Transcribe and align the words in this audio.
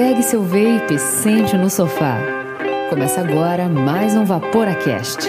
Pegue 0.00 0.22
seu 0.22 0.42
vape 0.42 0.94
e 0.94 0.98
sente 0.98 1.58
no 1.58 1.68
sofá. 1.68 2.18
Começa 2.88 3.20
agora 3.20 3.68
mais 3.68 4.14
um 4.16 4.24
Vaporacast. 4.24 5.28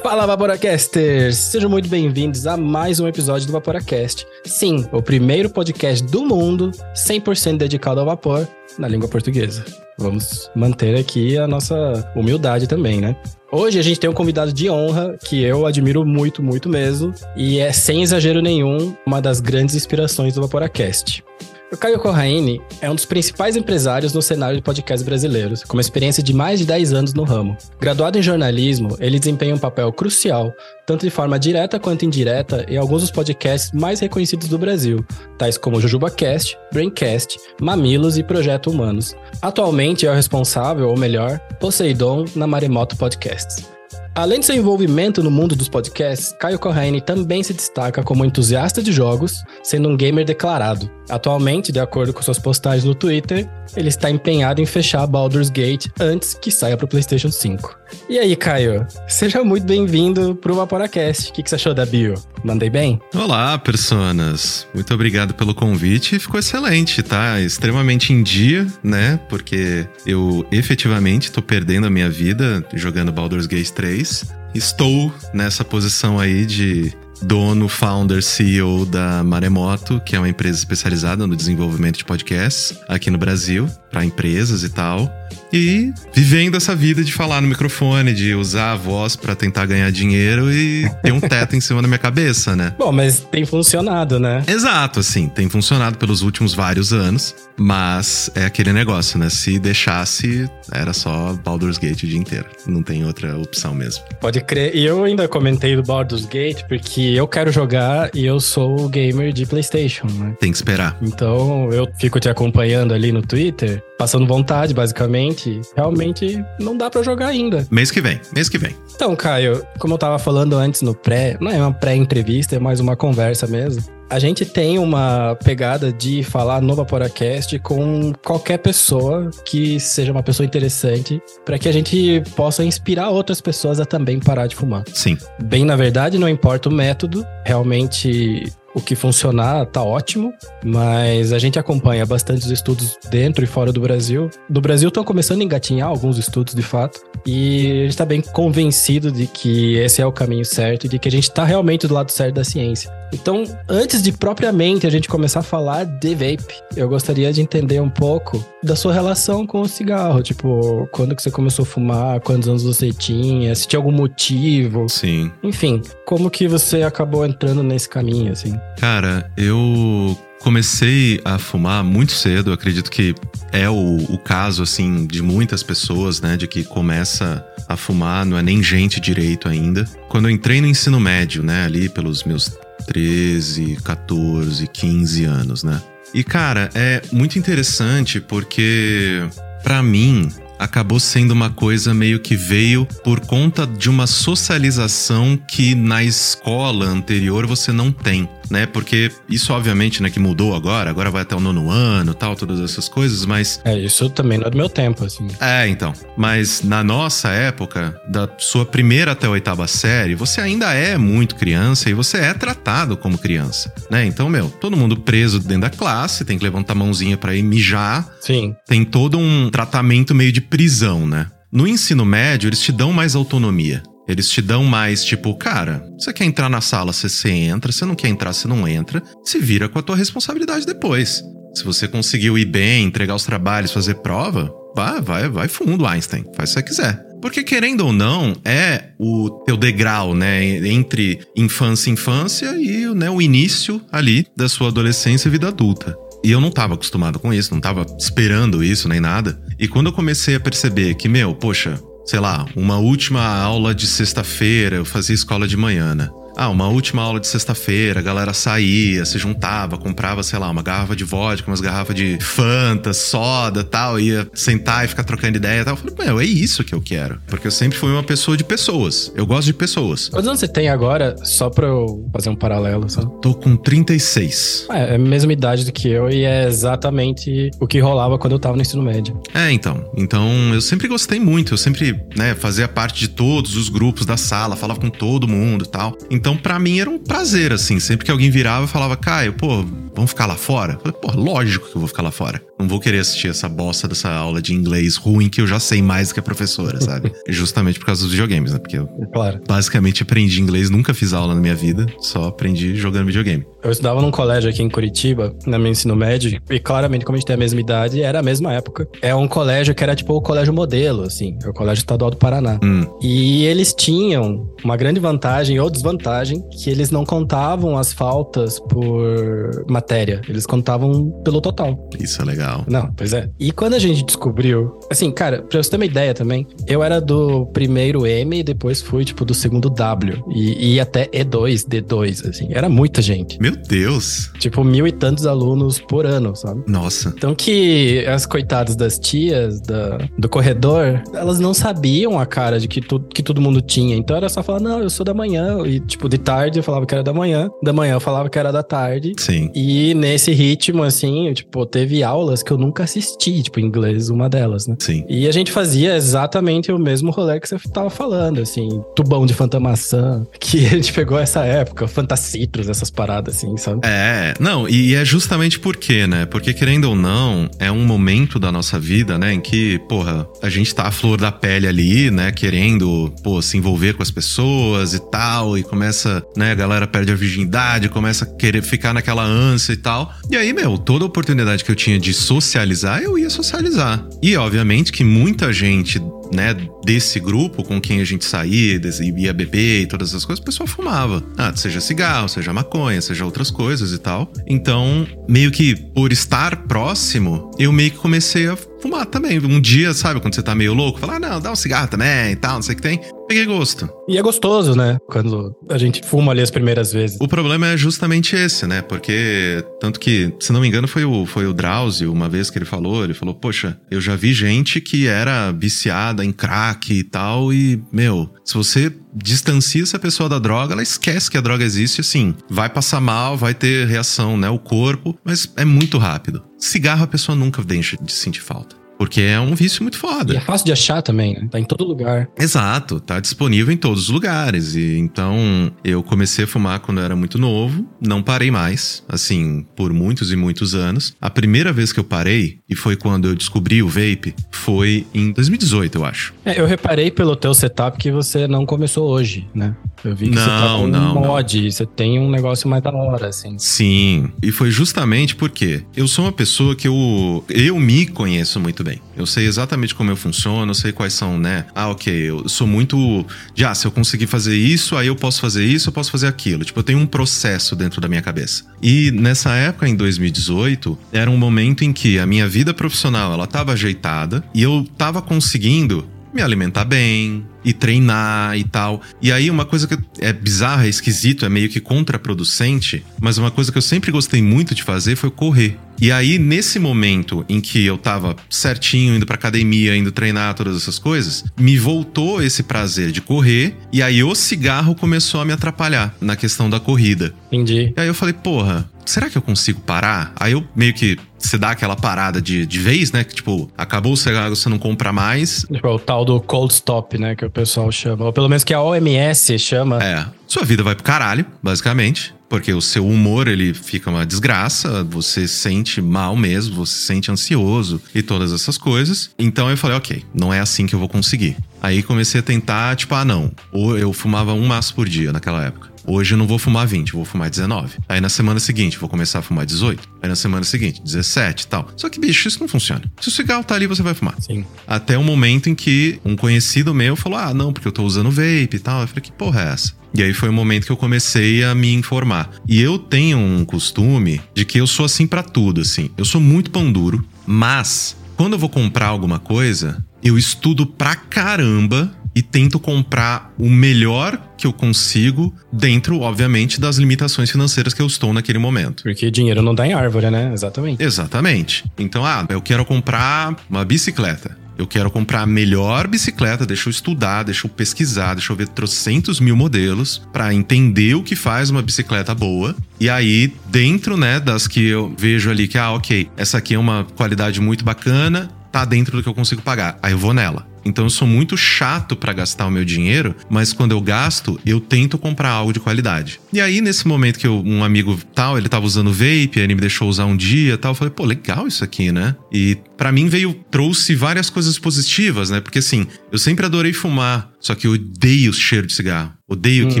Fala 0.02 0.26
Vaporacasters! 0.26 1.38
Sejam 1.38 1.70
muito 1.70 1.88
bem-vindos 1.88 2.46
a 2.46 2.58
mais 2.58 3.00
um 3.00 3.08
episódio 3.08 3.46
do 3.46 3.54
Vaporacast. 3.54 4.26
Sim, 4.44 4.86
o 4.92 5.00
primeiro 5.00 5.48
podcast 5.48 6.04
do 6.04 6.26
mundo 6.26 6.70
100% 6.94 7.56
dedicado 7.56 8.00
ao 8.00 8.04
vapor 8.04 8.46
na 8.78 8.88
língua 8.88 9.08
portuguesa. 9.08 9.64
Vamos 9.98 10.50
manter 10.54 10.96
aqui 10.96 11.38
a 11.38 11.46
nossa 11.46 12.10
humildade 12.14 12.66
também, 12.66 13.00
né? 13.00 13.16
Hoje 13.50 13.78
a 13.78 13.82
gente 13.82 14.00
tem 14.00 14.10
um 14.10 14.12
convidado 14.12 14.52
de 14.52 14.68
honra 14.68 15.16
que 15.24 15.42
eu 15.42 15.66
admiro 15.66 16.04
muito, 16.04 16.42
muito 16.42 16.68
mesmo, 16.68 17.14
e 17.36 17.58
é 17.58 17.72
sem 17.72 18.02
exagero 18.02 18.42
nenhum 18.42 18.94
uma 19.06 19.22
das 19.22 19.40
grandes 19.40 19.74
inspirações 19.74 20.34
do 20.34 20.42
Vaporacast. 20.42 21.24
O 21.72 21.76
Caio 21.76 21.98
Corraine 21.98 22.62
é 22.80 22.88
um 22.88 22.94
dos 22.94 23.04
principais 23.04 23.56
empresários 23.56 24.12
no 24.12 24.22
cenário 24.22 24.56
de 24.56 24.62
podcasts 24.62 25.04
brasileiros, 25.04 25.64
com 25.64 25.76
uma 25.76 25.80
experiência 25.80 26.22
de 26.22 26.32
mais 26.32 26.60
de 26.60 26.64
10 26.64 26.92
anos 26.92 27.12
no 27.12 27.24
ramo. 27.24 27.56
Graduado 27.80 28.16
em 28.16 28.22
jornalismo, 28.22 28.96
ele 29.00 29.18
desempenha 29.18 29.52
um 29.52 29.58
papel 29.58 29.92
crucial, 29.92 30.54
tanto 30.86 31.04
de 31.04 31.10
forma 31.10 31.40
direta 31.40 31.80
quanto 31.80 32.04
indireta, 32.04 32.64
em 32.68 32.76
alguns 32.76 33.02
dos 33.02 33.10
podcasts 33.10 33.72
mais 33.72 33.98
reconhecidos 33.98 34.46
do 34.46 34.58
Brasil, 34.58 35.04
tais 35.36 35.58
como 35.58 35.80
JujubaCast, 35.80 36.56
Braincast, 36.72 37.36
Mamilos 37.60 38.16
e 38.16 38.22
Projeto 38.22 38.70
Humanos. 38.70 39.16
Atualmente 39.42 40.06
é 40.06 40.10
o 40.10 40.14
responsável, 40.14 40.88
ou 40.88 40.96
melhor, 40.96 41.40
Poseidon 41.58 42.26
na 42.36 42.46
Maremoto 42.46 42.96
Podcasts. 42.96 43.75
Além 44.16 44.40
de 44.40 44.46
seu 44.46 44.56
envolvimento 44.56 45.22
no 45.22 45.30
mundo 45.30 45.54
dos 45.54 45.68
podcasts, 45.68 46.34
Caio 46.40 46.58
Corraine 46.58 47.02
também 47.02 47.42
se 47.42 47.52
destaca 47.52 48.02
como 48.02 48.24
entusiasta 48.24 48.82
de 48.82 48.90
jogos, 48.90 49.44
sendo 49.62 49.90
um 49.90 49.96
gamer 49.96 50.24
declarado. 50.24 50.90
Atualmente, 51.10 51.70
de 51.70 51.78
acordo 51.78 52.14
com 52.14 52.22
suas 52.22 52.38
postagens 52.38 52.84
no 52.84 52.94
Twitter, 52.94 53.46
ele 53.76 53.88
está 53.88 54.10
empenhado 54.10 54.62
em 54.62 54.66
fechar 54.66 55.06
Baldur's 55.06 55.50
Gate 55.50 55.88
antes 56.00 56.32
que 56.32 56.50
saia 56.50 56.78
para 56.78 56.86
o 56.86 56.88
PlayStation 56.88 57.30
5. 57.30 57.78
E 58.08 58.18
aí, 58.18 58.34
Caio? 58.34 58.86
Seja 59.06 59.44
muito 59.44 59.66
bem-vindo 59.66 60.34
para 60.34 60.50
o 60.50 60.56
Vaporacast. 60.56 61.30
O 61.30 61.32
que, 61.34 61.42
que 61.42 61.50
você 61.50 61.56
achou 61.56 61.74
da 61.74 61.84
bio? 61.86 62.14
Mandei 62.42 62.70
bem? 62.70 63.00
Olá, 63.14 63.58
personas. 63.58 64.66
Muito 64.74 64.92
obrigado 64.94 65.34
pelo 65.34 65.54
convite. 65.54 66.18
Ficou 66.18 66.40
excelente, 66.40 67.02
tá? 67.02 67.40
Extremamente 67.40 68.12
em 68.12 68.22
dia, 68.22 68.66
né? 68.82 69.20
Porque 69.28 69.86
eu 70.04 70.46
efetivamente 70.50 71.30
tô 71.30 71.42
perdendo 71.42 71.86
a 71.86 71.90
minha 71.90 72.08
vida 72.10 72.64
jogando 72.74 73.12
Baldur's 73.12 73.46
Gate 73.46 73.70
3. 73.70 74.05
Estou 74.54 75.12
nessa 75.34 75.64
posição 75.64 76.18
aí 76.18 76.46
de 76.46 76.92
dono, 77.22 77.68
founder, 77.68 78.22
CEO 78.22 78.84
da 78.84 79.22
Maremoto, 79.22 80.00
que 80.00 80.16
é 80.16 80.18
uma 80.18 80.28
empresa 80.28 80.58
especializada 80.58 81.26
no 81.26 81.36
desenvolvimento 81.36 81.98
de 81.98 82.04
podcasts 82.04 82.78
aqui 82.88 83.10
no 83.10 83.18
Brasil, 83.18 83.68
para 83.90 84.04
empresas 84.04 84.62
e 84.62 84.68
tal. 84.68 85.10
E 85.52 85.92
vivendo 86.12 86.56
essa 86.56 86.74
vida 86.74 87.02
de 87.02 87.12
falar 87.12 87.40
no 87.40 87.48
microfone, 87.48 88.12
de 88.12 88.34
usar 88.34 88.72
a 88.72 88.76
voz 88.76 89.16
para 89.16 89.34
tentar 89.34 89.66
ganhar 89.66 89.90
dinheiro 89.90 90.52
e 90.52 90.88
ter 91.02 91.12
um 91.12 91.20
teto 91.20 91.56
em 91.56 91.60
cima 91.60 91.80
da 91.80 91.88
minha 91.88 91.98
cabeça, 91.98 92.56
né? 92.56 92.74
Bom, 92.78 92.92
mas 92.92 93.20
tem 93.30 93.44
funcionado, 93.46 94.18
né? 94.18 94.42
Exato, 94.46 95.00
assim, 95.00 95.28
tem 95.28 95.48
funcionado 95.48 95.98
pelos 95.98 96.22
últimos 96.22 96.52
vários 96.52 96.92
anos, 96.92 97.34
mas 97.56 98.30
é 98.34 98.44
aquele 98.44 98.72
negócio, 98.72 99.18
né? 99.18 99.30
Se 99.30 99.58
deixasse, 99.58 100.50
era 100.72 100.92
só 100.92 101.34
Baldur's 101.44 101.78
Gate 101.78 102.02
o 102.02 102.06
dia 102.06 102.18
inteiro. 102.18 102.46
Não 102.66 102.82
tem 102.82 103.04
outra 103.04 103.38
opção 103.38 103.74
mesmo. 103.74 104.04
Pode 104.20 104.40
crer. 104.40 104.74
E 104.74 104.84
eu 104.84 105.04
ainda 105.04 105.28
comentei 105.28 105.76
do 105.76 105.82
Baldur's 105.82 106.26
Gate 106.26 106.64
porque 106.68 107.00
eu 107.00 107.26
quero 107.28 107.52
jogar 107.52 108.10
e 108.14 108.26
eu 108.26 108.40
sou 108.40 108.88
gamer 108.88 109.32
de 109.32 109.46
PlayStation, 109.46 110.06
né? 110.06 110.34
Tem 110.40 110.50
que 110.50 110.56
esperar. 110.56 110.96
Então 111.00 111.72
eu 111.72 111.88
fico 111.98 112.18
te 112.20 112.28
acompanhando 112.28 112.92
ali 112.92 113.12
no 113.12 113.22
Twitter, 113.22 113.82
passando 113.98 114.26
vontade, 114.26 114.74
basicamente. 114.74 115.60
Realmente 115.74 116.44
não 116.58 116.76
dá 116.76 116.90
para 116.90 117.02
jogar 117.02 117.28
ainda. 117.28 117.66
Mês 117.70 117.90
que 117.90 118.00
vem, 118.00 118.20
mês 118.34 118.48
que 118.48 118.58
vem. 118.58 118.74
Então, 118.94 119.14
Caio, 119.16 119.64
como 119.78 119.94
eu 119.94 119.98
tava 119.98 120.18
falando 120.18 120.56
antes 120.56 120.82
no 120.82 120.94
pré, 120.94 121.36
não 121.40 121.50
é 121.50 121.58
uma 121.58 121.72
pré-entrevista, 121.72 122.56
é 122.56 122.58
mais 122.58 122.80
uma 122.80 122.96
conversa 122.96 123.46
mesmo. 123.46 123.82
A 124.08 124.20
gente 124.20 124.44
tem 124.44 124.78
uma 124.78 125.36
pegada 125.42 125.92
de 125.92 126.22
falar 126.22 126.62
no 126.62 126.76
Vaporacast 126.76 127.58
com 127.58 128.12
qualquer 128.24 128.58
pessoa 128.58 129.30
que 129.44 129.80
seja 129.80 130.12
uma 130.12 130.22
pessoa 130.22 130.46
interessante, 130.46 131.20
para 131.44 131.58
que 131.58 131.68
a 131.68 131.72
gente 131.72 132.22
possa 132.36 132.62
inspirar 132.64 133.10
outras 133.10 133.40
pessoas 133.40 133.80
a 133.80 133.84
também 133.84 134.20
parar 134.20 134.46
de 134.46 134.54
fumar. 134.54 134.84
Sim. 134.94 135.18
Bem, 135.42 135.64
na 135.64 135.74
verdade, 135.74 136.18
não 136.18 136.28
importa 136.28 136.68
o 136.68 136.72
método, 136.72 137.26
realmente 137.44 138.44
o 138.76 138.80
que 138.80 138.94
funcionar 138.94 139.64
tá 139.64 139.82
ótimo, 139.82 140.34
mas 140.62 141.32
a 141.32 141.38
gente 141.38 141.58
acompanha 141.58 142.04
bastante 142.04 142.52
estudos 142.52 142.98
dentro 143.08 143.42
e 143.42 143.46
fora 143.46 143.72
do 143.72 143.80
Brasil. 143.80 144.28
Do 144.50 144.60
Brasil 144.60 144.88
estão 144.88 145.02
começando 145.02 145.40
a 145.40 145.44
engatinhar 145.44 145.88
alguns 145.88 146.18
estudos 146.18 146.54
de 146.54 146.60
fato, 146.60 147.00
e 147.24 147.70
a 147.70 147.74
gente 147.84 147.88
está 147.88 148.04
bem 148.04 148.20
convencido 148.20 149.10
de 149.10 149.26
que 149.26 149.76
esse 149.78 150.02
é 150.02 150.06
o 150.06 150.12
caminho 150.12 150.44
certo 150.44 150.84
e 150.84 150.88
de 150.90 150.98
que 150.98 151.08
a 151.08 151.10
gente 151.10 151.24
está 151.24 151.42
realmente 151.42 151.86
do 151.86 151.94
lado 151.94 152.12
certo 152.12 152.34
da 152.34 152.44
ciência. 152.44 152.92
Então, 153.12 153.44
antes 153.68 154.02
de 154.02 154.12
propriamente 154.12 154.86
a 154.86 154.90
gente 154.90 155.08
começar 155.08 155.40
a 155.40 155.42
falar 155.42 155.84
de 155.84 156.14
vape, 156.14 156.54
eu 156.76 156.88
gostaria 156.88 157.32
de 157.32 157.40
entender 157.40 157.80
um 157.80 157.90
pouco 157.90 158.44
da 158.62 158.74
sua 158.76 158.92
relação 158.92 159.46
com 159.46 159.60
o 159.60 159.68
cigarro. 159.68 160.22
Tipo, 160.22 160.88
quando 160.92 161.14
que 161.14 161.22
você 161.22 161.30
começou 161.30 161.62
a 161.62 161.66
fumar, 161.66 162.20
quantos 162.20 162.48
anos 162.48 162.62
você 162.62 162.92
tinha, 162.92 163.54
se 163.54 163.66
tinha 163.66 163.78
algum 163.78 163.92
motivo. 163.92 164.88
Sim. 164.88 165.30
Enfim, 165.42 165.80
como 166.04 166.30
que 166.30 166.48
você 166.48 166.82
acabou 166.82 167.24
entrando 167.24 167.62
nesse 167.62 167.88
caminho, 167.88 168.32
assim? 168.32 168.58
Cara, 168.78 169.30
eu 169.36 170.16
comecei 170.40 171.20
a 171.24 171.38
fumar 171.38 171.82
muito 171.82 172.12
cedo. 172.12 172.52
Acredito 172.52 172.90
que 172.90 173.14
é 173.52 173.68
o, 173.68 173.96
o 174.08 174.18
caso, 174.18 174.62
assim, 174.62 175.06
de 175.06 175.22
muitas 175.22 175.62
pessoas, 175.62 176.20
né? 176.20 176.36
De 176.36 176.46
que 176.46 176.64
começa 176.64 177.44
a 177.68 177.76
fumar, 177.76 178.24
não 178.24 178.38
é 178.38 178.42
nem 178.42 178.62
gente 178.62 179.00
direito 179.00 179.48
ainda. 179.48 179.84
Quando 180.08 180.28
eu 180.28 180.30
entrei 180.30 180.60
no 180.60 180.66
ensino 180.66 181.00
médio, 181.00 181.42
né? 181.42 181.64
Ali 181.64 181.88
pelos 181.88 182.24
meus 182.24 182.56
13, 182.86 183.76
14, 183.82 184.66
15 184.66 185.24
anos, 185.24 185.62
né? 185.62 185.80
E 186.14 186.24
cara, 186.24 186.70
é 186.74 187.02
muito 187.12 187.38
interessante 187.38 188.20
porque 188.20 189.22
para 189.62 189.82
mim 189.82 190.32
acabou 190.58 191.00
sendo 191.00 191.32
uma 191.32 191.50
coisa 191.50 191.92
meio 191.92 192.20
que 192.20 192.36
veio 192.36 192.86
por 193.04 193.20
conta 193.20 193.66
de 193.66 193.88
uma 193.88 194.06
socialização 194.06 195.38
que 195.48 195.74
na 195.74 196.02
escola 196.02 196.86
anterior 196.86 197.46
você 197.46 197.72
não 197.72 197.92
tem 197.92 198.28
né? 198.50 198.66
Porque 198.66 199.10
isso, 199.28 199.52
obviamente, 199.52 200.02
né, 200.02 200.10
que 200.10 200.18
mudou 200.18 200.54
agora, 200.54 200.90
agora 200.90 201.10
vai 201.10 201.22
até 201.22 201.34
o 201.34 201.40
nono 201.40 201.70
ano 201.70 202.14
tal, 202.14 202.36
todas 202.36 202.60
essas 202.60 202.88
coisas, 202.88 203.24
mas. 203.24 203.60
É, 203.64 203.78
isso 203.78 204.08
também 204.10 204.38
não 204.38 204.46
é 204.46 204.50
do 204.50 204.56
meu 204.56 204.68
tempo, 204.68 205.04
assim. 205.04 205.28
É, 205.40 205.68
então. 205.68 205.92
Mas 206.16 206.62
na 206.62 206.82
nossa 206.82 207.28
época, 207.30 208.00
da 208.08 208.28
sua 208.38 208.64
primeira 208.64 209.12
até 209.12 209.26
a 209.26 209.30
oitava 209.30 209.66
série, 209.66 210.14
você 210.14 210.40
ainda 210.40 210.72
é 210.72 210.96
muito 210.96 211.34
criança 211.34 211.90
e 211.90 211.94
você 211.94 212.18
é 212.18 212.34
tratado 212.34 212.96
como 212.96 213.18
criança, 213.18 213.72
né? 213.90 214.04
Então, 214.04 214.28
meu, 214.28 214.48
todo 214.48 214.76
mundo 214.76 214.96
preso 214.96 215.40
dentro 215.40 215.62
da 215.62 215.70
classe, 215.70 216.24
tem 216.24 216.38
que 216.38 216.44
levantar 216.44 216.72
a 216.72 216.76
mãozinha 216.76 217.16
para 217.16 217.34
ir 217.34 217.42
mijar. 217.42 218.15
Sim. 218.26 218.56
Tem 218.66 218.84
todo 218.84 219.18
um 219.18 219.48
tratamento 219.50 220.14
meio 220.14 220.32
de 220.32 220.40
prisão, 220.40 221.06
né? 221.06 221.30
No 221.52 221.66
ensino 221.66 222.04
médio, 222.04 222.48
eles 222.48 222.60
te 222.60 222.72
dão 222.72 222.92
mais 222.92 223.14
autonomia. 223.14 223.82
Eles 224.08 224.28
te 224.28 224.42
dão 224.42 224.64
mais, 224.64 225.04
tipo, 225.04 225.34
cara, 225.36 225.84
você 225.98 226.12
quer 226.12 226.24
entrar 226.24 226.48
na 226.48 226.60
sala, 226.60 226.92
você, 226.92 227.08
você 227.08 227.30
entra, 227.30 227.70
você 227.72 227.84
não 227.84 227.94
quer 227.94 228.08
entrar, 228.08 228.32
você 228.32 228.46
não 228.46 228.66
entra, 228.66 229.02
se 229.24 229.38
vira 229.38 229.68
com 229.68 229.78
a 229.78 229.82
tua 229.82 229.96
responsabilidade 229.96 230.66
depois. 230.66 231.22
Se 231.54 231.64
você 231.64 231.88
conseguiu 231.88 232.36
ir 232.36 232.44
bem, 232.44 232.84
entregar 232.84 233.14
os 233.14 233.24
trabalhos, 233.24 233.72
fazer 233.72 233.94
prova, 233.96 234.52
vai, 234.76 235.00
vai, 235.00 235.28
vai 235.28 235.48
fundo, 235.48 235.86
Einstein, 235.86 236.24
faz 236.36 236.50
o 236.50 236.54
que 236.54 236.60
você 236.60 236.62
quiser. 236.62 237.06
Porque 237.20 237.42
querendo 237.42 237.86
ou 237.86 237.92
não, 237.92 238.34
é 238.44 238.90
o 238.98 239.42
teu 239.44 239.56
degrau, 239.56 240.14
né, 240.14 240.44
entre 240.68 241.18
infância 241.36 241.90
e 241.90 241.92
infância 241.92 242.56
e 242.56 242.94
né, 242.94 243.08
o 243.08 243.22
início 243.22 243.80
ali 243.90 244.26
da 244.36 244.48
sua 244.48 244.68
adolescência 244.68 245.28
e 245.28 245.32
vida 245.32 245.48
adulta. 245.48 245.96
E 246.24 246.30
eu 246.30 246.40
não 246.40 246.48
estava 246.48 246.74
acostumado 246.74 247.18
com 247.18 247.32
isso, 247.32 247.50
não 247.50 247.58
estava 247.58 247.86
esperando 247.98 248.62
isso 248.64 248.88
nem 248.88 249.00
nada. 249.00 249.40
E 249.58 249.68
quando 249.68 249.86
eu 249.86 249.92
comecei 249.92 250.34
a 250.34 250.40
perceber 250.40 250.94
que, 250.94 251.08
meu, 251.08 251.34
poxa, 251.34 251.80
sei 252.04 252.20
lá, 252.20 252.46
uma 252.54 252.78
última 252.78 253.24
aula 253.24 253.74
de 253.74 253.86
sexta-feira, 253.86 254.76
eu 254.76 254.84
fazia 254.84 255.14
escola 255.14 255.46
de 255.46 255.56
manhã, 255.56 255.94
né? 255.94 256.10
Ah, 256.36 256.50
uma 256.50 256.68
última 256.68 257.02
aula 257.02 257.18
de 257.18 257.26
sexta-feira, 257.26 258.00
a 258.00 258.02
galera 258.02 258.34
saía, 258.34 259.04
se 259.06 259.18
juntava, 259.18 259.78
comprava, 259.78 260.22
sei 260.22 260.38
lá, 260.38 260.50
uma 260.50 260.62
garrafa 260.62 260.94
de 260.94 261.02
vodka, 261.02 261.50
umas 261.50 261.60
garrafas 261.60 261.96
de 261.96 262.18
Fanta, 262.20 262.92
soda 262.92 263.64
tal, 263.64 263.98
ia 263.98 264.28
sentar 264.34 264.84
e 264.84 264.88
ficar 264.88 265.04
trocando 265.04 265.38
ideia 265.38 265.62
e 265.62 265.64
tal. 265.64 265.74
Eu 265.74 265.78
falei, 265.78 265.94
meu, 266.06 266.20
é 266.20 266.24
isso 266.24 266.62
que 266.62 266.74
eu 266.74 266.80
quero. 266.80 267.20
Porque 267.26 267.46
eu 267.46 267.50
sempre 267.50 267.78
fui 267.78 267.90
uma 267.90 268.02
pessoa 268.02 268.36
de 268.36 268.44
pessoas. 268.44 269.12
Eu 269.16 269.26
gosto 269.26 269.46
de 269.46 269.54
pessoas. 269.54 270.08
Quantos 270.08 270.28
anos 270.28 270.40
você 270.40 270.48
tem 270.48 270.68
agora, 270.68 271.16
só 271.24 271.48
pra 271.48 271.68
eu 271.68 272.06
fazer 272.12 272.28
um 272.28 272.36
paralelo, 272.36 272.88
só? 272.90 273.00
Tô 273.04 273.34
com 273.34 273.56
36. 273.56 274.66
É, 274.70 274.92
é 274.92 274.94
a 274.96 274.98
mesma 274.98 275.32
idade 275.32 275.64
do 275.64 275.72
que 275.72 275.88
eu 275.88 276.10
e 276.10 276.24
é 276.24 276.46
exatamente 276.46 277.50
o 277.58 277.66
que 277.66 277.80
rolava 277.80 278.18
quando 278.18 278.32
eu 278.32 278.38
tava 278.38 278.56
no 278.56 278.62
ensino 278.62 278.82
médio. 278.82 279.18
É, 279.32 279.50
então. 279.50 279.90
Então, 279.96 280.52
eu 280.52 280.60
sempre 280.60 280.86
gostei 280.86 281.18
muito. 281.18 281.54
Eu 281.54 281.58
sempre, 281.58 281.98
né, 282.14 282.34
fazia 282.34 282.68
parte 282.68 283.00
de 283.00 283.08
todos 283.08 283.56
os 283.56 283.68
grupos 283.68 284.04
da 284.04 284.16
sala, 284.16 284.56
falava 284.56 284.80
com 284.80 284.90
todo 284.90 285.26
mundo 285.26 285.64
e 285.64 285.68
tal. 285.68 285.96
Então, 286.10 286.25
para 286.34 286.58
mim 286.58 286.80
era 286.80 286.88
um 286.88 286.98
prazer, 286.98 287.52
assim. 287.52 287.78
Sempre 287.78 288.06
que 288.06 288.10
alguém 288.10 288.30
virava, 288.30 288.66
falava, 288.66 288.96
Caio, 288.96 289.34
pô, 289.34 289.66
Vamos 289.96 290.10
ficar 290.10 290.26
lá 290.26 290.36
fora? 290.36 290.74
Eu 290.74 290.80
falei, 290.80 290.92
pô, 290.92 291.10
lógico 291.18 291.70
que 291.70 291.74
eu 291.74 291.80
vou 291.80 291.88
ficar 291.88 292.02
lá 292.02 292.10
fora. 292.10 292.42
Não 292.58 292.66
vou 292.66 292.80
querer 292.80 293.00
assistir 293.00 293.28
essa 293.28 293.48
bosta 293.48 293.86
dessa 293.86 294.10
aula 294.10 294.40
de 294.40 294.54
inglês 294.54 294.96
ruim 294.96 295.28
que 295.28 295.40
eu 295.40 295.46
já 295.46 295.60
sei 295.60 295.82
mais 295.82 296.08
do 296.08 296.14
que 296.14 296.20
a 296.20 296.22
professora, 296.22 296.80
sabe? 296.80 297.12
Justamente 297.28 297.78
por 297.78 297.86
causa 297.86 298.02
dos 298.02 298.10
videogames, 298.12 298.52
né? 298.52 298.58
Porque 298.58 298.78
eu 298.78 298.86
Claro. 299.12 299.40
basicamente 299.46 300.02
aprendi 300.02 300.40
inglês, 300.40 300.70
nunca 300.70 300.94
fiz 300.94 301.12
aula 301.12 301.34
na 301.34 301.40
minha 301.40 301.54
vida, 301.54 301.86
só 302.00 302.24
aprendi 302.28 302.74
jogando 302.76 303.06
videogame. 303.06 303.44
Eu 303.62 303.70
estudava 303.70 304.00
num 304.00 304.10
colégio 304.10 304.48
aqui 304.48 304.62
em 304.62 304.70
Curitiba, 304.70 305.34
na 305.46 305.58
minha 305.58 305.70
ensino 305.70 305.94
médio, 305.96 306.40
e 306.50 306.58
claramente, 306.60 307.04
como 307.04 307.16
a 307.16 307.18
gente 307.18 307.26
tem 307.26 307.34
a 307.34 307.38
mesma 307.38 307.60
idade, 307.60 308.00
era 308.02 308.20
a 308.20 308.22
mesma 308.22 308.52
época. 308.54 308.88
É 309.02 309.14
um 309.14 309.26
colégio 309.28 309.74
que 309.74 309.82
era 309.82 309.94
tipo 309.94 310.14
o 310.14 310.20
colégio 310.22 310.52
modelo, 310.54 311.02
assim, 311.02 311.36
é 311.44 311.48
o 311.48 311.52
Colégio 311.52 311.82
Estadual 311.82 312.10
do 312.10 312.16
Paraná. 312.16 312.58
Hum, 312.62 312.86
E 313.02 313.44
eles 313.44 313.74
tinham 313.74 314.48
uma 314.64 314.76
grande 314.76 315.00
vantagem 315.00 315.58
ou 315.60 315.68
desvantagem, 315.70 316.42
que 316.50 316.70
eles 316.70 316.90
não 316.90 317.04
contavam 317.04 317.76
as 317.76 317.92
faltas 317.92 318.58
por 318.60 319.64
matéria, 319.68 320.20
eles 320.28 320.46
contavam 320.46 321.10
pelo 321.24 321.40
total. 321.40 321.88
isso 322.00 322.22
é 322.22 322.24
legal. 322.24 322.45
Não, 322.66 322.92
pois 322.96 323.12
é. 323.12 323.28
E 323.38 323.50
quando 323.52 323.74
a 323.74 323.78
gente 323.78 324.04
descobriu, 324.04 324.78
assim, 324.90 325.10
cara, 325.10 325.42
pra 325.42 325.62
você 325.62 325.70
ter 325.70 325.76
uma 325.76 325.84
ideia 325.84 326.14
também, 326.14 326.46
eu 326.66 326.82
era 326.82 327.00
do 327.00 327.46
primeiro 327.46 328.06
M 328.06 328.38
e 328.38 328.42
depois 328.42 328.80
fui, 328.80 329.04
tipo, 329.04 329.24
do 329.24 329.34
segundo 329.34 329.68
W. 329.70 330.24
E, 330.30 330.74
e 330.74 330.80
até 330.80 331.06
E2, 331.06 331.66
D2, 331.68 332.28
assim. 332.28 332.48
Era 332.50 332.68
muita 332.68 333.02
gente. 333.02 333.40
Meu 333.40 333.56
Deus! 333.56 334.30
Tipo, 334.38 334.64
mil 334.64 334.86
e 334.86 334.92
tantos 334.92 335.26
alunos 335.26 335.78
por 335.78 336.06
ano, 336.06 336.34
sabe? 336.36 336.62
Nossa. 336.66 337.12
Então 337.16 337.34
que 337.34 338.04
as 338.06 338.26
coitadas 338.26 338.76
das 338.76 338.98
tias 338.98 339.60
da, 339.60 339.98
do 340.18 340.28
corredor, 340.28 341.02
elas 341.14 341.38
não 341.38 341.54
sabiam 341.54 342.18
a 342.18 342.26
cara 342.26 342.58
de 342.58 342.68
que, 342.68 342.80
tu, 342.80 343.00
que 343.00 343.22
todo 343.22 343.40
mundo 343.40 343.60
tinha. 343.60 343.96
Então 343.96 344.16
era 344.16 344.28
só 344.28 344.42
falar, 344.42 344.60
não, 344.60 344.80
eu 344.80 344.90
sou 344.90 345.04
da 345.04 345.14
manhã. 345.14 345.58
E, 345.66 345.80
tipo, 345.80 346.08
de 346.08 346.18
tarde 346.18 346.58
eu 346.58 346.62
falava 346.62 346.86
que 346.86 346.94
era 346.94 347.02
da 347.02 347.12
manhã. 347.12 347.50
Da 347.62 347.72
manhã 347.72 347.94
eu 347.94 348.00
falava 348.00 348.28
que 348.28 348.38
era 348.38 348.52
da 348.52 348.62
tarde. 348.62 349.12
Sim. 349.18 349.50
E 349.54 349.94
nesse 349.94 350.32
ritmo, 350.32 350.82
assim, 350.82 351.28
eu, 351.28 351.34
tipo, 351.34 351.64
teve 351.66 352.02
aulas 352.36 352.42
que 352.42 352.50
eu 352.50 352.58
nunca 352.58 352.84
assisti, 352.84 353.42
tipo, 353.42 353.60
em 353.60 353.64
inglês, 353.64 354.10
uma 354.10 354.28
delas, 354.28 354.66
né? 354.66 354.76
Sim. 354.78 355.04
E 355.08 355.26
a 355.26 355.32
gente 355.32 355.50
fazia 355.50 355.96
exatamente 355.96 356.70
o 356.70 356.78
mesmo 356.78 357.10
rolê 357.10 357.40
que 357.40 357.48
você 357.48 357.56
tava 357.72 357.90
falando, 357.90 358.40
assim, 358.40 358.68
tubão 358.94 359.24
de 359.26 359.34
fantamaçã, 359.34 360.26
que 360.38 360.66
a 360.66 360.70
gente 360.70 360.92
pegou 360.92 361.18
essa 361.18 361.44
época, 361.44 361.88
fantacitros, 361.88 362.68
essas 362.68 362.90
paradas, 362.90 363.36
assim, 363.36 363.56
sabe? 363.56 363.80
É, 363.84 364.34
não, 364.38 364.68
e 364.68 364.94
é 364.94 365.04
justamente 365.04 365.58
por 365.58 365.76
quê, 365.76 366.06
né? 366.06 366.26
Porque 366.26 366.52
querendo 366.52 366.84
ou 366.86 366.96
não, 366.96 367.48
é 367.58 367.70
um 367.70 367.84
momento 367.84 368.38
da 368.38 368.52
nossa 368.52 368.78
vida, 368.78 369.18
né, 369.18 369.32
em 369.32 369.40
que, 369.40 369.78
porra, 369.88 370.26
a 370.42 370.48
gente 370.48 370.74
tá 370.74 370.84
à 370.84 370.90
flor 370.90 371.20
da 371.20 371.32
pele 371.32 371.66
ali, 371.66 372.10
né, 372.10 372.32
querendo, 372.32 373.12
pô, 373.22 373.40
se 373.40 373.56
envolver 373.56 373.94
com 373.94 374.02
as 374.02 374.10
pessoas 374.10 374.94
e 374.94 375.10
tal, 375.10 375.56
e 375.56 375.62
começa, 375.62 376.22
né, 376.36 376.52
a 376.52 376.54
galera 376.54 376.86
perde 376.86 377.12
a 377.12 377.14
virgindade, 377.14 377.88
começa 377.88 378.24
a 378.24 378.28
querer 378.36 378.62
ficar 378.62 378.92
naquela 378.92 379.22
ânsia 379.22 379.72
e 379.72 379.76
tal. 379.76 380.12
E 380.30 380.36
aí, 380.36 380.52
meu, 380.52 380.76
toda 380.78 381.04
oportunidade 381.04 381.64
que 381.64 381.70
eu 381.70 381.74
tinha 381.74 381.98
de 381.98 382.12
socializar, 382.26 383.00
eu 383.02 383.16
ia 383.16 383.30
socializar. 383.30 384.04
E 384.20 384.36
obviamente 384.36 384.90
que 384.90 385.04
muita 385.04 385.52
gente 385.52 386.00
né, 386.32 386.56
desse 386.84 387.18
grupo 387.20 387.62
com 387.62 387.80
quem 387.80 388.00
a 388.00 388.04
gente 388.04 388.24
saía, 388.24 388.80
ia 389.16 389.32
beber 389.32 389.82
e 389.82 389.86
todas 389.86 390.10
essas 390.10 390.24
coisas, 390.24 390.42
o 390.42 390.44
pessoal 390.44 390.66
fumava. 390.66 391.22
Ah, 391.36 391.52
seja 391.54 391.80
cigarro, 391.80 392.28
seja 392.28 392.52
maconha, 392.52 393.00
seja 393.00 393.24
outras 393.24 393.50
coisas 393.50 393.92
e 393.92 393.98
tal. 393.98 394.30
Então, 394.46 395.06
meio 395.28 395.50
que 395.50 395.74
por 395.74 396.12
estar 396.12 396.64
próximo, 396.66 397.50
eu 397.58 397.72
meio 397.72 397.90
que 397.90 397.98
comecei 397.98 398.48
a 398.48 398.56
fumar 398.80 399.06
também. 399.06 399.38
Um 399.38 399.60
dia, 399.60 399.92
sabe, 399.92 400.20
quando 400.20 400.34
você 400.34 400.42
tá 400.42 400.54
meio 400.54 400.74
louco, 400.74 400.98
falar, 400.98 401.16
ah, 401.16 401.20
não, 401.20 401.40
dá 401.40 401.52
um 401.52 401.56
cigarro 401.56 401.88
também 401.88 402.32
e 402.32 402.36
tal, 402.36 402.54
não 402.54 402.62
sei 402.62 402.74
o 402.74 402.76
que 402.76 402.82
tem. 402.82 403.00
Peguei 403.28 403.44
gosto. 403.44 403.88
E 404.08 404.16
é 404.16 404.22
gostoso, 404.22 404.76
né? 404.76 404.98
Quando 405.08 405.54
a 405.68 405.76
gente 405.76 406.00
fuma 406.06 406.30
ali 406.30 406.40
as 406.40 406.50
primeiras 406.50 406.92
vezes. 406.92 407.16
O 407.20 407.26
problema 407.26 407.66
é 407.66 407.76
justamente 407.76 408.36
esse, 408.36 408.66
né? 408.66 408.82
Porque, 408.82 409.64
tanto 409.80 409.98
que, 409.98 410.32
se 410.38 410.52
não 410.52 410.60
me 410.60 410.68
engano, 410.68 410.86
foi 410.86 411.04
o, 411.04 411.26
foi 411.26 411.46
o 411.46 411.52
Drauzio, 411.52 412.12
uma 412.12 412.28
vez 412.28 412.50
que 412.50 412.58
ele 412.58 412.64
falou, 412.64 413.02
ele 413.02 413.14
falou, 413.14 413.34
poxa, 413.34 413.76
eu 413.90 414.00
já 414.00 414.14
vi 414.14 414.32
gente 414.32 414.80
que 414.80 415.08
era 415.08 415.50
viciada 415.50 416.15
em 416.24 416.32
crack 416.32 416.92
e 416.92 417.02
tal, 417.02 417.52
e, 417.52 417.82
meu, 417.92 418.32
se 418.44 418.54
você 418.54 418.92
distancia 419.14 419.82
essa 419.82 419.98
pessoa 419.98 420.28
da 420.28 420.38
droga, 420.38 420.72
ela 420.72 420.82
esquece 420.82 421.30
que 421.30 421.38
a 421.38 421.40
droga 421.40 421.64
existe, 421.64 422.00
assim, 422.00 422.34
vai 422.48 422.68
passar 422.68 423.00
mal, 423.00 423.36
vai 423.36 423.54
ter 423.54 423.86
reação, 423.86 424.36
né? 424.36 424.48
O 424.48 424.58
corpo, 424.58 425.18
mas 425.24 425.50
é 425.56 425.64
muito 425.64 425.98
rápido. 425.98 426.42
Cigarro 426.58 427.04
a 427.04 427.06
pessoa 427.06 427.36
nunca 427.36 427.62
deixa 427.62 427.96
de 427.96 428.12
sentir 428.12 428.42
falta. 428.42 428.85
Porque 428.98 429.20
é 429.20 429.38
um 429.38 429.54
vício 429.54 429.82
muito 429.82 429.98
foda. 429.98 430.32
E 430.34 430.36
é 430.36 430.40
fácil 430.40 430.66
de 430.66 430.72
achar 430.72 431.02
também, 431.02 431.34
né? 431.34 431.48
Tá 431.50 431.60
em 431.60 431.64
todo 431.64 431.84
lugar. 431.84 432.28
Exato, 432.38 432.98
tá 433.00 433.20
disponível 433.20 433.72
em 433.72 433.76
todos 433.76 434.04
os 434.04 434.08
lugares. 434.08 434.74
E 434.74 434.96
então 434.98 435.70
eu 435.84 436.02
comecei 436.02 436.44
a 436.44 436.48
fumar 436.48 436.80
quando 436.80 436.98
eu 436.98 437.04
era 437.04 437.14
muito 437.16 437.38
novo, 437.38 437.86
não 438.00 438.22
parei 438.22 438.50
mais, 438.50 439.02
assim, 439.08 439.66
por 439.76 439.92
muitos 439.92 440.32
e 440.32 440.36
muitos 440.36 440.74
anos. 440.74 441.14
A 441.20 441.28
primeira 441.30 441.72
vez 441.72 441.92
que 441.92 442.00
eu 442.00 442.04
parei, 442.04 442.58
e 442.68 442.74
foi 442.74 442.96
quando 442.96 443.28
eu 443.28 443.34
descobri 443.34 443.82
o 443.82 443.88
vape, 443.88 444.34
foi 444.50 445.06
em 445.14 445.32
2018, 445.32 445.98
eu 445.98 446.04
acho. 446.04 446.34
É, 446.44 446.60
eu 446.60 446.66
reparei 446.66 447.10
pelo 447.10 447.36
teu 447.36 447.52
setup 447.54 447.98
que 447.98 448.10
você 448.10 448.46
não 448.48 448.64
começou 448.64 449.08
hoje, 449.08 449.46
né? 449.54 449.76
Eu 450.04 450.14
vi 450.14 450.28
que 450.30 450.36
você 450.38 450.44
tá 450.46 450.60
Não, 450.60 450.80
com 450.82 450.86
não, 450.86 451.10
um 451.10 451.14
não. 451.14 451.22
mod, 451.26 451.72
você 451.72 451.84
tem 451.86 452.18
um 452.18 452.30
negócio 452.30 452.68
mais 452.68 452.82
da 452.82 452.90
hora, 452.92 453.28
assim. 453.28 453.58
Sim, 453.58 454.30
e 454.42 454.52
foi 454.52 454.70
justamente 454.70 455.34
porque 455.34 455.82
eu 455.96 456.06
sou 456.06 456.24
uma 456.26 456.32
pessoa 456.32 456.76
que 456.76 456.86
eu, 456.86 457.44
eu 457.48 457.78
me 457.78 458.06
conheço 458.06 458.60
muito 458.60 458.84
bem. 458.86 459.00
Eu 459.16 459.26
sei 459.26 459.46
exatamente 459.46 459.94
como 459.94 460.10
eu 460.10 460.16
funciono, 460.16 460.70
eu 460.70 460.74
sei 460.74 460.92
quais 460.92 461.12
são, 461.12 461.38
né? 461.38 461.66
Ah, 461.74 461.88
ok, 461.88 462.12
eu 462.12 462.48
sou 462.48 462.66
muito 462.66 463.26
de, 463.54 463.64
ah, 463.64 463.74
se 463.74 463.86
eu 463.86 463.90
conseguir 463.90 464.26
fazer 464.26 464.56
isso, 464.56 464.96
aí 464.96 465.08
eu 465.08 465.16
posso 465.16 465.40
fazer 465.40 465.64
isso, 465.64 465.88
eu 465.88 465.92
posso 465.92 466.10
fazer 466.10 466.28
aquilo. 466.28 466.64
Tipo, 466.64 466.80
eu 466.80 466.84
tenho 466.84 466.98
um 466.98 467.06
processo 467.06 467.74
dentro 467.74 468.00
da 468.00 468.08
minha 468.08 468.22
cabeça. 468.22 468.64
E 468.80 469.10
nessa 469.10 469.52
época, 469.54 469.88
em 469.88 469.96
2018, 469.96 470.98
era 471.12 471.30
um 471.30 471.36
momento 471.36 471.84
em 471.84 471.92
que 471.92 472.18
a 472.18 472.26
minha 472.26 472.48
vida 472.48 472.72
profissional, 472.72 473.32
ela 473.32 473.46
tava 473.46 473.72
ajeitada 473.72 474.44
e 474.54 474.62
eu 474.62 474.86
tava 474.96 475.20
conseguindo 475.20 476.08
me 476.36 476.42
alimentar 476.42 476.84
bem 476.84 477.46
e 477.64 477.72
treinar 477.72 478.56
e 478.58 478.62
tal. 478.62 479.00
E 479.22 479.32
aí 479.32 479.50
uma 479.50 479.64
coisa 479.64 479.88
que 479.88 479.98
é 480.20 480.32
bizarra, 480.32 480.84
é 480.84 480.88
esquisito, 480.88 481.46
é 481.46 481.48
meio 481.48 481.68
que 481.68 481.80
contraproducente, 481.80 483.02
mas 483.20 483.38
uma 483.38 483.50
coisa 483.50 483.72
que 483.72 483.78
eu 483.78 483.82
sempre 483.82 484.12
gostei 484.12 484.42
muito 484.42 484.74
de 484.74 484.82
fazer 484.82 485.16
foi 485.16 485.30
correr. 485.30 485.78
E 486.00 486.12
aí 486.12 486.38
nesse 486.38 486.78
momento 486.78 487.44
em 487.48 487.60
que 487.60 487.84
eu 487.84 487.96
tava 487.96 488.36
certinho 488.48 489.16
indo 489.16 489.26
pra 489.26 489.34
academia, 489.34 489.96
indo 489.96 490.12
treinar 490.12 490.54
todas 490.54 490.76
essas 490.76 490.98
coisas, 490.98 491.44
me 491.58 491.78
voltou 491.78 492.42
esse 492.42 492.62
prazer 492.62 493.10
de 493.10 493.20
correr 493.20 493.76
e 493.92 494.02
aí 494.02 494.22
o 494.22 494.34
cigarro 494.34 494.94
começou 494.94 495.40
a 495.40 495.44
me 495.44 495.52
atrapalhar 495.52 496.14
na 496.20 496.36
questão 496.36 496.68
da 496.68 496.78
corrida. 496.78 497.34
Entendi. 497.50 497.92
E 497.96 498.00
aí 498.00 498.06
eu 498.06 498.14
falei, 498.14 498.34
porra, 498.34 498.88
será 499.04 499.30
que 499.30 499.38
eu 499.38 499.42
consigo 499.42 499.80
parar? 499.80 500.32
Aí 500.36 500.52
eu 500.52 500.66
meio 500.74 500.92
que 500.92 501.16
você 501.38 501.58
dá 501.58 501.70
aquela 501.70 501.96
parada 501.96 502.40
de, 502.40 502.66
de 502.66 502.78
vez, 502.78 503.12
né? 503.12 503.24
Que 503.24 503.34
tipo, 503.34 503.70
acabou 503.76 504.12
o 504.12 504.16
cigarro, 504.16 504.54
você 504.54 504.68
não 504.68 504.78
compra 504.78 505.12
mais. 505.12 505.64
Tipo, 505.72 505.88
o 505.88 505.98
tal 505.98 506.24
do 506.24 506.40
cold 506.40 506.72
stop, 506.72 507.18
né? 507.18 507.34
Que 507.34 507.44
o 507.44 507.50
pessoal 507.50 507.90
chama. 507.92 508.24
Ou 508.24 508.32
pelo 508.32 508.48
menos 508.48 508.64
que 508.64 508.74
a 508.74 508.82
OMS 508.82 509.58
chama. 509.58 510.02
É, 510.02 510.26
sua 510.46 510.64
vida 510.64 510.82
vai 510.82 510.94
pro 510.94 511.04
caralho, 511.04 511.44
basicamente. 511.62 512.34
Porque 512.48 512.72
o 512.72 512.80
seu 512.80 513.06
humor, 513.06 513.48
ele 513.48 513.74
fica 513.74 514.08
uma 514.08 514.24
desgraça, 514.24 515.02
você 515.02 515.48
se 515.48 515.54
sente 515.54 516.00
mal 516.00 516.36
mesmo, 516.36 516.76
você 516.76 516.94
se 516.94 517.04
sente 517.06 517.30
ansioso 517.30 518.00
e 518.14 518.22
todas 518.22 518.52
essas 518.52 518.78
coisas. 518.78 519.30
Então 519.36 519.68
eu 519.68 519.76
falei, 519.76 519.96
ok, 519.96 520.24
não 520.32 520.54
é 520.54 520.60
assim 520.60 520.86
que 520.86 520.94
eu 520.94 520.98
vou 520.98 521.08
conseguir. 521.08 521.56
Aí 521.82 522.04
comecei 522.04 522.38
a 522.40 522.42
tentar, 522.42 522.94
tipo, 522.94 523.14
ah, 523.14 523.24
não. 523.24 523.50
Ou 523.72 523.98
eu 523.98 524.12
fumava 524.12 524.52
um 524.52 524.64
maço 524.64 524.94
por 524.94 525.08
dia 525.08 525.32
naquela 525.32 525.64
época. 525.64 525.95
Hoje 526.06 526.34
eu 526.34 526.38
não 526.38 526.46
vou 526.46 526.58
fumar 526.58 526.86
20, 526.86 527.08
eu 527.08 527.16
vou 527.16 527.24
fumar 527.24 527.50
19. 527.50 527.98
Aí 528.08 528.20
na 528.20 528.28
semana 528.28 528.60
seguinte 528.60 528.96
vou 528.96 529.08
começar 529.08 529.40
a 529.40 529.42
fumar 529.42 529.66
18. 529.66 530.08
Aí 530.22 530.28
na 530.28 530.36
semana 530.36 530.62
seguinte, 530.64 531.02
17 531.02 531.64
e 531.64 531.66
tal. 531.66 531.88
Só 531.96 532.08
que, 532.08 532.20
bicho, 532.20 532.46
isso 532.46 532.60
não 532.60 532.68
funciona. 532.68 533.02
Se 533.20 533.28
o 533.28 533.30
cigarro 533.32 533.64
tá 533.64 533.74
ali, 533.74 533.88
você 533.88 534.02
vai 534.02 534.14
fumar. 534.14 534.34
Sim. 534.40 534.64
Até 534.86 535.18
o 535.18 535.24
momento 535.24 535.68
em 535.68 535.74
que 535.74 536.20
um 536.24 536.36
conhecido 536.36 536.94
meu 536.94 537.16
falou: 537.16 537.38
Ah, 537.38 537.52
não, 537.52 537.72
porque 537.72 537.88
eu 537.88 537.92
tô 537.92 538.04
usando 538.04 538.30
vape 538.30 538.76
e 538.76 538.78
tal. 538.78 539.00
Eu 539.00 539.08
falei: 539.08 539.22
Que 539.22 539.32
porra 539.32 539.62
é 539.62 539.72
essa? 539.72 539.94
E 540.14 540.22
aí 540.22 540.32
foi 540.32 540.48
o 540.48 540.52
momento 540.52 540.86
que 540.86 540.92
eu 540.92 540.96
comecei 540.96 541.64
a 541.64 541.74
me 541.74 541.92
informar. 541.92 542.50
E 542.68 542.80
eu 542.80 542.98
tenho 542.98 543.36
um 543.38 543.64
costume 543.64 544.40
de 544.54 544.64
que 544.64 544.78
eu 544.78 544.86
sou 544.86 545.04
assim 545.04 545.26
pra 545.26 545.42
tudo, 545.42 545.80
assim. 545.80 546.08
Eu 546.16 546.24
sou 546.24 546.40
muito 546.40 546.70
pão 546.70 546.90
duro, 546.90 547.26
mas 547.46 548.16
quando 548.36 548.52
eu 548.52 548.58
vou 548.58 548.68
comprar 548.68 549.06
alguma 549.06 549.38
coisa, 549.38 550.04
eu 550.22 550.38
estudo 550.38 550.86
pra 550.86 551.16
caramba 551.16 552.12
e 552.36 552.42
tento 552.42 552.78
comprar 552.78 553.54
o 553.58 553.70
melhor 553.70 554.38
que 554.58 554.66
eu 554.66 554.72
consigo 554.72 555.54
dentro, 555.72 556.20
obviamente, 556.20 556.78
das 556.78 556.98
limitações 556.98 557.50
financeiras 557.50 557.94
que 557.94 558.02
eu 558.02 558.06
estou 558.06 558.34
naquele 558.34 558.58
momento. 558.58 559.02
Porque 559.02 559.30
dinheiro 559.30 559.62
não 559.62 559.74
dá 559.74 559.86
em 559.86 559.94
árvore, 559.94 560.30
né? 560.30 560.52
Exatamente. 560.52 561.02
Exatamente. 561.02 561.84
Então, 561.98 562.26
ah, 562.26 562.44
eu 562.50 562.60
quero 562.60 562.84
comprar 562.84 563.56
uma 563.70 563.86
bicicleta. 563.86 564.54
Eu 564.76 564.86
quero 564.86 565.10
comprar 565.10 565.40
a 565.40 565.46
melhor 565.46 566.06
bicicleta, 566.06 566.66
deixa 566.66 566.88
eu 566.88 566.90
estudar, 566.90 567.44
deixa 567.44 567.66
eu 567.66 567.70
pesquisar, 567.70 568.34
deixa 568.34 568.52
eu 568.52 568.56
ver 568.56 568.68
trocentos 568.68 569.40
mil 569.40 569.56
modelos 569.56 570.20
pra 570.30 570.52
entender 570.52 571.14
o 571.14 571.22
que 571.22 571.34
faz 571.34 571.70
uma 571.70 571.80
bicicleta 571.80 572.34
boa. 572.34 572.76
E 573.00 573.08
aí, 573.08 573.54
dentro, 573.70 574.18
né, 574.18 574.38
das 574.38 574.68
que 574.68 574.86
eu 574.86 575.14
vejo 575.18 575.50
ali 575.50 575.66
que, 575.66 575.78
ah, 575.78 575.92
ok, 575.92 576.28
essa 576.36 576.58
aqui 576.58 576.74
é 576.74 576.78
uma 576.78 577.06
qualidade 577.16 577.58
muito 577.62 577.82
bacana, 577.82 578.50
tá 578.70 578.84
dentro 578.84 579.16
do 579.16 579.22
que 579.22 579.28
eu 579.30 579.34
consigo 579.34 579.62
pagar. 579.62 579.98
Aí 580.02 580.12
eu 580.12 580.18
vou 580.18 580.34
nela. 580.34 580.75
Então 580.86 581.04
eu 581.04 581.10
sou 581.10 581.26
muito 581.26 581.56
chato 581.56 582.14
para 582.14 582.32
gastar 582.32 582.66
o 582.66 582.70
meu 582.70 582.84
dinheiro, 582.84 583.34
mas 583.50 583.72
quando 583.72 583.90
eu 583.90 584.00
gasto, 584.00 584.58
eu 584.64 584.80
tento 584.80 585.18
comprar 585.18 585.50
algo 585.50 585.72
de 585.72 585.80
qualidade. 585.80 586.40
E 586.52 586.60
aí, 586.60 586.80
nesse 586.80 587.08
momento 587.08 587.38
que 587.38 587.46
eu, 587.46 587.60
um 587.64 587.82
amigo 587.82 588.16
tal, 588.34 588.56
ele 588.56 588.68
tava 588.68 588.86
usando 588.86 589.12
vape, 589.12 589.58
ele 589.58 589.74
me 589.74 589.80
deixou 589.80 590.08
usar 590.08 590.26
um 590.26 590.36
dia 590.36 590.78
tal, 590.78 590.92
eu 590.92 590.94
falei, 590.94 591.12
pô, 591.12 591.24
legal 591.24 591.66
isso 591.66 591.82
aqui, 591.82 592.12
né? 592.12 592.36
E 592.52 592.78
para 592.96 593.10
mim 593.10 593.28
veio, 593.28 593.52
trouxe 593.70 594.14
várias 594.14 594.48
coisas 594.48 594.78
positivas, 594.78 595.50
né? 595.50 595.60
Porque 595.60 595.80
assim, 595.80 596.06
eu 596.30 596.38
sempre 596.38 596.64
adorei 596.64 596.92
fumar, 596.92 597.50
só 597.60 597.74
que 597.74 597.86
eu 597.86 597.92
odeio 597.92 598.52
o 598.52 598.54
cheiro 598.54 598.86
de 598.86 598.94
cigarro. 598.94 599.32
Odeio 599.48 599.86
hum. 599.86 599.90
que 599.90 600.00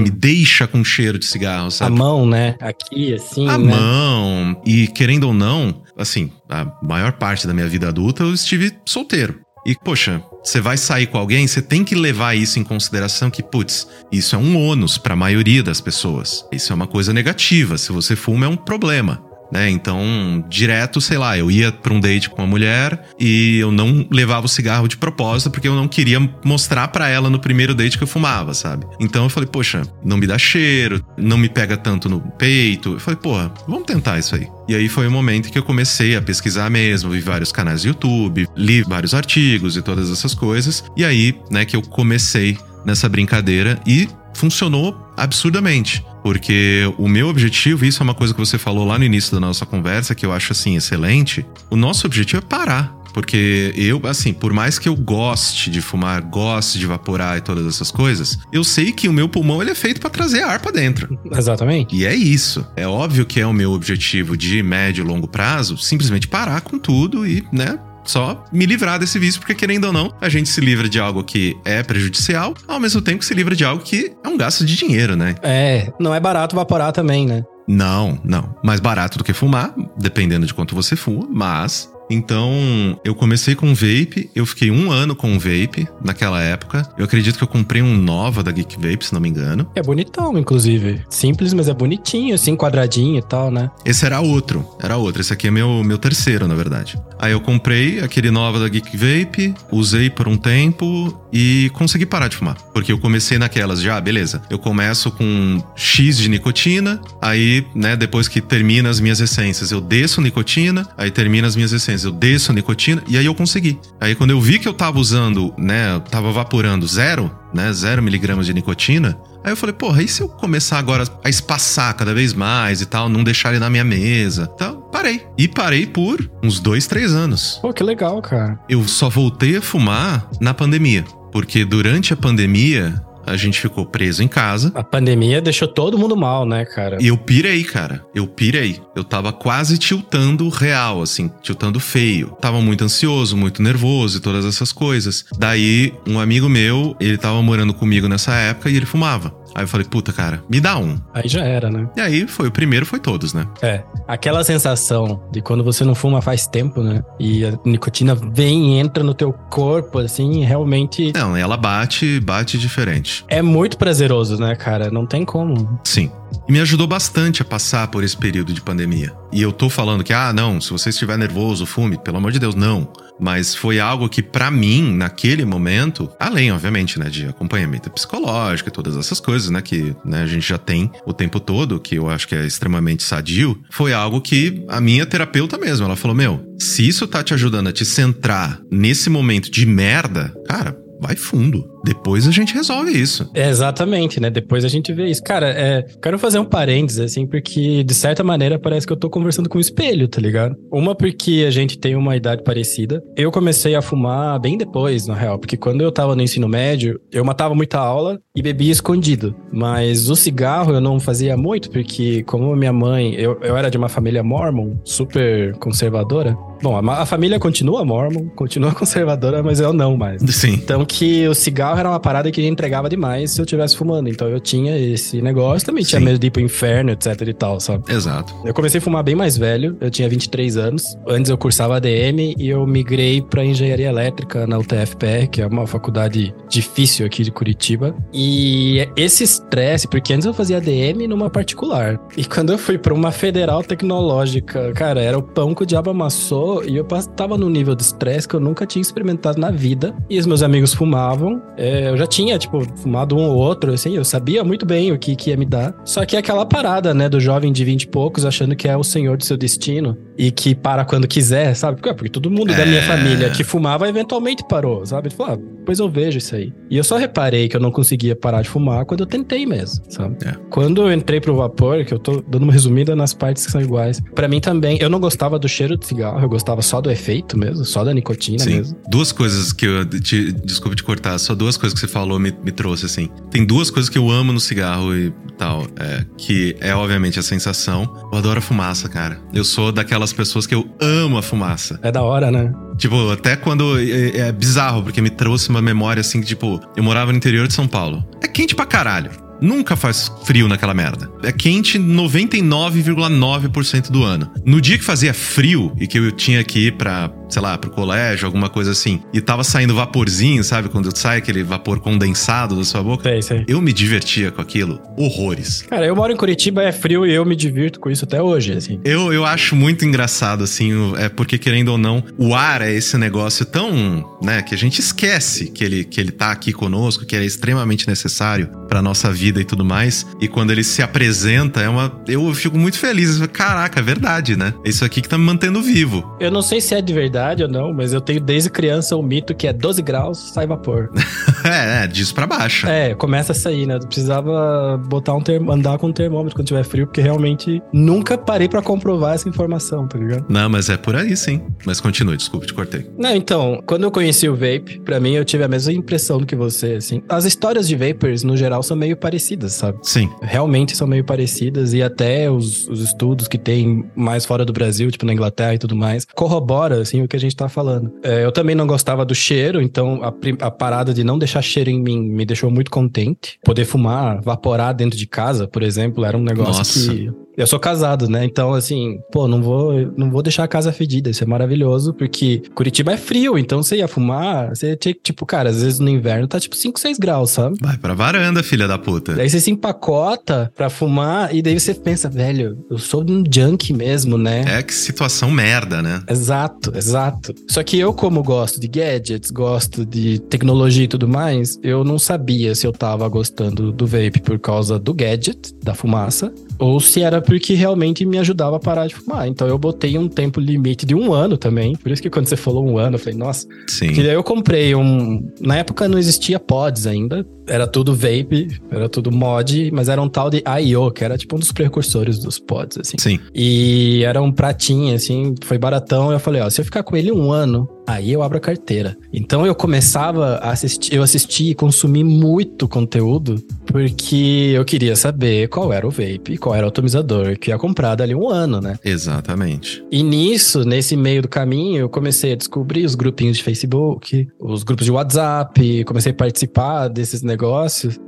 me 0.00 0.10
deixa 0.10 0.66
com 0.66 0.84
cheiro 0.84 1.18
de 1.18 1.26
cigarro, 1.26 1.70
sabe? 1.70 1.92
A 1.92 1.98
mão, 1.98 2.26
né? 2.26 2.56
Aqui, 2.60 3.14
assim. 3.14 3.48
A 3.48 3.58
né? 3.58 3.74
mão. 3.74 4.62
E 4.64 4.86
querendo 4.88 5.24
ou 5.24 5.34
não, 5.34 5.82
assim, 5.96 6.30
a 6.48 6.66
maior 6.82 7.12
parte 7.12 7.46
da 7.46 7.54
minha 7.54 7.68
vida 7.68 7.88
adulta 7.88 8.22
eu 8.22 8.32
estive 8.32 8.72
solteiro. 8.84 9.40
E, 9.66 9.74
poxa, 9.74 10.22
você 10.46 10.60
vai 10.60 10.76
sair 10.76 11.08
com 11.08 11.18
alguém, 11.18 11.44
você 11.46 11.60
tem 11.60 11.82
que 11.82 11.96
levar 11.96 12.36
isso 12.36 12.60
em 12.60 12.62
consideração 12.62 13.28
que, 13.28 13.42
putz, 13.42 13.88
isso 14.12 14.36
é 14.36 14.38
um 14.38 14.56
ônus 14.56 14.96
para 14.96 15.14
a 15.14 15.16
maioria 15.16 15.60
das 15.60 15.80
pessoas. 15.80 16.44
Isso 16.52 16.72
é 16.72 16.76
uma 16.76 16.86
coisa 16.86 17.12
negativa. 17.12 17.76
Se 17.76 17.90
você 17.90 18.14
fuma, 18.14 18.46
é 18.46 18.48
um 18.48 18.56
problema 18.56 19.25
né? 19.50 19.70
Então, 19.70 20.44
direto, 20.48 21.00
sei 21.00 21.18
lá, 21.18 21.36
eu 21.36 21.50
ia 21.50 21.70
para 21.72 21.92
um 21.92 22.00
date 22.00 22.28
com 22.30 22.42
uma 22.42 22.46
mulher 22.46 23.08
e 23.18 23.58
eu 23.58 23.70
não 23.70 24.06
levava 24.10 24.46
o 24.46 24.48
cigarro 24.48 24.88
de 24.88 24.96
propósito 24.96 25.50
porque 25.50 25.68
eu 25.68 25.74
não 25.74 25.88
queria 25.88 26.18
mostrar 26.44 26.88
para 26.88 27.08
ela 27.08 27.30
no 27.30 27.38
primeiro 27.38 27.74
date 27.74 27.96
que 27.96 28.04
eu 28.04 28.08
fumava, 28.08 28.54
sabe? 28.54 28.86
Então 29.00 29.24
eu 29.24 29.30
falei, 29.30 29.48
poxa, 29.48 29.82
não 30.04 30.16
me 30.16 30.26
dá 30.26 30.38
cheiro, 30.38 31.04
não 31.16 31.38
me 31.38 31.48
pega 31.48 31.76
tanto 31.76 32.08
no 32.08 32.20
peito. 32.20 32.94
Eu 32.94 33.00
falei, 33.00 33.18
porra, 33.20 33.52
vamos 33.66 33.84
tentar 33.86 34.18
isso 34.18 34.34
aí. 34.34 34.48
E 34.68 34.74
aí 34.74 34.88
foi 34.88 35.06
o 35.06 35.10
momento 35.10 35.50
que 35.50 35.58
eu 35.58 35.62
comecei 35.62 36.16
a 36.16 36.22
pesquisar 36.22 36.68
mesmo, 36.70 37.10
vi 37.10 37.20
vários 37.20 37.52
canais 37.52 37.82
do 37.82 37.88
YouTube, 37.88 38.48
li 38.56 38.82
vários 38.82 39.14
artigos 39.14 39.76
e 39.76 39.82
todas 39.82 40.10
essas 40.10 40.34
coisas. 40.34 40.84
E 40.96 41.04
aí, 41.04 41.38
né, 41.50 41.64
que 41.64 41.76
eu 41.76 41.82
comecei 41.82 42.58
nessa 42.84 43.08
brincadeira 43.08 43.78
e 43.86 44.08
funcionou 44.34 45.12
absurdamente. 45.16 46.04
Porque 46.26 46.92
o 46.98 47.08
meu 47.08 47.28
objetivo, 47.28 47.84
e 47.84 47.88
isso 47.88 48.02
é 48.02 48.04
uma 48.04 48.12
coisa 48.12 48.34
que 48.34 48.40
você 48.40 48.58
falou 48.58 48.84
lá 48.84 48.98
no 48.98 49.04
início 49.04 49.30
da 49.30 49.38
nossa 49.38 49.64
conversa, 49.64 50.12
que 50.12 50.26
eu 50.26 50.32
acho 50.32 50.50
assim 50.50 50.74
excelente. 50.74 51.46
O 51.70 51.76
nosso 51.76 52.04
objetivo 52.04 52.38
é 52.38 52.44
parar. 52.44 52.92
Porque 53.14 53.72
eu, 53.76 54.00
assim, 54.04 54.32
por 54.32 54.52
mais 54.52 54.76
que 54.76 54.88
eu 54.88 54.96
goste 54.96 55.70
de 55.70 55.80
fumar, 55.80 56.20
goste 56.20 56.80
de 56.80 56.84
evaporar 56.84 57.38
e 57.38 57.40
todas 57.40 57.64
essas 57.64 57.92
coisas, 57.92 58.40
eu 58.52 58.64
sei 58.64 58.90
que 58.90 59.08
o 59.08 59.12
meu 59.12 59.28
pulmão 59.28 59.62
ele 59.62 59.70
é 59.70 59.74
feito 59.74 60.00
para 60.00 60.10
trazer 60.10 60.42
ar 60.42 60.60
para 60.60 60.72
dentro. 60.72 61.16
Exatamente. 61.30 61.94
E 61.94 62.04
é 62.04 62.14
isso. 62.14 62.66
É 62.74 62.88
óbvio 62.88 63.24
que 63.24 63.40
é 63.40 63.46
o 63.46 63.52
meu 63.52 63.70
objetivo 63.70 64.36
de 64.36 64.62
médio 64.64 65.04
e 65.04 65.08
longo 65.08 65.28
prazo, 65.28 65.78
simplesmente 65.78 66.26
parar 66.26 66.60
com 66.60 66.76
tudo 66.76 67.24
e, 67.24 67.46
né, 67.52 67.78
só 68.10 68.44
me 68.52 68.66
livrar 68.66 68.98
desse 68.98 69.18
vício, 69.18 69.40
porque 69.40 69.54
querendo 69.54 69.86
ou 69.86 69.92
não, 69.92 70.12
a 70.20 70.28
gente 70.28 70.48
se 70.48 70.60
livra 70.60 70.88
de 70.88 70.98
algo 70.98 71.22
que 71.24 71.56
é 71.64 71.82
prejudicial, 71.82 72.54
ao 72.66 72.80
mesmo 72.80 73.00
tempo 73.00 73.20
que 73.20 73.26
se 73.26 73.34
livra 73.34 73.54
de 73.54 73.64
algo 73.64 73.82
que 73.82 74.12
é 74.24 74.28
um 74.28 74.36
gasto 74.36 74.64
de 74.64 74.76
dinheiro, 74.76 75.16
né? 75.16 75.34
É, 75.42 75.92
não 75.98 76.14
é 76.14 76.20
barato 76.20 76.56
vaporar 76.56 76.92
também, 76.92 77.26
né? 77.26 77.44
Não, 77.66 78.20
não. 78.24 78.54
Mais 78.62 78.78
barato 78.78 79.18
do 79.18 79.24
que 79.24 79.32
fumar, 79.32 79.74
dependendo 79.98 80.46
de 80.46 80.54
quanto 80.54 80.74
você 80.74 80.94
fuma, 80.94 81.26
mas 81.28 81.90
então, 82.08 82.98
eu 83.04 83.14
comecei 83.14 83.54
com 83.54 83.74
vape, 83.74 84.30
eu 84.34 84.46
fiquei 84.46 84.70
um 84.70 84.90
ano 84.90 85.14
com 85.14 85.38
vape 85.38 85.88
naquela 86.04 86.40
época. 86.42 86.88
Eu 86.96 87.04
acredito 87.04 87.36
que 87.36 87.44
eu 87.44 87.48
comprei 87.48 87.82
um 87.82 87.96
Nova 87.96 88.42
da 88.42 88.52
Geek 88.52 88.76
Vape, 88.76 89.04
se 89.04 89.12
não 89.12 89.20
me 89.20 89.28
engano. 89.28 89.68
É 89.74 89.82
bonitão, 89.82 90.38
inclusive. 90.38 91.02
Simples, 91.10 91.52
mas 91.52 91.68
é 91.68 91.74
bonitinho, 91.74 92.34
assim, 92.34 92.56
quadradinho 92.56 93.18
e 93.18 93.22
tal, 93.22 93.50
né? 93.50 93.70
Esse 93.84 94.06
era 94.06 94.20
outro, 94.20 94.66
era 94.80 94.96
outro. 94.96 95.20
Esse 95.20 95.32
aqui 95.32 95.48
é 95.48 95.50
meu, 95.50 95.82
meu 95.82 95.98
terceiro, 95.98 96.46
na 96.46 96.54
verdade. 96.54 97.00
Aí 97.18 97.32
eu 97.32 97.40
comprei 97.40 98.00
aquele 98.00 98.30
Nova 98.30 98.60
da 98.60 98.68
Geek 98.68 98.96
Vape, 98.96 99.54
usei 99.72 100.08
por 100.10 100.28
um 100.28 100.36
tempo 100.36 101.25
e 101.32 101.70
consegui 101.74 102.06
parar 102.06 102.28
de 102.28 102.36
fumar. 102.36 102.56
Porque 102.72 102.92
eu 102.92 102.98
comecei 102.98 103.38
naquelas 103.38 103.80
já, 103.80 104.00
beleza. 104.00 104.42
Eu 104.48 104.58
começo 104.58 105.10
com 105.10 105.62
X 105.74 106.18
de 106.18 106.28
nicotina, 106.28 107.00
aí, 107.20 107.66
né, 107.74 107.96
depois 107.96 108.28
que 108.28 108.40
termina 108.40 108.88
as 108.88 109.00
minhas 109.00 109.20
essências, 109.20 109.70
eu 109.70 109.80
desço 109.80 110.20
nicotina, 110.20 110.88
aí 110.96 111.10
termina 111.10 111.46
as 111.46 111.56
minhas 111.56 111.72
essências 111.72 112.04
eu 112.04 112.12
desço 112.12 112.52
a 112.52 112.54
nicotina 112.54 113.02
e 113.08 113.16
aí 113.16 113.26
eu 113.26 113.34
consegui. 113.34 113.78
Aí 114.00 114.14
quando 114.14 114.30
eu 114.30 114.40
vi 114.40 114.58
que 114.58 114.68
eu 114.68 114.74
tava 114.74 114.98
usando, 114.98 115.52
né, 115.58 116.00
tava 116.10 116.32
vaporando 116.32 116.86
zero, 116.86 117.30
né, 117.52 117.72
zero 117.72 118.02
miligramas 118.02 118.46
de 118.46 118.54
nicotina, 118.54 119.18
aí 119.44 119.52
eu 119.52 119.56
falei, 119.56 119.72
porra, 119.72 120.02
e 120.02 120.08
se 120.08 120.20
eu 120.20 120.28
começar 120.28 120.78
agora 120.78 121.04
a 121.24 121.28
espaçar 121.28 121.94
cada 121.94 122.14
vez 122.14 122.32
mais 122.32 122.80
e 122.80 122.86
tal, 122.86 123.08
não 123.08 123.24
deixar 123.24 123.50
ele 123.50 123.58
na 123.58 123.70
minha 123.70 123.84
mesa? 123.84 124.50
Então, 124.54 124.85
parei. 124.96 125.22
E 125.36 125.46
parei 125.46 125.86
por 125.86 126.30
uns 126.42 126.58
dois, 126.58 126.86
três 126.86 127.12
anos. 127.12 127.58
Pô, 127.60 127.72
que 127.72 127.82
legal, 127.82 128.20
cara. 128.22 128.58
Eu 128.68 128.86
só 128.88 129.08
voltei 129.08 129.56
a 129.56 129.62
fumar 129.62 130.28
na 130.40 130.54
pandemia. 130.54 131.04
Porque 131.30 131.64
durante 131.64 132.14
a 132.14 132.16
pandemia, 132.16 133.02
a 133.26 133.36
gente 133.36 133.60
ficou 133.60 133.84
preso 133.84 134.22
em 134.22 134.28
casa. 134.28 134.72
A 134.74 134.82
pandemia 134.82 135.42
deixou 135.42 135.66
todo 135.66 135.98
mundo 135.98 136.16
mal, 136.16 136.46
né, 136.46 136.64
cara? 136.64 136.96
E 137.00 137.08
eu 137.08 137.18
pirei, 137.18 137.64
cara. 137.64 138.02
Eu 138.14 138.26
pirei. 138.26 138.80
Eu 138.94 139.04
tava 139.04 139.32
quase 139.32 139.76
tiltando 139.76 140.48
real, 140.48 141.02
assim, 141.02 141.30
tiltando 141.42 141.80
feio. 141.80 142.28
Tava 142.40 142.60
muito 142.60 142.84
ansioso, 142.84 143.36
muito 143.36 143.60
nervoso 143.62 144.18
e 144.18 144.20
todas 144.20 144.46
essas 144.46 144.72
coisas. 144.72 145.24
Daí, 145.36 145.92
um 146.06 146.18
amigo 146.18 146.48
meu, 146.48 146.96
ele 147.00 147.18
tava 147.18 147.42
morando 147.42 147.74
comigo 147.74 148.08
nessa 148.08 148.32
época 148.32 148.70
e 148.70 148.76
ele 148.76 148.86
fumava. 148.86 149.34
Aí 149.56 149.64
eu 149.64 149.68
falei, 149.68 149.86
puta, 149.86 150.12
cara, 150.12 150.44
me 150.50 150.60
dá 150.60 150.76
um. 150.76 150.98
Aí 151.14 151.26
já 151.26 151.42
era, 151.42 151.70
né? 151.70 151.88
E 151.96 152.00
aí 152.02 152.28
foi 152.28 152.48
o 152.48 152.52
primeiro, 152.52 152.84
foi 152.84 152.98
todos, 152.98 153.32
né? 153.32 153.46
É. 153.62 153.82
Aquela 154.06 154.44
sensação 154.44 155.22
de 155.32 155.40
quando 155.40 155.64
você 155.64 155.82
não 155.82 155.94
fuma 155.94 156.20
faz 156.20 156.46
tempo, 156.46 156.82
né? 156.82 157.02
E 157.18 157.42
a 157.42 157.58
nicotina 157.64 158.14
vem 158.14 158.74
e 158.74 158.78
entra 158.78 159.02
no 159.02 159.14
teu 159.14 159.32
corpo, 159.32 159.98
assim, 159.98 160.44
realmente. 160.44 161.10
Não, 161.14 161.34
ela 161.34 161.56
bate, 161.56 162.20
bate 162.20 162.58
diferente. 162.58 163.24
É 163.28 163.40
muito 163.40 163.78
prazeroso, 163.78 164.38
né, 164.38 164.54
cara? 164.54 164.90
Não 164.90 165.06
tem 165.06 165.24
como. 165.24 165.80
Sim. 165.82 166.12
E 166.46 166.52
me 166.52 166.60
ajudou 166.60 166.86
bastante 166.86 167.40
a 167.40 167.44
passar 167.44 167.88
por 167.88 168.04
esse 168.04 168.16
período 168.16 168.52
de 168.52 168.60
pandemia. 168.60 169.10
E 169.32 169.40
eu 169.40 169.52
tô 169.52 169.70
falando 169.70 170.04
que, 170.04 170.12
ah, 170.12 170.34
não, 170.34 170.60
se 170.60 170.70
você 170.70 170.90
estiver 170.90 171.16
nervoso, 171.16 171.64
fume. 171.64 171.96
Pelo 171.96 172.18
amor 172.18 172.30
de 172.30 172.38
Deus, 172.38 172.54
não 172.54 172.86
mas 173.20 173.54
foi 173.54 173.80
algo 173.80 174.08
que 174.08 174.22
para 174.22 174.50
mim 174.50 174.94
naquele 174.94 175.44
momento, 175.44 176.10
além 176.18 176.52
obviamente, 176.52 176.98
né, 176.98 177.08
de 177.08 177.26
acompanhamento 177.26 177.90
psicológico 177.90 178.68
e 178.68 178.72
todas 178.72 178.96
essas 178.96 179.20
coisas, 179.20 179.50
né, 179.50 179.62
que 179.62 179.94
né, 180.04 180.22
a 180.22 180.26
gente 180.26 180.46
já 180.46 180.58
tem 180.58 180.90
o 181.04 181.12
tempo 181.12 181.40
todo, 181.40 181.80
que 181.80 181.96
eu 181.96 182.08
acho 182.08 182.28
que 182.28 182.34
é 182.34 182.46
extremamente 182.46 183.02
sadio, 183.02 183.60
foi 183.70 183.92
algo 183.92 184.20
que 184.20 184.64
a 184.68 184.80
minha 184.80 185.06
terapeuta 185.06 185.58
mesmo, 185.58 185.84
ela 185.84 185.96
falou: 185.96 186.16
"Meu, 186.16 186.44
se 186.58 186.86
isso 186.86 187.06
tá 187.06 187.22
te 187.22 187.34
ajudando 187.34 187.68
a 187.68 187.72
te 187.72 187.84
centrar 187.84 188.60
nesse 188.70 189.10
momento 189.10 189.50
de 189.50 189.66
merda, 189.66 190.32
cara, 190.46 190.76
vai 191.00 191.16
fundo. 191.16 191.64
Depois 191.84 192.26
a 192.26 192.30
gente 192.30 192.54
resolve 192.54 192.90
isso. 192.90 193.30
É, 193.34 193.48
exatamente, 193.48 194.20
né? 194.20 194.30
Depois 194.30 194.64
a 194.64 194.68
gente 194.68 194.92
vê 194.92 195.06
isso. 195.06 195.22
Cara, 195.22 195.48
é, 195.48 195.82
quero 196.02 196.18
fazer 196.18 196.38
um 196.38 196.44
parênteses, 196.44 197.00
assim, 197.00 197.26
porque 197.26 197.84
de 197.84 197.94
certa 197.94 198.24
maneira 198.24 198.58
parece 198.58 198.86
que 198.86 198.92
eu 198.92 198.96
tô 198.96 199.08
conversando 199.08 199.48
com 199.48 199.58
um 199.58 199.60
espelho, 199.60 200.08
tá 200.08 200.20
ligado? 200.20 200.56
Uma 200.70 200.94
porque 200.94 201.44
a 201.46 201.50
gente 201.50 201.78
tem 201.78 201.94
uma 201.94 202.16
idade 202.16 202.42
parecida. 202.42 203.02
Eu 203.16 203.30
comecei 203.30 203.74
a 203.74 203.82
fumar 203.82 204.38
bem 204.40 204.58
depois, 204.58 205.06
na 205.06 205.14
real, 205.14 205.38
porque 205.38 205.56
quando 205.56 205.82
eu 205.82 205.92
tava 205.92 206.16
no 206.16 206.22
ensino 206.22 206.48
médio, 206.48 207.00
eu 207.12 207.24
matava 207.24 207.54
muita 207.54 207.78
aula 207.78 208.20
e 208.34 208.42
bebia 208.42 208.72
escondido. 208.72 209.34
Mas 209.52 210.10
o 210.10 210.16
cigarro 210.16 210.72
eu 210.72 210.80
não 210.80 210.98
fazia 210.98 211.36
muito, 211.36 211.70
porque 211.70 212.22
como 212.24 212.54
minha 212.56 212.72
mãe, 212.72 213.14
eu, 213.14 213.38
eu 213.42 213.56
era 213.56 213.70
de 213.70 213.78
uma 213.78 213.88
família 213.88 214.22
mormon, 214.22 214.74
super 214.84 215.54
conservadora. 215.58 216.36
Bom, 216.62 216.76
a, 216.76 217.02
a 217.02 217.06
família 217.06 217.38
continua 217.38 217.84
mormon, 217.84 218.28
continua 218.34 218.72
conservadora, 218.74 219.42
mas 219.42 219.60
eu 219.60 219.72
não 219.72 219.96
mais. 219.96 220.22
Sim. 220.22 220.54
Então 220.54 220.84
que 220.84 221.26
o 221.28 221.34
cigarro 221.34 221.78
era 221.78 221.88
uma 221.88 222.00
parada 222.00 222.30
que 222.30 222.46
entregava 222.46 222.88
demais 222.88 223.32
se 223.32 223.40
eu 223.40 223.46
tivesse 223.46 223.76
fumando. 223.76 224.08
Então 224.08 224.28
eu 224.28 224.40
tinha 224.40 224.76
esse 224.78 225.20
negócio, 225.20 225.66
também 225.66 225.84
tinha 225.84 225.98
Sim. 225.98 226.06
medo 226.06 226.18
de 226.18 226.26
ir 226.26 226.30
pro 226.30 226.42
inferno, 226.42 226.90
etc 226.90 227.20
e 227.26 227.34
tal, 227.34 227.60
sabe? 227.60 227.84
Exato. 227.92 228.34
Eu 228.44 228.54
comecei 228.54 228.78
a 228.78 228.82
fumar 228.82 229.02
bem 229.02 229.14
mais 229.14 229.36
velho, 229.36 229.76
eu 229.80 229.90
tinha 229.90 230.08
23 230.08 230.56
anos. 230.56 230.96
Antes 231.06 231.30
eu 231.30 231.38
cursava 231.38 231.76
ADM 231.76 232.34
e 232.38 232.48
eu 232.48 232.66
migrei 232.66 233.20
para 233.20 233.44
engenharia 233.44 233.88
elétrica 233.88 234.46
na 234.46 234.58
UTFPR, 234.58 235.28
que 235.30 235.42
é 235.42 235.46
uma 235.46 235.66
faculdade 235.66 236.34
difícil 236.48 237.06
aqui 237.06 237.22
de 237.22 237.30
Curitiba. 237.30 237.94
E 238.12 238.88
esse 238.96 239.24
estresse, 239.24 239.88
porque 239.88 240.12
antes 240.12 240.26
eu 240.26 240.34
fazia 240.34 240.58
ADM 240.58 241.06
numa 241.08 241.28
particular. 241.30 241.98
E 242.16 242.24
quando 242.24 242.52
eu 242.52 242.58
fui 242.58 242.78
para 242.78 242.94
uma 242.94 243.10
federal 243.10 243.62
tecnológica, 243.62 244.72
cara, 244.72 245.00
era 245.00 245.18
o 245.18 245.22
pão 245.22 245.54
que 245.54 245.62
o 245.62 245.66
diabo 245.66 245.90
amassou 245.90 246.45
e 246.66 246.76
eu 246.76 246.84
tava 247.16 247.36
num 247.36 247.48
nível 247.48 247.74
de 247.74 247.82
estresse 247.82 248.26
que 248.28 248.34
eu 248.34 248.40
nunca 248.40 248.66
tinha 248.66 248.80
experimentado 248.80 249.40
na 249.40 249.50
vida. 249.50 249.94
E 250.08 250.18
os 250.18 250.26
meus 250.26 250.42
amigos 250.42 250.72
fumavam. 250.72 251.42
É, 251.56 251.90
eu 251.90 251.96
já 251.96 252.06
tinha, 252.06 252.38
tipo, 252.38 252.62
fumado 252.76 253.16
um 253.16 253.28
ou 253.28 253.36
outro, 253.36 253.72
assim, 253.72 253.96
eu 253.96 254.04
sabia 254.04 254.44
muito 254.44 254.64
bem 254.64 254.92
o 254.92 254.98
que, 254.98 255.16
que 255.16 255.30
ia 255.30 255.36
me 255.36 255.44
dar. 255.44 255.74
Só 255.84 256.04
que 256.04 256.16
é 256.16 256.18
aquela 256.18 256.46
parada, 256.46 256.94
né, 256.94 257.08
do 257.08 257.20
jovem 257.20 257.52
de 257.52 257.64
20 257.64 257.82
e 257.82 257.88
poucos 257.88 258.24
achando 258.24 258.54
que 258.54 258.68
é 258.68 258.76
o 258.76 258.84
senhor 258.84 259.16
do 259.16 259.24
seu 259.24 259.36
destino 259.36 259.96
e 260.18 260.30
que 260.30 260.54
para 260.54 260.84
quando 260.84 261.06
quiser, 261.06 261.54
sabe? 261.54 261.80
Porque, 261.80 261.94
porque 261.94 262.10
todo 262.10 262.30
mundo 262.30 262.54
da 262.54 262.64
minha 262.64 262.78
é. 262.78 262.82
família 262.82 263.30
que 263.30 263.44
fumava 263.44 263.88
eventualmente 263.88 264.44
parou, 264.48 264.84
sabe? 264.84 265.10
Falou, 265.10 265.34
ah, 265.34 265.56
depois 265.58 265.78
eu 265.78 265.88
vejo 265.88 266.18
isso 266.18 266.34
aí. 266.34 266.52
E 266.70 266.76
eu 266.76 266.84
só 266.84 266.96
reparei 266.96 267.48
que 267.48 267.56
eu 267.56 267.60
não 267.60 267.70
conseguia 267.70 268.14
parar 268.14 268.42
de 268.42 268.48
fumar 268.48 268.84
quando 268.84 269.00
eu 269.00 269.06
tentei 269.06 269.44
mesmo, 269.44 269.84
sabe? 269.88 270.16
É. 270.24 270.34
Quando 270.48 270.82
eu 270.82 270.92
entrei 270.92 271.20
pro 271.20 271.34
vapor, 271.36 271.84
que 271.84 271.92
eu 271.92 271.98
tô 271.98 272.22
dando 272.26 272.44
uma 272.44 272.52
resumida 272.52 272.94
nas 272.94 273.12
partes 273.12 273.44
que 273.44 273.52
são 273.52 273.60
iguais. 273.60 274.00
Pra 274.14 274.28
mim 274.28 274.40
também, 274.40 274.78
eu 274.80 274.88
não 274.88 275.00
gostava 275.00 275.38
do 275.38 275.48
cheiro 275.48 275.76
de 275.76 275.86
cigarro, 275.86 276.20
eu 276.20 276.28
gostava 276.36 276.60
só 276.60 276.80
do 276.80 276.90
efeito 276.90 277.38
mesmo, 277.38 277.64
só 277.64 277.82
da 277.82 277.92
nicotina 277.92 278.38
Sim. 278.38 278.56
mesmo. 278.56 278.78
Duas 278.88 279.10
coisas 279.10 279.52
que 279.52 279.66
eu. 279.66 279.84
Te, 279.86 280.32
desculpa 280.32 280.76
te 280.76 280.82
cortar, 280.82 281.18
só 281.18 281.34
duas 281.34 281.56
coisas 281.56 281.74
que 281.74 281.80
você 281.80 281.90
falou 281.90 282.18
me, 282.18 282.32
me 282.44 282.52
trouxe, 282.52 282.86
assim. 282.86 283.08
Tem 283.30 283.44
duas 283.44 283.70
coisas 283.70 283.88
que 283.88 283.98
eu 283.98 284.10
amo 284.10 284.32
no 284.32 284.40
cigarro 284.40 284.94
e 284.94 285.12
tal. 285.38 285.66
É, 285.78 286.04
que 286.18 286.54
é, 286.60 286.74
obviamente, 286.74 287.18
a 287.18 287.22
sensação. 287.22 287.90
Eu 288.12 288.18
adoro 288.18 288.38
a 288.38 288.42
fumaça, 288.42 288.88
cara. 288.88 289.18
Eu 289.32 289.44
sou 289.44 289.72
daquelas 289.72 290.12
pessoas 290.12 290.46
que 290.46 290.54
eu 290.54 290.68
amo 290.80 291.16
a 291.16 291.22
fumaça. 291.22 291.80
É 291.82 291.90
da 291.90 292.02
hora, 292.02 292.30
né? 292.30 292.52
Tipo, 292.76 293.10
até 293.10 293.34
quando. 293.34 293.78
É, 293.80 294.28
é 294.28 294.32
bizarro, 294.32 294.82
porque 294.82 295.00
me 295.00 295.10
trouxe 295.10 295.48
uma 295.48 295.62
memória 295.62 296.00
assim 296.00 296.20
que, 296.20 296.26
tipo, 296.26 296.60
eu 296.76 296.82
morava 296.82 297.10
no 297.12 297.18
interior 297.18 297.48
de 297.48 297.54
São 297.54 297.66
Paulo. 297.66 298.04
É 298.22 298.28
quente 298.28 298.54
pra 298.54 298.66
caralho. 298.66 299.10
Nunca 299.40 299.76
faz 299.76 300.10
frio 300.24 300.48
naquela 300.48 300.74
merda. 300.74 301.08
É 301.22 301.30
quente 301.32 301.78
99,9% 301.78 303.90
do 303.90 304.02
ano. 304.02 304.30
No 304.44 304.60
dia 304.60 304.76
que 304.78 304.84
fazia 304.84 305.14
frio 305.14 305.72
e 305.78 305.86
que 305.86 305.98
eu 305.98 306.10
tinha 306.12 306.42
que 306.42 306.66
ir 306.66 306.72
pra, 306.72 307.10
sei 307.28 307.42
lá, 307.42 307.56
pro 307.58 307.70
colégio, 307.70 308.26
alguma 308.26 308.48
coisa 308.48 308.72
assim, 308.72 309.00
e 309.12 309.20
tava 309.20 309.44
saindo 309.44 309.74
vaporzinho, 309.74 310.42
sabe? 310.44 310.68
Quando 310.68 310.96
sai 310.96 311.18
aquele 311.18 311.42
vapor 311.42 311.80
condensado 311.80 312.56
da 312.56 312.64
sua 312.64 312.82
boca. 312.82 313.04
Sei, 313.04 313.22
sei. 313.22 313.44
Eu 313.48 313.60
me 313.60 313.72
divertia 313.72 314.30
com 314.30 314.40
aquilo. 314.40 314.80
Horrores. 314.96 315.62
Cara, 315.62 315.86
eu 315.86 315.96
moro 315.96 316.12
em 316.12 316.16
Curitiba, 316.16 316.62
é 316.62 316.72
frio 316.72 317.06
e 317.06 317.12
eu 317.12 317.24
me 317.24 317.36
divirto 317.36 317.80
com 317.80 317.90
isso 317.90 318.04
até 318.04 318.22
hoje, 318.22 318.52
assim. 318.52 318.80
Eu, 318.84 319.12
eu 319.12 319.24
acho 319.24 319.56
muito 319.56 319.84
engraçado, 319.84 320.44
assim, 320.44 320.72
é 320.96 321.08
porque, 321.08 321.38
querendo 321.38 321.68
ou 321.68 321.78
não, 321.78 322.02
o 322.16 322.34
ar 322.34 322.62
é 322.62 322.72
esse 322.72 322.96
negócio 322.96 323.44
tão, 323.44 324.18
né, 324.22 324.42
que 324.42 324.54
a 324.54 324.58
gente 324.58 324.80
esquece 324.80 325.46
que 325.46 325.64
ele, 325.64 325.84
que 325.84 326.00
ele 326.00 326.12
tá 326.12 326.30
aqui 326.30 326.52
conosco, 326.52 327.04
que 327.04 327.14
ele 327.14 327.24
é 327.24 327.26
extremamente 327.26 327.88
necessário 327.88 328.48
pra 328.68 328.80
nossa 328.80 329.12
vida 329.12 329.40
e 329.40 329.44
tudo 329.44 329.64
mais. 329.64 330.06
E 330.20 330.28
quando 330.28 330.50
ele 330.50 330.64
se 330.64 330.82
apresenta, 330.82 331.60
é 331.60 331.68
uma. 331.68 331.92
Eu 332.06 332.32
fico 332.34 332.58
muito 332.58 332.78
feliz. 332.78 333.20
Caraca, 333.32 333.80
é 333.80 333.82
verdade, 333.82 334.36
né? 334.36 334.54
É 334.64 334.68
isso 334.68 334.84
aqui 334.84 335.00
que 335.00 335.08
tá 335.08 335.18
me 335.18 335.24
mantendo 335.24 335.62
vivo. 335.62 336.16
Eu 336.20 336.30
não 336.30 336.42
sei 336.42 336.60
se 336.60 336.74
é 336.74 336.80
de 336.80 336.92
verdade 336.92 337.15
ou 337.42 337.48
não, 337.48 337.72
mas 337.72 337.92
eu 337.92 338.00
tenho 338.00 338.20
desde 338.20 338.50
criança 338.50 338.96
o 338.96 339.02
mito 339.02 339.34
que 339.34 339.46
é 339.46 339.52
12 339.52 339.82
graus, 339.82 340.18
sai 340.18 340.46
vapor. 340.46 340.90
é, 341.44 341.84
é, 341.84 341.86
disso 341.86 342.14
pra 342.14 342.26
baixo. 342.26 342.66
É, 342.68 342.94
começa 342.94 343.32
a 343.32 343.34
sair, 343.34 343.66
né? 343.66 343.78
Precisava 343.78 344.80
botar 344.88 345.14
um 345.14 345.20
termo, 345.20 345.52
andar 345.52 345.78
com 345.78 345.88
um 345.88 345.92
termômetro 345.92 346.36
quando 346.36 346.46
tiver 346.46 346.64
frio, 346.64 346.86
porque 346.86 347.00
realmente 347.00 347.62
nunca 347.72 348.16
parei 348.16 348.48
pra 348.48 348.62
comprovar 348.62 349.14
essa 349.14 349.28
informação, 349.28 349.86
tá 349.86 349.98
ligado? 349.98 350.26
Não, 350.28 350.48
mas 350.48 350.68
é 350.68 350.76
por 350.76 350.96
aí, 350.96 351.16
sim. 351.16 351.42
Mas 351.64 351.80
continue, 351.80 352.16
desculpa, 352.16 352.46
te 352.46 352.54
cortei. 352.54 352.88
Não, 352.98 353.14
então, 353.14 353.62
quando 353.66 353.84
eu 353.84 353.90
conheci 353.90 354.28
o 354.28 354.34
vape, 354.34 354.80
pra 354.84 355.00
mim 355.00 355.12
eu 355.12 355.24
tive 355.24 355.44
a 355.44 355.48
mesma 355.48 355.72
impressão 355.72 356.18
do 356.18 356.26
que 356.26 356.36
você, 356.36 356.74
assim. 356.74 357.02
As 357.08 357.24
histórias 357.24 357.68
de 357.68 357.76
vapers, 357.76 358.22
no 358.22 358.36
geral, 358.36 358.62
são 358.62 358.76
meio 358.76 358.96
parecidas, 358.96 359.52
sabe? 359.52 359.78
Sim. 359.82 360.10
Realmente 360.22 360.76
são 360.76 360.86
meio 360.86 361.04
parecidas 361.04 361.72
e 361.72 361.82
até 361.82 362.30
os, 362.30 362.68
os 362.68 362.80
estudos 362.80 363.28
que 363.28 363.38
tem 363.38 363.84
mais 363.94 364.24
fora 364.24 364.44
do 364.44 364.52
Brasil, 364.52 364.90
tipo 364.90 365.06
na 365.06 365.12
Inglaterra 365.12 365.54
e 365.54 365.58
tudo 365.58 365.76
mais, 365.76 366.06
corrobora, 366.14 366.80
assim, 366.80 367.02
o 367.02 367.08
que 367.08 367.16
a 367.16 367.20
gente 367.20 367.36
tá 367.36 367.48
falando. 367.48 367.92
É, 368.02 368.24
eu 368.24 368.32
também 368.32 368.54
não 368.54 368.66
gostava 368.66 369.04
do 369.04 369.14
cheiro, 369.14 369.60
então 369.60 370.00
a, 370.02 370.12
a 370.46 370.50
parada 370.50 370.92
de 370.92 371.04
não 371.04 371.18
deixar 371.26 371.42
cheiro 371.42 371.68
em 371.68 371.80
mim 371.80 372.00
me 372.00 372.24
deixou 372.24 372.50
muito 372.50 372.70
contente. 372.70 373.38
Poder 373.44 373.64
fumar, 373.64 374.22
vaporar 374.22 374.74
dentro 374.74 374.96
de 374.98 375.06
casa, 375.06 375.46
por 375.46 375.62
exemplo, 375.62 376.04
era 376.04 376.16
um 376.16 376.22
negócio 376.22 376.58
Nossa. 376.58 376.94
que 376.94 377.25
eu 377.36 377.46
sou 377.46 377.58
casado, 377.58 378.08
né? 378.08 378.24
Então, 378.24 378.54
assim, 378.54 378.98
pô, 379.12 379.28
não 379.28 379.42
vou, 379.42 379.92
não 379.96 380.10
vou 380.10 380.22
deixar 380.22 380.44
a 380.44 380.48
casa 380.48 380.72
fedida. 380.72 381.10
Isso 381.10 381.22
é 381.22 381.26
maravilhoso, 381.26 381.92
porque 381.92 382.42
Curitiba 382.54 382.92
é 382.92 382.96
frio, 382.96 383.38
então 383.38 383.62
você 383.62 383.76
ia 383.76 383.88
fumar, 383.88 384.50
você 384.50 384.76
tinha, 384.76 384.94
que, 384.94 385.00
tipo, 385.00 385.26
cara, 385.26 385.50
às 385.50 385.62
vezes 385.62 385.78
no 385.78 385.88
inverno 385.88 386.26
tá 386.26 386.40
tipo 386.40 386.56
5, 386.56 386.80
6 386.80 386.98
graus, 386.98 387.30
sabe? 387.30 387.56
Vai 387.60 387.76
pra 387.76 387.94
varanda, 387.94 388.42
filha 388.42 388.66
da 388.66 388.78
puta. 388.78 389.14
Daí 389.14 389.28
você 389.28 389.40
se 389.40 389.50
empacota 389.50 390.50
pra 390.56 390.70
fumar 390.70 391.34
e 391.34 391.42
daí 391.42 391.58
você 391.58 391.74
pensa, 391.74 392.08
velho, 392.08 392.58
eu 392.70 392.78
sou 392.78 393.04
um 393.08 393.22
junk 393.30 393.72
mesmo, 393.72 394.16
né? 394.16 394.44
É 394.46 394.62
que 394.62 394.74
situação 394.74 395.30
merda, 395.30 395.82
né? 395.82 396.02
Exato, 396.08 396.72
exato. 396.76 397.34
Só 397.48 397.62
que 397.62 397.78
eu, 397.78 397.92
como 397.92 398.22
gosto 398.22 398.60
de 398.60 398.68
gadgets, 398.68 399.30
gosto 399.30 399.84
de 399.84 400.18
tecnologia 400.20 400.84
e 400.84 400.88
tudo 400.88 401.08
mais, 401.08 401.58
eu 401.62 401.84
não 401.84 401.98
sabia 401.98 402.54
se 402.54 402.66
eu 402.66 402.72
tava 402.72 403.08
gostando 403.08 403.72
do 403.72 403.86
vape 403.86 404.20
por 404.20 404.38
causa 404.38 404.78
do 404.78 404.94
gadget, 404.94 405.54
da 405.62 405.74
fumaça, 405.74 406.32
ou 406.58 406.80
se 406.80 407.02
era 407.02 407.20
porque 407.20 407.54
realmente 407.54 408.04
me 408.04 408.18
ajudava 408.18 408.56
a 408.56 408.60
parar 408.60 408.86
de 408.86 408.94
fumar. 408.94 409.28
Então 409.28 409.46
eu 409.46 409.58
botei 409.58 409.98
um 409.98 410.08
tempo 410.08 410.40
limite 410.40 410.86
de 410.86 410.94
um 410.94 411.12
ano 411.12 411.36
também. 411.36 411.76
Por 411.76 411.90
isso 411.90 412.02
que 412.02 412.10
quando 412.10 412.26
você 412.26 412.36
falou 412.36 412.66
um 412.66 412.78
ano, 412.78 412.96
eu 412.96 412.98
falei, 412.98 413.18
nossa. 413.18 413.46
Sim. 413.68 413.92
Daí 413.94 414.14
eu 414.14 414.24
comprei 414.24 414.74
um. 414.74 415.30
Na 415.40 415.56
época 415.56 415.88
não 415.88 415.98
existia 415.98 416.38
pods 416.38 416.86
ainda. 416.86 417.26
Era 417.46 417.66
tudo 417.66 417.94
vape, 417.94 418.60
era 418.70 418.88
tudo 418.88 419.12
mod, 419.12 419.70
mas 419.72 419.88
era 419.88 420.00
um 420.00 420.08
tal 420.08 420.30
de 420.30 420.42
IO, 420.62 420.90
que 420.90 421.04
era 421.04 421.16
tipo 421.16 421.36
um 421.36 421.38
dos 421.38 421.52
precursores 421.52 422.18
dos 422.18 422.38
pods, 422.38 422.78
assim. 422.78 422.96
Sim. 422.98 423.20
E 423.34 424.02
era 424.04 424.20
um 424.20 424.32
pratinho, 424.32 424.94
assim, 424.94 425.34
foi 425.44 425.58
baratão. 425.58 426.10
Eu 426.10 426.18
falei, 426.18 426.42
ó, 426.42 426.50
se 426.50 426.60
eu 426.60 426.64
ficar 426.64 426.82
com 426.82 426.96
ele 426.96 427.12
um 427.12 427.30
ano, 427.30 427.68
aí 427.86 428.12
eu 428.12 428.22
abro 428.22 428.38
a 428.38 428.40
carteira. 428.40 428.96
Então 429.12 429.46
eu 429.46 429.54
começava 429.54 430.36
a 430.36 430.50
assistir, 430.50 430.94
eu 430.94 431.02
assisti 431.02 431.50
e 431.50 431.54
consumi 431.54 432.02
muito 432.02 432.66
conteúdo, 432.66 433.42
porque 433.66 434.52
eu 434.54 434.64
queria 434.64 434.96
saber 434.96 435.48
qual 435.48 435.72
era 435.72 435.86
o 435.86 435.90
vape, 435.90 436.36
qual 436.38 436.54
era 436.54 436.66
o 436.66 436.68
atomizador 436.68 437.38
que 437.38 437.50
eu 437.50 437.54
ia 437.54 437.58
comprar 437.58 437.94
dali 437.94 438.14
um 438.14 438.28
ano, 438.28 438.60
né? 438.60 438.78
Exatamente. 438.84 439.84
E 439.90 440.02
nisso, 440.02 440.64
nesse 440.64 440.96
meio 440.96 441.22
do 441.22 441.28
caminho, 441.28 441.78
eu 441.78 441.88
comecei 441.88 442.32
a 442.32 442.36
descobrir 442.36 442.84
os 442.84 442.94
grupinhos 442.94 443.36
de 443.36 443.42
Facebook, 443.42 444.28
os 444.38 444.62
grupos 444.62 444.84
de 444.84 444.90
WhatsApp, 444.90 445.84
comecei 445.84 446.12
a 446.12 446.14
participar 446.14 446.88
desses 446.88 447.22
negócios. 447.22 447.35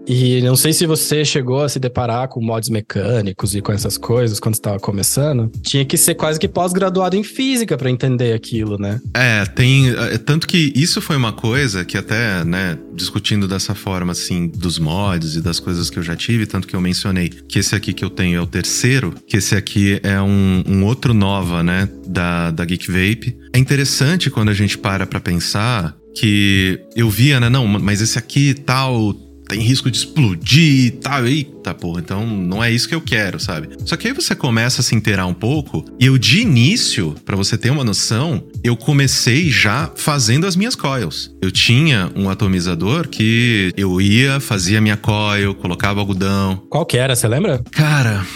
E 0.06 0.40
não 0.42 0.56
sei 0.56 0.72
se 0.72 0.86
você 0.86 1.24
chegou 1.24 1.62
a 1.62 1.68
se 1.68 1.78
deparar 1.78 2.28
com 2.28 2.40
mods 2.40 2.70
mecânicos 2.70 3.54
e 3.54 3.60
com 3.60 3.72
essas 3.72 3.98
coisas 3.98 4.40
quando 4.40 4.54
estava 4.54 4.78
começando. 4.78 5.50
Tinha 5.62 5.84
que 5.84 5.96
ser 5.96 6.14
quase 6.14 6.38
que 6.40 6.48
pós-graduado 6.48 7.16
em 7.16 7.22
física 7.22 7.76
para 7.76 7.90
entender 7.90 8.32
aquilo, 8.32 8.78
né? 8.78 9.00
É, 9.14 9.44
tem. 9.44 9.90
é, 9.90 10.18
Tanto 10.18 10.46
que 10.46 10.72
isso 10.74 11.00
foi 11.00 11.16
uma 11.16 11.32
coisa 11.32 11.84
que 11.84 11.98
até, 11.98 12.44
né, 12.44 12.78
discutindo 12.94 13.46
dessa 13.46 13.74
forma, 13.74 14.12
assim, 14.12 14.48
dos 14.48 14.78
mods 14.78 15.36
e 15.36 15.42
das 15.42 15.60
coisas 15.60 15.90
que 15.90 15.98
eu 15.98 16.02
já 16.02 16.16
tive, 16.16 16.46
tanto 16.46 16.66
que 16.66 16.74
eu 16.74 16.80
mencionei 16.80 17.28
que 17.28 17.58
esse 17.58 17.74
aqui 17.74 17.92
que 17.92 18.04
eu 18.04 18.10
tenho 18.10 18.38
é 18.38 18.40
o 18.40 18.46
terceiro, 18.46 19.14
que 19.26 19.36
esse 19.36 19.54
aqui 19.54 20.00
é 20.02 20.20
um, 20.20 20.62
um 20.66 20.84
outro 20.84 21.12
nova, 21.12 21.62
né, 21.62 21.88
da, 22.06 22.50
da 22.50 22.64
Geek 22.64 22.86
Vape. 22.86 23.36
É 23.52 23.58
interessante 23.58 24.30
quando 24.30 24.48
a 24.48 24.54
gente 24.54 24.78
para 24.78 25.06
pra 25.06 25.20
pensar 25.20 25.97
que 26.14 26.80
eu 26.96 27.08
via, 27.08 27.38
né, 27.40 27.48
não, 27.48 27.66
mas 27.66 28.00
esse 28.00 28.18
aqui 28.18 28.54
tal. 28.54 29.14
Tem 29.48 29.60
risco 29.60 29.90
de 29.90 29.96
explodir 29.96 30.84
e 30.84 30.90
tal. 30.90 31.26
Eita, 31.26 31.72
porra, 31.72 32.00
então 32.00 32.26
não 32.26 32.62
é 32.62 32.70
isso 32.70 32.86
que 32.86 32.94
eu 32.94 33.00
quero, 33.00 33.40
sabe? 33.40 33.70
Só 33.86 33.96
que 33.96 34.06
aí 34.06 34.12
você 34.12 34.36
começa 34.36 34.82
a 34.82 34.84
se 34.84 34.94
inteirar 34.94 35.24
um 35.24 35.32
pouco. 35.32 35.86
E 35.98 36.04
eu, 36.04 36.18
de 36.18 36.40
início, 36.42 37.14
pra 37.24 37.34
você 37.34 37.56
ter 37.56 37.70
uma 37.70 37.82
noção, 37.82 38.44
eu 38.62 38.76
comecei 38.76 39.48
já 39.48 39.90
fazendo 39.96 40.46
as 40.46 40.54
minhas 40.54 40.74
coils. 40.74 41.34
Eu 41.40 41.50
tinha 41.50 42.12
um 42.14 42.28
atomizador 42.28 43.08
que 43.08 43.72
eu 43.74 43.98
ia, 44.02 44.38
fazia 44.38 44.82
minha 44.82 44.98
coil, 44.98 45.54
colocava 45.54 45.98
algodão. 45.98 46.62
Qual 46.68 46.84
que 46.84 46.98
era, 46.98 47.16
você 47.16 47.26
lembra? 47.26 47.64
Cara, 47.70 48.26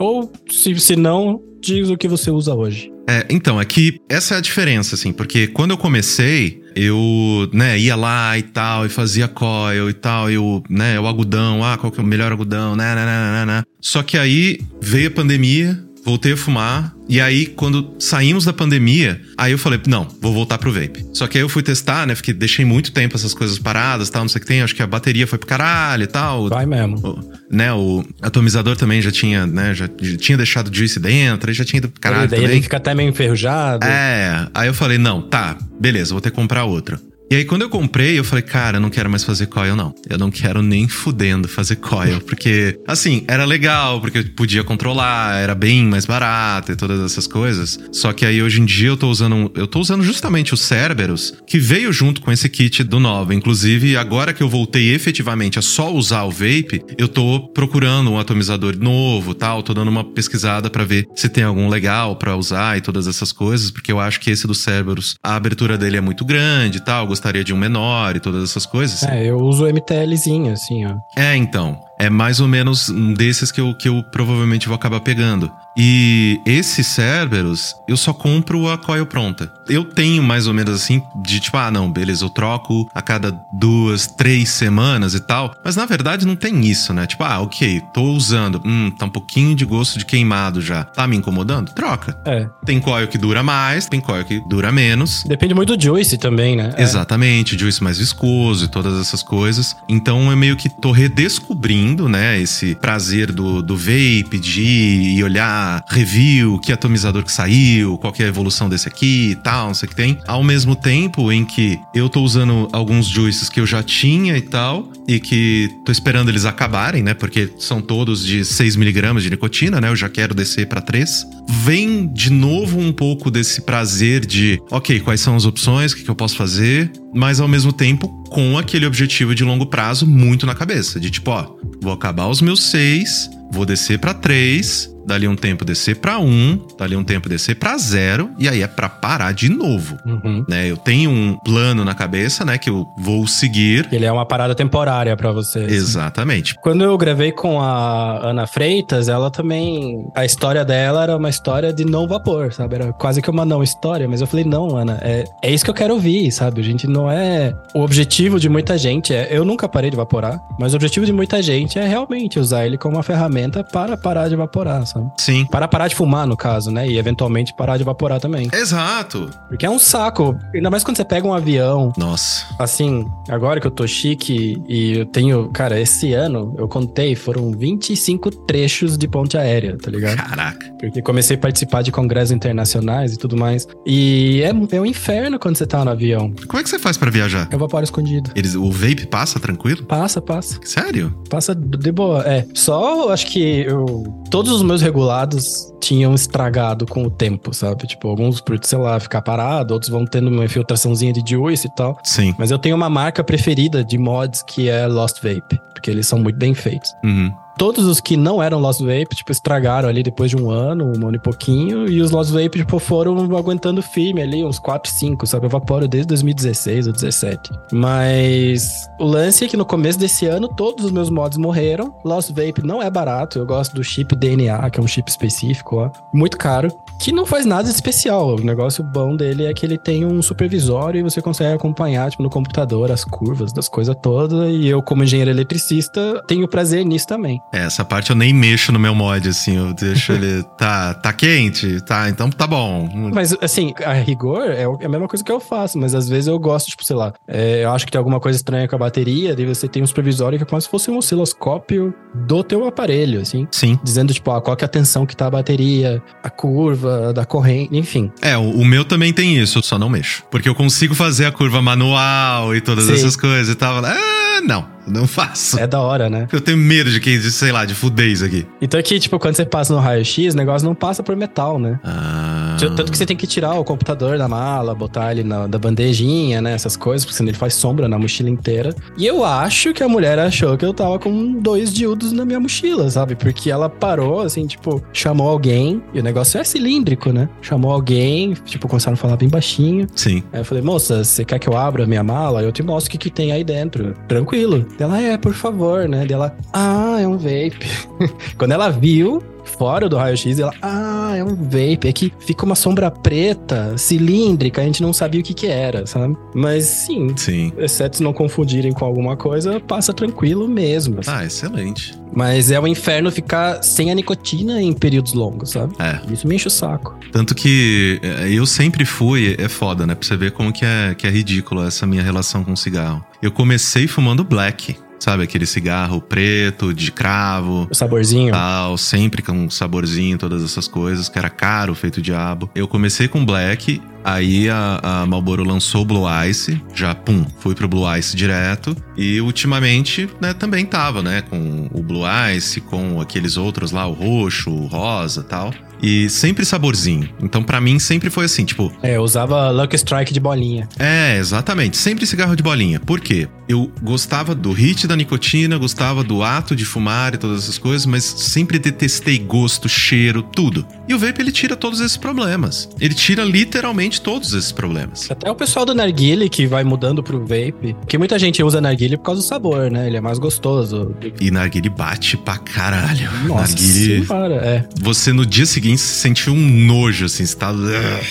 Ou, 0.00 0.32
se, 0.50 0.78
se 0.80 0.96
não, 0.96 1.40
diz 1.60 1.88
o 1.88 1.96
que 1.96 2.08
você 2.08 2.30
usa 2.30 2.54
hoje. 2.54 2.90
É, 3.08 3.24
então, 3.30 3.60
é 3.60 3.64
que 3.64 4.00
essa 4.08 4.34
é 4.34 4.38
a 4.38 4.40
diferença, 4.40 4.94
assim, 4.94 5.12
porque 5.12 5.46
quando 5.46 5.70
eu 5.70 5.78
comecei, 5.78 6.60
eu, 6.76 7.48
né, 7.54 7.78
ia 7.78 7.96
lá 7.96 8.36
e 8.36 8.42
tal, 8.42 8.84
e 8.84 8.90
fazia 8.90 9.26
coil 9.26 9.88
e 9.88 9.94
tal, 9.94 10.30
eu, 10.30 10.62
né, 10.68 11.00
o 11.00 11.06
algodão, 11.06 11.64
ah, 11.64 11.78
qual 11.78 11.90
que 11.90 11.98
é 11.98 12.02
o 12.02 12.06
melhor 12.06 12.30
algodão, 12.30 12.76
né, 12.76 12.94
né, 12.94 13.06
né, 13.06 13.32
né, 13.32 13.46
né. 13.46 13.62
Só 13.80 14.02
que 14.02 14.18
aí 14.18 14.60
veio 14.80 15.08
a 15.08 15.10
pandemia, 15.10 15.82
voltei 16.06 16.34
a 16.34 16.36
fumar, 16.36 16.94
e 17.08 17.20
aí 17.20 17.46
quando 17.46 17.96
saímos 17.98 18.44
da 18.44 18.52
pandemia, 18.52 19.20
aí 19.36 19.50
eu 19.50 19.58
falei, 19.58 19.80
não, 19.88 20.06
vou 20.22 20.32
voltar 20.32 20.56
pro 20.56 20.72
vape. 20.72 21.04
Só 21.12 21.26
que 21.26 21.36
aí 21.36 21.42
eu 21.42 21.48
fui 21.48 21.64
testar, 21.64 22.06
né, 22.06 22.14
fiquei, 22.14 22.32
deixei 22.32 22.64
muito 22.64 22.92
tempo 22.92 23.16
essas 23.16 23.34
coisas 23.34 23.58
paradas, 23.58 24.08
tal, 24.08 24.22
não 24.22 24.28
sei 24.28 24.38
o 24.38 24.40
que 24.40 24.46
tem, 24.46 24.62
acho 24.62 24.74
que 24.74 24.82
a 24.82 24.86
bateria 24.86 25.26
foi 25.26 25.36
pro 25.36 25.48
caralho 25.48 26.04
e 26.04 26.06
tal, 26.06 26.48
Vai 26.48 26.64
mesmo. 26.64 26.96
o, 27.04 27.32
né, 27.50 27.72
o 27.72 28.04
atomizador 28.22 28.76
também 28.76 29.02
já 29.02 29.10
tinha, 29.10 29.48
né, 29.48 29.74
já, 29.74 29.90
já 30.00 30.16
tinha 30.16 30.38
deixado 30.38 30.72
juice 30.72 31.00
dentro, 31.00 31.50
aí 31.50 31.54
já 31.54 31.64
tinha 31.64 31.78
ido 31.78 31.88
pro 31.88 32.00
caralho 32.00 32.28
daí 32.28 32.38
também. 32.38 32.54
ele 32.54 32.62
fica 32.62 32.76
até 32.76 32.94
meio 32.94 33.10
enferrujado. 33.10 33.84
É, 33.84 34.46
aí 34.54 34.68
eu 34.68 34.74
falei, 34.74 34.98
não, 34.98 35.20
tá, 35.20 35.58
beleza, 35.80 36.12
vou 36.12 36.20
ter 36.20 36.30
que 36.30 36.36
comprar 36.36 36.64
outra. 36.64 37.00
E 37.28 37.34
aí, 37.34 37.44
quando 37.44 37.62
eu 37.62 37.68
comprei, 37.68 38.16
eu 38.16 38.22
falei, 38.22 38.42
cara, 38.42 38.76
eu 38.76 38.80
não 38.80 38.88
quero 38.88 39.10
mais 39.10 39.24
fazer 39.24 39.46
coil, 39.46 39.74
não. 39.74 39.92
Eu 40.08 40.16
não 40.16 40.30
quero 40.30 40.62
nem 40.62 40.86
fudendo 40.86 41.48
fazer 41.48 41.74
coil. 41.76 42.20
Porque, 42.20 42.78
assim, 42.86 43.24
era 43.26 43.44
legal, 43.44 44.00
porque 44.00 44.18
eu 44.18 44.24
podia 44.36 44.62
controlar, 44.62 45.36
era 45.36 45.52
bem 45.52 45.84
mais 45.84 46.06
barato 46.06 46.70
e 46.70 46.76
todas 46.76 47.00
essas 47.00 47.26
coisas. 47.26 47.80
Só 47.90 48.12
que 48.12 48.24
aí, 48.24 48.40
hoje 48.40 48.60
em 48.60 48.64
dia, 48.64 48.90
eu 48.90 48.96
tô 48.96 49.08
usando. 49.08 49.50
Eu 49.56 49.66
tô 49.66 49.80
usando 49.80 50.04
justamente 50.04 50.54
o 50.54 50.56
Cerberus, 50.56 51.34
que 51.48 51.58
veio 51.58 51.92
junto 51.92 52.20
com 52.20 52.30
esse 52.30 52.48
kit 52.48 52.84
do 52.84 53.00
Nova. 53.00 53.34
Inclusive, 53.34 53.96
agora 53.96 54.32
que 54.32 54.42
eu 54.42 54.48
voltei 54.48 54.94
efetivamente 54.94 55.58
a 55.58 55.62
só 55.62 55.92
usar 55.92 56.22
o 56.22 56.30
vape, 56.30 56.80
eu 56.96 57.08
tô 57.08 57.48
procurando 57.48 58.12
um 58.12 58.20
atomizador 58.20 58.76
novo 58.78 59.34
tal. 59.34 59.64
Tô 59.64 59.74
dando 59.74 59.88
uma 59.88 60.04
pesquisada 60.04 60.70
pra 60.70 60.84
ver 60.84 61.04
se 61.16 61.28
tem 61.28 61.42
algum 61.42 61.68
legal 61.68 62.14
pra 62.14 62.36
usar 62.36 62.78
e 62.78 62.80
todas 62.80 63.08
essas 63.08 63.32
coisas, 63.32 63.72
porque 63.72 63.90
eu 63.90 63.98
acho 63.98 64.20
que 64.20 64.30
esse 64.30 64.46
do 64.46 64.54
Cerberus, 64.54 65.16
a 65.20 65.34
abertura 65.34 65.76
dele 65.76 65.96
é 65.96 66.00
muito 66.00 66.24
grande 66.24 66.78
e 66.78 66.80
tal. 66.80 67.15
Gostaria 67.16 67.42
de 67.42 67.52
um 67.52 67.56
menor 67.56 68.16
e 68.16 68.20
todas 68.20 68.44
essas 68.44 68.66
coisas. 68.66 69.02
É, 69.02 69.24
eu 69.24 69.38
uso 69.38 69.66
MTLzinho, 69.66 70.52
assim, 70.52 70.84
ó. 70.84 70.96
É, 71.16 71.36
então. 71.36 71.80
É 71.98 72.10
mais 72.10 72.40
ou 72.40 72.48
menos 72.48 72.88
um 72.88 73.14
desses 73.14 73.50
que 73.50 73.60
eu, 73.60 73.74
que 73.74 73.88
eu 73.88 74.02
provavelmente 74.02 74.66
vou 74.68 74.74
acabar 74.74 75.00
pegando. 75.00 75.50
E 75.76 76.40
esses 76.46 76.86
Cerberus, 76.86 77.74
eu 77.86 77.98
só 77.98 78.14
compro 78.14 78.68
a 78.68 78.78
coil 78.78 79.04
pronta. 79.04 79.52
Eu 79.68 79.84
tenho 79.84 80.22
mais 80.22 80.46
ou 80.46 80.54
menos 80.54 80.74
assim, 80.74 81.02
de 81.22 81.38
tipo, 81.38 81.56
ah, 81.58 81.70
não, 81.70 81.92
beleza, 81.92 82.24
eu 82.24 82.30
troco 82.30 82.88
a 82.94 83.02
cada 83.02 83.30
duas, 83.52 84.06
três 84.06 84.48
semanas 84.48 85.12
e 85.12 85.20
tal. 85.20 85.54
Mas 85.62 85.76
na 85.76 85.84
verdade 85.84 86.26
não 86.26 86.34
tem 86.34 86.64
isso, 86.64 86.94
né? 86.94 87.06
Tipo, 87.06 87.24
ah, 87.24 87.40
ok, 87.40 87.82
tô 87.92 88.04
usando, 88.04 88.62
hum, 88.64 88.90
tá 88.90 89.04
um 89.04 89.10
pouquinho 89.10 89.54
de 89.54 89.66
gosto 89.66 89.98
de 89.98 90.06
queimado 90.06 90.62
já. 90.62 90.84
Tá 90.84 91.06
me 91.06 91.16
incomodando? 91.16 91.72
Troca. 91.72 92.18
É. 92.24 92.48
Tem 92.64 92.80
coil 92.80 93.06
que 93.06 93.18
dura 93.18 93.42
mais, 93.42 93.86
tem 93.86 94.00
coil 94.00 94.24
que 94.24 94.40
dura 94.48 94.72
menos. 94.72 95.24
Depende 95.24 95.52
muito 95.52 95.76
do 95.76 95.82
juice 95.82 96.16
também, 96.16 96.56
né? 96.56 96.72
É. 96.76 96.82
Exatamente, 96.82 97.58
juice 97.58 97.82
mais 97.82 97.98
viscoso 97.98 98.64
e 98.64 98.68
todas 98.68 98.98
essas 98.98 99.22
coisas. 99.22 99.76
Então 99.88 100.30
eu 100.30 100.36
meio 100.36 100.56
que 100.56 100.70
tô 100.70 100.90
redescobrindo, 100.90 101.85
né, 102.08 102.40
esse 102.40 102.74
prazer 102.74 103.32
do, 103.32 103.62
do 103.62 103.76
vape, 103.76 104.38
de 104.38 105.16
e 105.16 105.22
olhar 105.22 105.84
review, 105.88 106.58
que 106.58 106.72
atomizador 106.72 107.22
que 107.24 107.32
saiu, 107.32 107.96
qual 107.98 108.12
que 108.12 108.22
é 108.22 108.26
a 108.26 108.28
evolução 108.28 108.68
desse 108.68 108.88
aqui 108.88 109.30
e 109.30 109.36
tal, 109.36 109.68
não 109.68 109.74
sei 109.74 109.86
o 109.86 109.90
que 109.90 109.96
tem. 109.96 110.18
Ao 110.26 110.42
mesmo 110.42 110.74
tempo 110.74 111.30
em 111.30 111.44
que 111.44 111.78
eu 111.94 112.08
tô 112.08 112.22
usando 112.22 112.68
alguns 112.72 113.06
juices 113.06 113.48
que 113.48 113.60
eu 113.60 113.66
já 113.66 113.82
tinha 113.82 114.36
e 114.36 114.42
tal, 114.42 114.90
e 115.06 115.20
que 115.20 115.68
tô 115.84 115.92
esperando 115.92 116.28
eles 116.28 116.44
acabarem, 116.44 117.02
né? 117.02 117.14
Porque 117.14 117.50
são 117.58 117.80
todos 117.80 118.24
de 118.24 118.40
6mg 118.40 119.20
de 119.20 119.30
nicotina, 119.30 119.80
né? 119.80 119.88
Eu 119.88 119.96
já 119.96 120.08
quero 120.08 120.34
descer 120.34 120.66
para 120.66 120.80
3. 120.80 121.26
Vem 121.48 122.12
de 122.12 122.30
novo 122.30 122.78
um 122.78 122.92
pouco 122.92 123.30
desse 123.30 123.60
prazer 123.60 124.26
de, 124.26 124.60
ok, 124.70 125.00
quais 125.00 125.20
são 125.20 125.36
as 125.36 125.44
opções, 125.44 125.92
o 125.92 125.96
que, 125.96 126.02
que 126.02 126.10
eu 126.10 126.14
posso 126.14 126.36
fazer, 126.36 126.90
mas 127.14 127.40
ao 127.40 127.48
mesmo 127.48 127.72
tempo 127.72 128.08
com 128.28 128.58
aquele 128.58 128.84
objetivo 128.84 129.34
de 129.34 129.44
longo 129.44 129.66
prazo 129.66 130.06
muito 130.06 130.44
na 130.46 130.54
cabeça, 130.54 130.98
de 130.98 131.10
tipo, 131.10 131.30
ó, 131.30 131.56
vou 131.80 131.92
acabar 131.92 132.28
os 132.28 132.40
meus 132.40 132.70
6, 132.70 133.30
vou 133.50 133.64
descer 133.64 133.98
para 133.98 134.14
3, 134.14 134.95
dali 135.06 135.26
um 135.28 135.36
tempo 135.36 135.64
descer 135.64 135.96
para 135.96 136.18
1, 136.18 136.66
dali 136.78 136.96
um 136.96 137.04
tempo 137.04 137.28
descer 137.28 137.54
para 137.56 137.76
0 137.78 138.30
e 138.38 138.48
aí 138.48 138.62
é 138.62 138.66
para 138.66 138.88
parar 138.88 139.32
de 139.32 139.48
novo, 139.48 139.96
Uhum. 140.04 140.44
né? 140.48 140.70
Eu 140.70 140.76
tenho 140.76 141.10
um 141.10 141.36
plano 141.44 141.84
na 141.84 141.94
cabeça, 141.94 142.44
né, 142.44 142.58
que 142.58 142.68
eu 142.68 142.86
vou 142.98 143.26
seguir. 143.26 143.88
Ele 143.92 144.04
é 144.04 144.12
uma 144.12 144.26
parada 144.26 144.54
temporária 144.54 145.16
pra 145.16 145.30
você. 145.32 145.60
assim. 145.60 145.74
Exatamente. 145.74 146.54
Quando 146.62 146.82
eu 146.84 146.96
gravei 146.98 147.32
com 147.32 147.60
a 147.60 148.28
Ana 148.30 148.46
Freitas, 148.46 149.08
ela 149.08 149.30
também. 149.30 150.06
A 150.14 150.24
história 150.24 150.64
dela 150.64 151.02
era 151.04 151.16
uma 151.16 151.28
história 151.28 151.72
de 151.72 151.84
não 151.84 152.06
vapor, 152.08 152.52
sabe? 152.52 152.74
Era 152.76 152.92
quase 152.92 153.22
que 153.22 153.30
uma 153.30 153.44
não 153.44 153.62
história, 153.62 154.08
mas 154.08 154.20
eu 154.20 154.26
falei, 154.26 154.44
não, 154.44 154.76
Ana, 154.76 154.98
é, 155.02 155.24
é 155.42 155.50
isso 155.52 155.64
que 155.64 155.70
eu 155.70 155.74
quero 155.74 155.94
ouvir, 155.94 156.30
sabe? 156.32 156.60
A 156.60 156.64
gente 156.64 156.86
não 156.86 157.10
é. 157.10 157.54
O 157.74 157.80
objetivo 157.82 158.38
de 158.40 158.48
muita 158.48 158.76
gente 158.78 159.14
é. 159.14 159.28
Eu 159.30 159.44
nunca 159.44 159.68
parei 159.68 159.90
de 159.90 159.96
evaporar, 159.96 160.40
mas 160.58 160.72
o 160.72 160.76
objetivo 160.76 161.06
de 161.06 161.12
muita 161.12 161.42
gente 161.42 161.78
é 161.78 161.86
realmente 161.86 162.38
usar 162.38 162.66
ele 162.66 162.76
como 162.78 162.96
uma 162.96 163.02
ferramenta 163.02 163.62
para 163.62 163.96
parar 163.96 164.28
de 164.28 164.34
evaporar, 164.34 164.86
sabe? 164.86 164.95
Sim. 165.18 165.46
Para 165.46 165.68
parar 165.68 165.88
de 165.88 165.94
fumar, 165.94 166.26
no 166.26 166.36
caso, 166.36 166.70
né? 166.70 166.86
E 166.88 166.98
eventualmente 166.98 167.54
parar 167.56 167.76
de 167.76 167.82
evaporar 167.82 168.20
também. 168.20 168.48
Exato. 168.52 169.30
Porque 169.48 169.66
é 169.66 169.70
um 169.70 169.78
saco. 169.78 170.36
Ainda 170.54 170.70
mais 170.70 170.84
quando 170.84 170.96
você 170.96 171.04
pega 171.04 171.26
um 171.26 171.32
avião, 171.34 171.92
Nossa. 171.96 172.46
Assim, 172.58 173.06
agora 173.28 173.60
que 173.60 173.66
eu 173.66 173.70
tô 173.70 173.86
chique 173.86 174.62
e 174.68 174.98
eu 174.98 175.06
tenho. 175.06 175.48
Cara, 175.50 175.78
esse 175.80 176.12
ano 176.12 176.54
eu 176.58 176.68
contei, 176.68 177.14
foram 177.14 177.50
25 177.52 178.30
trechos 178.46 178.96
de 178.96 179.08
ponte 179.08 179.36
aérea, 179.36 179.76
tá 179.76 179.90
ligado? 179.90 180.16
Caraca. 180.16 180.66
Porque 180.78 181.02
comecei 181.02 181.36
a 181.36 181.38
participar 181.38 181.82
de 181.82 181.90
congressos 181.92 182.32
internacionais 182.32 183.14
e 183.14 183.18
tudo 183.18 183.36
mais. 183.36 183.66
E 183.86 184.42
é, 184.42 184.76
é 184.76 184.80
um 184.80 184.86
inferno 184.86 185.38
quando 185.38 185.56
você 185.56 185.66
tá 185.66 185.84
no 185.84 185.90
avião. 185.90 186.32
Como 186.46 186.58
é 186.58 186.62
que 186.62 186.68
você 186.68 186.78
faz 186.78 186.96
pra 186.96 187.10
viajar? 187.10 187.48
Eu 187.50 187.58
vaporo 187.58 187.84
escondido. 187.84 188.30
Eles, 188.34 188.54
o 188.54 188.70
vape 188.70 189.06
passa 189.06 189.38
tranquilo? 189.38 189.84
Passa, 189.84 190.20
passa. 190.20 190.58
Sério? 190.64 191.14
Passa 191.28 191.54
de 191.54 191.92
boa. 191.92 192.22
É. 192.26 192.46
Só 192.54 193.12
acho 193.12 193.26
que 193.26 193.60
eu. 193.60 194.04
Todos 194.30 194.52
os 194.52 194.62
meus 194.62 194.82
regulados 194.86 195.72
tinham 195.80 196.14
estragado 196.14 196.86
com 196.86 197.02
o 197.04 197.10
tempo, 197.10 197.52
sabe? 197.52 197.86
Tipo, 197.86 198.08
alguns 198.08 198.40
por, 198.40 198.58
sei 198.62 198.78
lá, 198.78 198.98
ficar 199.00 199.20
parado, 199.20 199.74
outros 199.74 199.90
vão 199.90 200.04
tendo 200.04 200.28
uma 200.28 200.44
infiltraçãozinha 200.44 201.12
de 201.12 201.22
juice 201.28 201.66
e 201.66 201.74
tal. 201.74 201.98
Sim. 202.04 202.34
Mas 202.38 202.50
eu 202.50 202.58
tenho 202.58 202.76
uma 202.76 202.88
marca 202.88 203.22
preferida 203.24 203.84
de 203.84 203.98
mods 203.98 204.42
que 204.42 204.68
é 204.68 204.86
Lost 204.86 205.16
Vape, 205.16 205.60
porque 205.74 205.90
eles 205.90 206.06
são 206.06 206.18
muito 206.18 206.36
bem 206.36 206.54
feitos. 206.54 206.90
Uhum. 207.04 207.32
Todos 207.58 207.86
os 207.86 208.00
que 208.00 208.16
não 208.16 208.42
eram 208.42 208.58
Lost 208.58 208.80
Vape, 208.80 209.14
tipo, 209.14 209.32
estragaram 209.32 209.88
ali 209.88 210.02
depois 210.02 210.30
de 210.30 210.36
um 210.36 210.50
ano, 210.50 210.84
um 210.84 211.08
ano 211.08 211.16
e 211.16 211.18
pouquinho, 211.18 211.88
e 211.88 212.02
os 212.02 212.10
Lost 212.10 212.30
Vape, 212.30 212.58
tipo, 212.58 212.78
foram 212.78 213.16
aguentando 213.36 213.80
firme 213.80 214.20
ali, 214.20 214.44
uns 214.44 214.58
4, 214.58 214.90
5, 214.92 215.26
sabe? 215.26 215.46
Eu 215.46 215.50
vaporo 215.50 215.88
desde 215.88 216.08
2016 216.08 216.86
ou 216.86 216.92
17. 216.92 217.50
Mas 217.72 218.86
o 219.00 219.04
lance 219.04 219.44
é 219.44 219.48
que 219.48 219.56
no 219.56 219.64
começo 219.64 219.98
desse 219.98 220.26
ano, 220.26 220.48
todos 220.48 220.84
os 220.84 220.90
meus 220.90 221.08
mods 221.08 221.38
morreram. 221.38 221.94
Lost 222.04 222.28
Vape 222.30 222.62
não 222.62 222.82
é 222.82 222.90
barato, 222.90 223.38
eu 223.38 223.46
gosto 223.46 223.74
do 223.74 223.82
chip 223.82 224.14
DNA, 224.14 224.68
que 224.70 224.78
é 224.78 224.82
um 224.82 224.88
chip 224.88 225.10
específico, 225.10 225.76
ó. 225.76 225.90
Muito 226.12 226.36
caro. 226.36 226.68
Que 226.98 227.12
não 227.12 227.26
faz 227.26 227.44
nada 227.44 227.64
de 227.64 227.74
especial. 227.74 228.36
O 228.36 228.40
negócio 228.40 228.82
bom 228.82 229.14
dele 229.14 229.44
é 229.44 229.52
que 229.52 229.66
ele 229.66 229.76
tem 229.76 230.04
um 230.04 230.22
supervisório 230.22 231.00
e 231.00 231.02
você 231.02 231.20
consegue 231.20 231.54
acompanhar, 231.54 232.10
tipo, 232.10 232.22
no 232.22 232.30
computador, 232.30 232.90
as 232.90 233.04
curvas 233.04 233.52
das 233.52 233.68
coisas 233.68 233.94
todas. 234.02 234.50
E 234.50 234.66
eu, 234.66 234.82
como 234.82 235.04
engenheiro 235.04 235.30
eletricista, 235.30 236.22
tenho 236.26 236.48
prazer 236.48 236.84
nisso 236.84 237.06
também. 237.06 237.40
É, 237.52 237.60
essa 237.60 237.84
parte 237.84 238.10
eu 238.10 238.16
nem 238.16 238.32
mexo 238.32 238.72
no 238.72 238.78
meu 238.78 238.94
mod, 238.94 239.28
assim. 239.28 239.56
Eu 239.56 239.72
deixo 239.72 240.12
ele. 240.12 240.44
Tá, 240.56 240.94
tá 240.94 241.12
quente? 241.12 241.80
Tá, 241.82 242.08
então 242.08 242.30
tá 242.30 242.46
bom. 242.46 242.88
Mas, 243.12 243.36
assim, 243.42 243.74
a 243.84 243.92
rigor 243.92 244.42
é 244.50 244.62
é 244.62 244.86
a 244.86 244.88
mesma 244.88 245.06
coisa 245.06 245.22
que 245.22 245.30
eu 245.30 245.38
faço, 245.38 245.78
mas 245.78 245.94
às 245.94 246.08
vezes 246.08 246.26
eu 246.26 246.38
gosto, 246.38 246.68
tipo, 246.68 246.84
sei 246.84 246.96
lá, 246.96 247.12
é, 247.28 247.64
eu 247.64 247.70
acho 247.70 247.84
que 247.84 247.92
tem 247.92 247.98
alguma 247.98 248.18
coisa 248.18 248.36
estranha 248.36 248.66
com 248.66 248.74
a 248.74 248.78
bateria, 248.78 249.34
daí 249.34 249.46
você 249.46 249.68
tem 249.68 249.82
um 249.82 249.86
supervisório 249.86 250.38
que 250.38 250.44
é 250.44 250.46
como 250.46 250.60
se 250.60 250.68
fosse 250.68 250.90
um 250.90 250.96
osciloscópio 250.96 251.94
do 252.14 252.42
teu 252.42 252.66
aparelho, 252.66 253.20
assim. 253.20 253.46
Sim. 253.50 253.78
Dizendo, 253.82 254.12
tipo, 254.12 254.30
ah, 254.30 254.40
qual 254.40 254.56
que 254.56 254.64
é 254.64 254.66
a 254.66 254.68
tensão 254.68 255.06
que 255.06 255.16
tá 255.16 255.26
a 255.26 255.30
bateria, 255.30 256.02
a 256.22 256.30
curva 256.30 257.12
da 257.12 257.24
corrente, 257.24 257.76
enfim. 257.76 258.10
É, 258.22 258.36
o, 258.36 258.50
o 258.50 258.64
meu 258.64 258.84
também 258.84 259.12
tem 259.12 259.36
isso, 259.36 259.58
eu 259.58 259.62
só 259.62 259.78
não 259.78 259.88
mexo. 259.88 260.24
Porque 260.30 260.48
eu 260.48 260.54
consigo 260.54 260.94
fazer 260.94 261.26
a 261.26 261.32
curva 261.32 261.60
manual 261.60 262.54
e 262.54 262.60
todas 262.60 262.86
Sim. 262.86 262.94
essas 262.94 263.16
coisas 263.16 263.54
e 263.54 263.56
tal. 263.56 263.84
Ah, 263.84 264.40
não, 264.42 264.66
não 264.86 265.06
faço. 265.06 265.58
É 265.58 265.66
da 265.66 265.80
hora, 265.80 266.08
né? 266.08 266.26
Eu 266.32 266.40
tenho 266.40 266.58
medo 266.58 266.90
de 266.90 267.00
que, 267.00 267.18
de, 267.18 267.30
sei 267.32 267.52
lá, 267.52 267.64
de 267.64 267.74
fudez 267.74 268.22
aqui. 268.22 268.46
Então 268.60 268.78
aqui, 268.78 268.98
tipo, 268.98 269.18
quando 269.18 269.36
você 269.36 269.44
passa 269.44 269.74
no 269.74 269.80
raio-x, 269.80 270.34
o 270.34 270.36
negócio 270.36 270.66
não 270.66 270.74
passa 270.74 271.02
por 271.02 271.16
metal, 271.16 271.58
né? 271.58 271.78
Ah. 271.84 272.56
Tanto 272.58 272.90
que 272.90 272.96
você 272.96 273.06
tem 273.06 273.16
que 273.16 273.26
tirar 273.26 273.54
o 273.54 273.64
computador 273.64 274.18
da 274.18 274.28
mala, 274.28 274.74
botar 274.74 275.12
ele 275.12 275.22
na 275.22 275.46
da 275.46 275.58
bandejinha, 275.58 276.40
né? 276.40 276.52
Essas 276.52 276.76
coisas, 276.76 277.04
porque 277.04 277.16
senão 277.16 277.30
ele 277.30 277.36
faz 277.36 277.54
sombra 277.54 277.88
na 277.88 277.98
mochila 277.98 278.30
inteira. 278.30 278.74
E 278.96 279.06
eu 279.06 279.24
acho 279.24 279.72
que 279.72 279.82
a 279.82 279.88
mulher 279.88 280.18
achou 280.18 280.56
que 280.56 280.64
eu 280.64 280.72
tava 280.72 280.98
com 280.98 281.32
dois 281.40 281.72
diodos 281.72 282.12
na 282.12 282.24
minha 282.24 282.40
mochila, 282.40 282.90
sabe? 282.90 283.14
Porque 283.14 283.50
ela 283.50 283.68
parou, 283.68 284.20
assim, 284.20 284.46
tipo, 284.46 284.82
chamou 284.92 285.28
alguém. 285.28 285.82
E 285.92 286.00
o 286.00 286.02
negócio 286.02 286.40
é 286.40 286.44
cilíndrico, 286.44 287.12
né? 287.12 287.28
Chamou 287.42 287.72
alguém, 287.72 288.34
tipo, 288.44 288.68
começaram 288.68 288.94
a 288.94 288.96
falar 288.96 289.16
bem 289.16 289.28
baixinho. 289.28 289.86
Sim. 289.94 290.22
Aí 290.32 290.40
eu 290.40 290.44
falei, 290.44 290.62
moça, 290.62 291.04
você 291.04 291.24
quer 291.24 291.38
que 291.38 291.48
eu 291.48 291.56
abra 291.56 291.84
a 291.84 291.86
minha 291.86 292.02
mala? 292.02 292.42
Eu 292.42 292.52
te 292.52 292.62
mostro 292.62 292.88
o 292.88 292.92
que, 292.92 292.98
que 292.98 293.10
tem 293.10 293.32
aí 293.32 293.44
dentro. 293.44 293.94
Tranquilo. 294.08 294.66
Ela, 294.78 295.00
é, 295.00 295.16
por 295.16 295.32
favor, 295.32 295.88
né? 295.88 296.06
Ela, 296.10 296.36
ah, 296.52 296.98
é 297.00 297.08
um 297.08 297.16
vape. 297.16 297.66
Quando 298.36 298.52
ela 298.52 298.70
viu, 298.70 299.22
fora 299.58 299.88
do 299.88 299.96
raio-x, 299.96 300.38
ela, 300.38 300.52
ah, 300.62 301.14
é 301.16 301.22
um 301.24 301.34
vape. 301.34 301.88
É 301.88 301.92
que 301.92 302.12
fica 302.20 302.44
uma 302.44 302.54
sombra 302.54 302.90
preta, 302.90 303.76
cilíndrica, 303.76 304.60
a 304.60 304.64
gente 304.64 304.82
não 304.82 304.92
sabia 304.92 305.20
o 305.20 305.24
que 305.24 305.34
que 305.34 305.46
era, 305.46 305.86
sabe? 305.86 306.16
Mas 306.34 306.64
sim, 306.64 307.12
Sim. 307.16 307.52
exceto 307.58 307.96
se 307.98 308.02
não 308.02 308.12
confundirem 308.12 308.72
com 308.72 308.84
alguma 308.84 309.16
coisa, 309.16 309.58
passa 309.60 309.92
tranquilo 309.92 310.46
mesmo. 310.48 311.00
assim. 311.00 311.10
Ah, 311.10 311.24
excelente. 311.24 311.94
Mas 312.14 312.50
é 312.50 312.58
um 312.58 312.66
inferno 312.66 313.10
ficar 313.10 313.62
sem 313.62 313.90
a 313.90 313.94
nicotina 313.94 314.60
em 314.62 314.72
períodos 314.72 315.12
longos, 315.12 315.50
sabe? 315.50 315.74
É. 315.78 316.00
Isso 316.10 316.26
me 316.26 316.34
enche 316.36 316.46
o 316.48 316.50
saco. 316.50 316.96
Tanto 317.12 317.34
que 317.34 318.00
é, 318.02 318.30
eu 318.30 318.46
sempre 318.46 318.84
fui, 318.84 319.36
é 319.38 319.48
foda, 319.48 319.86
né? 319.86 319.94
Pra 319.94 320.06
você 320.06 320.16
ver 320.16 320.30
como 320.32 320.52
que 320.52 320.64
é, 320.64 320.94
que 320.94 321.06
é 321.06 321.10
ridículo 321.10 321.62
essa 321.64 321.86
minha 321.86 322.02
relação 322.02 322.42
com 322.44 322.54
cigarro. 322.56 323.04
Eu 323.20 323.30
comecei 323.30 323.86
fumando 323.86 324.24
black, 324.24 324.76
sabe? 324.98 325.22
Aquele 325.22 325.46
cigarro 325.46 326.00
preto, 326.00 326.72
de 326.72 326.90
cravo. 326.90 327.66
O 327.70 327.74
saborzinho. 327.74 328.32
Tal, 328.32 328.76
sempre 328.78 329.22
com 329.22 329.32
um 329.32 329.50
saborzinho, 329.50 330.18
todas 330.18 330.42
essas 330.42 330.68
coisas, 330.68 331.08
que 331.08 331.18
era 331.18 331.30
caro, 331.30 331.74
feito 331.74 332.02
diabo. 332.02 332.50
Eu 332.54 332.68
comecei 332.68 333.08
com 333.08 333.24
black, 333.24 333.80
aí 334.06 334.48
a, 334.48 334.80
a 334.82 335.06
Marlboro 335.06 335.42
lançou 335.44 335.82
o 335.82 335.84
Blue 335.84 336.04
Ice, 336.28 336.60
já 336.74 336.94
pum, 336.94 337.26
fui 337.40 337.54
pro 337.54 337.68
Blue 337.68 337.84
Ice 337.96 338.16
direto. 338.16 338.76
E 338.96 339.20
ultimamente, 339.20 340.08
né, 340.20 340.32
também 340.32 340.64
tava, 340.64 341.02
né, 341.02 341.22
com 341.22 341.68
o 341.72 341.82
Blue 341.82 342.04
Ice, 342.34 342.60
com 342.60 343.00
aqueles 343.00 343.36
outros 343.36 343.70
lá, 343.72 343.86
o 343.86 343.92
roxo, 343.92 344.50
o 344.50 344.66
rosa 344.66 345.22
tal. 345.22 345.52
E 345.82 346.08
sempre 346.08 346.42
saborzinho. 346.46 347.06
Então, 347.22 347.42
pra 347.42 347.60
mim, 347.60 347.78
sempre 347.78 348.08
foi 348.08 348.24
assim, 348.24 348.46
tipo, 348.46 348.72
É, 348.82 348.96
eu 348.96 349.02
usava 349.02 349.50
Lucky 349.50 349.76
Strike 349.76 350.10
de 350.10 350.18
bolinha. 350.18 350.66
é, 350.78 351.18
exatamente. 351.18 351.76
Sempre 351.76 352.06
cigarro 352.06 352.34
de 352.34 352.42
bolinha. 352.42 352.80
Por 352.80 352.98
quê? 352.98 353.28
Eu 353.46 353.70
gostava 353.82 354.34
do 354.34 354.52
hit 354.52 354.86
da 354.86 354.96
nicotina, 354.96 355.58
gostava 355.58 356.02
do 356.02 356.22
ato 356.22 356.56
de 356.56 356.64
fumar 356.64 357.12
e 357.14 357.18
todas 357.18 357.42
essas 357.42 357.58
coisas, 357.58 357.84
mas 357.84 358.02
sempre 358.04 358.58
detestei 358.58 359.18
gosto, 359.18 359.68
cheiro, 359.68 360.22
tudo. 360.22 360.66
E 360.88 360.94
o 360.94 360.98
vape, 360.98 361.20
ele 361.20 361.30
tira 361.30 361.54
todos 361.54 361.78
esses 361.80 361.98
problemas. 361.98 362.70
Ele 362.80 362.94
tira 362.94 363.22
literalmente 363.22 363.95
absolutamente 363.96 364.00
todos 364.00 364.32
esses 364.32 364.52
problemas. 364.52 365.10
Até 365.10 365.30
o 365.30 365.34
pessoal 365.34 365.64
do 365.64 365.74
narguile 365.74 366.28
que 366.28 366.46
vai 366.46 366.64
mudando 366.64 367.02
pro 367.02 367.20
vape, 367.20 367.74
porque 367.80 367.98
muita 367.98 368.18
gente 368.18 368.42
usa 368.42 368.60
narguile 368.60 368.96
por 368.96 369.04
causa 369.04 369.20
do 369.20 369.24
sabor, 369.24 369.70
né? 369.70 369.86
Ele 369.86 369.96
é 369.96 370.00
mais 370.00 370.18
gostoso. 370.18 370.94
E 371.20 371.30
narguile 371.30 371.68
bate 371.68 372.16
pra 372.16 372.38
caralho. 372.38 373.10
Nossa 373.26 373.52
narguile, 373.52 374.06
senhora, 374.06 374.34
é. 374.36 374.64
você 374.80 375.12
no 375.12 375.24
dia 375.24 375.46
seguinte 375.46 375.80
sentiu 375.80 376.32
um 376.32 376.66
nojo, 376.66 377.06
assim, 377.06 377.24
você 377.24 377.36
tá... 377.36 377.52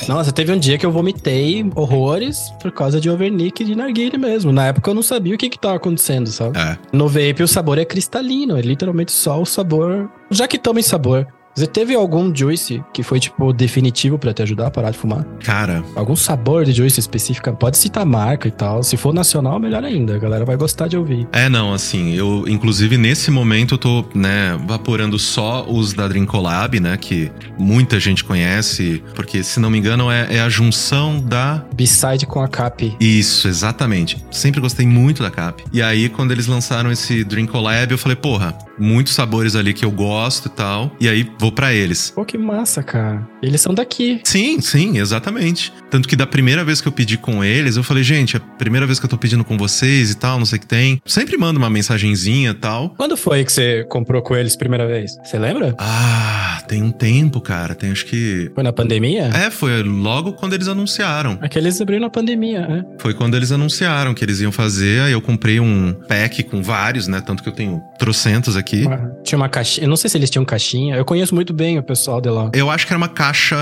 Nossa, 0.07 0.31
teve 0.31 0.51
um 0.51 0.57
dia 0.57 0.77
que 0.77 0.85
eu 0.85 0.91
vomitei 0.91 1.65
horrores 1.75 2.51
por 2.61 2.71
causa 2.71 2.99
de 2.99 3.09
overnick 3.09 3.63
de 3.63 3.75
narguile 3.75 4.17
mesmo. 4.17 4.51
Na 4.51 4.67
época 4.67 4.89
eu 4.89 4.93
não 4.93 5.03
sabia 5.03 5.35
o 5.35 5.37
que 5.37 5.49
que 5.49 5.59
tava 5.59 5.75
acontecendo, 5.75 6.27
sabe? 6.27 6.57
É. 6.57 6.77
No 6.91 7.07
vape 7.07 7.43
o 7.43 7.47
sabor 7.47 7.77
é 7.77 7.85
cristalino, 7.85 8.57
é 8.57 8.61
literalmente 8.61 9.11
só 9.11 9.41
o 9.41 9.45
sabor. 9.45 10.09
Já 10.31 10.47
que 10.47 10.57
toma 10.57 10.79
em 10.79 10.83
sabor. 10.83 11.27
Você 11.55 11.65
teve 11.67 11.95
algum 11.95 12.35
juice 12.35 12.83
que 12.93 13.01
foi, 13.01 13.17
tipo, 13.19 13.53
definitivo 13.53 14.19
pra 14.19 14.33
te 14.33 14.41
ajudar 14.41 14.67
a 14.67 14.71
parar 14.71 14.91
de 14.91 14.97
fumar? 14.97 15.23
Cara, 15.41 15.83
Algum 15.95 16.15
sabor 16.15 16.65
de 16.65 16.73
juice 16.73 16.99
específica? 16.99 17.53
Pode 17.53 17.77
citar 17.77 18.05
marca 18.05 18.47
e 18.47 18.51
tal. 18.51 18.83
Se 18.83 18.97
for 18.97 19.13
nacional, 19.13 19.57
melhor 19.57 19.83
ainda. 19.83 20.15
A 20.15 20.19
galera 20.19 20.43
vai 20.43 20.57
gostar 20.57 20.89
de 20.89 20.97
ouvir. 20.97 21.25
É, 21.31 21.47
não, 21.47 21.73
assim, 21.73 22.13
eu, 22.13 22.43
inclusive 22.47 22.97
nesse 22.97 23.31
momento 23.31 23.75
eu 23.75 23.77
tô, 23.77 24.05
né, 24.13 24.59
vaporando 24.67 25.17
só 25.17 25.65
os 25.67 25.93
da 25.93 26.07
Drinkolab, 26.09 26.77
né, 26.79 26.97
que 26.97 27.31
muita 27.57 27.99
gente 28.01 28.23
conhece, 28.23 29.01
porque 29.15 29.41
se 29.41 29.59
não 29.59 29.69
me 29.69 29.77
engano 29.77 30.11
é, 30.11 30.35
é 30.35 30.41
a 30.41 30.49
junção 30.49 31.19
da. 31.19 31.65
B-side 31.73 32.25
com 32.25 32.41
a 32.41 32.49
cap. 32.49 32.93
Isso, 32.99 33.47
exatamente. 33.47 34.23
Sempre 34.29 34.59
gostei 34.59 34.85
muito 34.85 35.23
da 35.23 35.31
Cap. 35.31 35.63
E 35.71 35.81
aí, 35.81 36.09
quando 36.09 36.31
eles 36.31 36.47
lançaram 36.47 36.91
esse 36.91 37.23
Drinkolab, 37.23 37.91
eu 37.91 37.97
falei, 37.97 38.15
porra, 38.15 38.53
muitos 38.77 39.13
sabores 39.13 39.55
ali 39.55 39.73
que 39.73 39.85
eu 39.85 39.91
gosto 39.91 40.47
e 40.47 40.51
tal, 40.51 40.95
e 40.99 41.07
aí 41.07 41.29
vou 41.39 41.51
pra 41.51 41.73
eles. 41.73 42.11
Pô, 42.11 42.25
que 42.25 42.37
massa, 42.37 42.83
cara. 42.83 43.27
Eles 43.41 43.61
são 43.61 43.73
daqui. 43.73 44.21
Sim, 44.23 44.59
sim, 44.61 44.97
exatamente. 44.97 45.71
Tanto 45.89 46.07
que 46.07 46.15
da 46.15 46.27
primeira 46.27 46.63
vez 46.63 46.81
que 46.81 46.87
eu 46.87 46.91
pedi 46.91 47.17
com 47.17 47.43
eles, 47.43 47.77
eu 47.77 47.83
falei, 47.83 48.03
gente, 48.03 48.35
é 48.35 48.39
a 48.39 48.41
primeira 48.41 48.85
vez 48.85 48.99
que 48.99 49.05
eu 49.05 49.09
tô 49.09 49.17
pedindo 49.17 49.43
com 49.43 49.57
vocês 49.57 50.11
e 50.11 50.15
tal, 50.15 50.37
não 50.37 50.45
sei 50.45 50.57
o 50.57 50.61
que 50.61 50.67
tem. 50.67 51.01
Sempre 51.05 51.37
mando 51.37 51.59
uma 51.59 51.69
mensagenzinha 51.69 52.51
e 52.51 52.53
tal. 52.53 52.89
Quando 52.97 53.15
foi 53.15 53.43
que 53.43 53.51
você 53.51 53.83
comprou 53.85 54.21
com 54.21 54.35
eles 54.35 54.55
primeira 54.55 54.87
vez? 54.87 55.17
Você 55.23 55.37
lembra? 55.37 55.75
Ah, 55.77 56.61
tem 56.67 56.81
um 56.81 56.91
tempo, 56.91 57.39
cara. 57.39 57.75
Tem 57.75 57.91
acho 57.91 58.05
que. 58.05 58.51
Foi 58.53 58.63
na 58.63 58.73
pandemia? 58.73 59.29
É, 59.33 59.49
foi 59.49 59.83
logo 59.83 60.33
quando 60.33 60.53
eles 60.53 60.67
anunciaram. 60.67 61.37
Aqueles 61.41 61.79
abriram 61.79 62.01
na 62.01 62.09
pandemia, 62.09 62.67
né? 62.67 62.83
Foi 62.99 63.13
quando 63.13 63.35
eles 63.35 63.51
anunciaram 63.51 64.13
que 64.13 64.23
eles 64.23 64.41
iam 64.41 64.51
fazer. 64.51 65.01
Aí 65.01 65.11
eu 65.11 65.21
comprei 65.21 65.59
um 65.59 65.93
pack 66.07 66.43
com 66.43 66.61
vários, 66.61 67.07
né? 67.07 67.21
Tanto 67.21 67.43
que 67.43 67.49
eu 67.49 67.53
tenho 67.53 67.81
trocentos 67.97 68.57
aqui. 68.57 68.64
Tinha 69.23 69.37
uma 69.37 69.49
caixinha. 69.49 69.85
Eu 69.85 69.89
não 69.89 69.95
sei 69.97 70.09
se 70.09 70.17
eles 70.17 70.29
tinham 70.29 70.43
caixinha. 70.45 70.95
Eu 70.95 71.05
conheço 71.05 71.33
muito 71.33 71.53
bem 71.53 71.77
o 71.77 71.83
pessoal 71.83 72.19
de 72.19 72.29
lá. 72.29 72.49
Eu 72.53 72.69
acho 72.69 72.85
que 72.85 72.93
era 72.93 72.97
uma 72.97 73.07
caixa 73.07 73.55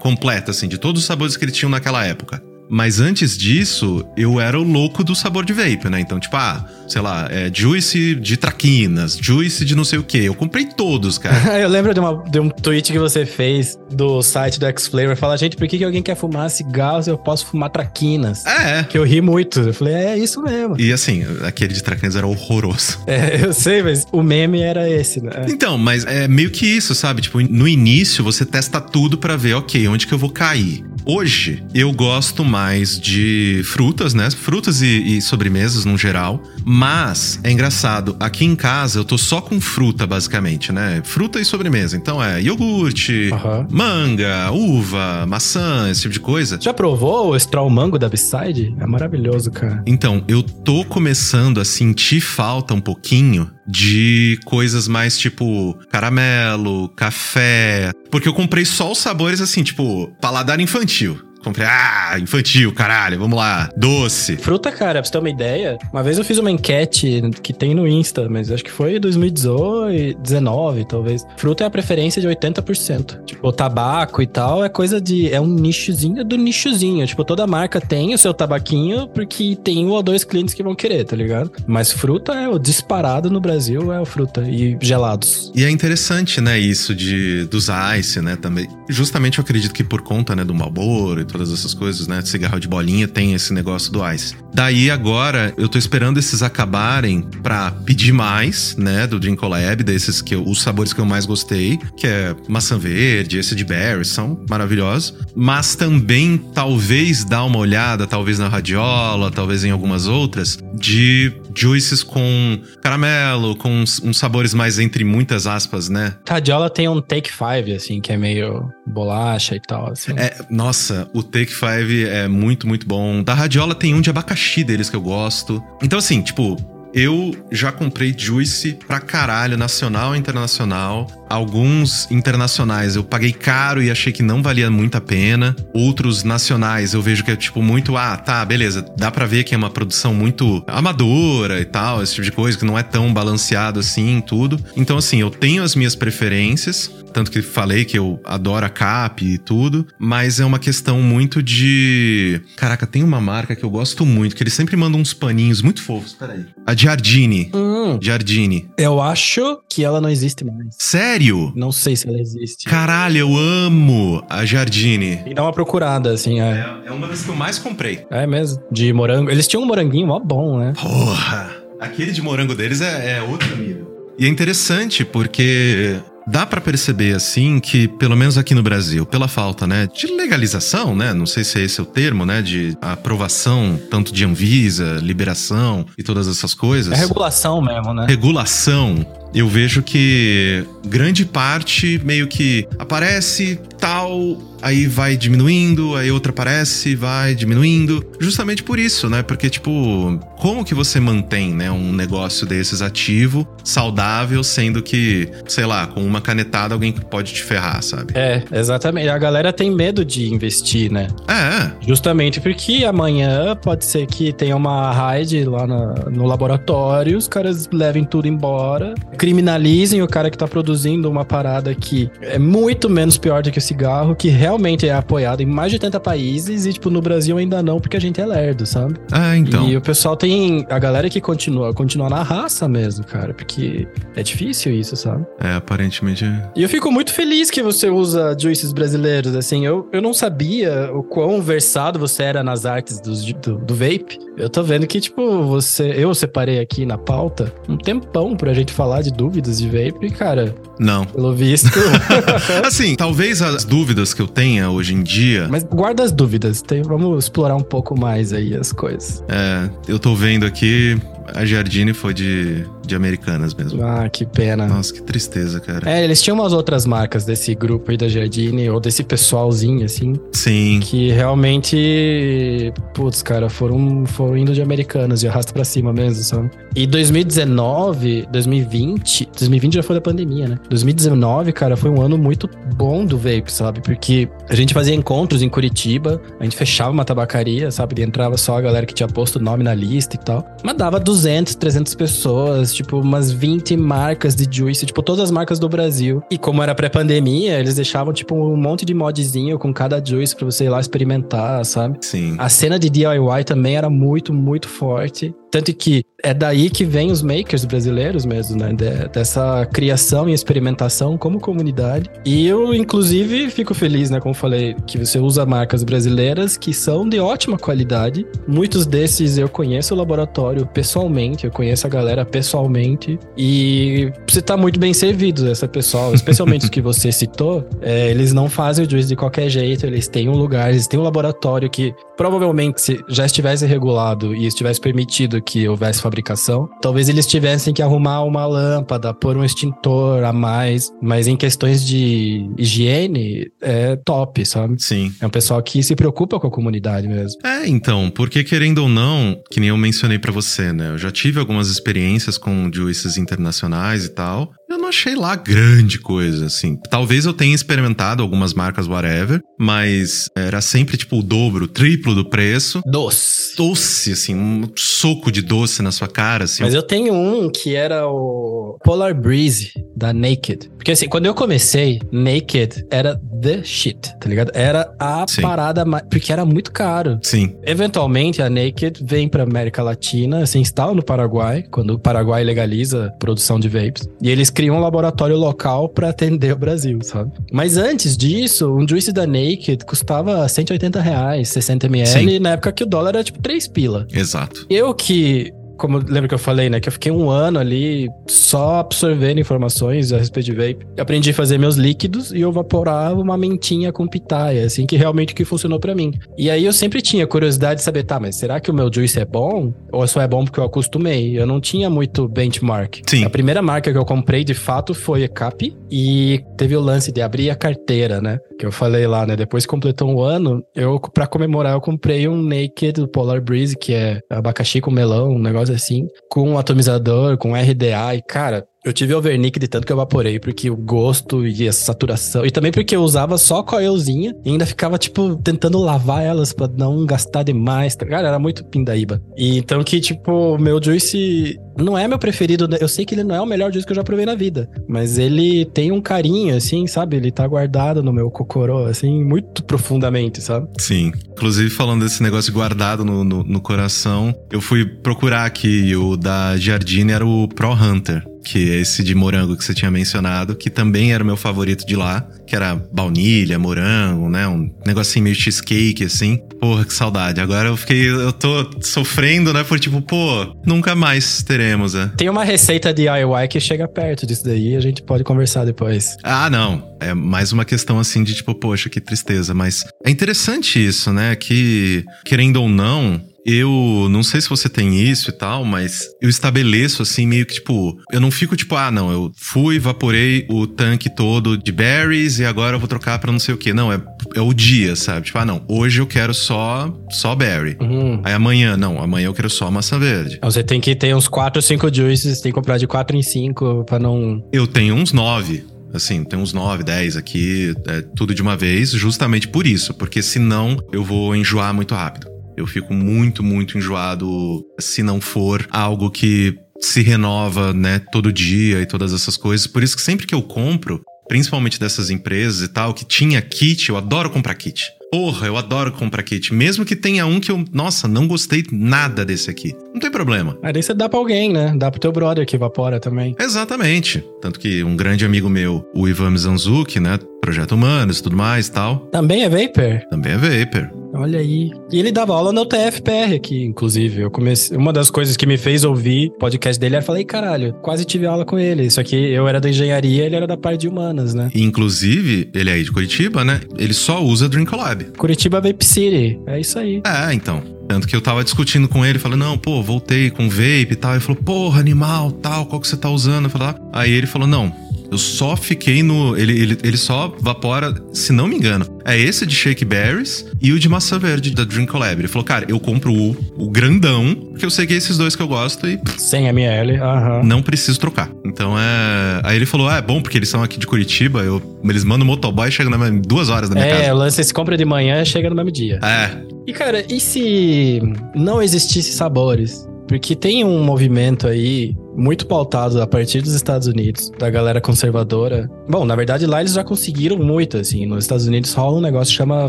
completa, 0.00 0.50
assim, 0.50 0.68
de 0.68 0.78
todos 0.78 1.02
os 1.02 1.06
sabores 1.06 1.36
que 1.36 1.44
eles 1.44 1.56
tinham 1.56 1.70
naquela 1.70 2.04
época. 2.04 2.42
Mas 2.68 3.00
antes 3.00 3.36
disso, 3.36 4.04
eu 4.16 4.40
era 4.40 4.58
o 4.58 4.62
louco 4.62 5.04
do 5.04 5.14
sabor 5.14 5.44
de 5.44 5.52
vape, 5.52 5.88
né? 5.90 6.00
Então, 6.00 6.18
tipo, 6.18 6.36
ah, 6.36 6.64
sei 6.88 7.00
lá, 7.02 7.28
é, 7.30 7.50
juice 7.52 8.14
de 8.14 8.36
traquinas, 8.36 9.18
juice 9.20 9.64
de 9.64 9.74
não 9.74 9.84
sei 9.84 9.98
o 9.98 10.02
quê. 10.02 10.22
Eu 10.24 10.34
comprei 10.34 10.66
todos, 10.66 11.18
cara. 11.18 11.36
eu 11.60 11.68
lembro 11.68 11.92
de, 11.92 12.00
uma, 12.00 12.24
de 12.30 12.40
um 12.40 12.48
tweet 12.48 12.92
que 12.92 12.98
você 12.98 13.26
fez 13.26 13.78
do 13.90 14.22
site 14.22 14.58
do 14.58 14.66
X-Flavor. 14.66 15.16
Fala, 15.16 15.36
gente, 15.36 15.56
por 15.56 15.68
que, 15.68 15.78
que 15.78 15.84
alguém 15.84 16.02
quer 16.02 16.16
fumar 16.16 16.50
cigarros 16.50 17.06
e 17.06 17.10
eu 17.10 17.18
posso 17.18 17.46
fumar 17.46 17.70
traquinas? 17.70 18.44
É. 18.46 18.84
Que 18.84 18.96
eu 18.96 19.04
ri 19.04 19.20
muito. 19.20 19.60
Eu 19.60 19.74
falei, 19.74 19.94
é 19.94 20.18
isso 20.18 20.42
mesmo. 20.42 20.80
E 20.80 20.92
assim, 20.92 21.24
aquele 21.44 21.74
de 21.74 21.82
traquinas 21.82 22.16
era 22.16 22.26
horroroso. 22.26 23.00
É, 23.12 23.44
eu 23.44 23.52
sei, 23.52 23.82
mas 23.82 24.06
o 24.10 24.22
meme 24.22 24.62
era 24.62 24.88
esse, 24.88 25.20
né? 25.20 25.44
Então, 25.48 25.76
mas 25.76 26.04
é 26.06 26.26
meio 26.26 26.50
que 26.50 26.64
isso, 26.64 26.94
sabe? 26.94 27.20
Tipo, 27.20 27.40
no 27.40 27.68
início 27.68 28.24
você 28.24 28.44
testa 28.46 28.80
tudo 28.80 29.18
pra 29.18 29.36
ver, 29.36 29.54
ok, 29.54 29.86
onde 29.86 30.06
que 30.06 30.14
eu 30.14 30.18
vou 30.18 30.30
cair. 30.30 30.82
Hoje, 31.04 31.64
eu 31.74 31.92
gosto 31.92 32.44
mais 32.52 33.00
de 33.00 33.62
frutas, 33.64 34.12
né? 34.12 34.30
Frutas 34.30 34.82
e, 34.82 35.16
e, 35.16 35.22
sobremesas 35.22 35.86
no 35.86 35.96
geral. 35.96 36.42
Mas, 36.66 37.40
é 37.42 37.50
engraçado, 37.50 38.14
aqui 38.20 38.44
em 38.44 38.54
casa 38.54 38.98
eu 38.98 39.04
tô 39.06 39.16
só 39.16 39.40
com 39.40 39.58
fruta, 39.58 40.06
basicamente, 40.06 40.70
né? 40.70 41.00
Fruta 41.02 41.40
e 41.40 41.46
sobremesa. 41.46 41.96
Então 41.96 42.22
é 42.22 42.42
iogurte, 42.42 43.30
Aham. 43.32 43.66
manga, 43.70 44.52
uva, 44.52 45.24
maçã, 45.26 45.90
esse 45.90 46.02
tipo 46.02 46.12
de 46.12 46.20
coisa. 46.20 46.58
Já 46.60 46.74
provou 46.74 47.30
o 47.30 47.36
straw 47.36 47.68
mango 47.70 47.98
da 47.98 48.08
B-Side? 48.08 48.76
É 48.78 48.86
maravilhoso, 48.86 49.50
cara. 49.50 49.82
Então, 49.86 50.22
eu 50.28 50.42
tô 50.42 50.84
começando 50.84 51.58
a 51.58 51.64
sentir 51.64 52.20
falta 52.20 52.74
um 52.74 52.80
pouquinho 52.82 53.50
de 53.66 54.38
coisas 54.44 54.86
mais 54.86 55.16
tipo 55.16 55.74
caramelo, 55.90 56.90
café. 56.90 57.92
Porque 58.10 58.28
eu 58.28 58.34
comprei 58.34 58.66
só 58.66 58.92
os 58.92 58.98
sabores 58.98 59.40
assim, 59.40 59.62
tipo, 59.62 60.12
paladar 60.20 60.60
infantil. 60.60 61.31
Comprei, 61.42 61.66
ah, 61.66 62.18
infantil, 62.18 62.72
caralho, 62.72 63.18
vamos 63.18 63.36
lá, 63.36 63.68
doce. 63.76 64.36
Fruta, 64.36 64.70
cara, 64.70 65.00
pra 65.00 65.04
você 65.04 65.12
ter 65.12 65.18
uma 65.18 65.30
ideia, 65.30 65.78
uma 65.92 66.02
vez 66.02 66.18
eu 66.18 66.24
fiz 66.24 66.38
uma 66.38 66.50
enquete 66.50 67.20
que 67.42 67.52
tem 67.52 67.74
no 67.74 67.86
Insta, 67.86 68.28
mas 68.28 68.50
acho 68.50 68.64
que 68.64 68.70
foi 68.70 68.98
2018, 68.98 70.18
19, 70.20 70.84
talvez. 70.84 71.26
Fruta 71.36 71.64
é 71.64 71.66
a 71.66 71.70
preferência 71.70 72.20
de 72.20 72.28
80%. 72.28 73.24
Tipo, 73.24 73.48
o 73.48 73.52
tabaco 73.52 74.22
e 74.22 74.26
tal 74.26 74.64
é 74.64 74.68
coisa 74.68 75.00
de. 75.00 75.32
É 75.32 75.40
um 75.40 75.46
nichozinho 75.46 76.24
do 76.24 76.36
nichozinho. 76.36 77.06
Tipo, 77.06 77.24
toda 77.24 77.46
marca 77.46 77.80
tem 77.80 78.14
o 78.14 78.18
seu 78.18 78.32
tabaquinho 78.32 79.08
porque 79.08 79.56
tem 79.56 79.84
um 79.84 79.90
ou 79.90 80.02
dois 80.02 80.24
clientes 80.24 80.54
que 80.54 80.62
vão 80.62 80.74
querer, 80.74 81.04
tá 81.04 81.16
ligado? 81.16 81.50
Mas 81.66 81.92
fruta 81.92 82.34
é 82.34 82.48
o 82.48 82.58
disparado 82.58 83.30
no 83.30 83.40
Brasil, 83.40 83.92
é 83.92 84.00
o 84.00 84.04
fruta. 84.04 84.42
E 84.42 84.76
gelados. 84.80 85.52
E 85.54 85.64
é 85.64 85.70
interessante, 85.70 86.40
né, 86.40 86.58
isso 86.58 86.94
de 86.94 87.44
dos 87.46 87.68
ice, 87.98 88.20
né, 88.20 88.36
também. 88.36 88.68
Justamente 88.88 89.38
eu 89.38 89.42
acredito 89.42 89.72
que 89.72 89.84
por 89.84 90.02
conta, 90.02 90.34
né, 90.36 90.44
do 90.44 90.54
Marlboro 90.54 91.20
e 91.20 91.24
todas 91.32 91.52
essas 91.52 91.74
coisas, 91.74 92.06
né, 92.06 92.22
cigarro 92.22 92.60
de 92.60 92.68
bolinha 92.68 93.08
tem 93.08 93.34
esse 93.34 93.52
negócio 93.52 93.90
do 93.90 94.06
ice. 94.12 94.34
Daí 94.54 94.90
agora 94.90 95.52
eu 95.56 95.68
tô 95.68 95.78
esperando 95.78 96.18
esses 96.18 96.42
acabarem 96.42 97.22
pra 97.42 97.70
pedir 97.70 98.12
mais, 98.12 98.76
né, 98.76 99.06
do 99.06 99.18
Drink 99.18 99.38
Collab, 99.38 99.82
desses 99.82 100.20
que 100.20 100.34
eu, 100.34 100.46
os 100.46 100.60
sabores 100.60 100.92
que 100.92 101.00
eu 101.00 101.06
mais 101.06 101.24
gostei, 101.26 101.78
que 101.96 102.06
é 102.06 102.34
maçã 102.48 102.78
verde, 102.78 103.38
esse 103.38 103.54
de 103.54 103.64
berry, 103.64 104.04
são 104.04 104.44
maravilhosos. 104.48 105.14
Mas 105.34 105.74
também 105.74 106.38
talvez 106.54 107.24
dar 107.24 107.44
uma 107.44 107.58
olhada, 107.58 108.06
talvez 108.06 108.38
na 108.38 108.48
radiola, 108.48 109.30
talvez 109.30 109.64
em 109.64 109.70
algumas 109.70 110.06
outras, 110.06 110.58
de 110.74 111.32
juices 111.54 112.02
com 112.02 112.60
caramelo, 112.82 113.56
com 113.56 113.70
uns, 113.70 114.00
uns 114.02 114.18
sabores 114.18 114.54
mais 114.54 114.78
entre 114.78 115.04
muitas 115.04 115.46
aspas, 115.46 115.88
né? 115.88 116.14
Radiola 116.28 116.68
tem 116.70 116.88
um 116.88 117.00
Take 117.00 117.30
Five, 117.30 117.72
assim, 117.74 118.00
que 118.00 118.12
é 118.12 118.16
meio 118.16 118.70
bolacha 118.86 119.54
e 119.54 119.60
tal, 119.60 119.90
assim. 119.90 120.12
É, 120.16 120.34
nossa, 120.50 121.08
o 121.14 121.21
Take 121.22 121.52
Five 121.52 122.04
é 122.04 122.28
muito, 122.28 122.66
muito 122.66 122.86
bom. 122.86 123.22
Da 123.22 123.34
Radiola 123.34 123.74
tem 123.74 123.94
um 123.94 124.00
de 124.00 124.10
abacaxi 124.10 124.64
deles 124.64 124.90
que 124.90 124.96
eu 124.96 125.00
gosto. 125.00 125.62
Então, 125.82 125.98
assim, 125.98 126.20
tipo, 126.22 126.56
eu 126.94 127.34
já 127.50 127.72
comprei 127.72 128.14
Juice 128.16 128.78
pra 128.86 129.00
caralho, 129.00 129.56
nacional 129.56 130.14
e 130.14 130.18
internacional. 130.18 131.06
Alguns 131.28 132.10
internacionais 132.10 132.96
eu 132.96 133.02
paguei 133.02 133.32
caro 133.32 133.82
e 133.82 133.90
achei 133.90 134.12
que 134.12 134.22
não 134.22 134.42
valia 134.42 134.70
muito 134.70 134.96
a 134.96 135.00
pena. 135.00 135.56
Outros 135.72 136.22
nacionais 136.24 136.92
eu 136.92 137.00
vejo 137.00 137.24
que 137.24 137.30
é 137.30 137.36
tipo 137.36 137.62
muito, 137.62 137.96
ah, 137.96 138.16
tá, 138.16 138.44
beleza, 138.44 138.84
dá 138.96 139.10
pra 139.10 139.26
ver 139.26 139.44
que 139.44 139.54
é 139.54 139.58
uma 139.58 139.70
produção 139.70 140.14
muito 140.14 140.62
amadora 140.66 141.60
e 141.60 141.64
tal, 141.64 142.02
esse 142.02 142.14
tipo 142.14 142.24
de 142.24 142.32
coisa, 142.32 142.58
que 142.58 142.64
não 142.64 142.78
é 142.78 142.82
tão 142.82 143.12
balanceado 143.12 143.80
assim 143.80 144.20
tudo. 144.20 144.62
Então, 144.76 144.98
assim, 144.98 145.20
eu 145.20 145.30
tenho 145.30 145.62
as 145.62 145.74
minhas 145.74 145.94
preferências, 145.94 146.90
tanto 147.12 147.30
que 147.30 147.40
falei 147.40 147.84
que 147.84 147.98
eu 147.98 148.20
adoro 148.24 148.66
a 148.66 148.68
cap 148.68 149.24
e 149.24 149.38
tudo, 149.38 149.86
mas 149.98 150.40
é 150.40 150.44
uma 150.44 150.58
questão 150.58 151.00
muito 151.00 151.42
de. 151.42 152.40
Caraca, 152.56 152.86
tem 152.86 153.02
uma 153.02 153.20
marca 153.20 153.56
que 153.56 153.64
eu 153.64 153.70
gosto 153.70 154.04
muito, 154.04 154.36
que 154.36 154.42
eles 154.42 154.52
sempre 154.52 154.76
mandam 154.76 155.00
uns 155.00 155.14
paninhos 155.14 155.62
muito 155.62 155.82
fofos. 155.82 156.12
Peraí. 156.12 156.44
A 156.66 156.74
Giardini. 156.82 157.48
Hum, 157.54 157.96
Giardini. 158.00 158.68
eu 158.76 159.00
acho 159.00 159.60
que 159.68 159.84
ela 159.84 160.00
não 160.00 160.08
existe 160.08 160.44
mais. 160.44 160.74
Sério? 160.76 161.52
Não 161.54 161.70
sei 161.70 161.94
se 161.94 162.08
ela 162.08 162.18
existe. 162.18 162.64
Caralho, 162.64 163.18
eu 163.18 163.36
amo 163.36 164.20
a. 164.28 164.44
Tem 164.44 165.22
que 165.22 165.34
dar 165.34 165.42
uma 165.44 165.52
procurada, 165.52 166.10
assim, 166.10 166.40
é. 166.40 166.82
É, 166.84 166.88
é 166.88 166.90
uma 166.90 167.06
das 167.06 167.22
que 167.22 167.28
eu 167.28 167.36
mais 167.36 167.56
comprei. 167.60 168.04
É 168.10 168.26
mesmo. 168.26 168.60
De 168.68 168.92
morango. 168.92 169.30
Eles 169.30 169.46
tinham 169.46 169.62
um 169.62 169.66
moranguinho 169.66 170.08
mó 170.08 170.18
bom, 170.18 170.58
né? 170.58 170.72
Porra! 170.76 171.54
Aquele 171.78 172.10
de 172.10 172.20
morango 172.20 172.52
deles 172.52 172.80
é, 172.80 173.18
é 173.18 173.22
outro 173.22 173.56
nível. 173.56 173.86
E 174.18 174.26
é 174.26 174.28
interessante 174.28 175.04
porque 175.04 176.00
dá 176.26 176.46
pra 176.46 176.60
perceber 176.60 177.14
assim 177.14 177.60
que 177.60 177.88
pelo 177.88 178.16
menos 178.16 178.38
aqui 178.38 178.54
no 178.54 178.62
Brasil, 178.62 179.04
pela 179.04 179.28
falta, 179.28 179.66
né, 179.66 179.88
de 179.92 180.06
legalização, 180.06 180.94
né, 180.94 181.12
não 181.12 181.26
sei 181.26 181.44
se 181.44 181.60
esse 181.60 181.80
é 181.80 181.82
o 181.82 181.86
termo, 181.86 182.24
né, 182.24 182.42
de 182.42 182.76
aprovação 182.80 183.78
tanto 183.90 184.12
de 184.12 184.24
Anvisa, 184.24 184.98
liberação 185.02 185.86
e 185.96 186.02
todas 186.02 186.28
essas 186.28 186.54
coisas. 186.54 186.92
É 186.92 186.96
regulação 186.96 187.60
mesmo, 187.60 187.92
né? 187.94 188.06
regulação, 188.08 189.04
eu 189.34 189.48
vejo 189.48 189.82
que 189.82 190.64
grande 190.86 191.24
parte 191.24 192.00
meio 192.04 192.26
que 192.26 192.66
aparece, 192.78 193.58
tal, 193.78 194.38
aí 194.62 194.86
vai 194.86 195.16
diminuindo, 195.16 195.96
aí 195.96 196.10
outra 196.10 196.30
aparece, 196.30 196.94
vai 196.94 197.34
diminuindo. 197.34 198.04
Justamente 198.20 198.62
por 198.62 198.78
isso, 198.78 199.08
né? 199.10 199.22
Porque, 199.22 199.50
tipo, 199.50 200.18
como 200.38 200.64
que 200.64 200.74
você 200.74 200.98
mantém, 201.00 201.52
né, 201.52 201.70
um 201.70 201.92
negócio 201.92 202.46
desses 202.46 202.80
ativo, 202.82 203.46
saudável, 203.64 204.42
sendo 204.44 204.82
que, 204.82 205.28
sei 205.48 205.66
lá, 205.66 205.86
com 205.86 206.02
uma 206.04 206.20
canetada 206.20 206.74
alguém 206.74 206.92
pode 206.92 207.32
te 207.32 207.42
ferrar, 207.42 207.82
sabe? 207.82 208.12
É, 208.16 208.42
exatamente. 208.52 209.08
A 209.08 209.18
galera 209.18 209.52
tem 209.52 209.70
medo 209.70 210.04
de 210.04 210.32
investir, 210.32 210.90
né? 210.90 211.08
É. 211.28 211.70
Justamente 211.86 212.40
porque 212.40 212.84
amanhã 212.84 213.56
pode 213.56 213.84
ser 213.84 214.06
que 214.06 214.32
tenha 214.32 214.56
uma 214.56 214.92
raid 214.92 215.44
lá 215.44 215.66
na- 215.66 215.94
no 216.10 216.24
laboratório, 216.26 217.16
os 217.18 217.26
caras 217.26 217.68
levem 217.72 218.04
tudo 218.04 218.28
embora, 218.28 218.94
criminalizem 219.18 220.02
o 220.02 220.06
cara 220.06 220.30
que 220.30 220.36
tá 220.38 220.46
produzindo 220.46 221.10
uma 221.10 221.24
parada 221.24 221.74
que 221.74 222.10
é 222.20 222.38
muito 222.38 222.88
menos 222.90 223.16
pior 223.18 223.42
do 223.42 223.50
que 223.50 223.58
o 223.58 223.62
cigarro, 223.62 224.14
que 224.14 224.28
realmente 224.28 224.51
é 224.86 224.92
apoiado 224.92 225.40
em 225.42 225.46
mais 225.46 225.70
de 225.70 225.76
80 225.76 226.00
países 226.00 226.66
e, 226.66 226.72
tipo, 226.72 226.90
no 226.90 227.00
Brasil 227.00 227.36
ainda 227.38 227.62
não, 227.62 227.80
porque 227.80 227.96
a 227.96 228.00
gente 228.00 228.20
é 228.20 228.26
lerdo, 228.26 228.66
sabe? 228.66 228.94
É, 229.12 229.36
então. 229.36 229.68
E 229.68 229.76
o 229.76 229.80
pessoal 229.80 230.16
tem. 230.16 230.66
A 230.70 230.78
galera 230.78 231.08
que 231.10 231.20
continua, 231.20 231.72
continua 231.74 232.08
na 232.08 232.22
raça 232.22 232.68
mesmo, 232.68 233.04
cara, 233.04 233.32
porque 233.34 233.86
é 234.16 234.22
difícil 234.22 234.72
isso, 234.72 234.96
sabe? 234.96 235.24
É, 235.40 235.54
aparentemente. 235.54 236.24
E 236.56 236.62
eu 236.62 236.68
fico 236.68 236.90
muito 236.90 237.12
feliz 237.12 237.50
que 237.50 237.62
você 237.62 237.88
usa 237.88 238.36
juices 238.38 238.72
brasileiros, 238.72 239.34
assim. 239.36 239.64
Eu, 239.66 239.88
eu 239.92 240.00
não 240.02 240.12
sabia 240.14 240.90
o 240.94 241.02
quão 241.02 241.40
versado 241.40 241.98
você 241.98 242.22
era 242.22 242.42
nas 242.42 242.66
artes 242.66 243.00
dos- 243.00 243.24
do, 243.34 243.58
do 243.58 243.74
vape. 243.74 244.18
Eu 244.36 244.48
tô 244.48 244.62
vendo 244.62 244.86
que, 244.86 245.00
tipo, 245.00 245.42
você. 245.44 245.92
Eu 245.96 246.14
separei 246.14 246.58
aqui 246.58 246.86
na 246.86 246.96
pauta 246.96 247.52
um 247.68 247.76
tempão 247.76 248.34
pra 248.34 248.54
gente 248.54 248.72
falar 248.72 249.02
de 249.02 249.12
dúvidas 249.12 249.58
de 249.58 249.66
vape, 249.68 250.06
e, 250.06 250.10
cara, 250.10 250.54
Não. 250.78 251.04
pelo 251.04 251.34
visto. 251.34 251.68
Assim, 252.64 252.94
talvez 252.96 253.42
as 253.42 253.64
dúvidas 253.64 254.14
que 254.14 254.22
eu 254.22 254.26
tenha 254.28 254.70
hoje 254.70 254.94
em 254.94 255.02
dia. 255.02 255.46
Mas 255.50 255.62
guarda 255.64 256.02
as 256.02 256.10
dúvidas, 256.12 256.62
tem, 256.62 256.82
vamos 256.82 257.24
explorar 257.24 257.56
um 257.56 257.62
pouco 257.62 257.98
mais 257.98 258.32
aí 258.32 258.56
as 258.56 258.72
coisas. 258.72 259.22
É, 259.28 259.68
eu 259.86 259.98
tô 259.98 260.14
vendo 260.14 260.46
aqui, 260.46 260.98
a 261.34 261.44
Jardine 261.44 261.92
foi 261.92 262.14
de, 262.14 262.64
de 262.86 262.94
Americanas 262.94 263.54
mesmo. 263.54 263.82
Ah, 263.84 264.08
que 264.08 264.24
pena. 264.24 264.66
Nossa, 264.66 264.92
que 264.92 265.02
tristeza, 265.02 265.60
cara. 265.60 265.90
É, 265.90 266.04
eles 266.04 266.20
tinham 266.22 266.38
umas 266.38 266.52
outras 266.52 266.86
marcas 266.86 267.24
desse 267.24 267.54
grupo 267.54 267.90
aí 267.90 267.96
da 267.96 268.08
Jardine, 268.08 268.68
ou 268.70 268.80
desse 268.80 269.02
pessoalzinho, 269.02 269.84
assim, 269.84 270.14
Sim. 270.32 270.80
que 270.82 271.10
realmente, 271.10 272.72
putz, 272.94 273.22
cara, 273.22 273.48
foram, 273.48 274.04
foram 274.06 274.36
indo 274.36 274.54
de 274.54 274.62
americanas, 274.62 275.20
de 275.20 275.28
arrasta 275.28 275.52
pra 275.52 275.64
cima 275.64 275.92
mesmo, 275.92 276.22
sabe? 276.22 276.50
E 276.74 276.86
2019, 276.86 278.26
2020, 278.30 279.28
2020 279.38 279.74
já 279.74 279.82
foi 279.82 279.96
da 279.96 280.00
pandemia, 280.00 280.48
né? 280.48 280.58
2019, 280.70 281.52
cara, 281.52 281.76
foi 281.76 281.90
um 281.90 282.00
ano 282.00 282.16
muito 282.16 282.48
bom 282.74 283.04
do 283.04 283.18
vape, 283.18 283.52
sabe? 283.52 283.80
Porque 283.80 284.28
a 284.48 284.54
gente 284.54 284.72
fazia 284.72 284.94
encontros 284.94 285.42
em 285.42 285.48
Curitiba, 285.48 286.20
a 286.40 286.44
gente 286.44 286.56
fechava 286.56 286.90
uma 286.90 287.04
tabacaria, 287.04 287.70
sabe? 287.70 288.00
E 288.00 288.04
entrava 288.04 288.36
só 288.36 288.56
a 288.56 288.60
galera 288.60 288.86
que 288.86 288.94
tinha 288.94 289.08
posto 289.08 289.36
o 289.36 289.42
nome 289.42 289.62
na 289.62 289.74
lista 289.74 290.16
e 290.16 290.18
tal. 290.18 290.46
Mas 290.64 290.76
dava 290.76 290.98
200, 290.98 291.11
300 291.56 291.94
pessoas, 291.94 292.72
tipo, 292.74 292.98
umas 292.98 293.30
20 293.30 293.76
marcas 293.76 294.34
de 294.34 294.46
juice, 294.50 294.86
tipo, 294.86 295.02
todas 295.02 295.24
as 295.24 295.30
marcas 295.30 295.58
do 295.58 295.68
Brasil. 295.68 296.22
E 296.30 296.38
como 296.38 296.62
era 296.62 296.74
pré-pandemia, 296.74 297.58
eles 297.58 297.74
deixavam, 297.74 298.12
tipo, 298.12 298.34
um 298.34 298.56
monte 298.56 298.84
de 298.84 298.94
modzinho 298.94 299.58
com 299.58 299.72
cada 299.72 300.02
juice 300.04 300.34
pra 300.34 300.44
você 300.44 300.64
ir 300.64 300.68
lá 300.68 300.80
experimentar, 300.80 301.64
sabe? 301.64 301.98
Sim. 302.00 302.36
A 302.38 302.48
cena 302.48 302.78
de 302.78 302.88
DIY 302.88 303.44
também 303.44 303.76
era 303.76 303.90
muito, 303.90 304.32
muito 304.32 304.68
forte. 304.68 305.34
Tanto 305.52 305.72
que 305.74 306.02
é 306.24 306.32
daí 306.32 306.70
que 306.70 306.82
vem 306.84 307.10
os 307.10 307.20
makers 307.20 307.64
brasileiros 307.66 308.24
mesmo, 308.24 308.56
né? 308.56 308.72
De- 308.72 309.08
dessa 309.12 309.66
criação 309.66 310.28
e 310.28 310.32
experimentação 310.32 311.18
como 311.18 311.38
comunidade. 311.38 312.08
E 312.24 312.46
eu, 312.46 312.72
inclusive, 312.72 313.50
fico 313.50 313.74
feliz, 313.74 314.08
né? 314.08 314.18
Como 314.18 314.32
falei, 314.32 314.74
que 314.86 314.96
você 314.96 315.18
usa 315.18 315.44
marcas 315.44 315.84
brasileiras 315.84 316.56
que 316.56 316.72
são 316.72 317.06
de 317.06 317.20
ótima 317.20 317.58
qualidade. 317.58 318.26
Muitos 318.48 318.86
desses 318.86 319.36
eu 319.36 319.48
conheço 319.48 319.92
o 319.94 319.96
laboratório 319.96 320.64
pessoalmente, 320.64 321.44
eu 321.44 321.50
conheço 321.50 321.86
a 321.86 321.90
galera 321.90 322.24
pessoalmente. 322.24 323.18
E 323.36 324.10
você 324.26 324.40
tá 324.40 324.56
muito 324.56 324.80
bem 324.80 324.94
servido, 324.94 325.50
essa 325.50 325.68
pessoal, 325.68 326.14
especialmente 326.14 326.64
os 326.64 326.70
que 326.70 326.80
você 326.80 327.10
citou. 327.12 327.62
é, 327.82 328.10
eles 328.10 328.32
não 328.32 328.48
fazem 328.48 328.86
o 328.86 328.90
juice 328.90 329.08
de 329.08 329.16
qualquer 329.16 329.50
jeito, 329.50 329.84
eles 329.84 330.08
têm 330.08 330.30
um 330.30 330.36
lugar, 330.36 330.70
eles 330.70 330.86
têm 330.86 330.98
um 330.98 331.02
laboratório 331.02 331.68
que 331.68 331.94
provavelmente 332.16 332.80
se 332.80 333.00
já 333.08 333.26
estivesse 333.26 333.66
regulado 333.66 334.34
e 334.34 334.46
estivesse 334.46 334.80
permitido 334.80 335.41
que 335.42 335.68
houvesse 335.68 336.00
fabricação, 336.00 336.68
talvez 336.80 337.08
eles 337.08 337.26
tivessem 337.26 337.74
que 337.74 337.82
arrumar 337.82 338.22
uma 338.22 338.46
lâmpada, 338.46 339.12
pôr 339.12 339.36
um 339.36 339.44
extintor 339.44 340.24
a 340.24 340.32
mais, 340.32 340.90
mas 341.02 341.26
em 341.26 341.36
questões 341.36 341.84
de 341.84 342.48
higiene, 342.56 343.50
é 343.60 343.96
top, 343.96 344.44
sabe? 344.46 344.82
Sim. 344.82 345.12
É 345.20 345.26
um 345.26 345.30
pessoal 345.30 345.62
que 345.62 345.82
se 345.82 345.94
preocupa 345.94 346.38
com 346.38 346.46
a 346.46 346.50
comunidade 346.50 347.08
mesmo. 347.08 347.40
É, 347.44 347.66
então, 347.68 348.10
porque 348.10 348.44
querendo 348.44 348.78
ou 348.78 348.88
não, 348.88 349.40
que 349.50 349.60
nem 349.60 349.68
eu 349.68 349.76
mencionei 349.76 350.18
pra 350.18 350.32
você, 350.32 350.72
né? 350.72 350.90
Eu 350.90 350.98
já 350.98 351.10
tive 351.10 351.38
algumas 351.38 351.68
experiências 351.68 352.38
com 352.38 352.70
juices 352.72 353.16
internacionais 353.16 354.04
e 354.04 354.10
tal. 354.10 354.52
Eu 354.72 354.78
não 354.78 354.88
achei 354.88 355.14
lá 355.14 355.36
grande 355.36 355.98
coisa, 355.98 356.46
assim. 356.46 356.78
Talvez 356.90 357.26
eu 357.26 357.34
tenha 357.34 357.54
experimentado 357.54 358.22
algumas 358.22 358.54
marcas 358.54 358.88
whatever, 358.88 359.38
mas 359.60 360.30
era 360.34 360.62
sempre 360.62 360.96
tipo 360.96 361.18
o 361.18 361.22
dobro, 361.22 361.66
o 361.66 361.68
triplo 361.68 362.14
do 362.14 362.24
preço. 362.24 362.80
Doce. 362.86 363.54
Doce, 363.54 364.12
assim, 364.12 364.34
um 364.34 364.66
soco 364.74 365.30
de 365.30 365.42
doce 365.42 365.82
na 365.82 365.92
sua 365.92 366.08
cara, 366.08 366.44
assim. 366.44 366.62
Mas 366.62 366.72
eu 366.72 366.82
tenho 366.82 367.12
um 367.12 367.50
que 367.50 367.74
era 367.74 368.08
o 368.08 368.78
Polar 368.82 369.14
Breeze 369.14 369.72
da 369.94 370.10
Naked. 370.14 370.70
Porque 370.70 370.92
assim, 370.92 371.06
quando 371.06 371.26
eu 371.26 371.34
comecei, 371.34 372.00
Naked 372.10 372.86
era 372.90 373.20
the 373.42 373.62
shit, 373.62 374.00
tá 374.18 374.28
ligado? 374.28 374.50
Era 374.54 374.90
a 374.98 375.26
Sim. 375.28 375.42
parada 375.42 375.84
mais. 375.84 376.04
Porque 376.08 376.32
era 376.32 376.46
muito 376.46 376.72
caro. 376.72 377.18
Sim, 377.22 377.54
Eventualmente, 377.64 378.40
a 378.40 378.48
Naked 378.48 379.04
vem 379.04 379.28
pra 379.28 379.42
América 379.42 379.82
Latina, 379.82 380.46
se 380.46 380.58
instala 380.58 380.94
no 380.94 381.02
Paraguai, 381.02 381.62
quando 381.70 381.90
o 381.94 381.98
Paraguai 381.98 382.42
legaliza 382.42 383.06
a 383.06 383.10
produção 383.10 383.60
de 383.60 383.68
vapes. 383.68 384.08
E 384.20 384.30
eles 384.30 384.48
criam 384.62 384.76
um 384.76 384.80
laboratório 384.80 385.36
local 385.36 385.88
pra 385.88 386.10
atender 386.10 386.52
o 386.52 386.56
Brasil, 386.56 387.00
sabe? 387.02 387.32
Mas 387.50 387.76
antes 387.76 388.16
disso, 388.16 388.72
um 388.72 388.86
juice 388.88 389.12
da 389.12 389.26
Naked 389.26 389.84
custava 389.84 390.48
180 390.48 391.00
reais, 391.00 391.48
60 391.48 391.86
ml, 391.86 392.06
Sim. 392.06 392.38
na 392.38 392.50
época 392.50 392.70
que 392.70 392.84
o 392.84 392.86
dólar 392.86 393.16
era 393.16 393.24
tipo 393.24 393.40
3 393.40 393.66
pila. 393.66 394.06
exato. 394.12 394.64
Eu 394.70 394.94
que, 394.94 395.52
como 395.82 395.98
lembra 395.98 396.28
que 396.28 396.34
eu 396.34 396.38
falei, 396.38 396.70
né? 396.70 396.78
Que 396.78 396.88
eu 396.88 396.92
fiquei 396.92 397.10
um 397.10 397.28
ano 397.28 397.58
ali 397.58 398.08
só 398.28 398.76
absorvendo 398.76 399.40
informações 399.40 400.12
a 400.12 400.18
respeito 400.18 400.46
de 400.46 400.52
vape. 400.52 400.86
Eu 400.96 401.02
aprendi 401.02 401.30
a 401.30 401.34
fazer 401.34 401.58
meus 401.58 401.74
líquidos 401.74 402.30
e 402.30 402.40
eu 402.40 402.52
vaporava 402.52 403.20
uma 403.20 403.36
mentinha 403.36 403.92
com 403.92 404.06
pitaia, 404.06 404.64
assim, 404.64 404.86
que 404.86 404.96
realmente 404.96 405.34
que 405.34 405.44
funcionou 405.44 405.80
pra 405.80 405.92
mim. 405.92 406.12
E 406.38 406.48
aí 406.48 406.64
eu 406.64 406.72
sempre 406.72 407.02
tinha 407.02 407.26
curiosidade 407.26 407.80
de 407.80 407.84
saber, 407.84 408.04
tá, 408.04 408.20
mas 408.20 408.36
será 408.36 408.60
que 408.60 408.70
o 408.70 408.74
meu 408.74 408.88
juice 408.94 409.18
é 409.18 409.24
bom? 409.24 409.74
Ou 409.90 410.06
só 410.06 410.20
é 410.20 410.28
bom 410.28 410.44
porque 410.44 410.60
eu 410.60 410.64
acostumei? 410.64 411.36
Eu 411.36 411.46
não 411.46 411.60
tinha 411.60 411.90
muito 411.90 412.28
benchmark. 412.28 413.00
Sim. 413.08 413.24
A 413.24 413.30
primeira 413.30 413.60
marca 413.60 413.90
que 413.90 413.98
eu 413.98 414.04
comprei, 414.04 414.44
de 414.44 414.54
fato, 414.54 414.94
foi 414.94 415.24
a 415.24 415.28
Cap. 415.28 415.76
E 415.90 416.40
teve 416.56 416.76
o 416.76 416.80
lance 416.80 417.10
de 417.10 417.20
abrir 417.20 417.50
a 417.50 417.56
carteira, 417.56 418.20
né? 418.20 418.38
Que 418.56 418.64
eu 418.64 418.70
falei 418.70 419.06
lá, 419.06 419.26
né? 419.26 419.34
Depois 419.34 419.66
que 419.66 419.70
completou 419.70 420.08
um 420.08 420.22
ano, 420.22 420.62
eu, 420.76 421.00
pra 421.12 421.26
comemorar, 421.26 421.72
eu 421.74 421.80
comprei 421.80 422.28
um 422.28 422.40
Naked 422.40 423.00
do 423.00 423.08
Polar 423.08 423.42
Breeze, 423.42 423.76
que 423.76 423.92
é 423.92 424.20
abacaxi 424.30 424.80
com 424.80 424.90
melão, 424.92 425.32
um 425.32 425.38
negócio 425.38 425.71
assim, 425.74 426.08
com 426.28 426.50
um 426.50 426.58
atomizador, 426.58 427.36
com 427.38 427.54
RDA. 427.54 428.14
E, 428.14 428.22
cara, 428.22 428.66
eu 428.84 428.92
tive 428.92 429.14
overnick 429.14 429.60
de 429.60 429.68
tanto 429.68 429.86
que 429.86 429.92
eu 429.92 429.96
evaporei, 429.96 430.40
porque 430.40 430.68
o 430.68 430.76
gosto 430.76 431.46
e 431.46 431.68
a 431.68 431.72
saturação. 431.72 432.44
E 432.44 432.50
também 432.50 432.72
porque 432.72 432.96
eu 432.96 433.02
usava 433.02 433.38
só 433.38 433.62
coilzinha 433.62 434.34
e 434.44 434.50
ainda 434.50 434.66
ficava, 434.66 434.98
tipo, 434.98 435.36
tentando 435.36 435.78
lavar 435.78 436.24
elas 436.24 436.52
pra 436.52 436.66
não 436.66 437.06
gastar 437.06 437.44
demais. 437.44 437.94
tá? 437.94 438.04
Cara, 438.04 438.26
era 438.26 438.38
muito 438.40 438.64
pindaíba. 438.64 439.22
E 439.36 439.56
então 439.56 439.84
que, 439.84 440.00
tipo, 440.00 440.58
meu 440.58 440.82
juice 440.82 441.56
não 441.78 441.96
é 441.96 442.08
meu 442.08 442.18
preferido. 442.18 442.66
né? 442.66 442.78
Eu 442.80 442.88
sei 442.88 443.04
que 443.04 443.14
ele 443.14 443.22
não 443.22 443.36
é 443.36 443.40
o 443.40 443.46
melhor 443.46 443.72
juice 443.72 443.86
que 443.86 443.92
eu 443.92 443.96
já 443.96 444.02
provei 444.02 444.26
na 444.26 444.34
vida. 444.34 444.68
Mas 444.88 445.16
ele 445.16 445.64
tem 445.66 445.92
um 445.92 446.00
carinho, 446.00 446.56
assim, 446.56 446.86
sabe? 446.88 447.16
Ele 447.16 447.30
tá 447.30 447.46
guardado 447.46 448.02
no 448.02 448.12
meu 448.12 448.32
cocorô, 448.32 448.86
assim, 448.86 449.22
muito 449.22 449.62
profundamente, 449.62 450.40
sabe? 450.40 450.68
Sim. 450.78 451.12
Inclusive, 451.30 451.70
falando 451.70 452.02
desse 452.02 452.20
negócio 452.20 452.52
guardado 452.52 453.04
no, 453.04 453.22
no, 453.22 453.44
no 453.44 453.60
coração, 453.60 454.34
eu 454.50 454.60
fui 454.60 454.84
procurar 454.84 455.44
aqui 455.44 455.94
o 455.94 456.16
da 456.16 456.56
Jardine 456.56 457.12
era 457.12 457.24
o 457.24 457.46
Pro 457.46 457.72
Hunter. 457.72 458.31
Que 458.44 458.72
é 458.72 458.76
esse 458.80 459.02
de 459.02 459.14
morango 459.14 459.56
que 459.56 459.64
você 459.64 459.72
tinha 459.72 459.90
mencionado, 459.90 460.54
que 460.56 460.68
também 460.68 461.12
era 461.12 461.22
o 461.22 461.26
meu 461.26 461.36
favorito 461.36 461.86
de 461.86 461.94
lá, 461.94 462.26
que 462.46 462.56
era 462.56 462.74
baunilha, 462.74 463.58
morango, 463.58 464.28
né? 464.28 464.46
Um 464.48 464.70
negocinho 464.86 465.24
meio 465.24 465.36
cheesecake, 465.36 466.04
assim. 466.04 466.38
Porra, 466.60 466.84
que 466.84 466.92
saudade. 466.92 467.40
Agora 467.40 467.68
eu 467.68 467.76
fiquei. 467.76 468.08
Eu 468.08 468.32
tô 468.32 468.70
sofrendo, 468.80 469.52
né? 469.52 469.64
Por 469.64 469.78
tipo, 469.78 470.00
pô, 470.02 470.56
nunca 470.66 470.94
mais 470.94 471.42
teremos, 471.42 471.94
né? 471.94 472.10
Tem 472.16 472.28
uma 472.28 472.44
receita 472.44 472.92
DIY 472.92 473.48
que 473.48 473.60
chega 473.60 473.86
perto 473.86 474.26
disso 474.26 474.44
daí, 474.44 474.76
a 474.76 474.80
gente 474.80 475.02
pode 475.02 475.24
conversar 475.24 475.64
depois. 475.64 476.16
Ah, 476.22 476.50
não. 476.50 476.92
É 477.00 477.14
mais 477.14 477.52
uma 477.52 477.64
questão 477.64 477.98
assim 477.98 478.22
de 478.22 478.34
tipo, 478.34 478.54
poxa, 478.54 478.88
que 478.88 479.00
tristeza. 479.00 479.54
Mas 479.54 479.84
é 480.04 480.10
interessante 480.10 480.84
isso, 480.84 481.12
né? 481.12 481.34
Que, 481.36 482.04
querendo 482.24 482.56
ou 482.56 482.68
não, 482.68 483.20
Eu 483.44 484.08
não 484.10 484.22
sei 484.22 484.40
se 484.40 484.48
você 484.48 484.68
tem 484.68 485.00
isso 485.00 485.30
e 485.30 485.32
tal, 485.32 485.64
mas 485.64 486.08
eu 486.20 486.28
estabeleço 486.28 487.02
assim, 487.02 487.26
meio 487.26 487.44
que 487.44 487.54
tipo, 487.54 487.98
eu 488.12 488.20
não 488.20 488.30
fico 488.30 488.56
tipo, 488.56 488.76
ah, 488.76 488.90
não, 488.90 489.10
eu 489.10 489.32
fui, 489.36 489.78
vaporei 489.78 490.46
o 490.48 490.66
tanque 490.66 491.10
todo 491.14 491.56
de 491.56 491.72
berries 491.72 492.38
e 492.38 492.44
agora 492.44 492.76
eu 492.76 492.80
vou 492.80 492.88
trocar 492.88 493.18
pra 493.18 493.32
não 493.32 493.38
sei 493.38 493.54
o 493.54 493.58
que. 493.58 493.72
Não, 493.72 493.92
é, 493.92 494.00
é 494.34 494.40
o 494.40 494.52
dia, 494.52 494.94
sabe? 494.94 495.26
Tipo, 495.26 495.38
ah, 495.38 495.44
não, 495.44 495.64
hoje 495.68 496.00
eu 496.00 496.06
quero 496.06 496.32
só, 496.32 496.92
só 497.10 497.34
berry. 497.34 497.76
Uhum. 497.80 498.20
Aí 498.24 498.32
amanhã, 498.32 498.76
não, 498.76 499.02
amanhã 499.02 499.26
eu 499.26 499.34
quero 499.34 499.50
só 499.50 499.70
maçã 499.70 499.98
verde. 499.98 500.36
Então 500.36 500.50
você 500.50 500.62
tem 500.62 500.80
que 500.80 500.94
ter 500.94 501.14
uns 501.14 501.28
4 501.28 501.58
ou 501.58 501.62
5 501.62 501.94
juices, 501.94 502.40
tem 502.40 502.52
que 502.52 502.56
comprar 502.56 502.78
de 502.78 502.86
4 502.86 503.16
em 503.16 503.22
5 503.22 503.84
pra 503.84 503.98
não. 503.98 504.42
Eu 504.52 504.66
tenho 504.66 504.94
uns 504.94 505.12
nove. 505.12 505.64
Assim, 505.92 506.24
tem 506.24 506.38
uns 506.38 506.54
9, 506.54 506.82
10 506.82 507.18
aqui, 507.18 507.74
é, 507.86 508.00
tudo 508.16 508.34
de 508.34 508.40
uma 508.40 508.56
vez, 508.56 508.92
justamente 508.92 509.46
por 509.46 509.66
isso, 509.66 509.92
porque 509.92 510.22
senão 510.22 510.78
eu 510.90 511.04
vou 511.04 511.36
enjoar 511.36 511.74
muito 511.74 511.94
rápido. 511.94 512.31
Eu 512.56 512.66
fico 512.66 512.92
muito, 512.92 513.42
muito 513.42 513.78
enjoado 513.78 514.64
se 514.78 515.02
não 515.02 515.20
for 515.20 515.66
algo 515.70 516.10
que 516.10 516.54
se 516.80 517.00
renova, 517.00 517.72
né, 517.72 518.00
todo 518.10 518.32
dia 518.32 518.80
e 518.80 518.86
todas 518.86 519.12
essas 519.12 519.36
coisas. 519.36 519.66
Por 519.66 519.82
isso 519.82 519.96
que 519.96 520.02
sempre 520.02 520.26
que 520.26 520.34
eu 520.34 520.42
compro, 520.42 521.00
principalmente 521.28 521.78
dessas 521.78 522.10
empresas 522.10 522.62
e 522.62 522.68
tal, 522.68 522.92
que 522.92 523.04
tinha 523.04 523.40
kit, 523.40 523.88
eu 523.88 523.96
adoro 523.96 524.28
comprar 524.30 524.54
kit. 524.54 524.90
Porra, 525.12 525.46
eu 525.46 525.58
adoro 525.58 525.92
comprar 525.92 526.22
kit. 526.22 526.54
Mesmo 526.54 526.86
que 526.86 526.96
tenha 526.96 527.26
um 527.26 527.38
que 527.38 527.52
eu, 527.52 527.62
nossa, 527.70 528.08
não 528.08 528.26
gostei 528.26 528.64
nada 528.72 529.26
desse 529.26 529.50
aqui. 529.50 529.76
Não 529.92 530.00
tem 530.00 530.10
problema. 530.10 530.58
Aí 530.62 530.72
daí 530.72 530.82
você 530.82 530.94
dá 530.94 531.06
pra 531.06 531.18
alguém, 531.18 531.52
né? 531.52 531.74
Dá 531.76 531.90
pro 531.90 532.00
teu 532.00 532.10
brother 532.10 532.46
que 532.46 532.56
evapora 532.56 532.98
também. 532.98 533.36
Exatamente. 533.38 534.24
Tanto 534.40 534.58
que 534.58 534.82
um 534.82 534.96
grande 534.96 535.26
amigo 535.26 535.50
meu, 535.50 535.86
o 535.94 536.08
Ivan 536.08 536.30
Mizanzuki, 536.30 536.98
né? 536.98 537.18
Projeto 537.42 537.72
Humanos 537.72 538.20
e 538.20 538.22
tudo 538.22 538.36
mais 538.36 538.68
e 538.68 538.72
tal. 538.72 538.98
Também 539.10 539.42
é 539.42 539.48
Vapor? 539.48 540.00
Também 540.08 540.32
é 540.32 540.36
Vapor. 540.36 540.88
Olha 541.12 541.40
aí. 541.40 541.70
E 541.90 541.98
ele 541.98 542.12
dava 542.12 542.32
aula 542.32 542.52
no 542.52 542.64
TFPR 542.64 543.34
aqui, 543.34 543.64
inclusive. 543.64 544.22
Eu 544.22 544.30
comecei. 544.30 544.76
Uma 544.76 544.92
das 544.92 545.10
coisas 545.10 545.36
que 545.36 545.44
me 545.44 545.58
fez 545.58 545.82
ouvir 545.82 546.28
o 546.28 546.38
podcast 546.38 546.80
dele 546.80 546.94
era 546.94 547.04
falei, 547.04 547.24
caralho, 547.24 547.74
quase 547.82 548.04
tive 548.04 548.26
aula 548.26 548.44
com 548.44 548.58
ele. 548.58 548.88
Só 548.90 549.02
que 549.02 549.16
eu 549.16 549.46
era 549.48 549.60
da 549.60 549.68
engenharia, 549.68 550.24
ele 550.24 550.36
era 550.36 550.46
da 550.46 550.56
parte 550.56 550.82
de 550.82 550.88
humanas, 550.88 551.34
né? 551.34 551.50
Inclusive, 551.52 552.48
ele 552.54 552.70
é 552.70 552.74
aí 552.74 552.84
de 552.84 552.92
Curitiba, 552.92 553.44
né? 553.44 553.60
Ele 553.76 553.92
só 553.92 554.22
usa 554.22 554.48
Drink 554.48 554.74
Lab. 554.74 555.04
Curitiba 555.18 555.60
Vape 555.60 555.84
City. 555.84 556.40
É 556.46 556.60
isso 556.60 556.78
aí. 556.78 557.02
É, 557.04 557.34
então. 557.34 557.60
Tanto 557.88 558.06
que 558.06 558.16
eu 558.16 558.22
tava 558.22 558.42
discutindo 558.44 558.88
com 558.88 559.04
ele, 559.04 559.18
falando, 559.18 559.40
não, 559.40 559.58
pô, 559.58 559.82
voltei 559.82 560.30
com 560.30 560.48
vape 560.48 560.92
e 560.92 560.96
tal. 560.96 561.10
Ele 561.10 561.20
falou, 561.20 561.42
porra, 561.42 561.80
animal, 561.80 562.30
tal, 562.30 562.64
qual 562.64 562.80
que 562.80 562.86
você 562.86 562.96
tá 562.96 563.10
usando? 563.10 563.46
Eu 563.46 563.50
falei, 563.50 563.68
ah. 563.68 563.76
Aí 563.92 564.10
ele 564.12 564.26
falou, 564.26 564.46
não, 564.48 564.72
eu 565.12 565.18
só 565.18 565.54
fiquei 565.56 566.02
no. 566.02 566.36
Ele, 566.36 566.52
ele, 566.60 566.78
ele 566.82 566.96
só 566.96 567.32
vapora, 567.38 567.94
se 568.12 568.32
não 568.32 568.48
me 568.48 568.56
engano, 568.56 568.86
é 569.04 569.18
esse 569.18 569.44
de 569.46 569.54
Shake 569.54 569.84
Berries 569.84 570.44
e 570.60 570.72
o 570.72 570.78
de 570.80 570.88
maçã 570.88 571.18
verde 571.18 571.50
da 571.50 571.64
Drink 571.64 571.94
Lab. 571.96 572.20
Ele 572.20 572.26
falou, 572.28 572.44
cara, 572.44 572.64
eu 572.68 572.80
compro 572.80 573.12
o, 573.12 573.36
o 573.56 573.70
grandão, 573.70 574.34
porque 574.50 574.64
eu 574.64 574.70
sei 574.70 574.86
que 574.86 574.94
é 574.94 574.96
esses 574.96 575.16
dois 575.18 575.36
que 575.36 575.42
eu 575.42 575.46
gosto 575.48 575.86
e 575.86 576.00
100 576.16 576.46
ml, 576.48 576.96
aham. 576.96 577.42
não 577.44 577.62
preciso 577.62 578.00
trocar. 578.00 578.30
Então 578.44 578.76
é. 578.78 579.40
Aí 579.44 579.56
ele 579.56 579.66
falou, 579.66 579.88
ah, 579.88 579.98
é 579.98 580.02
bom, 580.02 580.20
porque 580.22 580.38
eles 580.38 580.48
são 580.48 580.62
aqui 580.62 580.78
de 580.78 580.86
Curitiba, 580.86 581.40
eu, 581.42 581.60
eles 581.84 582.04
mandam 582.04 582.24
o 582.24 582.30
motoboy 582.30 582.68
e 582.68 582.72
chega 582.72 582.88
na 582.90 583.10
duas 583.10 583.50
horas 583.50 583.68
da 583.68 583.74
minha 583.74 583.86
É, 583.86 583.98
casa. 584.00 584.14
o 584.14 584.16
lance 584.16 584.42
se 584.42 584.54
compra 584.54 584.76
de 584.76 584.84
manhã 584.84 585.20
e 585.22 585.26
chega 585.26 585.50
no 585.50 585.56
mesmo 585.56 585.70
dia. 585.70 585.98
É, 586.02 586.30
E 586.66 586.72
cara, 586.72 587.04
e 587.12 587.20
se 587.20 588.00
não 588.34 588.62
existisse 588.62 589.12
sabores? 589.12 589.86
Porque 590.06 590.34
tem 590.34 590.64
um 590.64 590.82
movimento 590.82 591.46
aí 591.46 591.96
muito 592.16 592.46
pautado 592.46 593.00
a 593.00 593.06
partir 593.06 593.40
dos 593.40 593.54
Estados 593.54 593.86
Unidos, 593.86 594.30
da 594.38 594.50
galera 594.50 594.80
conservadora. 594.80 595.70
Bom, 595.88 596.04
na 596.04 596.14
verdade 596.14 596.46
lá 596.46 596.60
eles 596.60 596.74
já 596.74 596.84
conseguiram 596.84 597.38
muito, 597.38 597.78
assim. 597.78 598.06
Nos 598.06 598.24
Estados 598.24 598.46
Unidos 598.46 598.74
rola 598.74 598.98
um 598.98 599.00
negócio 599.00 599.32
que 599.32 599.36
chama 599.36 599.68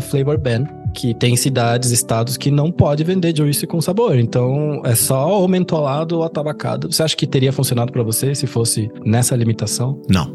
Flavor 0.00 0.38
Ban, 0.38 0.64
que 0.94 1.14
tem 1.14 1.36
cidades, 1.36 1.90
estados 1.90 2.36
que 2.36 2.50
não 2.50 2.70
pode 2.70 3.02
vender 3.04 3.36
juice 3.36 3.66
com 3.66 3.80
sabor. 3.80 4.18
Então 4.18 4.82
é 4.84 4.94
só 4.94 5.40
ou 5.40 5.48
mentolado 5.48 6.18
ou 6.18 6.24
atabacado. 6.24 6.92
Você 6.92 7.02
acha 7.02 7.16
que 7.16 7.26
teria 7.26 7.52
funcionado 7.52 7.92
pra 7.92 8.02
você 8.02 8.34
se 8.34 8.46
fosse 8.46 8.90
nessa 9.04 9.34
limitação? 9.34 10.00
Não, 10.08 10.32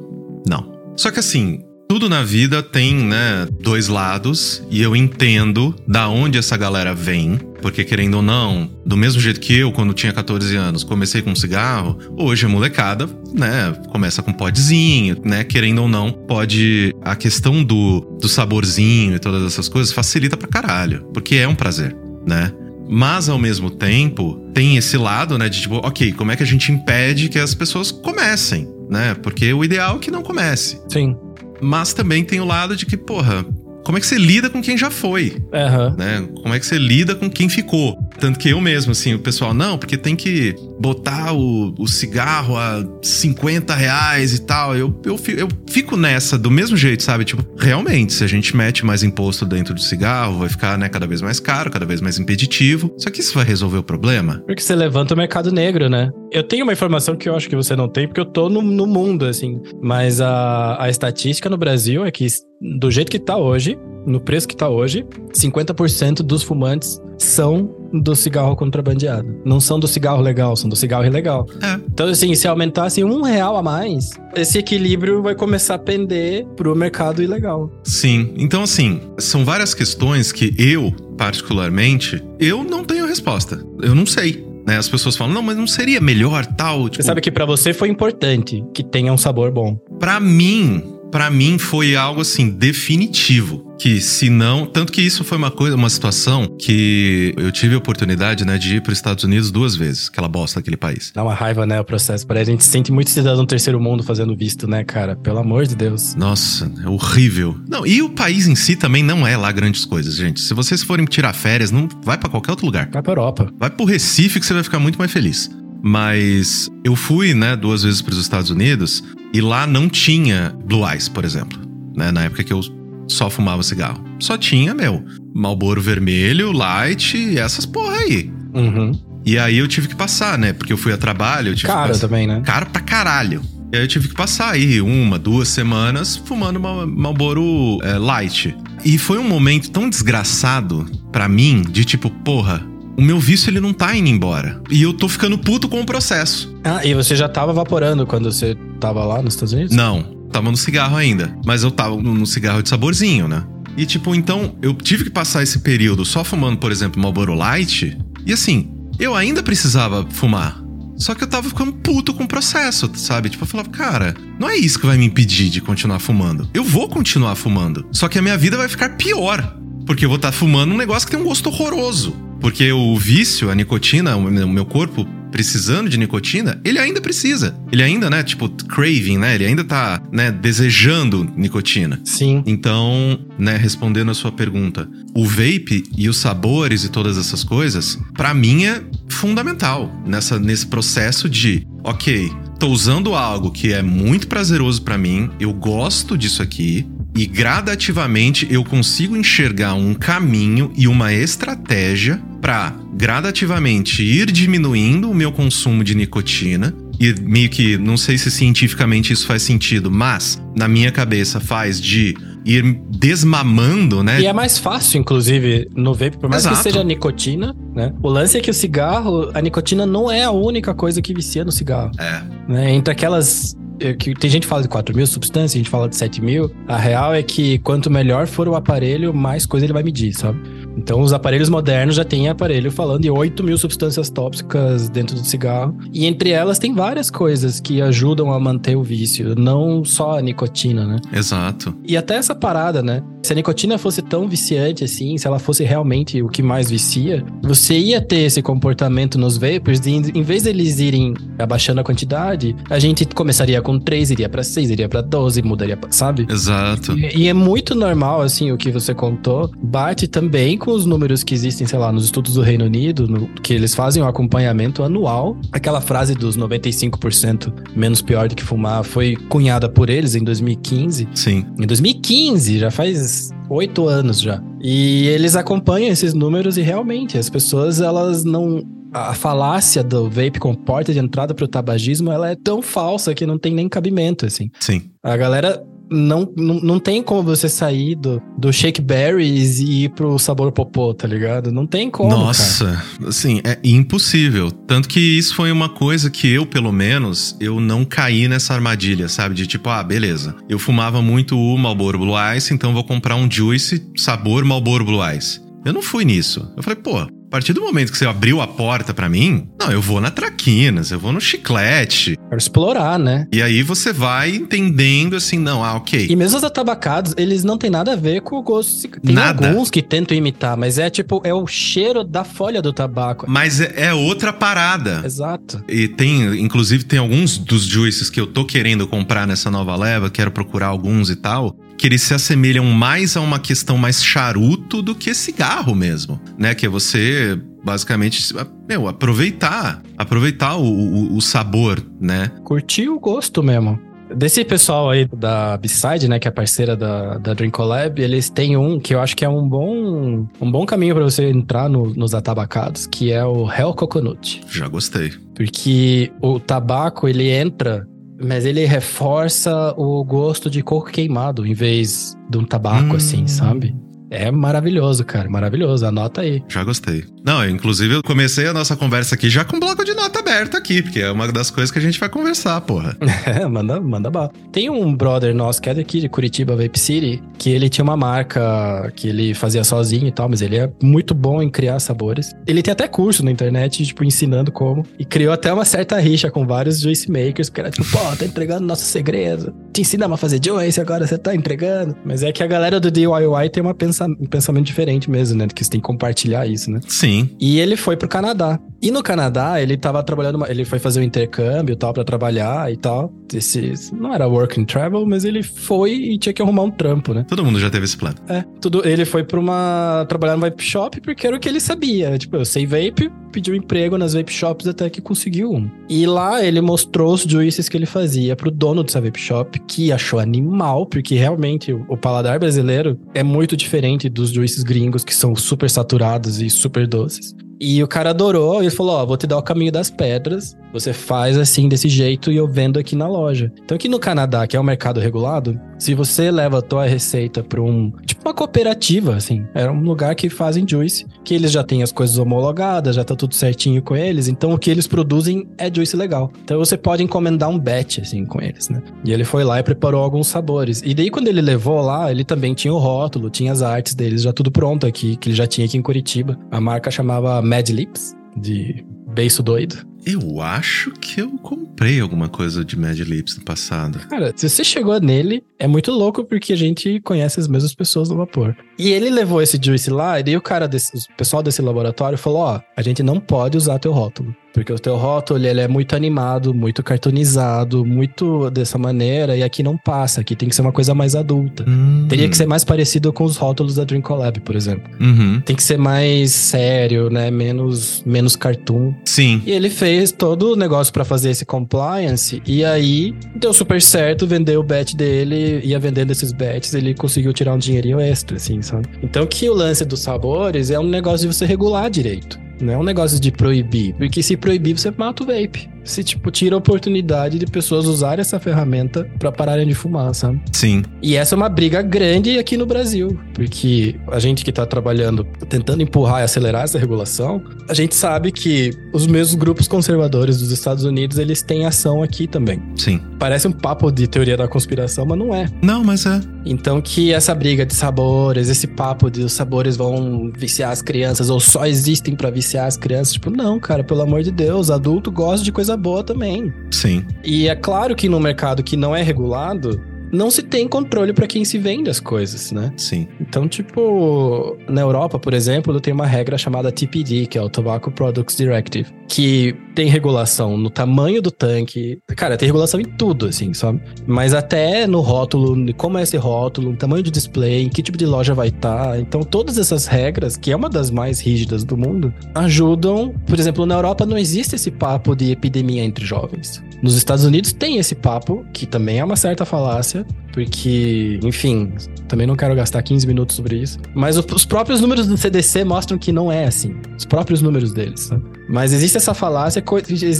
não. 0.47 0.79
Só 0.95 1.11
que 1.11 1.19
assim, 1.19 1.61
tudo 1.91 2.07
na 2.07 2.21
vida 2.21 2.61
tem, 2.61 2.93
né, 2.93 3.47
dois 3.59 3.87
lados, 3.87 4.63
e 4.69 4.79
eu 4.79 4.95
entendo 4.95 5.75
da 5.87 6.07
onde 6.07 6.37
essa 6.37 6.55
galera 6.55 6.93
vem, 6.93 7.39
porque 7.63 7.83
querendo 7.83 8.17
ou 8.17 8.21
não, 8.21 8.69
do 8.85 8.95
mesmo 8.95 9.19
jeito 9.19 9.39
que 9.39 9.57
eu, 9.57 9.71
quando 9.71 9.91
tinha 9.91 10.13
14 10.13 10.55
anos, 10.55 10.83
comecei 10.83 11.23
com 11.23 11.33
cigarro, 11.33 11.97
hoje 12.15 12.45
a 12.45 12.49
molecada, 12.49 13.09
né, 13.33 13.75
começa 13.89 14.21
com 14.21 14.31
podzinho, 14.31 15.17
né, 15.25 15.43
querendo 15.43 15.81
ou 15.81 15.87
não, 15.87 16.11
pode. 16.11 16.93
A 17.01 17.15
questão 17.15 17.63
do, 17.63 18.01
do 18.21 18.29
saborzinho 18.29 19.15
e 19.15 19.19
todas 19.19 19.43
essas 19.43 19.67
coisas 19.67 19.91
facilita 19.91 20.37
pra 20.37 20.47
caralho, 20.47 21.07
porque 21.11 21.37
é 21.37 21.47
um 21.47 21.55
prazer, 21.55 21.97
né? 22.23 22.53
Mas 22.87 23.29
ao 23.29 23.39
mesmo 23.39 23.71
tempo, 23.71 24.35
tem 24.53 24.77
esse 24.77 24.95
lado, 24.95 25.39
né, 25.39 25.49
de 25.49 25.61
tipo, 25.61 25.77
ok, 25.77 26.11
como 26.13 26.31
é 26.31 26.35
que 26.35 26.43
a 26.43 26.45
gente 26.45 26.71
impede 26.71 27.29
que 27.29 27.39
as 27.39 27.55
pessoas 27.55 27.91
comecem, 27.91 28.67
né? 28.89 29.15
Porque 29.15 29.51
o 29.53 29.63
ideal 29.63 29.95
é 29.95 29.99
que 29.99 30.11
não 30.11 30.21
comece. 30.21 30.79
Sim. 30.87 31.15
Mas 31.61 31.93
também 31.93 32.23
tem 32.23 32.39
o 32.39 32.45
lado 32.45 32.75
de 32.75 32.85
que, 32.85 32.97
porra, 32.97 33.45
como 33.89 33.97
é 33.97 34.01
que 34.01 34.05
você 34.05 34.19
lida 34.19 34.51
com 34.51 34.61
quem 34.61 34.77
já 34.77 34.91
foi, 34.91 35.37
Aham. 35.51 35.95
né? 35.97 36.29
Como 36.43 36.53
é 36.53 36.59
que 36.59 36.65
você 36.67 36.77
lida 36.77 37.15
com 37.15 37.27
quem 37.27 37.49
ficou? 37.49 37.97
Tanto 38.19 38.37
que 38.37 38.47
eu 38.47 38.61
mesmo, 38.61 38.91
assim, 38.91 39.15
o 39.15 39.19
pessoal, 39.19 39.51
não, 39.51 39.79
porque 39.79 39.97
tem 39.97 40.15
que 40.15 40.53
botar 40.79 41.33
o, 41.33 41.73
o 41.75 41.87
cigarro 41.87 42.55
a 42.55 42.85
50 43.01 43.73
reais 43.73 44.35
e 44.35 44.43
tal. 44.43 44.77
Eu, 44.77 44.95
eu, 45.03 45.19
eu 45.35 45.47
fico 45.67 45.97
nessa 45.97 46.37
do 46.37 46.51
mesmo 46.51 46.77
jeito, 46.77 47.01
sabe? 47.01 47.25
Tipo, 47.25 47.43
realmente, 47.57 48.13
se 48.13 48.23
a 48.23 48.27
gente 48.27 48.55
mete 48.55 48.85
mais 48.85 49.01
imposto 49.01 49.43
dentro 49.43 49.73
do 49.73 49.81
cigarro, 49.81 50.37
vai 50.37 50.49
ficar, 50.49 50.77
né, 50.77 50.87
cada 50.87 51.07
vez 51.07 51.19
mais 51.19 51.39
caro, 51.39 51.71
cada 51.71 51.87
vez 51.87 51.99
mais 51.99 52.19
impeditivo. 52.19 52.93
Só 52.95 53.09
que 53.09 53.21
isso 53.21 53.33
vai 53.33 53.43
resolver 53.43 53.79
o 53.79 53.83
problema? 53.83 54.43
Porque 54.45 54.61
você 54.61 54.75
levanta 54.75 55.15
o 55.15 55.17
mercado 55.17 55.51
negro, 55.51 55.89
né? 55.89 56.11
Eu 56.31 56.43
tenho 56.43 56.63
uma 56.63 56.73
informação 56.73 57.15
que 57.15 57.27
eu 57.27 57.35
acho 57.35 57.49
que 57.49 57.55
você 57.55 57.75
não 57.75 57.89
tem, 57.89 58.05
porque 58.07 58.21
eu 58.21 58.25
tô 58.25 58.49
no, 58.49 58.61
no 58.61 58.85
mundo, 58.85 59.25
assim. 59.25 59.59
Mas 59.81 60.21
a, 60.21 60.77
a 60.79 60.89
estatística 60.91 61.49
no 61.49 61.57
Brasil 61.57 62.05
é 62.05 62.11
que, 62.11 62.27
do 62.61 62.91
jeito 62.91 63.09
que 63.09 63.19
tá 63.19 63.37
hoje, 63.37 63.77
no 64.05 64.19
preço 64.19 64.47
que 64.47 64.55
tá 64.55 64.67
hoje, 64.69 65.05
50% 65.33 66.21
dos 66.21 66.43
fumantes 66.43 67.01
são 67.17 67.75
do 67.91 68.15
cigarro 68.15 68.55
contrabandeado. 68.55 69.41
Não 69.45 69.59
são 69.59 69.79
do 69.79 69.87
cigarro 69.87 70.21
legal, 70.21 70.55
são 70.55 70.69
do 70.69 70.75
cigarro 70.75 71.05
ilegal. 71.05 71.45
É. 71.61 71.79
Então, 71.91 72.07
assim, 72.07 72.33
se 72.35 72.47
aumentasse 72.47 73.03
um 73.03 73.21
real 73.21 73.57
a 73.57 73.63
mais, 73.63 74.11
esse 74.35 74.57
equilíbrio 74.57 75.21
vai 75.21 75.35
começar 75.35 75.75
a 75.75 75.79
pender 75.79 76.45
pro 76.55 76.75
mercado 76.75 77.21
ilegal. 77.23 77.71
Sim. 77.83 78.33
Então, 78.37 78.63
assim, 78.63 79.01
são 79.17 79.43
várias 79.43 79.73
questões 79.73 80.31
que 80.31 80.53
eu, 80.57 80.93
particularmente, 81.17 82.23
eu 82.39 82.63
não 82.63 82.83
tenho 82.83 83.05
resposta. 83.07 83.63
Eu 83.81 83.95
não 83.95 84.05
sei. 84.05 84.45
Né? 84.67 84.77
As 84.77 84.87
pessoas 84.87 85.17
falam, 85.17 85.33
não, 85.33 85.41
mas 85.41 85.57
não 85.57 85.65
seria 85.65 85.99
melhor 85.99 86.45
tal? 86.45 86.83
Você 86.83 86.89
Tipo, 86.91 87.03
sabe 87.03 87.21
que 87.21 87.31
pra 87.31 87.45
você 87.45 87.73
foi 87.73 87.89
importante 87.89 88.63
que 88.73 88.83
tenha 88.83 89.11
um 89.11 89.17
sabor 89.17 89.51
bom. 89.51 89.75
Pra 89.99 90.19
mim, 90.19 90.83
pra 91.11 91.29
mim 91.29 91.57
foi 91.57 91.95
algo 91.95 92.21
assim 92.21 92.49
definitivo, 92.49 93.75
que 93.79 94.01
se 94.01 94.29
não, 94.29 94.65
tanto 94.65 94.91
que 94.91 95.01
isso 95.01 95.23
foi 95.23 95.37
uma 95.37 95.51
coisa, 95.51 95.75
uma 95.75 95.89
situação 95.89 96.47
que 96.59 97.33
eu 97.37 97.51
tive 97.51 97.75
a 97.75 97.77
oportunidade, 97.77 98.45
né, 98.45 98.57
de 98.57 98.75
ir 98.75 98.81
para 98.81 98.91
os 98.91 98.97
Estados 98.97 99.23
Unidos 99.23 99.51
duas 99.51 99.75
vezes, 99.75 100.09
aquela 100.09 100.27
bosta 100.27 100.59
daquele 100.59 100.77
país. 100.77 101.11
Dá 101.13 101.23
uma 101.23 101.33
raiva, 101.33 101.65
né, 101.65 101.79
o 101.79 101.83
processo. 101.83 102.27
Parece 102.27 102.49
a 102.49 102.53
gente 102.53 102.63
sente 102.63 102.91
muito 102.91 103.09
cidadão 103.09 103.43
do 103.43 103.47
terceiro 103.47 103.79
mundo 103.79 104.03
fazendo 104.03 104.35
visto, 104.35 104.67
né, 104.67 104.83
cara? 104.83 105.15
Pelo 105.15 105.39
amor 105.39 105.65
de 105.65 105.75
Deus. 105.75 106.15
Nossa, 106.15 106.71
é 106.83 106.87
horrível. 106.87 107.57
Não, 107.67 107.85
e 107.85 108.01
o 108.01 108.09
país 108.09 108.47
em 108.47 108.55
si 108.55 108.75
também 108.75 109.03
não 109.03 109.25
é 109.25 109.37
lá 109.37 109.51
grandes 109.51 109.85
coisas, 109.85 110.15
gente. 110.15 110.39
Se 110.41 110.53
vocês 110.53 110.83
forem 110.83 111.05
tirar 111.05 111.33
férias, 111.33 111.71
não 111.71 111.87
vai 112.03 112.17
pra 112.17 112.29
qualquer 112.29 112.51
outro 112.51 112.65
lugar. 112.65 112.89
Vai 112.91 113.01
pra 113.01 113.11
Europa. 113.11 113.51
Vai 113.57 113.69
pro 113.69 113.85
Recife 113.85 114.39
que 114.39 114.45
você 114.45 114.53
vai 114.53 114.63
ficar 114.63 114.79
muito 114.79 114.97
mais 114.99 115.11
feliz. 115.11 115.49
Mas 115.81 116.69
eu 116.83 116.95
fui, 116.95 117.33
né, 117.33 117.55
duas 117.55 117.83
vezes 117.83 118.01
para 118.01 118.11
os 118.11 118.19
Estados 118.19 118.49
Unidos 118.51 119.01
e 119.33 119.41
lá 119.41 119.65
não 119.67 119.87
tinha 119.89 120.55
Blue 120.65 120.87
Eyes, 120.89 121.07
por 121.09 121.23
exemplo, 121.25 121.59
né, 121.95 122.11
na 122.11 122.23
época 122.23 122.43
que 122.43 122.53
eu 122.53 122.61
só 123.07 123.29
fumava 123.29 123.63
cigarro. 123.63 124.03
Só 124.19 124.37
tinha, 124.37 124.73
meu, 124.73 125.03
Marlboro 125.33 125.81
vermelho, 125.81 126.51
light 126.51 127.15
e 127.17 127.37
essas 127.39 127.65
porra 127.65 127.97
aí. 127.97 128.31
Uhum. 128.53 128.91
E 129.25 129.37
aí 129.37 129.57
eu 129.57 129.67
tive 129.67 129.87
que 129.87 129.95
passar, 129.95 130.37
né, 130.37 130.53
porque 130.53 130.73
eu 130.73 130.77
fui 130.77 130.93
a 130.93 130.97
trabalho, 130.97 131.49
eu 131.49 131.55
tive 131.55 131.67
Cara 131.67 131.97
também, 131.97 132.25
né? 132.27 132.41
Caro 132.45 132.65
pra 132.67 132.81
caralho. 132.81 133.41
E 133.71 133.77
aí 133.77 133.83
eu 133.83 133.87
tive 133.87 134.07
que 134.07 134.15
passar 134.15 134.51
aí 134.53 134.81
uma, 134.81 135.19
duas 135.19 135.47
semanas 135.47 136.17
fumando 136.17 136.59
Mal- 136.59 136.87
Marlboro 136.87 137.77
é, 137.83 137.97
Light. 137.99 138.55
E 138.83 138.97
foi 138.97 139.19
um 139.19 139.27
momento 139.27 139.69
tão 139.69 139.87
desgraçado 139.89 140.89
pra 141.11 141.27
mim, 141.29 141.61
de 141.61 141.85
tipo, 141.85 142.09
porra, 142.09 142.65
o 142.99 143.01
meu 143.01 143.17
vício 143.17 143.49
ele 143.49 143.61
não 143.61 143.71
tá 143.71 143.95
indo 143.95 144.09
embora. 144.09 144.61
E 144.69 144.81
eu 144.81 144.91
tô 144.91 145.07
ficando 145.07 145.37
puto 145.37 145.69
com 145.69 145.79
o 145.79 145.85
processo. 145.85 146.53
Ah, 146.65 146.85
e 146.85 146.93
você 146.93 147.15
já 147.15 147.29
tava 147.29 147.53
vaporando 147.53 148.05
quando 148.05 148.29
você 148.29 148.57
tava 148.77 149.05
lá 149.05 149.21
nos 149.21 149.35
Estados 149.35 149.53
Unidos? 149.53 149.73
Não, 149.73 150.03
tava 150.29 150.51
no 150.51 150.57
cigarro 150.57 150.97
ainda. 150.97 151.33
Mas 151.45 151.63
eu 151.63 151.71
tava 151.71 151.95
no 151.95 152.25
cigarro 152.25 152.61
de 152.61 152.67
saborzinho, 152.67 153.25
né? 153.25 153.45
E 153.77 153.85
tipo, 153.85 154.13
então, 154.13 154.53
eu 154.61 154.73
tive 154.73 155.05
que 155.05 155.09
passar 155.09 155.41
esse 155.41 155.59
período 155.59 156.03
só 156.03 156.25
fumando, 156.25 156.57
por 156.57 156.73
exemplo, 156.73 157.01
Marlboro 157.01 157.33
Light. 157.33 157.97
E 158.25 158.33
assim, 158.33 158.69
eu 158.99 159.15
ainda 159.15 159.41
precisava 159.41 160.05
fumar. 160.09 160.61
Só 160.97 161.15
que 161.15 161.23
eu 161.23 161.27
tava 161.27 161.47
ficando 161.47 161.71
puto 161.71 162.13
com 162.13 162.25
o 162.25 162.27
processo, 162.27 162.91
sabe? 162.95 163.29
Tipo, 163.29 163.45
eu 163.45 163.47
falava, 163.47 163.69
cara, 163.69 164.13
não 164.37 164.49
é 164.49 164.57
isso 164.57 164.77
que 164.77 164.85
vai 164.85 164.97
me 164.97 165.05
impedir 165.05 165.47
de 165.47 165.61
continuar 165.61 165.99
fumando. 165.99 166.49
Eu 166.53 166.65
vou 166.65 166.89
continuar 166.89 167.35
fumando. 167.35 167.87
Só 167.93 168.09
que 168.09 168.19
a 168.19 168.21
minha 168.21 168.37
vida 168.37 168.57
vai 168.57 168.67
ficar 168.67 168.97
pior. 168.97 169.55
Porque 169.85 170.03
eu 170.03 170.09
vou 170.09 170.17
estar 170.17 170.33
fumando 170.33 170.73
um 170.73 170.77
negócio 170.77 171.07
que 171.07 171.15
tem 171.15 171.21
um 171.23 171.27
gosto 171.27 171.47
horroroso. 171.47 172.27
Porque 172.39 172.71
o 172.71 172.97
vício, 172.97 173.49
a 173.49 173.55
nicotina, 173.55 174.15
o 174.15 174.49
meu 174.49 174.65
corpo 174.65 175.05
precisando 175.31 175.89
de 175.89 175.97
nicotina, 175.97 176.59
ele 176.63 176.79
ainda 176.79 176.99
precisa. 176.99 177.55
Ele 177.71 177.83
ainda, 177.83 178.09
né, 178.09 178.23
tipo, 178.23 178.49
craving, 178.49 179.17
né? 179.17 179.35
Ele 179.35 179.45
ainda 179.45 179.63
tá, 179.63 180.01
né, 180.11 180.31
desejando 180.31 181.29
nicotina. 181.35 181.99
Sim. 182.03 182.43
Então, 182.45 183.19
né, 183.37 183.55
respondendo 183.55 184.11
a 184.11 184.13
sua 184.13 184.31
pergunta, 184.31 184.89
o 185.13 185.25
vape 185.25 185.83
e 185.95 186.09
os 186.09 186.17
sabores 186.17 186.83
e 186.83 186.89
todas 186.89 187.17
essas 187.17 187.43
coisas, 187.43 187.99
para 188.15 188.33
mim 188.33 188.65
é 188.65 188.81
fundamental 189.07 189.91
nessa, 190.05 190.39
nesse 190.39 190.67
processo 190.67 191.29
de, 191.29 191.65
ok, 191.83 192.31
tô 192.59 192.67
usando 192.67 193.15
algo 193.15 193.51
que 193.51 193.71
é 193.71 193.81
muito 193.81 194.27
prazeroso 194.27 194.81
para 194.81 194.97
mim, 194.97 195.29
eu 195.39 195.53
gosto 195.53 196.17
disso 196.17 196.41
aqui, 196.41 196.85
e 197.15 197.25
gradativamente 197.25 198.47
eu 198.49 198.63
consigo 198.63 199.17
enxergar 199.17 199.73
um 199.73 199.93
caminho 199.93 200.71
e 200.75 200.87
uma 200.87 201.13
estratégia 201.13 202.21
para 202.41 202.73
gradativamente 202.93 204.03
ir 204.03 204.31
diminuindo 204.31 205.09
o 205.09 205.13
meu 205.13 205.31
consumo 205.31 205.83
de 205.83 205.95
nicotina 205.95 206.73
e 206.99 207.13
meio 207.21 207.49
que 207.49 207.77
não 207.77 207.95
sei 207.95 208.17
se 208.17 208.29
cientificamente 208.29 209.13
isso 209.13 209.25
faz 209.25 209.41
sentido, 209.41 209.89
mas 209.89 210.41
na 210.55 210.67
minha 210.67 210.91
cabeça 210.91 211.39
faz 211.39 211.79
de 211.79 212.13
ir 212.45 212.81
desmamando, 212.89 214.03
né? 214.03 214.19
E 214.19 214.25
é 214.25 214.33
mais 214.33 214.57
fácil, 214.57 214.99
inclusive, 214.99 215.69
no 215.75 215.93
vape, 215.93 216.17
por 216.17 216.29
mais 216.29 216.43
Exato. 216.43 216.57
que 216.57 216.63
seja 216.63 216.83
nicotina, 216.83 217.55
né? 217.73 217.93
O 218.01 218.09
lance 218.09 218.37
é 218.37 218.41
que 218.41 218.51
o 218.51 218.53
cigarro, 218.53 219.29
a 219.33 219.41
nicotina 219.41 219.85
não 219.85 220.11
é 220.11 220.23
a 220.23 220.31
única 220.31 220.73
coisa 220.73 221.01
que 221.01 221.13
vicia 221.13 221.45
no 221.45 221.51
cigarro. 221.51 221.91
É. 221.97 222.21
Né? 222.47 222.73
Entre 222.73 222.91
aquelas 222.91 223.55
é, 223.79 223.93
que 223.93 224.13
tem 224.13 224.29
gente 224.29 224.43
que 224.43 224.47
fala 224.47 224.61
de 224.61 224.67
4 224.67 224.95
mil 224.95 225.07
substâncias, 225.07 225.55
a 225.55 225.57
gente 225.57 225.69
fala 225.69 225.87
de 225.87 225.95
7 225.95 226.21
mil. 226.21 226.51
A 226.67 226.77
real 226.77 227.13
é 227.13 227.23
que 227.23 227.57
quanto 227.59 227.89
melhor 227.89 228.27
for 228.27 228.47
o 228.47 228.55
aparelho, 228.55 229.13
mais 229.13 229.45
coisa 229.45 229.65
ele 229.65 229.73
vai 229.73 229.83
medir, 229.83 230.13
sabe? 230.13 230.39
Então, 230.77 231.01
os 231.01 231.11
aparelhos 231.11 231.49
modernos 231.49 231.95
já 231.95 232.05
têm 232.05 232.29
aparelho 232.29 232.71
falando 232.71 233.01
de 233.01 233.09
8 233.09 233.43
mil 233.43 233.57
substâncias 233.57 234.09
tóxicas 234.09 234.89
dentro 234.89 235.15
do 235.15 235.25
cigarro. 235.25 235.77
E 235.93 236.05
entre 236.05 236.29
elas 236.31 236.57
tem 236.57 236.73
várias 236.73 237.11
coisas 237.11 237.59
que 237.59 237.81
ajudam 237.81 238.31
a 238.31 238.39
manter 238.39 238.75
o 238.75 238.83
vício, 238.83 239.35
não 239.35 239.83
só 239.83 240.17
a 240.17 240.21
nicotina, 240.21 240.85
né? 240.85 240.97
Exato. 241.11 241.75
E 241.85 241.97
até 241.97 242.15
essa 242.15 242.33
parada, 242.33 242.81
né? 242.81 243.03
Se 243.21 243.33
a 243.33 243.35
nicotina 243.35 243.77
fosse 243.77 244.01
tão 244.01 244.27
viciante 244.27 244.83
assim, 244.83 245.17
se 245.17 245.27
ela 245.27 245.39
fosse 245.39 245.63
realmente 245.63 246.21
o 246.21 246.29
que 246.29 246.41
mais 246.41 246.69
vicia, 246.69 247.25
você 247.43 247.77
ia 247.77 248.01
ter 248.01 248.21
esse 248.21 248.41
comportamento 248.41 249.17
nos 249.17 249.37
vapors 249.37 249.79
de, 249.79 249.91
em 249.91 250.23
vez 250.23 250.43
deles 250.43 250.79
irem 250.79 251.13
abaixando 251.37 251.81
a 251.81 251.83
quantidade, 251.83 252.55
a 252.69 252.79
gente 252.79 253.05
começaria 253.07 253.61
com 253.69 253.79
3, 253.79 254.09
iria 254.09 254.27
para 254.27 254.43
6, 254.43 254.71
iria 254.71 254.89
para 254.89 255.01
12, 255.01 255.43
mudaria, 255.43 255.77
sabe? 255.91 256.25
Exato. 256.27 256.97
E, 256.97 257.23
e 257.23 257.27
é 257.27 257.33
muito 257.33 257.75
normal, 257.75 258.21
assim, 258.21 258.51
o 258.51 258.57
que 258.57 258.71
você 258.71 258.95
contou, 258.95 259.51
bate 259.61 260.07
também 260.07 260.57
com 260.57 260.71
os 260.71 260.87
números 260.87 261.23
que 261.23 261.35
existem, 261.35 261.67
sei 261.67 261.77
lá, 261.77 261.91
nos 261.91 262.05
estudos 262.05 262.33
do 262.33 262.41
Reino 262.41 262.65
Unido, 262.65 263.07
no, 263.07 263.27
que 263.27 263.53
eles 263.53 263.75
fazem 263.75 264.01
um 264.01 264.07
acompanhamento 264.07 264.81
anual. 264.81 265.37
Aquela 265.51 265.81
frase 265.81 266.15
dos 266.15 266.35
95% 266.35 267.53
menos 267.75 268.01
pior 268.01 268.27
do 268.27 268.35
que 268.35 268.43
fumar 268.43 268.83
foi 268.83 269.15
cunhada 269.15 269.69
por 269.69 269.87
eles 269.87 270.15
em 270.15 270.23
2015. 270.23 271.07
Sim. 271.13 271.45
Em 271.59 271.67
2015, 271.67 272.57
já 272.57 272.71
faz 272.71 273.29
oito 273.51 273.87
anos 273.87 274.19
já. 274.19 274.41
E 274.59 275.07
eles 275.09 275.35
acompanham 275.35 275.91
esses 275.91 276.15
números 276.15 276.57
e 276.57 276.61
realmente 276.61 277.19
as 277.19 277.29
pessoas 277.29 277.81
elas 277.81 278.23
não 278.23 278.63
a 278.93 279.13
falácia 279.13 279.83
do 279.83 280.09
vape 280.09 280.39
com 280.39 280.53
porta 280.53 280.93
de 280.93 280.99
entrada 280.99 281.33
para 281.33 281.45
o 281.45 281.47
tabagismo, 281.47 282.11
ela 282.11 282.29
é 282.29 282.35
tão 282.35 282.61
falsa 282.61 283.13
que 283.13 283.25
não 283.25 283.37
tem 283.37 283.53
nem 283.53 283.69
cabimento, 283.69 284.25
assim. 284.25 284.49
Sim. 284.59 284.83
A 285.03 285.15
galera 285.15 285.63
não, 285.91 286.31
não, 286.37 286.55
não 286.55 286.79
tem 286.79 287.01
como 287.01 287.23
você 287.23 287.49
sair 287.49 287.95
do, 287.95 288.21
do 288.37 288.53
shake 288.53 288.81
berries 288.81 289.59
e 289.59 289.85
ir 289.85 289.89
pro 289.89 290.17
sabor 290.19 290.51
popô, 290.51 290.93
tá 290.93 291.07
ligado? 291.07 291.51
Não 291.51 291.65
tem 291.65 291.89
como. 291.89 292.09
Nossa, 292.09 292.83
cara. 292.97 293.09
assim, 293.09 293.41
é 293.43 293.59
impossível. 293.63 294.51
Tanto 294.51 294.87
que 294.87 294.99
isso 294.99 295.35
foi 295.35 295.51
uma 295.51 295.69
coisa 295.69 296.09
que 296.09 296.31
eu, 296.31 296.45
pelo 296.45 296.71
menos, 296.71 297.35
eu 297.39 297.59
não 297.59 297.83
caí 297.83 298.27
nessa 298.27 298.53
armadilha, 298.53 299.07
sabe? 299.07 299.35
De 299.35 299.47
tipo, 299.47 299.69
ah, 299.69 299.83
beleza. 299.83 300.35
Eu 300.47 300.59
fumava 300.59 301.01
muito 301.01 301.37
o 301.37 301.57
Marlboro 301.57 301.99
Blue 301.99 302.15
Ice, 302.35 302.53
então 302.53 302.73
vou 302.73 302.83
comprar 302.83 303.15
um 303.15 303.29
Juice 303.29 303.83
sabor 303.97 304.45
Marlboro 304.45 304.85
Blue 304.85 305.01
Ice. 305.11 305.41
Eu 305.65 305.73
não 305.73 305.81
fui 305.81 306.05
nisso. 306.05 306.51
Eu 306.55 306.63
falei, 306.63 306.79
pô, 306.81 307.07
a 307.29 307.31
partir 307.31 307.53
do 307.53 307.61
momento 307.61 307.91
que 307.91 307.97
você 307.99 308.07
abriu 308.07 308.41
a 308.41 308.47
porta 308.47 308.91
para 308.91 309.07
mim, 309.07 309.47
não, 309.61 309.71
eu 309.71 309.79
vou 309.79 310.01
na 310.01 310.09
Traquinas, 310.09 310.89
eu 310.89 310.99
vou 310.99 311.11
no 311.11 311.21
Chiclete. 311.21 312.17
Para 312.27 312.39
explorar, 312.39 312.97
né? 312.97 313.27
E 313.31 313.39
aí 313.39 313.61
você 313.61 313.93
vai 313.93 314.31
entendendo 314.31 315.15
assim, 315.15 315.37
não, 315.37 315.63
ah, 315.63 315.75
ok. 315.75 316.07
E 316.09 316.15
mesmo 316.15 316.39
os 316.39 316.43
atabacados, 316.43 317.13
eles 317.17 317.43
não 317.43 317.55
tem 317.55 317.69
nada 317.69 317.93
a 317.93 317.95
ver 317.95 318.21
com 318.21 318.35
o 318.35 318.41
gosto. 318.41 318.89
Tem 318.99 319.13
nada. 319.13 319.47
alguns 319.47 319.69
que 319.69 319.83
tentam 319.83 320.17
imitar, 320.17 320.57
mas 320.57 320.79
é 320.79 320.89
tipo, 320.89 321.21
é 321.23 321.31
o 321.31 321.45
cheiro 321.45 322.03
da 322.03 322.23
folha 322.23 322.63
do 322.63 322.73
tabaco. 322.73 323.27
Mas 323.29 323.61
é, 323.61 323.73
é 323.75 323.93
outra 323.93 324.33
parada. 324.33 325.03
Exato. 325.05 325.63
E 325.67 325.87
tem, 325.87 326.41
inclusive, 326.41 326.83
tem 326.83 326.97
alguns 326.97 327.37
dos 327.37 327.61
juices 327.61 328.09
que 328.09 328.19
eu 328.19 328.25
tô 328.25 328.43
querendo 328.43 328.87
comprar 328.87 329.27
nessa 329.27 329.51
nova 329.51 329.75
leva, 329.75 330.09
quero 330.09 330.31
procurar 330.31 330.67
alguns 330.67 331.11
e 331.11 331.15
tal 331.15 331.55
que 331.79 331.87
eles 331.87 332.01
se 332.01 332.13
assemelham 332.13 332.65
mais 332.65 333.15
a 333.15 333.21
uma 333.21 333.39
questão 333.39 333.77
mais 333.77 334.03
charuto 334.03 334.81
do 334.81 334.93
que 334.93 335.13
cigarro 335.13 335.73
mesmo, 335.73 336.19
né? 336.37 336.53
Que 336.53 336.65
é 336.65 336.69
você 336.69 337.39
basicamente 337.63 338.33
meu, 338.67 338.87
aproveitar, 338.87 339.81
aproveitar 339.97 340.57
o, 340.57 340.65
o, 340.65 341.15
o 341.15 341.21
sabor, 341.21 341.81
né? 341.99 342.31
Curtir 342.43 342.89
o 342.89 342.99
gosto 342.99 343.41
mesmo. 343.41 343.79
Desse 344.13 344.43
pessoal 344.43 344.89
aí 344.89 345.07
da 345.15 345.55
B-Side, 345.57 346.09
né, 346.09 346.17
que 346.17 346.27
é 346.27 346.31
parceira 346.31 346.75
da, 346.75 347.19
da 347.19 347.33
Drink 347.35 347.51
Collab, 347.53 348.01
eles 348.01 348.27
têm 348.27 348.57
um 348.57 348.79
que 348.79 348.95
eu 348.95 348.99
acho 348.99 349.15
que 349.15 349.23
é 349.23 349.29
um 349.29 349.47
bom, 349.47 350.27
um 350.41 350.51
bom 350.51 350.65
caminho 350.65 350.95
para 350.95 351.03
você 351.03 351.29
entrar 351.29 351.69
no, 351.69 351.93
nos 351.93 352.15
atabacados, 352.15 352.87
que 352.87 353.11
é 353.11 353.23
o 353.23 353.47
Hell 353.51 353.73
Coconut. 353.75 354.41
Já 354.49 354.67
gostei. 354.67 355.11
Porque 355.35 356.11
o 356.21 356.39
tabaco, 356.39 357.07
ele 357.07 357.29
entra 357.29 357.87
mas 358.21 358.45
ele 358.45 358.65
reforça 358.65 359.73
o 359.77 360.03
gosto 360.03 360.49
de 360.49 360.61
coco 360.61 360.91
queimado 360.91 361.45
em 361.45 361.53
vez 361.53 362.17
de 362.29 362.37
um 362.37 362.43
tabaco, 362.43 362.93
hum. 362.93 362.95
assim, 362.95 363.27
sabe? 363.27 363.75
É 364.11 364.31
maravilhoso, 364.31 365.03
cara, 365.05 365.29
maravilhoso. 365.29 365.85
Anota 365.85 366.21
aí. 366.21 366.43
Já 366.47 366.63
gostei. 366.63 367.03
Não, 367.23 367.47
inclusive 367.47 367.93
eu 367.93 368.03
comecei 368.03 368.47
a 368.47 368.53
nossa 368.53 368.75
conversa 368.75 369.15
aqui 369.15 369.29
já 369.29 369.43
com 369.43 369.59
bloco 369.59 369.83
de 369.83 369.93
nota 369.93 370.19
aberto 370.19 370.57
aqui, 370.57 370.81
porque 370.81 370.99
é 370.99 371.11
uma 371.11 371.31
das 371.31 371.51
coisas 371.51 371.69
que 371.71 371.77
a 371.77 371.81
gente 371.81 371.99
vai 371.99 372.09
conversar, 372.09 372.59
porra. 372.61 372.97
É, 373.29 373.45
manda, 373.45 373.79
manda 373.79 374.09
bala. 374.09 374.31
Tem 374.51 374.69
um 374.69 374.95
brother 374.95 375.35
nosso 375.35 375.61
que 375.61 375.69
é 375.69 375.73
daqui 375.73 375.99
de 375.99 376.09
Curitiba, 376.09 376.55
Vape 376.55 376.79
City, 376.79 377.21
que 377.37 377.51
ele 377.51 377.69
tinha 377.69 377.83
uma 377.83 377.97
marca 377.97 378.91
que 378.95 379.09
ele 379.09 379.33
fazia 379.33 379.63
sozinho 379.63 380.07
e 380.07 380.11
tal, 380.11 380.27
mas 380.29 380.41
ele 380.41 380.57
é 380.57 380.71
muito 380.81 381.13
bom 381.13 381.41
em 381.41 381.49
criar 381.49 381.79
sabores. 381.79 382.33
Ele 382.47 382.63
tem 382.63 382.71
até 382.71 382.87
curso 382.87 383.23
na 383.23 383.29
internet, 383.29 383.85
tipo, 383.85 384.03
ensinando 384.03 384.51
como. 384.51 384.83
E 384.97 385.05
criou 385.05 385.33
até 385.33 385.53
uma 385.53 385.65
certa 385.65 385.99
rixa 385.99 386.31
com 386.31 386.47
vários 386.47 386.79
juice 386.79 387.11
makers, 387.11 387.49
porque 387.49 387.61
era 387.61 387.69
tipo, 387.69 387.89
pô, 387.91 387.99
tá 388.15 388.25
entregando 388.25 388.65
nosso 388.65 388.85
segredo. 388.85 389.53
Te 389.71 389.81
ensinamos 389.81 390.15
a 390.15 390.17
fazer 390.17 390.39
juice, 390.43 390.79
agora 390.79 391.05
você 391.05 391.17
tá 391.17 391.35
entregando. 391.35 391.95
Mas 392.03 392.23
é 392.23 392.31
que 392.31 392.41
a 392.41 392.47
galera 392.47 392.79
do 392.79 392.89
DIY 392.89 393.49
tem 393.51 393.61
uma 393.61 393.73
pensa, 393.73 393.98
um 394.05 394.25
pensamento 394.25 394.65
diferente 394.65 395.09
mesmo, 395.09 395.37
né? 395.37 395.47
Que 395.47 395.63
você 395.63 395.71
tem 395.71 395.79
que 395.79 395.85
compartilhar 395.85 396.45
isso, 396.47 396.71
né? 396.71 396.79
Sim. 396.87 397.29
E 397.39 397.59
ele 397.59 397.75
foi 397.75 397.97
pro 397.97 398.07
Canadá. 398.07 398.59
E 398.81 398.91
no 398.91 399.03
Canadá, 399.03 399.61
ele 399.61 399.77
tava 399.77 400.01
trabalhando, 400.03 400.45
ele 400.47 400.65
foi 400.65 400.79
fazer 400.79 400.99
um 400.99 401.03
intercâmbio 401.03 401.73
e 401.73 401.75
tal, 401.75 401.93
pra 401.93 402.03
trabalhar 402.03 402.71
e 402.71 402.77
tal. 402.77 403.11
Esse, 403.37 403.93
não 403.93 404.13
era 404.13 404.27
work 404.27 404.59
and 404.59 404.65
travel, 404.65 405.05
mas 405.05 405.25
ele 405.25 405.43
foi 405.43 405.93
e 405.93 406.17
tinha 406.17 406.33
que 406.33 406.41
arrumar 406.41 406.63
um 406.63 406.71
trampo, 406.71 407.13
né? 407.13 407.25
Todo 407.27 407.43
mundo 407.43 407.59
já 407.59 407.69
teve 407.69 407.85
esse 407.85 407.97
plano. 407.97 408.15
É, 408.27 408.43
tudo, 408.61 408.87
ele 408.87 409.05
foi 409.05 409.23
pra 409.23 409.39
uma, 409.39 410.05
trabalhar 410.07 410.35
no 410.35 410.41
vape 410.41 410.63
shop 410.63 411.01
porque 411.01 411.27
era 411.27 411.35
o 411.35 411.39
que 411.39 411.47
ele 411.47 411.59
sabia. 411.59 412.17
Tipo, 412.17 412.37
eu 412.37 412.45
sei 412.45 412.65
vape, 412.65 413.11
pediu 413.31 413.55
emprego 413.55 413.97
nas 413.97 414.13
vape 414.13 414.31
shops 414.31 414.67
até 414.67 414.89
que 414.89 415.01
conseguiu 415.01 415.51
um. 415.51 415.69
E 415.89 416.05
lá 416.05 416.43
ele 416.43 416.61
mostrou 416.61 417.13
os 417.13 417.21
juices 417.21 417.69
que 417.69 417.77
ele 417.77 417.85
fazia 417.85 418.35
pro 418.35 418.51
dono 418.51 418.83
dessa 418.83 419.01
vape 419.01 419.19
shop, 419.19 419.59
que 419.67 419.91
achou 419.91 420.19
animal, 420.19 420.85
porque 420.85 421.15
realmente 421.15 421.71
o, 421.71 421.85
o 421.87 421.97
paladar 421.97 422.39
brasileiro 422.39 422.99
é 423.13 423.23
muito 423.23 423.55
diferente 423.55 424.09
dos 424.09 424.31
juices 424.31 424.63
gringos, 424.63 425.03
que 425.03 425.15
são 425.15 425.35
super 425.35 425.69
saturados 425.69 426.41
e 426.41 426.49
super 426.49 426.87
doces. 426.87 427.35
E 427.59 427.83
o 427.83 427.87
cara 427.87 428.11
adorou 428.11 428.63
e 428.63 428.69
falou: 428.69 428.95
Ó, 428.95 429.05
vou 429.05 429.17
te 429.17 429.27
dar 429.27 429.37
o 429.37 429.43
caminho 429.43 429.71
das 429.71 429.89
pedras. 429.91 430.57
Você 430.71 430.93
faz 430.93 431.37
assim, 431.37 431.67
desse 431.67 431.89
jeito, 431.89 432.31
e 432.31 432.37
eu 432.37 432.47
vendo 432.47 432.77
aqui 432.77 432.95
na 432.95 433.07
loja. 433.07 433.51
Então, 433.63 433.75
aqui 433.75 433.89
no 433.89 433.99
Canadá, 433.99 434.45
que 434.45 434.55
é 434.55 434.59
um 434.59 434.63
mercado 434.63 434.99
regulado, 434.99 435.59
se 435.79 435.95
você 435.95 436.29
leva 436.29 436.59
a 436.59 436.61
tua 436.61 436.85
receita 436.85 437.43
para 437.43 437.61
um. 437.61 437.91
Tipo 438.05 438.21
uma 438.27 438.33
cooperativa, 438.33 439.15
assim. 439.15 439.45
É 439.55 439.69
um 439.69 439.81
lugar 439.81 440.13
que 440.13 440.29
fazem 440.29 440.67
juice, 440.67 441.07
que 441.23 441.33
eles 441.33 441.51
já 441.51 441.63
têm 441.63 441.81
as 441.81 441.91
coisas 441.91 442.17
homologadas, 442.17 442.95
já 442.95 443.03
tá 443.03 443.15
tudo 443.15 443.33
certinho 443.33 443.81
com 443.81 443.95
eles. 443.95 444.27
Então, 444.27 444.53
o 444.53 444.59
que 444.59 444.69
eles 444.69 444.85
produzem 444.85 445.47
é 445.57 445.73
juice 445.73 445.97
legal. 445.97 446.31
Então, 446.43 446.59
você 446.59 446.77
pode 446.77 447.01
encomendar 447.01 447.49
um 447.49 447.57
batch, 447.57 447.99
assim, 447.99 448.25
com 448.25 448.39
eles, 448.39 448.69
né? 448.69 448.83
E 449.03 449.11
ele 449.11 449.23
foi 449.23 449.43
lá 449.43 449.59
e 449.59 449.63
preparou 449.63 450.03
alguns 450.03 450.27
sabores. 450.27 450.83
E 450.85 450.93
daí, 450.93 451.09
quando 451.09 451.29
ele 451.29 451.41
levou 451.41 451.81
lá, 451.81 452.11
ele 452.11 452.23
também 452.23 452.53
tinha 452.53 452.73
o 452.73 452.77
rótulo, 452.77 453.29
tinha 453.29 453.51
as 453.51 453.63
artes 453.63 453.95
deles, 453.95 454.21
já 454.21 454.31
tudo 454.31 454.51
pronto 454.51 454.85
aqui, 454.85 455.15
que 455.15 455.29
ele 455.29 455.35
já 455.35 455.47
tinha 455.47 455.65
aqui 455.65 455.77
em 455.77 455.81
Curitiba. 455.81 456.37
A 456.51 456.61
marca 456.61 456.91
chamava 456.91 457.41
Mad 457.49 457.67
Lips, 457.69 458.15
de 458.37 458.85
beiço 459.07 459.41
doido. 459.41 459.83
Eu 460.05 460.39
acho 460.39 460.91
que 460.91 461.19
eu 461.19 461.31
comprei 461.39 461.99
alguma 461.99 462.29
coisa 462.29 462.63
de 462.63 462.77
Mad 462.77 462.99
Lips 462.99 463.37
no 463.37 463.43
passado. 463.43 463.97
Cara, 464.07 464.31
se 464.35 464.47
você 464.47 464.63
chegou 464.63 464.99
nele, 465.01 465.43
é 465.57 465.65
muito 465.65 465.91
louco 465.91 466.23
porque 466.23 466.53
a 466.53 466.55
gente 466.55 467.01
conhece 467.01 467.39
as 467.39 467.47
mesmas 467.47 467.73
pessoas 467.73 468.07
no 468.07 468.17
vapor. 468.17 468.55
E 468.77 468.91
ele 468.91 469.09
levou 469.09 469.41
esse 469.41 469.59
juice 469.59 469.89
lá, 469.89 470.19
e 470.19 470.23
daí 470.23 470.37
o 470.37 470.41
cara 470.41 470.67
desse, 470.67 470.95
o 470.95 471.17
pessoal 471.17 471.41
desse 471.41 471.59
laboratório 471.59 472.19
falou: 472.19 472.41
ó, 472.41 472.61
a 472.77 472.81
gente 472.83 473.01
não 473.01 473.19
pode 473.19 473.57
usar 473.57 473.79
teu 473.79 473.91
rótulo. 473.91 474.35
Porque 474.53 474.73
o 474.73 474.79
teu 474.79 474.95
rótulo, 474.95 475.45
ele 475.45 475.61
é 475.61 475.67
muito 475.67 475.95
animado, 475.95 476.53
muito 476.53 476.83
cartonizado, 476.83 477.85
muito 477.85 478.49
dessa 478.49 478.77
maneira, 478.77 479.37
e 479.37 479.43
aqui 479.43 479.61
não 479.61 479.77
passa, 479.77 480.21
aqui 480.21 480.35
tem 480.35 480.49
que 480.49 480.55
ser 480.55 480.61
uma 480.61 480.71
coisa 480.71 480.93
mais 480.93 481.15
adulta. 481.15 481.63
Hum. 481.67 482.05
Teria 482.09 482.27
que 482.27 482.35
ser 482.35 482.47
mais 482.47 482.63
parecido 482.63 483.13
com 483.13 483.23
os 483.23 483.37
rótulos 483.37 483.75
da 483.75 483.83
Dream 483.83 484.01
Collab, 484.01 484.39
por 484.41 484.55
exemplo. 484.55 484.89
Uhum. 484.99 485.41
Tem 485.41 485.55
que 485.55 485.63
ser 485.63 485.77
mais 485.77 486.31
sério, 486.31 487.09
né? 487.09 487.29
Menos, 487.29 488.03
menos 488.05 488.35
cartoon. 488.35 488.93
Sim. 489.05 489.41
E 489.45 489.51
ele 489.51 489.69
fez 489.69 490.11
todo 490.11 490.53
o 490.53 490.55
negócio 490.55 490.91
pra 490.91 491.05
fazer 491.05 491.29
esse 491.29 491.45
compliance, 491.45 492.41
e 492.45 492.65
aí 492.65 493.15
deu 493.35 493.53
super 493.53 493.81
certo, 493.81 494.25
vendeu 494.25 494.61
o 494.61 494.63
bet 494.63 494.95
dele, 494.95 495.61
ia 495.63 495.79
vendendo 495.79 496.11
esses 496.11 496.31
bets, 496.31 496.73
ele 496.73 496.93
conseguiu 496.93 497.33
tirar 497.33 497.53
um 497.53 497.57
dinheirinho 497.57 497.99
extra, 497.99 498.37
assim, 498.37 498.61
sabe? 498.61 498.87
Então 499.03 499.25
que 499.25 499.49
o 499.49 499.53
lance 499.53 499.85
dos 499.85 499.99
sabores 499.99 500.71
é 500.71 500.79
um 500.79 500.87
negócio 500.87 501.27
de 501.27 501.35
você 501.35 501.45
regular 501.45 501.89
direito. 501.89 502.39
Não 502.61 502.73
é 502.73 502.77
um 502.77 502.83
negócio 502.83 503.19
de 503.19 503.31
proibir, 503.31 503.93
porque 503.95 504.21
se 504.21 504.35
proibir, 504.35 504.77
você 504.77 504.91
mata 504.91 505.23
o 505.23 505.25
vape. 505.25 505.69
Você, 505.89 506.03
tipo, 506.03 506.29
tira 506.29 506.55
a 506.55 506.59
oportunidade 506.59 507.39
de 507.39 507.47
pessoas 507.47 507.87
usarem 507.87 508.21
essa 508.21 508.39
ferramenta 508.39 509.09
pra 509.17 509.31
pararem 509.31 509.67
de 509.67 509.73
fumar, 509.73 510.13
sabe? 510.13 510.39
Sim. 510.51 510.83
E 511.01 511.15
essa 511.15 511.33
é 511.33 511.35
uma 511.35 511.49
briga 511.49 511.81
grande 511.81 512.37
aqui 512.37 512.55
no 512.55 512.65
Brasil, 512.65 513.19
porque 513.33 513.95
a 514.11 514.19
gente 514.19 514.45
que 514.45 514.51
tá 514.51 514.65
trabalhando, 514.65 515.23
tentando 515.49 515.81
empurrar 515.81 516.21
e 516.21 516.23
acelerar 516.23 516.63
essa 516.63 516.77
regulação, 516.77 517.41
a 517.67 517.73
gente 517.73 517.95
sabe 517.95 518.31
que 518.31 518.71
os 518.93 519.07
mesmos 519.07 519.35
grupos 519.35 519.67
conservadores 519.67 520.37
dos 520.37 520.51
Estados 520.51 520.83
Unidos, 520.83 521.17
eles 521.17 521.41
têm 521.41 521.65
ação 521.65 522.03
aqui 522.03 522.27
também. 522.27 522.61
Sim. 522.75 523.01
Parece 523.17 523.47
um 523.47 523.51
papo 523.51 523.91
de 523.91 524.07
teoria 524.07 524.37
da 524.37 524.47
conspiração, 524.47 525.05
mas 525.05 525.17
não 525.17 525.33
é. 525.33 525.47
Não, 525.61 525.83
mas 525.83 526.05
é. 526.05 526.21
Então 526.45 526.81
que 526.81 527.11
essa 527.13 527.33
briga 527.35 527.65
de 527.65 527.73
sabores, 527.73 528.49
esse 528.49 528.67
papo 528.67 529.09
de 529.09 529.23
os 529.23 529.33
sabores 529.33 529.75
vão 529.75 530.31
viciar 530.35 530.71
as 530.71 530.81
crianças 530.81 531.29
ou 531.29 531.39
só 531.39 531.65
existem 531.65 532.15
pra 532.15 532.29
viciar 532.29 532.67
as 532.67 532.77
crianças, 532.77 533.13
tipo, 533.13 533.29
não, 533.29 533.59
cara, 533.59 533.83
pelo 533.83 534.01
amor 534.01 534.23
de 534.23 534.31
Deus, 534.31 534.69
adulto 534.69 535.11
gosta 535.11 535.43
de 535.43 535.51
coisa 535.51 535.75
boa 535.79 536.03
também. 536.03 536.53
Sim. 536.71 537.05
E 537.23 537.47
é 537.47 537.55
claro 537.55 537.95
que 537.95 538.07
no 538.07 538.19
mercado 538.19 538.61
que 538.63 538.77
não 538.77 538.95
é 538.95 539.01
regulado, 539.01 539.81
não 540.11 540.31
se 540.31 540.41
tem 540.41 540.67
controle 540.67 541.13
pra 541.13 541.27
quem 541.27 541.45
se 541.45 541.57
vende 541.57 541.89
as 541.89 541.99
coisas, 541.99 542.51
né? 542.51 542.73
Sim. 542.77 543.07
Então, 543.19 543.47
tipo, 543.47 544.57
na 544.67 544.81
Europa, 544.81 545.19
por 545.19 545.33
exemplo, 545.33 545.79
tem 545.79 545.93
uma 545.93 546.05
regra 546.05 546.37
chamada 546.37 546.71
TPD, 546.71 547.27
que 547.27 547.37
é 547.37 547.41
o 547.41 547.49
Tobacco 547.49 547.91
Products 547.91 548.35
Directive, 548.35 548.89
que 549.07 549.55
tem 549.79 549.87
regulação 549.87 550.57
no 550.57 550.69
tamanho 550.69 551.21
do 551.21 551.31
tanque. 551.31 552.01
Cara, 552.13 552.35
tem 552.35 552.45
regulação 552.45 552.81
em 552.81 552.83
tudo, 552.83 553.27
assim, 553.27 553.53
sabe? 553.53 553.79
Mas 554.05 554.33
até 554.33 554.85
no 554.85 554.99
rótulo, 554.99 555.73
como 555.75 555.97
é 555.97 556.03
esse 556.03 556.17
rótulo, 556.17 556.75
tamanho 556.75 557.01
de 557.01 557.09
display, 557.09 557.63
em 557.63 557.69
que 557.69 557.81
tipo 557.81 557.97
de 557.97 558.05
loja 558.05 558.33
vai 558.33 558.49
estar. 558.49 558.99
Então, 558.99 559.23
todas 559.23 559.57
essas 559.57 559.87
regras, 559.87 560.35
que 560.35 560.51
é 560.51 560.55
uma 560.55 560.69
das 560.69 560.91
mais 560.91 561.21
rígidas 561.21 561.63
do 561.63 561.77
mundo, 561.77 562.13
ajudam. 562.35 563.15
Por 563.25 563.39
exemplo, 563.39 563.65
na 563.65 563.75
Europa 563.75 564.05
não 564.05 564.17
existe 564.17 564.53
esse 564.53 564.69
papo 564.69 565.15
de 565.15 565.31
epidemia 565.31 565.81
entre 565.81 566.05
jovens. 566.05 566.61
Nos 566.83 566.97
Estados 566.97 567.23
Unidos 567.23 567.53
tem 567.53 567.77
esse 567.77 567.95
papo, 567.95 568.45
que 568.51 568.65
também 568.65 568.99
é 568.99 569.03
uma 569.05 569.15
certa 569.15 569.45
falácia, 569.45 570.05
porque, 570.33 571.19
enfim, 571.23 571.71
também 572.07 572.27
não 572.27 572.35
quero 572.35 572.55
gastar 572.55 572.81
15 572.81 573.07
minutos 573.07 573.35
sobre 573.35 573.57
isso. 573.57 573.79
Mas 573.93 574.17
os 574.17 574.45
próprios 574.45 574.81
números 574.81 575.07
do 575.07 575.17
CDC 575.17 575.63
mostram 575.63 575.97
que 575.97 576.11
não 576.11 576.31
é 576.31 576.45
assim. 576.45 576.75
Os 576.97 577.05
próprios 577.05 577.41
números 577.41 577.73
deles? 577.73 578.09
Mas 578.47 578.73
existe 578.73 578.97
essa 578.97 579.13
falácia 579.13 579.61
co- 579.69 579.77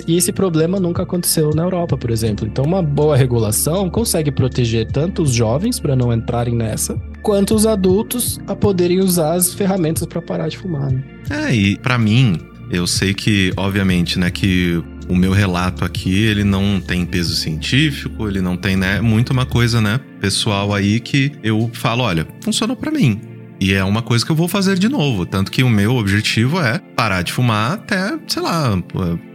e 0.07 0.15
esse 0.15 0.31
problema 0.31 0.79
nunca 0.79 1.01
aconteceu 1.03 1.49
na 1.55 1.63
Europa, 1.63 1.97
por 1.97 2.11
exemplo. 2.11 2.45
Então, 2.47 2.63
uma 2.63 2.81
boa 2.83 3.17
regulação 3.17 3.89
consegue 3.89 4.31
proteger 4.31 4.85
tanto 4.91 5.23
os 5.23 5.33
jovens 5.33 5.79
para 5.79 5.95
não 5.95 6.13
entrarem 6.13 6.55
nessa, 6.55 7.01
quanto 7.23 7.55
os 7.55 7.65
adultos 7.65 8.39
a 8.47 8.55
poderem 8.55 8.99
usar 8.99 9.33
as 9.33 9.53
ferramentas 9.53 10.05
para 10.05 10.21
parar 10.21 10.47
de 10.49 10.57
fumar. 10.57 10.91
né? 10.91 11.03
É, 11.29 11.53
e 11.55 11.77
pra 11.77 11.97
mim, 11.97 12.39
eu 12.71 12.85
sei 12.85 13.13
que, 13.13 13.51
obviamente, 13.57 14.19
né, 14.19 14.29
que 14.29 14.81
o 15.09 15.15
meu 15.15 15.31
relato 15.31 15.83
aqui, 15.83 16.23
ele 16.23 16.43
não 16.43 16.79
tem 16.79 17.03
peso 17.05 17.35
científico, 17.35 18.27
ele 18.27 18.41
não 18.41 18.55
tem, 18.55 18.75
né, 18.75 19.01
muito 19.01 19.31
uma 19.31 19.45
coisa, 19.45 19.81
né, 19.81 19.99
pessoal 20.21 20.71
aí 20.73 20.99
que 20.99 21.31
eu 21.43 21.69
falo, 21.73 22.03
olha, 22.03 22.27
funcionou 22.41 22.75
pra 22.75 22.91
mim. 22.91 23.19
E 23.59 23.73
é 23.73 23.83
uma 23.83 24.01
coisa 24.01 24.25
que 24.25 24.31
eu 24.31 24.35
vou 24.35 24.47
fazer 24.47 24.79
de 24.79 24.87
novo. 24.87 25.25
Tanto 25.25 25.51
que 25.51 25.63
o 25.63 25.69
meu 25.69 25.95
objetivo 25.95 26.59
é 26.61 26.79
parar 26.95 27.21
de 27.21 27.33
fumar 27.33 27.73
até, 27.73 28.17
sei 28.27 28.41
lá, 28.41 28.81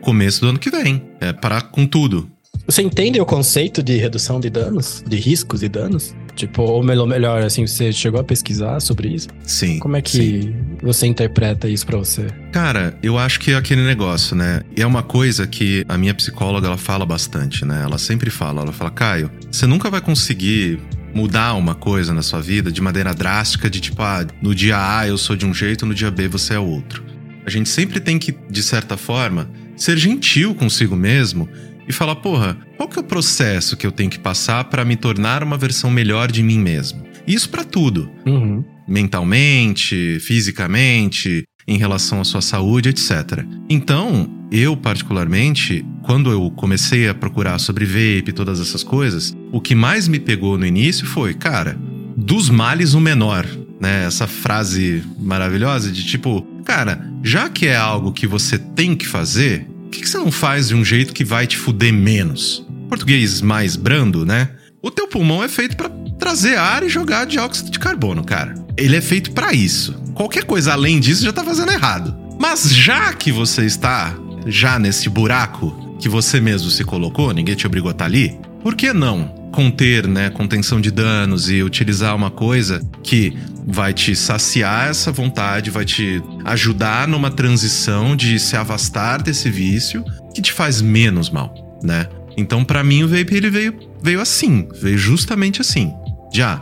começo 0.00 0.40
do 0.40 0.48
ano 0.48 0.58
que 0.58 0.70
vem. 0.70 1.02
É 1.20 1.32
parar 1.32 1.62
com 1.62 1.86
tudo. 1.86 2.30
Você 2.66 2.82
entende 2.82 3.20
o 3.20 3.26
conceito 3.26 3.82
de 3.82 3.96
redução 3.96 4.40
de 4.40 4.48
danos? 4.48 5.04
De 5.06 5.16
riscos 5.16 5.62
e 5.62 5.68
danos? 5.68 6.14
Tipo, 6.34 6.62
ou 6.62 6.82
melhor, 6.82 7.06
melhor, 7.06 7.42
assim, 7.42 7.66
você 7.66 7.92
chegou 7.92 8.20
a 8.20 8.24
pesquisar 8.24 8.80
sobre 8.80 9.08
isso? 9.08 9.28
Sim. 9.44 9.78
Como 9.78 9.96
é 9.96 10.02
que 10.02 10.10
sim. 10.10 10.54
você 10.82 11.06
interpreta 11.06 11.68
isso 11.68 11.86
pra 11.86 11.98
você? 11.98 12.26
Cara, 12.50 12.96
eu 13.02 13.18
acho 13.18 13.38
que 13.38 13.52
é 13.52 13.54
aquele 13.54 13.82
negócio, 13.82 14.34
né? 14.34 14.62
E 14.76 14.82
é 14.82 14.86
uma 14.86 15.02
coisa 15.02 15.46
que 15.46 15.84
a 15.88 15.96
minha 15.96 16.14
psicóloga 16.14 16.66
ela 16.66 16.76
fala 16.76 17.06
bastante, 17.06 17.64
né? 17.64 17.82
Ela 17.84 17.98
sempre 17.98 18.30
fala, 18.30 18.62
ela 18.62 18.72
fala, 18.72 18.90
Caio, 18.90 19.30
você 19.50 19.66
nunca 19.66 19.90
vai 19.90 20.00
conseguir 20.00 20.80
mudar 21.14 21.54
uma 21.54 21.74
coisa 21.74 22.12
na 22.12 22.22
sua 22.22 22.40
vida 22.40 22.70
de 22.72 22.80
maneira 22.80 23.14
drástica, 23.14 23.70
de 23.70 23.80
tipo, 23.80 24.02
ah, 24.02 24.26
no 24.42 24.54
dia 24.54 24.76
A 24.98 25.06
eu 25.06 25.16
sou 25.16 25.36
de 25.36 25.46
um 25.46 25.54
jeito, 25.54 25.86
no 25.86 25.94
dia 25.94 26.10
B 26.10 26.28
você 26.28 26.54
é 26.54 26.58
outro. 26.58 27.04
A 27.46 27.50
gente 27.50 27.68
sempre 27.68 28.00
tem 28.00 28.18
que, 28.18 28.32
de 28.50 28.62
certa 28.62 28.96
forma, 28.96 29.48
ser 29.76 29.96
gentil 29.98 30.54
consigo 30.54 30.96
mesmo 30.96 31.48
e 31.86 31.92
falar, 31.92 32.16
porra, 32.16 32.56
qual 32.76 32.88
que 32.88 32.98
é 32.98 33.02
o 33.02 33.04
processo 33.04 33.76
que 33.76 33.86
eu 33.86 33.92
tenho 33.92 34.08
que 34.10 34.18
passar 34.18 34.64
para 34.64 34.84
me 34.84 34.96
tornar 34.96 35.42
uma 35.42 35.56
versão 35.58 35.90
melhor 35.90 36.32
de 36.32 36.42
mim 36.42 36.58
mesmo? 36.58 37.04
Isso 37.26 37.48
para 37.48 37.64
tudo 37.64 38.10
Uhum. 38.26 38.64
mentalmente, 38.88 40.18
fisicamente, 40.20 41.44
em 41.66 41.78
relação 41.78 42.20
à 42.20 42.24
sua 42.24 42.40
saúde, 42.40 42.90
etc. 42.90 43.44
Então, 43.68 44.30
eu 44.50 44.76
particularmente, 44.76 45.84
quando 46.02 46.30
eu 46.30 46.50
comecei 46.50 47.08
a 47.08 47.14
procurar 47.14 47.58
sobre 47.58 47.84
vape 47.84 48.28
e 48.28 48.32
todas 48.32 48.60
essas 48.60 48.82
coisas, 48.82 49.34
o 49.50 49.60
que 49.60 49.74
mais 49.74 50.06
me 50.06 50.18
pegou 50.18 50.58
no 50.58 50.66
início 50.66 51.06
foi, 51.06 51.34
cara, 51.34 51.78
dos 52.16 52.50
males 52.50 52.94
o 52.94 53.00
menor, 53.00 53.46
né? 53.80 54.04
Essa 54.04 54.26
frase 54.26 55.02
maravilhosa 55.18 55.90
de 55.90 56.04
tipo, 56.04 56.42
cara, 56.64 57.10
já 57.22 57.48
que 57.48 57.66
é 57.66 57.76
algo 57.76 58.12
que 58.12 58.26
você 58.26 58.58
tem 58.58 58.94
que 58.94 59.06
fazer, 59.06 59.64
por 59.64 59.90
que, 59.90 60.00
que 60.00 60.08
você 60.08 60.18
não 60.18 60.30
faz 60.30 60.68
de 60.68 60.74
um 60.74 60.84
jeito 60.84 61.12
que 61.12 61.24
vai 61.24 61.46
te 61.46 61.56
fuder 61.56 61.92
menos? 61.92 62.66
Português 62.88 63.40
mais 63.40 63.76
brando, 63.76 64.24
né? 64.24 64.50
O 64.82 64.90
teu 64.90 65.08
pulmão 65.08 65.42
é 65.42 65.48
feito 65.48 65.76
para 65.76 65.88
trazer 66.18 66.56
ar 66.56 66.82
e 66.82 66.88
jogar 66.88 67.24
dióxido 67.24 67.70
de 67.70 67.78
carbono, 67.78 68.22
cara. 68.22 68.54
Ele 68.76 68.96
é 68.96 69.00
feito 69.00 69.32
para 69.32 69.52
isso. 69.52 70.03
Qualquer 70.14 70.44
coisa 70.44 70.72
além 70.72 71.00
disso 71.00 71.24
já 71.24 71.32
tá 71.32 71.44
fazendo 71.44 71.72
errado. 71.72 72.16
Mas 72.38 72.74
já 72.74 73.12
que 73.12 73.32
você 73.32 73.64
está 73.64 74.14
já 74.46 74.78
nesse 74.78 75.08
buraco 75.08 75.96
que 75.98 76.08
você 76.08 76.40
mesmo 76.40 76.70
se 76.70 76.84
colocou, 76.84 77.32
ninguém 77.32 77.54
te 77.54 77.66
obrigou 77.66 77.88
a 77.88 77.92
estar 77.92 78.04
ali, 78.04 78.38
por 78.62 78.74
que 78.74 78.92
não 78.92 79.44
conter, 79.52 80.08
né, 80.08 80.30
contenção 80.30 80.80
de 80.80 80.90
danos 80.90 81.48
e 81.48 81.62
utilizar 81.62 82.14
uma 82.16 82.30
coisa 82.30 82.82
que 83.04 83.32
vai 83.64 83.94
te 83.94 84.14
saciar 84.16 84.88
essa 84.88 85.12
vontade, 85.12 85.70
vai 85.70 85.84
te 85.84 86.20
ajudar 86.44 87.06
numa 87.06 87.30
transição 87.30 88.16
de 88.16 88.38
se 88.40 88.56
afastar 88.56 89.22
desse 89.22 89.48
vício 89.48 90.04
que 90.34 90.42
te 90.42 90.52
faz 90.52 90.82
menos 90.82 91.30
mal, 91.30 91.78
né? 91.82 92.08
Então, 92.36 92.64
para 92.64 92.82
mim, 92.82 93.04
o 93.04 93.08
vape 93.08 93.34
ele 93.34 93.48
veio, 93.48 93.78
veio 94.02 94.20
assim, 94.20 94.68
veio 94.82 94.98
justamente 94.98 95.60
assim. 95.60 95.92
Já 96.32 96.60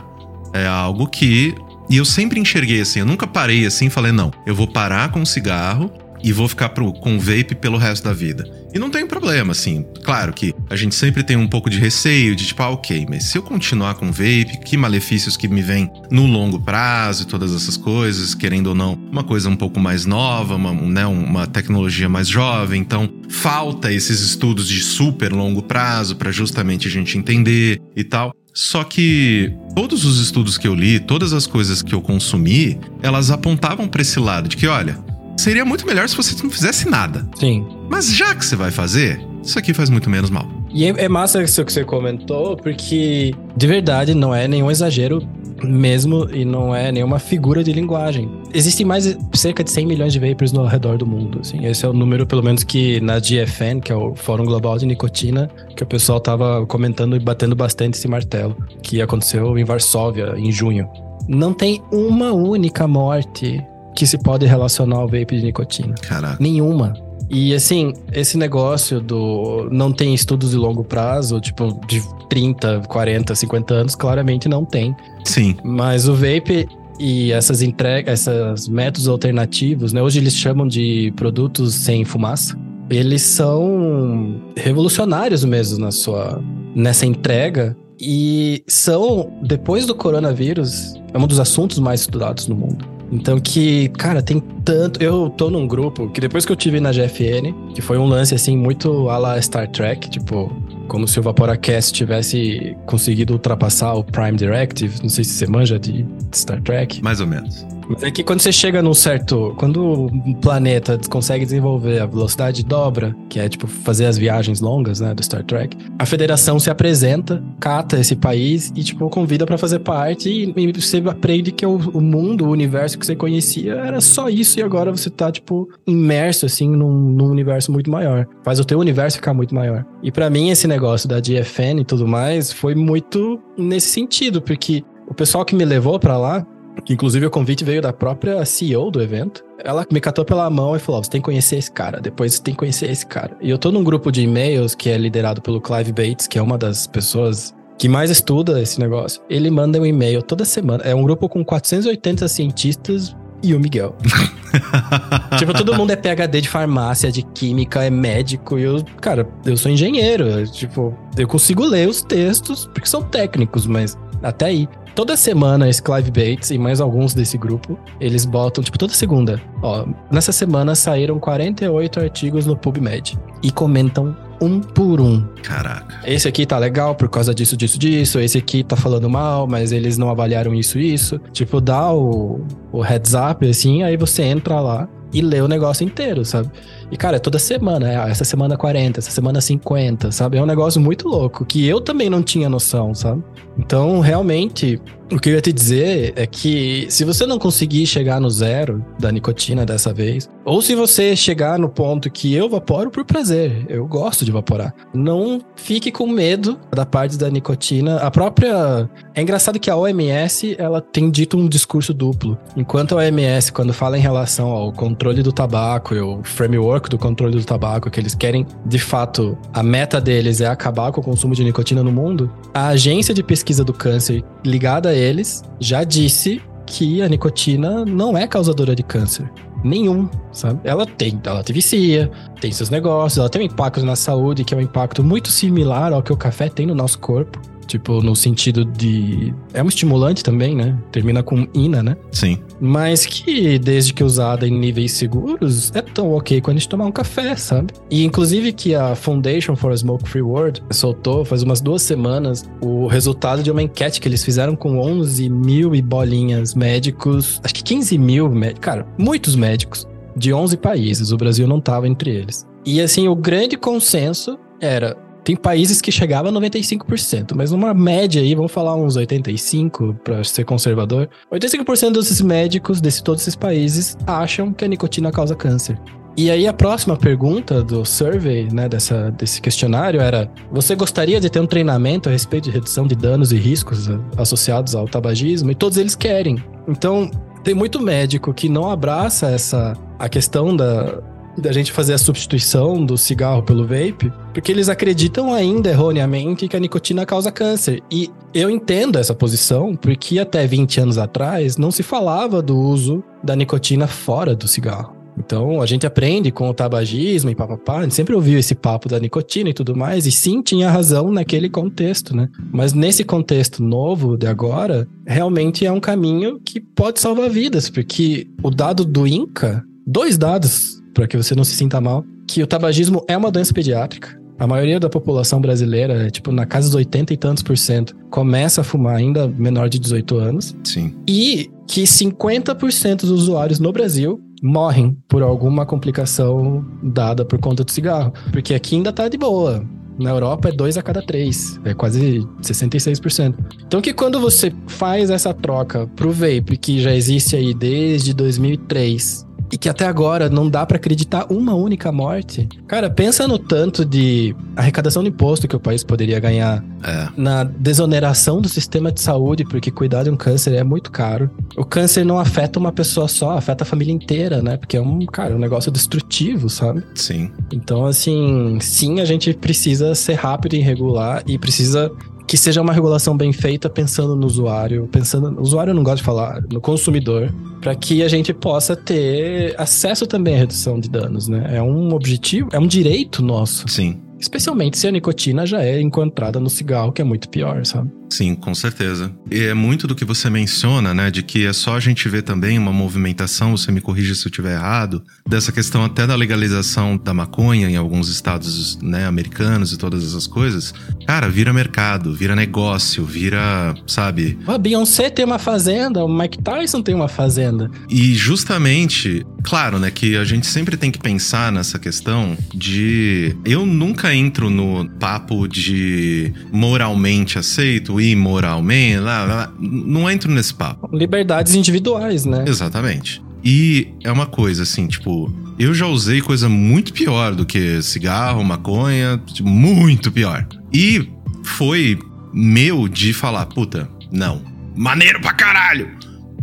é 0.53 0.67
algo 0.67 1.07
que 1.07 1.55
e 1.89 1.97
eu 1.97 2.05
sempre 2.05 2.39
enxerguei 2.39 2.81
assim, 2.81 2.99
eu 2.99 3.05
nunca 3.05 3.27
parei 3.27 3.65
assim 3.65 3.87
e 3.87 3.89
falei, 3.89 4.11
não, 4.11 4.31
eu 4.45 4.55
vou 4.55 4.67
parar 4.67 5.11
com 5.11 5.21
o 5.21 5.25
cigarro 5.25 5.91
e 6.23 6.31
vou 6.31 6.47
ficar 6.47 6.69
pro, 6.69 6.93
com 6.93 7.17
o 7.17 7.19
vape 7.19 7.55
pelo 7.55 7.77
resto 7.77 8.05
da 8.05 8.13
vida. 8.13 8.49
E 8.73 8.79
não 8.79 8.89
tem 8.89 9.05
problema, 9.05 9.51
assim. 9.51 9.85
Claro 10.03 10.33
que 10.33 10.53
a 10.69 10.75
gente 10.75 10.95
sempre 10.95 11.21
tem 11.21 11.35
um 11.35 11.47
pouco 11.47 11.69
de 11.69 11.77
receio 11.77 12.35
de 12.35 12.47
tipo, 12.47 12.63
ah, 12.63 12.69
ok, 12.69 13.05
mas 13.07 13.25
se 13.25 13.37
eu 13.37 13.43
continuar 13.43 13.95
com 13.95 14.09
o 14.09 14.11
vape, 14.11 14.59
que 14.65 14.77
malefícios 14.77 15.37
que 15.37 15.47
me 15.47 15.61
vêm 15.61 15.91
no 16.09 16.25
longo 16.25 16.59
prazo 16.59 17.23
e 17.23 17.25
todas 17.27 17.53
essas 17.53 17.77
coisas, 17.77 18.33
querendo 18.33 18.67
ou 18.67 18.75
não, 18.75 18.93
uma 19.11 19.23
coisa 19.23 19.49
um 19.49 19.55
pouco 19.55 19.79
mais 19.79 20.05
nova, 20.05 20.55
uma, 20.55 20.73
né, 20.73 21.05
uma 21.05 21.45
tecnologia 21.45 22.07
mais 22.07 22.27
jovem, 22.27 22.81
então 22.81 23.09
falta 23.29 23.91
esses 23.91 24.21
estudos 24.21 24.67
de 24.67 24.81
super 24.81 25.31
longo 25.31 25.61
prazo 25.61 26.15
para 26.15 26.31
justamente 26.31 26.87
a 26.87 26.91
gente 26.91 27.17
entender 27.17 27.79
e 27.95 28.03
tal. 28.03 28.33
Só 28.53 28.83
que 28.83 29.51
todos 29.75 30.05
os 30.05 30.19
estudos 30.19 30.59
que 30.59 30.67
eu 30.67 30.75
li, 30.75 30.99
todas 30.99 31.33
as 31.33 31.47
coisas 31.47 31.81
que 31.81 31.93
eu 31.93 32.01
consumi, 32.01 32.79
elas 33.01 33.31
apontavam 33.31 33.87
para 33.87 34.03
esse 34.03 34.19
lado 34.19 34.47
de 34.47 34.55
que, 34.55 34.67
olha, 34.67 34.97
seria 35.43 35.65
muito 35.65 35.85
melhor 35.85 36.07
se 36.07 36.15
você 36.15 36.35
não 36.41 36.49
fizesse 36.49 36.89
nada. 36.89 37.27
Sim. 37.35 37.65
Mas 37.89 38.13
já 38.13 38.33
que 38.33 38.45
você 38.45 38.55
vai 38.55 38.71
fazer, 38.71 39.21
isso 39.43 39.59
aqui 39.59 39.73
faz 39.73 39.89
muito 39.89 40.09
menos 40.09 40.29
mal. 40.29 40.47
E 40.73 40.85
é, 40.85 41.03
é 41.03 41.09
massa 41.09 41.43
isso 41.43 41.63
que 41.63 41.71
você 41.71 41.83
comentou, 41.83 42.55
porque 42.57 43.35
de 43.55 43.67
verdade 43.67 44.15
não 44.15 44.33
é 44.33 44.47
nenhum 44.47 44.71
exagero 44.71 45.21
mesmo 45.63 46.27
e 46.33 46.43
não 46.43 46.75
é 46.75 46.91
nenhuma 46.91 47.19
figura 47.19 47.63
de 47.63 47.71
linguagem. 47.71 48.29
Existem 48.53 48.85
mais 48.85 49.17
cerca 49.33 49.63
de 49.63 49.69
100 49.69 49.85
milhões 49.85 50.13
de 50.13 50.19
vapers 50.19 50.51
no 50.51 50.65
redor 50.65 50.97
do 50.97 51.05
mundo. 51.05 51.39
Assim. 51.41 51.65
Esse 51.65 51.85
é 51.85 51.89
o 51.89 51.93
número, 51.93 52.25
pelo 52.25 52.43
menos, 52.43 52.63
que 52.63 52.99
na 53.01 53.19
GFN, 53.19 53.79
que 53.83 53.91
é 53.91 53.95
o 53.95 54.15
Fórum 54.15 54.45
Global 54.45 54.77
de 54.77 54.85
Nicotina, 54.85 55.49
que 55.75 55.83
o 55.83 55.85
pessoal 55.85 56.19
tava 56.19 56.65
comentando 56.65 57.15
e 57.15 57.19
batendo 57.19 57.55
bastante 57.55 57.97
esse 57.97 58.07
martelo, 58.07 58.57
que 58.81 59.01
aconteceu 59.01 59.57
em 59.57 59.63
Varsóvia, 59.63 60.33
em 60.37 60.51
junho. 60.51 60.89
Não 61.27 61.53
tem 61.53 61.81
uma 61.91 62.33
única 62.33 62.87
morte 62.87 63.63
que 63.95 64.05
se 64.05 64.17
pode 64.17 64.45
relacionar 64.45 64.97
ao 64.97 65.07
vape 65.07 65.37
de 65.37 65.43
nicotina. 65.43 65.95
Caraca. 65.95 66.37
Nenhuma. 66.39 66.93
E 67.29 67.53
assim, 67.53 67.93
esse 68.11 68.37
negócio 68.37 69.01
do 69.01 69.67
não 69.71 69.91
tem 69.91 70.13
estudos 70.13 70.51
de 70.51 70.57
longo 70.57 70.83
prazo, 70.83 71.39
tipo 71.39 71.79
de 71.87 72.01
30, 72.29 72.81
40, 72.87 73.33
50 73.33 73.73
anos, 73.73 73.95
claramente 73.95 74.47
não 74.47 74.63
tem. 74.63 74.95
Sim. 75.23 75.55
Mas 75.63 76.07
o 76.07 76.13
vape 76.13 76.67
e 76.99 77.31
essas 77.31 77.61
entregas, 77.61 78.27
esses 78.27 78.67
métodos 78.67 79.07
alternativos, 79.07 79.93
né? 79.93 80.01
Hoje 80.01 80.19
eles 80.19 80.35
chamam 80.35 80.67
de 80.67 81.11
produtos 81.15 81.73
sem 81.73 82.05
fumaça. 82.05 82.57
Eles 82.89 83.23
são 83.23 84.41
revolucionários 84.55 85.43
mesmo 85.43 85.79
na 85.79 85.91
sua 85.91 86.39
nessa 86.75 87.05
entrega 87.05 87.75
e 87.99 88.63
são 88.67 89.31
depois 89.43 89.85
do 89.85 89.95
coronavírus, 89.95 90.93
é 91.13 91.17
um 91.17 91.25
dos 91.25 91.39
assuntos 91.39 91.79
mais 91.79 92.01
estudados 92.01 92.47
no 92.47 92.55
mundo. 92.55 92.92
Então 93.13 93.39
que, 93.39 93.89
cara, 93.89 94.23
tem 94.23 94.39
tanto. 94.39 95.01
Eu 95.01 95.29
tô 95.29 95.49
num 95.49 95.67
grupo 95.67 96.09
que 96.09 96.19
depois 96.19 96.45
que 96.45 96.51
eu 96.51 96.55
tive 96.55 96.79
na 96.79 96.91
GFN, 96.91 97.73
que 97.75 97.81
foi 97.81 97.97
um 97.97 98.07
lance 98.07 98.33
assim 98.33 98.57
muito 98.57 99.07
à 99.09 99.17
la 99.19 99.39
Star 99.39 99.67
Trek, 99.69 100.09
tipo, 100.09 100.51
como 100.87 101.07
se 101.07 101.19
o 101.19 101.23
Vaporacast 101.23 101.93
tivesse 101.93 102.75
conseguido 102.87 103.33
ultrapassar 103.33 103.93
o 103.93 104.03
Prime 104.03 104.35
Directive. 104.35 104.95
Não 105.03 105.09
sei 105.09 105.23
se 105.23 105.31
você 105.31 105.45
manja 105.45 105.77
de 105.77 106.03
Star 106.33 106.59
Trek. 106.61 107.03
Mais 107.03 107.21
ou 107.21 107.27
menos. 107.27 107.65
Mas 107.87 108.03
é 108.03 108.11
que 108.11 108.23
quando 108.23 108.41
você 108.41 108.51
chega 108.51 108.81
num 108.81 108.93
certo. 108.93 109.53
Quando 109.57 110.05
o 110.05 110.35
planeta 110.35 110.99
consegue 111.09 111.45
desenvolver 111.45 111.99
a 111.99 112.05
velocidade 112.05 112.63
dobra, 112.63 113.15
que 113.29 113.39
é 113.39 113.49
tipo 113.49 113.67
fazer 113.67 114.05
as 114.05 114.17
viagens 114.17 114.61
longas, 114.61 114.99
né, 114.99 115.13
do 115.13 115.23
Star 115.23 115.43
Trek, 115.43 115.77
a 115.99 116.05
federação 116.05 116.59
se 116.59 116.69
apresenta, 116.69 117.43
cata 117.59 117.99
esse 117.99 118.15
país 118.15 118.71
e, 118.75 118.83
tipo, 118.83 119.09
convida 119.09 119.45
para 119.45 119.57
fazer 119.57 119.79
parte 119.79 120.29
e, 120.29 120.53
e, 120.55 120.71
você 120.73 120.97
aprende 121.05 121.51
que 121.51 121.65
o, 121.65 121.75
o, 121.75 122.01
mundo, 122.01 122.45
o 122.45 122.49
universo 122.49 122.97
que 122.97 123.05
você 123.05 123.15
conhecia 123.15 123.73
era 123.75 124.01
só 124.01 124.29
isso 124.29 124.59
e 124.59 124.63
agora 124.63 124.91
você 124.91 125.09
tá, 125.09 125.31
tipo, 125.31 125.69
imerso, 125.85 126.45
assim, 126.45 126.69
num, 126.69 126.91
num 126.91 127.29
universo 127.29 127.71
muito 127.71 127.89
maior. 127.89 128.27
Faz 128.43 128.59
o 128.59 128.65
teu 128.65 128.79
universo 128.79 129.17
ficar 129.17 129.33
muito 129.33 129.53
maior. 129.53 129.85
E 130.01 130.11
para 130.11 130.29
mim, 130.29 130.49
esse 130.49 130.67
negócio 130.67 131.07
da 131.07 131.19
GFN 131.19 131.81
e 131.81 131.85
tudo 131.85 132.07
mais 132.07 132.51
foi 132.51 132.75
muito 132.75 133.39
nesse 133.57 133.89
sentido, 133.89 134.41
porque 134.41 134.83
o 135.07 135.13
pessoal 135.13 135.45
que 135.45 135.55
me 135.55 135.65
levou 135.65 135.99
para 135.99 136.17
lá 136.17 136.45
inclusive 136.89 137.25
o 137.25 137.29
convite 137.29 137.63
veio 137.63 137.81
da 137.81 137.93
própria 137.93 138.43
CEO 138.45 138.91
do 138.91 139.01
evento. 139.01 139.43
Ela 139.63 139.85
me 139.91 139.99
catou 139.99 140.25
pela 140.25 140.49
mão 140.49 140.75
e 140.75 140.79
falou: 140.79 141.03
você 141.03 141.09
tem 141.09 141.21
que 141.21 141.25
conhecer 141.25 141.57
esse 141.57 141.71
cara, 141.71 141.99
depois 141.99 142.35
você 142.35 142.43
tem 142.43 142.53
que 142.53 142.59
conhecer 142.59 142.89
esse 142.89 143.05
cara. 143.05 143.37
E 143.41 143.49
eu 143.49 143.57
tô 143.57 143.71
num 143.71 143.83
grupo 143.83 144.11
de 144.11 144.21
e-mails 144.21 144.75
que 144.75 144.89
é 144.89 144.97
liderado 144.97 145.41
pelo 145.41 145.61
Clive 145.61 145.91
Bates, 145.91 146.27
que 146.27 146.37
é 146.37 146.41
uma 146.41 146.57
das 146.57 146.87
pessoas 146.87 147.53
que 147.77 147.89
mais 147.89 148.09
estuda 148.09 148.61
esse 148.61 148.79
negócio. 148.79 149.21
Ele 149.29 149.49
manda 149.49 149.79
um 149.79 149.85
e-mail 149.85 150.21
toda 150.21 150.45
semana. 150.45 150.83
É 150.83 150.93
um 150.93 151.03
grupo 151.03 151.27
com 151.27 151.43
480 151.43 152.27
cientistas 152.27 153.15
e 153.43 153.53
o 153.53 153.59
Miguel. 153.59 153.95
tipo, 155.37 155.53
todo 155.53 155.75
mundo 155.75 155.91
é 155.91 155.95
PhD 155.95 156.41
de 156.41 156.47
farmácia, 156.47 157.11
de 157.11 157.23
química, 157.23 157.83
é 157.83 157.89
médico. 157.89 158.57
E 158.57 158.63
eu, 158.63 158.83
cara, 159.01 159.27
eu 159.45 159.57
sou 159.57 159.69
engenheiro. 159.69 160.47
Tipo, 160.47 160.97
eu 161.17 161.27
consigo 161.27 161.65
ler 161.65 161.89
os 161.89 162.01
textos 162.01 162.65
porque 162.73 162.87
são 162.87 163.03
técnicos, 163.03 163.67
mas 163.67 163.97
até 164.23 164.45
aí. 164.47 164.67
Toda 164.95 165.17
semana, 165.17 165.67
esse 165.67 165.81
Clive 165.81 166.11
Bates 166.11 166.51
e 166.51 166.57
mais 166.57 166.79
alguns 166.79 167.13
desse 167.15 167.37
grupo, 167.37 167.77
eles 167.99 168.25
botam, 168.25 168.63
tipo, 168.63 168.77
toda 168.77 168.93
segunda. 168.93 169.41
Ó, 169.61 169.85
nessa 170.11 170.31
semana 170.31 170.75
saíram 170.75 171.19
48 171.19 171.99
artigos 171.99 172.45
no 172.45 172.55
PubMed 172.55 173.17
e 173.41 173.51
comentam 173.51 174.15
um 174.39 174.59
por 174.59 175.01
um. 175.01 175.25
Caraca. 175.41 175.99
Esse 176.05 176.27
aqui 176.27 176.45
tá 176.45 176.57
legal 176.57 176.93
por 176.93 177.09
causa 177.09 177.33
disso, 177.33 177.57
disso, 177.57 177.79
disso. 177.79 178.19
Esse 178.19 178.37
aqui 178.37 178.63
tá 178.63 178.75
falando 178.75 179.09
mal, 179.09 179.47
mas 179.47 179.71
eles 179.71 179.97
não 179.97 180.09
avaliaram 180.09 180.53
isso, 180.53 180.77
isso. 180.77 181.19
Tipo, 181.31 181.59
dá 181.59 181.91
o, 181.91 182.45
o 182.71 182.81
heads 182.81 183.13
up, 183.13 183.47
assim, 183.47 183.83
aí 183.83 183.97
você 183.97 184.23
entra 184.23 184.59
lá 184.59 184.87
e 185.13 185.21
lê 185.21 185.39
o 185.41 185.47
negócio 185.47 185.85
inteiro, 185.85 186.25
sabe? 186.25 186.49
E, 186.93 186.95
cara, 186.95 187.17
é 187.17 187.19
toda 187.19 187.39
semana. 187.39 187.91
É, 187.91 188.11
essa 188.11 188.23
semana 188.23 188.55
40, 188.55 188.99
essa 188.99 189.09
semana 189.09 189.41
50, 189.41 190.11
sabe? 190.11 190.37
É 190.37 190.41
um 190.41 190.45
negócio 190.45 190.79
muito 190.79 191.07
louco, 191.07 191.43
que 191.43 191.67
eu 191.67 191.81
também 191.81 192.07
não 192.07 192.21
tinha 192.21 192.47
noção, 192.47 192.93
sabe? 192.93 193.23
Então, 193.57 193.99
realmente, 193.99 194.79
o 195.11 195.19
que 195.19 195.29
eu 195.29 195.33
ia 195.33 195.41
te 195.41 195.53
dizer 195.53 196.13
é 196.15 196.25
que 196.25 196.87
se 196.89 197.03
você 197.03 197.25
não 197.25 197.37
conseguir 197.37 197.85
chegar 197.85 198.19
no 198.19 198.29
zero 198.29 198.83
da 198.99 199.11
nicotina 199.11 199.65
dessa 199.65 199.93
vez, 199.93 200.29
ou 200.43 200.61
se 200.61 200.75
você 200.75 201.15
chegar 201.15 201.59
no 201.59 201.69
ponto 201.69 202.09
que 202.09 202.33
eu 202.33 202.49
vaporo 202.49 202.89
por 202.89 203.05
prazer, 203.05 203.65
eu 203.69 203.85
gosto 203.85 204.25
de 204.25 204.31
vaporar, 204.31 204.73
não 204.93 205.39
fique 205.55 205.91
com 205.91 206.07
medo 206.07 206.59
da 206.71 206.85
parte 206.85 207.17
da 207.17 207.29
nicotina. 207.29 207.97
A 207.97 208.09
própria. 208.09 208.89
É 209.15 209.21
engraçado 209.21 209.59
que 209.59 209.69
a 209.69 209.77
OMS 209.77 210.55
ela 210.57 210.81
tem 210.81 211.09
dito 211.11 211.37
um 211.37 211.47
discurso 211.47 211.93
duplo. 211.93 212.37
Enquanto 212.57 212.93
a 212.93 212.97
OMS, 212.97 213.51
quando 213.51 213.73
fala 213.73 213.97
em 213.97 214.01
relação 214.01 214.49
ao 214.49 214.73
controle 214.73 215.21
do 215.21 215.31
tabaco 215.31 215.93
e 215.93 215.99
o 215.99 216.23
framework 216.23 216.82
do 216.89 216.97
controle 216.97 217.37
do 217.37 217.43
tabaco, 217.43 217.89
que 217.89 217.99
eles 217.99 218.15
querem, 218.15 218.45
de 218.65 218.79
fato, 218.79 219.37
a 219.53 219.63
meta 219.63 219.99
deles 219.99 220.41
é 220.41 220.47
acabar 220.47 220.91
com 220.91 221.01
o 221.01 221.03
consumo 221.03 221.35
de 221.35 221.43
nicotina 221.43 221.83
no 221.83 221.91
mundo, 221.91 222.31
a 222.53 222.67
agência 222.67 223.13
de 223.13 223.23
pesquisa 223.23 223.63
do 223.63 223.73
câncer 223.73 224.23
ligada 224.45 224.89
a 224.89 224.93
eles 224.93 225.43
já 225.59 225.83
disse 225.83 226.41
que 226.65 227.01
a 227.01 227.09
nicotina 227.09 227.85
não 227.85 228.17
é 228.17 228.27
causadora 228.27 228.75
de 228.75 228.83
câncer. 228.83 229.29
Nenhum, 229.63 230.09
sabe? 230.31 230.59
Ela 230.63 230.85
tem, 230.85 231.19
ela 231.23 231.41
te 231.41 231.53
vicia, 231.53 232.11
tem 232.41 232.51
seus 232.51 232.69
negócios, 232.69 233.17
ela 233.17 233.29
tem 233.29 233.41
um 233.41 233.45
impacto 233.45 233.85
na 233.85 233.95
saúde 233.95 234.43
que 234.43 234.53
é 234.53 234.57
um 234.57 234.61
impacto 234.61 235.03
muito 235.03 235.29
similar 235.29 235.93
ao 235.93 236.03
que 236.03 236.11
o 236.11 236.17
café 236.17 236.49
tem 236.49 236.65
no 236.65 236.75
nosso 236.75 236.99
corpo. 236.99 237.39
Tipo, 237.65 238.01
no 238.01 238.15
sentido 238.15 238.65
de. 238.65 239.33
É 239.53 239.63
um 239.63 239.67
estimulante 239.67 240.23
também, 240.23 240.55
né? 240.55 240.77
Termina 240.91 241.23
com 241.23 241.47
ina, 241.53 241.81
né? 241.81 241.97
Sim. 242.11 242.39
Mas 242.59 243.05
que, 243.05 243.57
desde 243.59 243.93
que 243.93 244.03
usada 244.03 244.47
em 244.47 244.57
níveis 244.57 244.91
seguros, 244.93 245.71
é 245.73 245.81
tão 245.81 246.13
ok 246.13 246.41
quando 246.41 246.57
a 246.57 246.59
gente 246.59 246.69
tomar 246.69 246.85
um 246.85 246.91
café, 246.91 247.35
sabe? 247.35 247.73
E 247.89 248.03
inclusive 248.03 248.53
que 248.53 248.75
a 248.75 248.95
Foundation 248.95 249.55
for 249.55 249.71
a 249.71 249.77
Smoke 249.77 250.07
Free 250.07 250.21
World 250.21 250.63
soltou 250.71 251.25
faz 251.25 251.43
umas 251.43 251.61
duas 251.61 251.81
semanas 251.81 252.45
o 252.61 252.87
resultado 252.87 253.43
de 253.43 253.51
uma 253.51 253.61
enquete 253.61 253.99
que 253.99 254.07
eles 254.07 254.23
fizeram 254.23 254.55
com 254.55 254.79
11 254.79 255.29
mil 255.29 255.75
e 255.75 255.81
bolinhas 255.81 256.53
médicos, 256.53 257.39
acho 257.43 257.53
que 257.53 257.63
15 257.63 257.97
mil 257.97 258.29
médicos, 258.29 258.61
cara, 258.61 258.87
muitos 258.97 259.35
médicos 259.35 259.87
de 260.15 260.33
11 260.33 260.57
países, 260.57 261.11
o 261.11 261.17
Brasil 261.17 261.47
não 261.47 261.59
tava 261.59 261.87
entre 261.87 262.11
eles. 262.11 262.47
E 262.65 262.79
assim, 262.79 263.07
o 263.07 263.15
grande 263.15 263.57
consenso 263.57 264.37
era 264.59 264.95
tem 265.23 265.35
países 265.35 265.81
que 265.81 265.91
chegavam 265.91 266.29
a 266.29 266.41
95%, 266.41 267.33
mas 267.35 267.51
uma 267.51 267.73
média 267.73 268.21
aí, 268.21 268.35
vamos 268.35 268.51
falar 268.51 268.75
uns 268.75 268.97
85% 268.97 269.97
para 270.03 270.23
ser 270.23 270.43
conservador. 270.43 271.09
85% 271.31 271.93
desses 271.93 272.21
médicos 272.21 272.81
de 272.81 273.03
todos 273.03 273.21
esses 273.21 273.35
países 273.35 273.97
acham 274.05 274.51
que 274.51 274.65
a 274.65 274.67
nicotina 274.67 275.11
causa 275.11 275.35
câncer. 275.35 275.79
E 276.15 276.29
aí 276.29 276.47
a 276.47 276.53
próxima 276.53 276.95
pergunta 276.95 277.63
do 277.63 277.83
survey, 277.83 278.47
né, 278.51 278.69
dessa, 278.69 279.09
desse 279.11 279.41
questionário 279.41 279.99
era: 279.99 280.29
você 280.51 280.75
gostaria 280.75 281.19
de 281.19 281.29
ter 281.29 281.39
um 281.39 281.47
treinamento 281.47 282.07
a 282.07 282.11
respeito 282.11 282.45
de 282.45 282.51
redução 282.51 282.85
de 282.85 282.95
danos 282.95 283.31
e 283.31 283.37
riscos 283.37 283.89
associados 284.15 284.75
ao 284.75 284.87
tabagismo? 284.87 285.49
E 285.49 285.55
todos 285.55 285.77
eles 285.77 285.95
querem. 285.95 286.43
Então, 286.67 287.09
tem 287.43 287.55
muito 287.55 287.81
médico 287.81 288.31
que 288.33 288.47
não 288.47 288.69
abraça 288.69 289.27
essa 289.27 289.73
a 289.97 290.07
questão 290.07 290.55
da, 290.55 291.01
da 291.37 291.51
gente 291.51 291.71
fazer 291.71 291.93
a 291.93 291.97
substituição 291.97 292.85
do 292.85 292.97
cigarro 292.97 293.43
pelo 293.43 293.63
vape, 293.63 294.11
porque 294.33 294.51
eles 294.51 294.69
acreditam 294.69 295.33
ainda 295.33 295.69
erroneamente 295.69 296.47
que 296.47 296.55
a 296.55 296.59
nicotina 296.59 297.05
causa 297.05 297.31
câncer. 297.31 297.81
E 297.91 298.09
eu 298.33 298.49
entendo 298.49 298.97
essa 298.97 299.13
posição, 299.13 299.75
porque 299.75 300.19
até 300.19 300.45
20 300.45 300.81
anos 300.81 300.97
atrás 300.97 301.57
não 301.57 301.71
se 301.71 301.83
falava 301.83 302.41
do 302.41 302.57
uso 302.57 303.03
da 303.23 303.35
nicotina 303.35 303.87
fora 303.87 304.35
do 304.35 304.47
cigarro. 304.47 305.03
Então 305.17 305.61
a 305.61 305.65
gente 305.65 305.85
aprende 305.85 306.31
com 306.31 306.49
o 306.49 306.53
tabagismo 306.53 307.29
e 307.29 307.35
papapá, 307.35 307.79
a 307.79 307.83
gente 307.83 307.93
sempre 307.93 308.15
ouviu 308.15 308.39
esse 308.39 308.55
papo 308.55 308.89
da 308.89 308.99
nicotina 308.99 309.49
e 309.49 309.53
tudo 309.53 309.75
mais, 309.75 310.05
e 310.05 310.11
sim, 310.11 310.41
tinha 310.41 310.71
razão 310.71 311.11
naquele 311.11 311.49
contexto, 311.49 312.15
né? 312.15 312.29
Mas 312.51 312.73
nesse 312.73 313.03
contexto 313.03 313.63
novo 313.63 314.17
de 314.17 314.27
agora, 314.27 314.87
realmente 315.05 315.65
é 315.65 315.71
um 315.71 315.79
caminho 315.79 316.39
que 316.43 316.59
pode 316.59 316.99
salvar 316.99 317.29
vidas, 317.29 317.69
porque 317.69 318.27
o 318.41 318.49
dado 318.49 318.83
do 318.83 319.05
INCA, 319.05 319.63
dois 319.85 320.17
dados 320.17 320.81
para 320.93 321.07
que 321.07 321.17
você 321.17 321.35
não 321.35 321.43
se 321.43 321.55
sinta 321.55 321.81
mal, 321.81 322.05
que 322.27 322.41
o 322.41 322.47
tabagismo 322.47 323.03
é 323.07 323.17
uma 323.17 323.31
doença 323.31 323.53
pediátrica. 323.53 324.21
A 324.39 324.47
maioria 324.47 324.79
da 324.79 324.89
população 324.89 325.39
brasileira, 325.39 326.09
tipo, 326.09 326.31
na 326.31 326.45
casa 326.45 326.67
dos 326.67 326.75
80 326.75 327.13
e 327.13 327.17
tantos 327.17 327.43
por 327.43 327.57
cento, 327.57 327.95
começa 328.09 328.61
a 328.61 328.63
fumar 328.63 328.95
ainda 328.95 329.27
menor 329.27 329.69
de 329.69 329.79
18 329.79 330.17
anos. 330.17 330.55
Sim. 330.63 330.95
E 331.07 331.49
que 331.67 331.83
50% 331.83 333.01
dos 333.01 333.11
usuários 333.11 333.59
no 333.59 333.71
Brasil 333.71 334.19
morrem 334.41 334.97
por 335.07 335.21
alguma 335.21 335.65
complicação 335.65 336.65
dada 336.81 337.23
por 337.23 337.39
conta 337.39 337.63
do 337.63 337.71
cigarro. 337.71 338.11
Porque 338.31 338.53
aqui 338.53 338.75
ainda 338.75 338.91
tá 338.91 339.07
de 339.07 339.17
boa. 339.17 339.63
Na 339.97 340.09
Europa 340.09 340.49
é 340.49 340.51
2 340.51 340.77
a 340.77 340.81
cada 340.81 341.01
3, 341.01 341.61
é 341.65 341.73
quase 341.73 342.27
66%. 342.41 343.35
Então 343.65 343.79
que 343.79 343.93
quando 343.93 344.19
você 344.19 344.51
faz 344.67 345.09
essa 345.09 345.33
troca 345.33 345.87
pro 345.95 346.11
vape, 346.11 346.57
que 346.57 346.81
já 346.81 346.93
existe 346.93 347.35
aí 347.35 347.53
desde 347.53 348.13
2003, 348.13 349.25
e 349.53 349.57
que 349.57 349.69
até 349.69 349.85
agora 349.85 350.29
não 350.29 350.49
dá 350.49 350.65
para 350.65 350.77
acreditar 350.77 351.27
uma 351.31 351.53
única 351.53 351.91
morte. 351.91 352.49
Cara, 352.67 352.89
pensa 352.89 353.27
no 353.27 353.37
tanto 353.37 353.85
de 353.85 354.35
arrecadação 354.55 355.03
de 355.03 355.09
imposto 355.09 355.47
que 355.47 355.55
o 355.55 355.59
país 355.59 355.83
poderia 355.83 356.19
ganhar 356.19 356.63
É. 356.83 357.07
na 357.15 357.43
desoneração 357.43 358.41
do 358.41 358.49
sistema 358.49 358.91
de 358.91 358.99
saúde, 358.99 359.43
porque 359.45 359.69
cuidar 359.69 360.03
de 360.03 360.09
um 360.09 360.15
câncer 360.15 360.53
é 360.55 360.63
muito 360.63 360.91
caro. 360.91 361.29
O 361.55 361.63
câncer 361.63 362.03
não 362.03 362.17
afeta 362.17 362.57
uma 362.57 362.71
pessoa 362.71 363.07
só, 363.07 363.37
afeta 363.37 363.63
a 363.63 363.67
família 363.67 363.93
inteira, 363.93 364.41
né? 364.41 364.57
Porque 364.57 364.75
é 364.75 364.81
um, 364.81 365.05
cara, 365.05 365.35
um 365.35 365.39
negócio 365.39 365.71
destrutivo, 365.71 366.49
sabe? 366.49 366.83
Sim. 366.95 367.29
Então, 367.51 367.85
assim, 367.85 368.57
sim, 368.59 368.99
a 369.01 369.05
gente 369.05 369.33
precisa 369.33 369.93
ser 369.93 370.15
rápido 370.15 370.55
em 370.55 370.61
regular 370.61 371.21
e 371.27 371.37
precisa 371.37 371.91
que 372.27 372.37
seja 372.37 372.61
uma 372.61 372.73
regulação 372.73 373.15
bem 373.15 373.31
feita 373.31 373.69
pensando 373.69 374.15
no 374.15 374.25
usuário, 374.25 374.87
pensando, 374.91 375.37
o 375.37 375.41
usuário 375.41 375.73
não 375.73 375.83
gosta 375.83 375.97
de 375.97 376.03
falar, 376.03 376.41
no 376.51 376.61
consumidor, 376.61 377.33
para 377.61 377.75
que 377.75 378.03
a 378.03 378.07
gente 378.07 378.33
possa 378.33 378.75
ter 378.75 379.55
acesso 379.57 380.07
também 380.07 380.35
à 380.35 380.37
redução 380.37 380.79
de 380.79 380.89
danos, 380.89 381.27
né? 381.27 381.55
É 381.55 381.61
um 381.61 381.93
objetivo, 381.93 382.49
é 382.51 382.59
um 382.59 382.67
direito 382.67 383.21
nosso, 383.23 383.67
Sim. 383.67 384.01
especialmente 384.19 384.77
se 384.77 384.87
a 384.87 384.91
nicotina 384.91 385.45
já 385.45 385.63
é 385.63 385.79
encontrada 385.79 386.39
no 386.39 386.49
cigarro, 386.49 386.91
que 386.91 387.01
é 387.01 387.05
muito 387.05 387.29
pior, 387.29 387.65
sabe? 387.65 387.91
Sim, 388.13 388.35
com 388.35 388.53
certeza. 388.53 389.11
E 389.31 389.39
é 389.39 389.55
muito 389.55 389.87
do 389.87 389.95
que 389.95 390.05
você 390.05 390.29
menciona, 390.29 390.93
né? 390.93 391.09
De 391.09 391.23
que 391.23 391.47
é 391.47 391.51
só 391.51 391.75
a 391.75 391.79
gente 391.79 392.07
ver 392.07 392.21
também 392.21 392.59
uma 392.59 392.71
movimentação, 392.71 393.57
você 393.57 393.71
me 393.71 393.81
corrige 393.81 394.13
se 394.13 394.27
eu 394.27 394.29
estiver 394.29 394.53
errado, 394.53 395.03
dessa 395.27 395.51
questão 395.51 395.83
até 395.83 396.05
da 396.05 396.15
legalização 396.15 396.95
da 396.95 397.11
maconha 397.11 397.67
em 397.67 397.75
alguns 397.75 398.09
estados 398.09 398.77
né, 398.83 399.07
americanos 399.07 399.73
e 399.73 399.77
todas 399.77 400.05
essas 400.05 400.27
coisas. 400.27 400.75
Cara, 401.07 401.27
vira 401.27 401.51
mercado, 401.51 402.13
vira 402.13 402.35
negócio, 402.35 403.03
vira, 403.03 403.73
sabe? 403.87 404.37
A 404.45 404.59
Beyoncé 404.59 405.09
tem 405.09 405.25
uma 405.25 405.39
fazenda, 405.39 406.05
o 406.05 406.07
Mike 406.07 406.37
Tyson 406.43 406.83
tem 406.83 406.93
uma 406.93 407.07
fazenda. 407.07 407.71
E 407.89 408.13
justamente, 408.13 409.25
claro, 409.41 409.79
né, 409.79 409.89
que 409.89 410.17
a 410.17 410.23
gente 410.23 410.45
sempre 410.45 410.77
tem 410.77 410.91
que 410.91 410.99
pensar 410.99 411.51
nessa 411.51 411.79
questão 411.79 412.37
de. 412.53 413.35
Eu 413.43 413.65
nunca 413.65 414.13
entro 414.13 414.51
no 414.51 414.87
papo 414.99 415.47
de 415.47 416.31
moralmente 416.51 417.39
aceito, 417.39 418.02
imoralmente, 418.11 418.99
lá, 418.99 419.23
lá, 419.23 419.53
não 419.59 420.09
entro 420.09 420.31
nesse 420.31 420.53
papo. 420.53 420.89
Liberdades 420.95 421.55
individuais, 421.55 422.25
né? 422.25 422.45
Exatamente. 422.47 423.21
E 423.43 423.89
é 424.03 424.11
uma 424.11 424.25
coisa 424.25 424.63
assim, 424.63 424.87
tipo, 424.87 425.31
eu 425.59 425.73
já 425.73 425.85
usei 425.85 426.21
coisa 426.21 426.47
muito 426.47 426.93
pior 426.93 427.35
do 427.35 427.45
que 427.45 427.81
cigarro, 427.81 428.43
maconha, 428.43 429.21
tipo, 429.25 429.47
muito 429.47 430.11
pior. 430.11 430.47
E 430.73 431.09
foi 431.43 431.99
meu 432.33 432.87
de 432.87 433.13
falar, 433.13 433.45
puta, 433.47 433.89
não. 434.11 434.41
Maneiro 434.75 435.21
pra 435.21 435.33
caralho! 435.33 435.89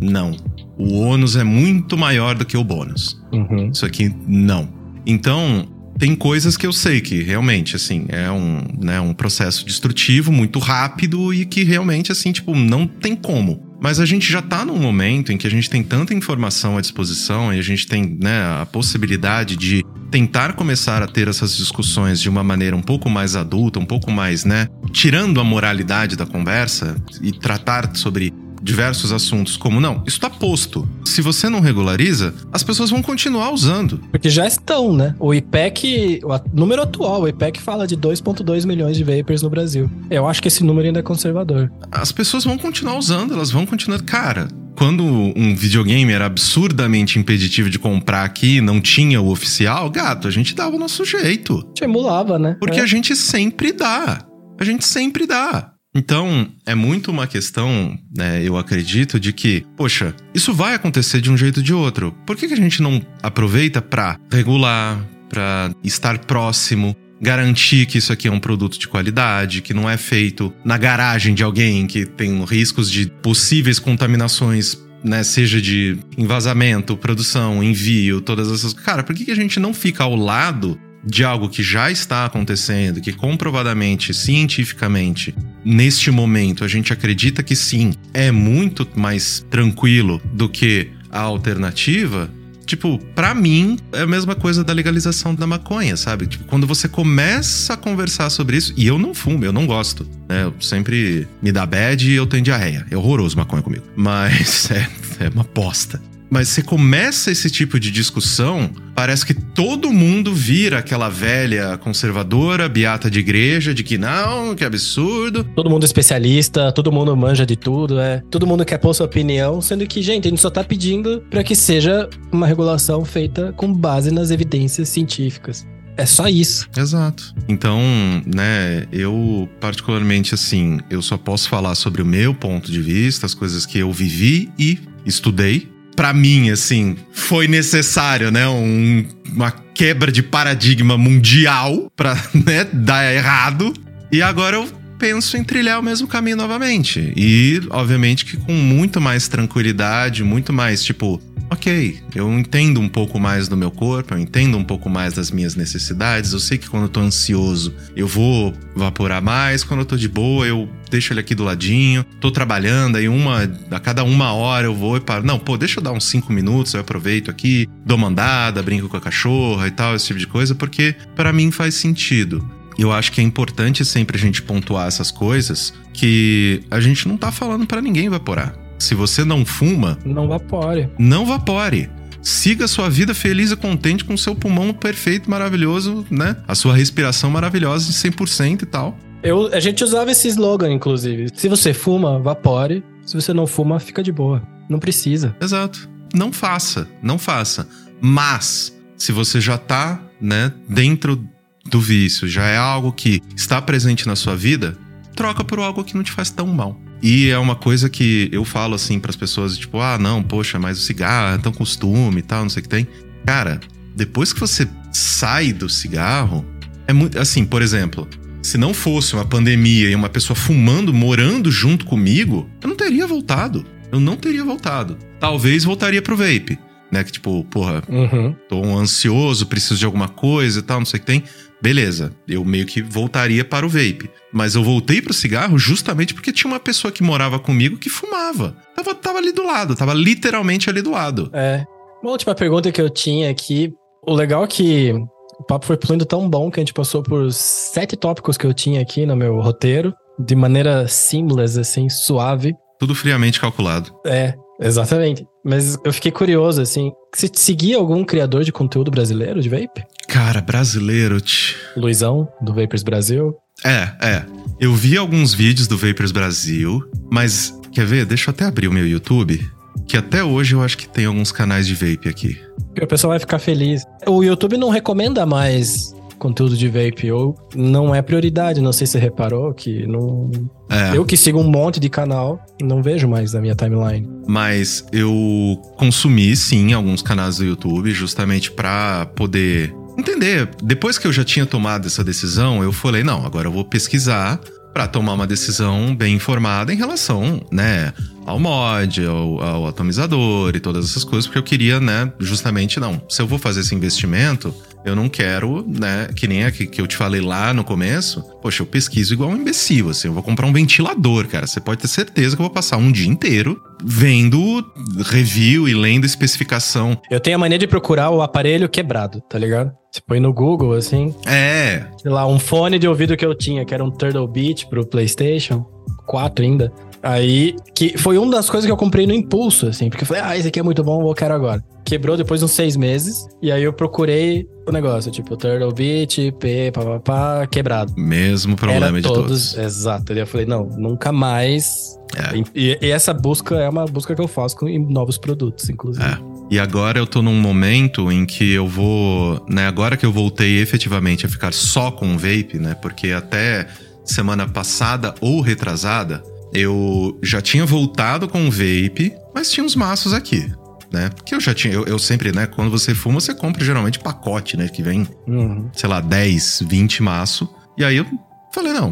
Não. 0.01 0.37
O 0.79 1.01
ônus 1.01 1.37
é 1.37 1.45
muito 1.45 1.97
maior 1.99 2.35
do 2.35 2.45
que 2.45 2.57
o 2.57 2.65
bônus. 2.65 3.21
Uhum. 3.33 3.71
Isso 3.71 3.85
aqui, 3.85 4.15
não. 4.27 4.69
Então, 5.05 5.67
tem 6.01 6.17
coisas 6.17 6.57
que 6.57 6.67
eu 6.67 6.73
sei 6.73 7.03
que 7.03 7.23
realmente, 7.23 7.77
assim, 7.77 8.07
é 8.09 8.31
um, 8.31 8.65
né, 8.81 8.99
um 8.99 9.13
processo 9.13 9.67
destrutivo, 9.67 10.33
muito 10.33 10.59
rápido 10.59 11.33
e 11.35 11.45
que 11.45 11.63
realmente, 11.63 12.11
assim, 12.11 12.33
tipo, 12.33 12.57
não 12.57 12.87
tem 12.87 13.15
como. 13.15 13.77
Mas 13.79 14.01
a 14.01 14.07
gente 14.07 14.31
já 14.33 14.41
tá 14.41 14.65
num 14.65 14.79
momento 14.79 15.31
em 15.31 15.37
que 15.37 15.47
a 15.47 15.51
gente 15.51 15.69
tem 15.69 15.83
tanta 15.83 16.15
informação 16.15 16.79
à 16.79 16.81
disposição 16.81 17.53
e 17.53 17.59
a 17.59 17.63
gente 17.63 17.87
tem, 17.87 18.17
né, 18.19 18.63
a 18.63 18.65
possibilidade 18.65 19.57
de 19.57 19.85
tentar 20.11 20.55
começar 20.55 21.03
a 21.03 21.07
ter 21.07 21.29
essas 21.29 21.55
discussões 21.55 22.19
de 22.19 22.31
uma 22.31 22.43
maneira 22.43 22.75
um 22.75 22.83
pouco 22.83 23.11
mais 23.11 23.37
adulta, 23.37 23.79
um 23.79 23.85
pouco 23.85 24.11
mais, 24.11 24.43
né, 24.43 24.69
tirando 24.93 25.39
a 25.39 25.45
moralidade 25.45 26.17
da 26.17 26.25
conversa 26.25 26.97
e 27.21 27.31
tratar 27.31 27.95
sobre 27.95 28.33
diversos 28.63 29.13
assuntos, 29.13 29.57
como 29.57 29.81
não, 29.81 30.03
isso 30.07 30.21
tá 30.21 30.29
posto. 30.31 30.89
Se 31.05 31.23
você 31.23 31.49
não 31.49 31.61
regulariza, 31.61 32.35
as 32.53 32.63
pessoas 32.63 32.91
vão 32.91 33.03
continuar 33.03 33.51
usando. 33.53 33.99
Porque 34.11 34.29
já 34.31 34.47
estão, 34.47 34.93
né? 34.93 35.15
O 35.19 35.33
IPEC, 35.35 36.21
o 36.23 36.41
número 36.57 36.83
atual, 36.83 37.23
o 37.23 37.29
IPEC 37.29 37.61
fala 37.61 37.87
de 37.87 37.97
2,2 37.97 38.67
milhões 38.67 38.97
de 38.97 39.05
vapers 39.05 39.43
no 39.43 39.51
Brasil. 39.51 39.91
Eu 40.11 40.27
acho 40.29 40.41
que 40.43 40.49
esse 40.49 40.63
número 40.65 40.87
ainda 40.87 41.01
é 41.01 41.03
conservador. 41.03 41.71
As 41.91 42.13
pessoas 42.13 42.45
vão 42.45 42.57
continuar 42.59 42.97
usando, 42.99 43.35
elas 43.35 43.51
vão 43.51 43.65
continuar. 43.67 44.01
Cara, 44.03 44.49
quando 44.77 45.03
um 45.05 45.55
videogame 45.55 46.13
era 46.13 46.27
absurdamente 46.27 47.19
impeditivo 47.19 47.69
de 47.69 47.79
comprar 47.79 48.25
aqui, 48.25 48.61
não 48.61 48.81
tinha 48.81 49.21
o 49.21 49.29
oficial, 49.31 49.91
gato, 49.91 50.27
a 50.29 50.31
gente 50.31 50.55
dava 50.55 50.77
o 50.77 50.79
nosso 50.79 51.05
jeito. 51.05 51.57
Gente 51.69 51.85
emulava, 51.85 52.39
né? 52.39 52.57
Porque 52.61 52.81
É. 52.81 52.83
a 52.83 52.87
gente 52.87 53.15
sempre 53.17 53.73
dá. 53.73 54.25
A 54.59 54.65
gente 54.65 54.85
sempre 54.87 55.27
dá. 55.27 55.70
Então, 55.95 56.49
é 56.65 56.75
muito 56.75 57.11
uma 57.11 57.27
questão, 57.27 57.99
né, 58.17 58.43
eu 58.45 58.57
acredito, 58.57 59.19
de 59.19 59.33
que, 59.33 59.67
poxa, 59.77 60.15
isso 60.33 60.55
vai 60.55 60.75
acontecer 60.75 61.21
de 61.21 61.31
um 61.31 61.37
jeito 61.37 61.59
ou 61.59 61.63
de 61.63 61.75
outro. 61.75 62.15
Por 62.25 62.37
que, 62.37 62.47
que 62.47 62.55
a 62.55 62.57
gente 62.57 62.81
não 62.81 63.05
aproveita 63.23 63.83
pra 63.83 64.17
regular, 64.31 65.05
pra 65.29 65.75
estar 65.83 66.19
próximo, 66.21 66.95
garantir 67.21 67.87
que 67.87 67.99
isso 67.99 68.13
aqui 68.13 68.29
é 68.29 68.33
um 68.33 68.39
produto 68.39 68.79
de 68.79 68.87
qualidade, 68.87 69.63
que 69.63 69.75
não 69.75 69.91
é 69.91 69.97
feito 69.97 70.53
na 70.65 70.79
garagem 70.79 71.35
de 71.35 71.43
alguém, 71.43 71.87
que 71.87 72.07
tem 72.07 72.45
riscos 72.45 72.91
de 72.91 73.07
possíveis 73.21 73.79
contaminações 73.79 74.79
né, 75.03 75.23
seja 75.23 75.61
de 75.61 75.99
envasamento, 76.17 76.97
produção, 76.97 77.63
envio, 77.63 78.21
todas 78.21 78.51
essas. 78.51 78.73
Cara, 78.73 79.03
por 79.03 79.15
que, 79.15 79.25
que 79.25 79.31
a 79.31 79.37
gente 79.37 79.59
não 79.59 79.73
fica 79.73 80.05
ao 80.05 80.15
lado 80.15 80.79
de 81.05 81.25
algo 81.25 81.49
que 81.49 81.63
já 81.63 81.91
está 81.91 82.25
acontecendo, 82.25 83.01
que 83.01 83.13
comprovadamente, 83.13 84.13
cientificamente, 84.13 85.35
neste 85.65 86.11
momento, 86.11 86.65
a 86.65 86.69
gente 86.69 86.93
acredita 86.93 87.43
que 87.43 87.57
sim, 87.57 87.93
é 88.13 88.31
muito 88.31 88.87
mais 88.97 89.45
tranquilo 89.51 90.21
do 90.33 90.49
que 90.49 90.91
a 91.11 91.21
alternativa? 91.21 92.31
Tipo, 92.71 92.99
pra 93.17 93.35
mim, 93.35 93.79
é 93.93 94.03
a 94.03 94.07
mesma 94.07 94.37
coisa 94.37 94.63
da 94.63 94.73
legalização 94.73 95.35
da 95.35 95.45
maconha, 95.45 95.97
sabe? 95.97 96.29
Tipo, 96.29 96.45
quando 96.45 96.69
você 96.69 96.89
começa 96.89 97.75
a 97.75 97.77
conversar 97.77 98.31
sobre 98.31 98.57
isso, 98.57 98.73
e 98.77 98.87
eu 98.87 98.97
não 98.97 99.13
fumo, 99.13 99.45
eu 99.45 99.53
não 99.53 99.67
gosto, 99.67 100.07
né? 100.29 100.45
Eu 100.45 100.55
sempre 100.61 101.27
me 101.43 101.51
dá 101.51 101.67
bad 101.67 102.09
e 102.09 102.15
eu 102.15 102.29
tenho 102.29 102.45
diarreia. 102.45 102.87
É 102.89 102.97
horroroso 102.97 103.37
maconha 103.37 103.61
comigo. 103.61 103.85
Mas 103.97 104.71
é, 104.71 104.89
é 105.19 105.29
uma 105.31 105.43
bosta. 105.43 106.01
Mas 106.31 106.49
você 106.49 106.63
começa 106.63 107.31
esse 107.31 107.51
tipo 107.51 107.81
de 107.81 107.91
discussão, 107.91 108.71
parece 108.95 109.27
que 109.27 109.35
todo 109.35 109.93
mundo 109.93 110.33
vira 110.33 110.79
aquela 110.79 111.09
velha 111.09 111.77
conservadora, 111.79 112.69
beata 112.69 113.11
de 113.11 113.19
igreja, 113.19 113.75
de 113.75 113.83
que 113.83 113.99
não, 113.99 114.55
que 114.55 114.65
absurdo. 114.65 115.43
Todo 115.43 115.69
mundo 115.69 115.83
é 115.83 115.87
especialista, 115.87 116.71
todo 116.71 116.93
mundo 116.93 117.17
manja 117.17 117.45
de 117.45 117.57
tudo, 117.57 117.99
é. 117.99 118.23
Todo 118.31 118.47
mundo 118.47 118.65
quer 118.65 118.79
pôr 118.79 118.95
sua 118.95 119.07
opinião, 119.07 119.61
sendo 119.61 119.85
que, 119.87 120.01
gente, 120.01 120.29
a 120.29 120.31
gente 120.31 120.41
só 120.41 120.51
tá 120.51 120.63
pedindo 120.63 121.25
pra 121.29 121.43
que 121.43 121.57
seja 121.57 122.09
uma 122.31 122.47
regulação 122.47 123.05
feita 123.05 123.53
com 123.57 123.73
base 123.73 124.13
nas 124.13 124.31
evidências 124.31 124.89
científicas. 124.89 125.67
É 125.97 126.07
só 126.07 126.29
isso. 126.29 126.69
Exato. 126.77 127.35
Então, 127.49 127.81
né, 128.25 128.87
eu 128.93 129.49
particularmente 129.61 130.33
assim, 130.33 130.79
eu 130.89 131.03
só 131.03 131.19
posso 131.19 131.49
falar 131.49 131.75
sobre 131.75 132.01
o 132.01 132.07
meu 132.07 132.35
ponto 132.35 132.71
de 132.71 132.81
vista, 132.81 133.27
as 133.27 133.35
coisas 133.35 133.67
que 133.67 133.79
eu 133.79 133.93
vivi 133.93 134.51
e 134.59 134.79
estudei. 135.05 135.69
Pra 136.01 136.15
mim, 136.15 136.49
assim, 136.49 136.97
foi 137.13 137.47
necessário, 137.47 138.31
né, 138.31 138.49
um- 138.49 139.05
uma 139.35 139.51
quebra 139.51 140.11
de 140.11 140.23
paradigma 140.23 140.97
mundial 140.97 141.93
pra, 141.95 142.15
né, 142.33 142.67
dar 142.73 143.13
errado. 143.13 143.75
E 144.11 144.23
agora 144.23 144.57
eu 144.57 144.67
penso 144.99 145.37
em 145.37 145.45
trilhar 145.45 145.79
o 145.79 145.83
mesmo 145.83 146.09
caminho 146.09 146.39
novamente. 146.39 147.13
E, 147.15 147.61
obviamente, 147.69 148.25
que 148.25 148.39
com 148.39 148.53
muito 148.55 148.99
mais 148.99 149.29
tranquilidade, 149.29 150.25
muito 150.25 150.55
mais, 150.55 150.83
tipo, 150.83 151.21
ok, 151.51 152.01
eu 152.15 152.33
entendo 152.39 152.81
um 152.81 152.89
pouco 152.89 153.19
mais 153.19 153.49
do 153.49 153.57
meu 153.57 153.71
corpo, 153.71 154.15
eu 154.15 154.19
entendo 154.19 154.57
um 154.57 154.65
pouco 154.65 154.89
mais 154.89 155.15
das 155.15 155.31
minhas 155.31 155.57
necessidades. 155.57 156.33
Eu 156.33 156.41
sei 156.41 156.57
que 156.57 156.71
quando 156.71 156.85
eu 156.85 156.89
tô 156.89 157.01
ansioso, 157.01 157.75
eu 157.97 158.07
vou 158.07 158.55
vaporar 158.75 159.21
mais, 159.21 159.65
quando 159.65 159.81
eu 159.81 159.87
tô 159.87 159.97
de 159.97 160.09
boa, 160.09 160.47
eu 160.47 160.69
deixo 160.91 161.13
ele 161.13 161.21
aqui 161.21 161.35
do 161.35 161.45
ladinho. 161.45 162.05
Tô 162.21 162.31
trabalhando, 162.31 162.97
aí 162.97 163.09
uma, 163.09 163.43
a 163.71 163.81
cada 163.81 164.05
uma 164.05 164.33
hora 164.33 164.67
eu 164.67 164.75
vou 164.75 164.97
e 164.97 165.01
paro. 165.01 165.25
Não, 165.25 165.39
pô, 165.39 165.57
deixa 165.57 165.81
eu 165.81 165.85
dar 165.85 165.93
uns 165.93 166.05
cinco 166.05 166.33
minutos, 166.33 166.73
eu 166.75 166.81
aproveito 166.81 167.31
aqui, 167.31 167.69
dou 167.85 167.97
uma 167.97 168.09
andada, 168.09 168.63
brinco 168.63 168.89
com 168.89 168.97
a 168.97 169.01
cachorra 169.01 169.67
e 169.67 169.71
tal, 169.71 169.97
esse 169.97 170.07
tipo 170.07 170.19
de 170.19 170.27
coisa, 170.27 170.55
porque 170.55 170.95
para 171.17 171.33
mim 171.33 171.51
faz 171.51 171.75
sentido. 171.75 172.49
Eu 172.79 172.93
acho 172.93 173.13
que 173.13 173.21
é 173.21 173.25
importante 173.25 173.85
sempre 173.85 174.17
a 174.17 174.21
gente 174.21 174.41
pontuar 174.41 174.87
essas 174.87 175.11
coisas 175.11 175.75
que 175.93 176.63
a 176.71 176.81
gente 176.81 177.07
não 177.07 177.17
tá 177.17 177.31
falando 177.31 177.67
para 177.67 177.83
ninguém 177.83 178.09
vaporar. 178.09 178.55
Se 178.81 178.95
você 178.95 179.25
não 179.25 179.45
fuma, 179.45 179.99
Não 180.05 180.27
vapore. 180.27 180.89
não 180.99 181.27
vapore. 181.27 181.91
Siga 182.23 182.65
a 182.65 182.69
sua 182.69 182.89
vida 182.91 183.15
feliz 183.15 183.51
e 183.53 183.57
contente 183.57 184.05
com 184.05 184.15
o 184.15 184.19
seu 184.19 184.35
pulmão 184.35 184.73
perfeito, 184.73 185.31
maravilhoso, 185.31 186.05
né? 186.11 186.37
A 186.49 186.55
sua 186.55 186.75
respiração 186.75 187.31
maravilhosa 187.31 187.87
de 187.87 187.93
100% 187.93 188.63
e 188.63 188.67
tal. 188.67 188.97
Eu, 189.23 189.53
a 189.55 189.61
gente 189.61 189.85
usava 189.85 190.11
esse 190.11 190.29
slogan, 190.29 190.73
inclusive. 190.73 191.29
Se 191.35 191.49
você 191.49 191.73
fuma, 191.75 192.19
vapore. 192.19 192.83
Se 193.05 193.15
você 193.15 193.33
não 193.35 193.47
fuma, 193.47 193.79
fica 193.79 194.03
de 194.03 194.11
boa. 194.13 194.43
Não 194.69 194.79
precisa. 194.79 195.37
Exato. 195.41 195.89
Não 196.15 196.33
faça, 196.33 196.89
não 197.03 197.19
faça. 197.19 197.69
Mas, 198.01 198.75
se 198.97 199.13
você 199.13 199.41
já 199.41 199.59
tá, 199.59 200.01
né, 200.21 200.53
dentro 200.69 201.23
do 201.71 201.81
vício 201.81 202.27
já 202.27 202.47
é 202.47 202.57
algo 202.57 202.93
que 202.93 203.21
está 203.37 203.61
presente 203.61 204.07
na 204.07 204.17
sua 204.17 204.35
vida, 204.35 204.77
troca 205.15 205.45
por 205.45 205.59
algo 205.59 205.85
que 205.85 205.95
não 205.95 206.03
te 206.03 206.13
faz 206.13 206.31
tão 206.31 206.47
mal. 206.47 206.79
E 207.03 207.31
é 207.31 207.39
uma 207.39 207.55
coisa 207.57 207.89
que 207.89 208.29
eu 208.33 208.45
falo 208.45 208.75
assim 208.75 208.99
para 209.01 209.11
as 209.11 209.17
pessoas, 209.17 209.57
tipo, 209.57 209.81
ah, 209.81 209.97
não, 209.99 210.23
poxa, 210.23 210.59
mas 210.59 210.79
o 210.79 210.83
cigarro 210.83 211.35
é 211.35 211.39
tão 211.39 211.53
costume 211.53 212.19
e 212.19 212.23
tal, 212.23 212.43
não 212.43 212.51
sei 212.51 212.61
o 212.61 212.63
que 212.63 212.69
tem. 212.69 212.87
Cara, 213.25 213.61
depois 213.97 214.33
que 214.33 214.41
você 214.41 214.69
sai 214.93 215.53
do 215.53 215.69
cigarro, 215.69 216.45
é 216.87 216.93
muito 216.93 217.19
assim, 217.19 217.45
por 217.45 217.63
exemplo, 217.63 218.07
se 218.43 218.59
não 218.59 218.75
fosse 218.75 219.15
uma 219.15 219.25
pandemia 219.25 219.89
e 219.91 219.95
uma 219.95 220.09
pessoa 220.09 220.37
fumando, 220.37 220.93
morando 220.93 221.51
junto 221.51 221.85
comigo, 221.87 222.49
eu 222.63 222.69
não 222.69 222.77
teria 222.77 223.07
voltado. 223.07 223.65
Eu 223.93 223.99
não 223.99 224.17
teria 224.17 224.45
voltado. 224.45 224.97
Talvez 225.19 225.65
voltaria 225.65 226.01
pro 226.01 226.17
vape, 226.17 226.59
né? 226.93 227.03
Que 227.03 227.13
tipo, 227.13 227.43
porra, 227.45 227.83
Uhum. 227.89 228.35
tô 228.49 228.63
ansioso, 228.79 229.47
preciso 229.47 229.77
de 229.79 229.85
alguma 229.85 230.09
coisa 230.09 230.61
e 230.61 230.63
tal, 230.63 230.79
não 230.81 230.87
sei 230.87 230.99
o 230.99 231.01
que 231.01 231.07
tem. 231.07 231.25
Beleza, 231.63 232.13
eu 232.27 232.45
meio 232.45 232.67
que 232.67 232.81
voltaria 232.81 233.45
para 233.45 233.67
o 233.67 233.69
vape. 233.69 234.11
Mas 234.33 234.55
eu 234.55 234.63
voltei 234.63 235.03
pro 235.03 235.13
cigarro 235.13 235.59
justamente 235.59 236.15
porque 236.15 236.33
tinha 236.33 236.51
uma 236.51 236.61
pessoa 236.61 236.91
que 236.91 237.03
morava 237.03 237.39
comigo 237.39 237.77
que 237.77 237.91
fumava. 237.91 238.57
Tava, 238.75 238.95
tava 238.95 239.19
ali 239.19 239.33
do 239.33 239.43
lado, 239.43 239.75
tava 239.75 239.93
literalmente 239.93 240.71
ali 240.71 240.81
do 240.81 240.91
lado. 240.91 241.31
É. 241.33 241.65
Uma 242.03 242.13
última 242.13 242.35
pergunta 242.35 242.73
que 242.73 242.81
eu 242.81 242.89
tinha 242.89 243.31
aqui. 243.31 243.73
O 244.07 244.15
legal 244.15 244.45
é 244.45 244.47
que 244.47 244.93
o 245.39 245.45
papo 245.45 245.67
foi 245.67 245.79
fluindo 245.83 246.07
tão 246.07 246.29
bom 246.29 246.51
que 246.51 246.61
a 246.61 246.63
gente 246.63 246.73
passou 246.73 247.03
por 247.03 247.31
sete 247.33 247.97
tópicos 247.97 248.39
que 248.39 248.47
eu 248.47 248.55
tinha 248.55 248.81
aqui 248.81 249.05
no 249.05 249.17
meu 249.17 249.41
roteiro, 249.41 249.95
de 250.19 250.35
maneira 250.35 250.89
simples, 250.89 251.59
assim, 251.59 251.89
suave. 251.89 252.55
Tudo 252.79 252.95
friamente 252.95 253.41
calculado. 253.41 253.91
É, 254.07 254.35
exatamente. 254.61 255.27
Mas 255.45 255.79
eu 255.85 255.93
fiquei 255.93 256.11
curioso, 256.11 256.63
assim. 256.63 256.91
Você 257.15 257.29
seguia 257.33 257.77
algum 257.77 258.05
criador 258.05 258.45
de 258.45 258.53
conteúdo 258.53 258.91
brasileiro 258.91 259.41
de 259.41 259.49
vape? 259.49 259.85
Cara, 260.09 260.41
brasileiro, 260.41 261.21
tch. 261.21 261.57
Luizão, 261.77 262.29
do 262.41 262.55
Vapers 262.55 262.83
Brasil. 262.83 263.37
É, 263.65 263.93
é. 264.01 264.25
Eu 264.61 264.75
vi 264.75 264.97
alguns 264.97 265.35
vídeos 265.35 265.67
do 265.67 265.77
Vapers 265.77 266.13
Brasil, 266.13 266.83
mas 267.11 267.55
quer 267.73 267.85
ver? 267.85 268.07
Deixa 268.07 268.31
eu 268.31 268.33
até 268.33 268.45
abrir 268.45 268.69
o 268.69 268.73
meu 268.73 268.87
YouTube, 268.87 269.41
que 269.87 269.97
até 269.97 270.23
hoje 270.23 270.55
eu 270.55 270.63
acho 270.63 270.79
que 270.79 270.89
tem 270.89 271.05
alguns 271.05 271.33
canais 271.33 271.67
de 271.67 271.75
vape 271.75 272.09
aqui. 272.09 272.41
O 272.81 272.87
pessoal 272.87 273.11
vai 273.11 273.19
ficar 273.19 273.39
feliz. 273.39 273.83
O 274.07 274.23
YouTube 274.23 274.57
não 274.57 274.71
recomenda 274.71 275.27
mais 275.27 275.93
conteúdo 276.21 276.57
de 276.57 276.69
vape, 276.69 277.11
ou 277.11 277.35
não 277.57 277.93
é 277.93 278.01
prioridade. 278.01 278.61
Não 278.61 278.73
sei 278.73 278.87
se 278.87 278.93
você 278.93 278.99
reparou 279.01 279.53
que 279.53 279.87
não. 279.87 280.31
É, 280.69 280.97
Eu 280.97 281.05
que 281.05 281.17
sigo 281.17 281.41
um 281.41 281.51
monte 281.51 281.81
de 281.81 281.89
canal, 281.89 282.39
não 282.63 282.81
vejo 282.83 283.09
mais 283.09 283.33
na 283.33 283.41
minha 283.41 283.57
timeline. 283.57 284.09
mas 284.29 284.87
eu 284.93 285.59
consumi 285.77 286.37
sim 286.37 286.73
alguns 286.73 287.03
canais 287.03 287.39
do 287.39 287.45
YouTube 287.45 287.91
justamente 287.91 288.53
pra 288.53 289.07
poder 289.17 289.75
entender. 289.99 290.49
Depois 290.63 290.97
que 290.99 291.07
eu 291.07 291.13
já 291.13 291.25
tinha 291.25 291.45
tomado 291.45 291.87
essa 291.87 292.05
decisão, 292.05 292.63
eu 292.63 292.71
falei, 292.73 293.03
não, 293.03 293.27
agora 293.27 293.49
eu 293.49 293.53
vou 293.53 293.65
pesquisar 293.65 294.39
pra 294.73 294.87
tomar 294.87 295.15
uma 295.15 295.27
decisão 295.27 295.97
bem 295.97 296.15
informada 296.15 296.73
em 296.73 296.77
relação, 296.77 297.41
né, 297.51 297.93
ao 298.25 298.39
mod, 298.39 299.05
ao, 299.05 299.43
ao 299.43 299.67
atomizador 299.67 300.55
e 300.55 300.61
todas 300.61 300.85
essas 300.89 301.03
coisas, 301.03 301.27
porque 301.27 301.39
eu 301.41 301.43
queria, 301.43 301.81
né, 301.81 302.13
justamente 302.21 302.79
não. 302.79 303.03
Se 303.09 303.21
eu 303.21 303.27
vou 303.27 303.37
fazer 303.37 303.61
esse 303.63 303.75
investimento, 303.75 304.55
eu 304.85 304.97
não 304.97 305.09
quero, 305.09 305.65
né, 305.67 306.09
que 306.15 306.27
nem 306.27 306.45
aqui 306.45 306.67
que 306.67 306.81
eu 306.81 306.87
te 306.87 306.97
falei 306.97 307.21
lá 307.21 307.53
no 307.53 307.65
começo. 307.65 308.23
Poxa, 308.43 308.63
eu 308.63 308.67
pesquiso 308.67 309.15
igual 309.15 309.31
um 309.31 309.37
imbecil, 309.37 309.91
assim, 309.91 310.09
eu 310.09 310.15
vou 310.15 310.23
comprar 310.23 310.47
um 310.47 310.53
ventilador, 310.53 311.27
cara. 311.27 311.47
Você 311.47 311.61
pode 311.61 311.81
ter 311.81 311.89
certeza 311.89 312.37
que 312.37 312.43
eu 312.43 312.47
vou 312.47 312.55
passar 312.55 312.77
um 312.77 312.91
dia 312.91 313.09
inteiro 313.09 313.61
vendo 313.83 314.65
review 315.07 315.69
e 315.69 315.75
lendo 315.75 316.05
especificação. 316.05 317.01
Eu 317.11 317.21
tenho 317.21 317.37
a 317.37 317.39
mania 317.39 317.59
de 317.59 317.67
procurar 317.67 318.11
o 318.11 318.23
aparelho 318.23 318.69
quebrado, 318.69 319.21
tá 319.23 319.39
ligado? 319.39 319.73
Você 319.91 320.01
põe 320.07 320.21
no 320.21 320.33
Google, 320.33 320.75
assim, 320.75 321.15
É, 321.27 321.87
sei 322.01 322.11
lá, 322.11 322.27
um 322.27 322.39
fone 322.39 322.79
de 322.79 322.87
ouvido 322.87 323.17
que 323.17 323.27
eu 323.27 323.35
tinha, 323.35 323.65
que 323.65 323.75
era 323.75 323.83
um 323.83 323.91
Turtle 323.91 324.27
Beach 324.29 324.67
pro 324.67 324.87
PlayStation 324.87 325.67
4 326.07 326.45
ainda. 326.45 326.73
Aí, 327.03 327.57
que 327.75 327.97
foi 327.97 328.19
uma 328.19 328.31
das 328.31 328.51
coisas 328.51 328.67
que 328.67 328.73
eu 328.73 328.77
comprei 328.77 329.07
no 329.07 329.15
impulso, 329.15 329.67
assim, 329.67 329.89
porque 329.89 330.05
eu 330.05 330.07
falei, 330.07 330.23
ah, 330.23 330.37
esse 330.37 330.49
aqui 330.49 330.61
é 330.61 330.63
muito 330.63 330.85
bom, 330.85 331.09
eu 331.09 331.15
quero 331.15 331.33
agora. 331.33 331.65
Quebrou 331.85 332.17
depois 332.17 332.41
de 332.41 332.45
uns 332.45 332.53
seis 332.53 332.77
meses, 332.77 333.27
e 333.41 333.51
aí 333.51 333.63
eu 333.63 333.73
procurei 333.73 334.47
o 334.69 334.73
negócio, 334.73 335.11
tipo, 335.11 335.35
Turtle 335.37 335.73
Beach, 335.73 336.33
P, 336.39 336.71
papapá, 336.73 337.47
quebrado. 337.47 337.95
mesmo 337.97 338.55
problema 338.55 338.87
Era 338.87 339.01
de 339.01 339.03
todos. 339.03 339.57
Exato. 339.57 340.13
E 340.13 340.19
eu 340.19 340.27
falei, 340.27 340.47
não, 340.47 340.65
nunca 340.65 341.11
mais. 341.11 341.99
É. 342.17 342.37
E, 342.55 342.79
e 342.83 342.91
essa 342.91 343.15
busca 343.15 343.57
é 343.57 343.69
uma 343.69 343.87
busca 343.87 344.15
que 344.15 344.21
eu 344.21 344.29
faço 344.29 344.57
com, 344.57 344.69
em 344.69 344.79
novos 344.79 345.17
produtos, 345.17 345.71
inclusive. 345.71 346.05
É. 346.05 346.19
E 346.51 346.59
agora 346.59 346.99
eu 346.99 347.07
tô 347.07 347.23
num 347.23 347.41
momento 347.41 348.11
em 348.11 348.27
que 348.27 348.53
eu 348.53 348.67
vou, 348.67 349.45
né, 349.49 349.67
agora 349.67 349.97
que 349.97 350.05
eu 350.05 350.13
voltei 350.13 350.61
efetivamente 350.61 351.25
a 351.25 351.29
ficar 351.29 351.53
só 351.53 351.91
com 351.91 352.15
o 352.15 352.19
vape, 352.19 352.59
né, 352.59 352.75
porque 352.75 353.13
até 353.13 353.69
semana 354.05 354.49
passada 354.49 355.15
ou 355.21 355.41
retrasada, 355.41 356.23
eu 356.53 357.19
já 357.23 357.41
tinha 357.41 357.65
voltado 357.65 358.29
com 358.29 358.47
o 358.47 358.51
vape, 358.51 359.13
mas 359.35 359.51
tinha 359.51 359.65
uns 359.65 359.77
maços 359.77 360.13
aqui, 360.13 360.51
né? 360.93 361.09
Porque 361.11 361.35
eu 361.35 361.41
já 361.41 361.55
tinha, 361.55 361.73
eu, 361.73 361.85
eu 361.85 361.99
sempre, 361.99 362.33
né, 362.33 362.47
quando 362.47 362.71
você 362.71 362.95
fuma, 362.95 363.21
você 363.21 363.35
compra 363.35 363.65
geralmente 363.65 363.99
pacote, 363.99 364.57
né, 364.57 364.69
que 364.69 364.83
vem, 364.83 365.07
Uhum. 365.27 365.71
sei 365.73 365.89
lá, 365.89 366.01
10, 366.01 366.65
20 366.67 367.03
maço. 367.03 367.49
E 367.79 367.85
aí 367.85 367.97
eu 367.97 368.07
falei, 368.53 368.73
não, 368.73 368.91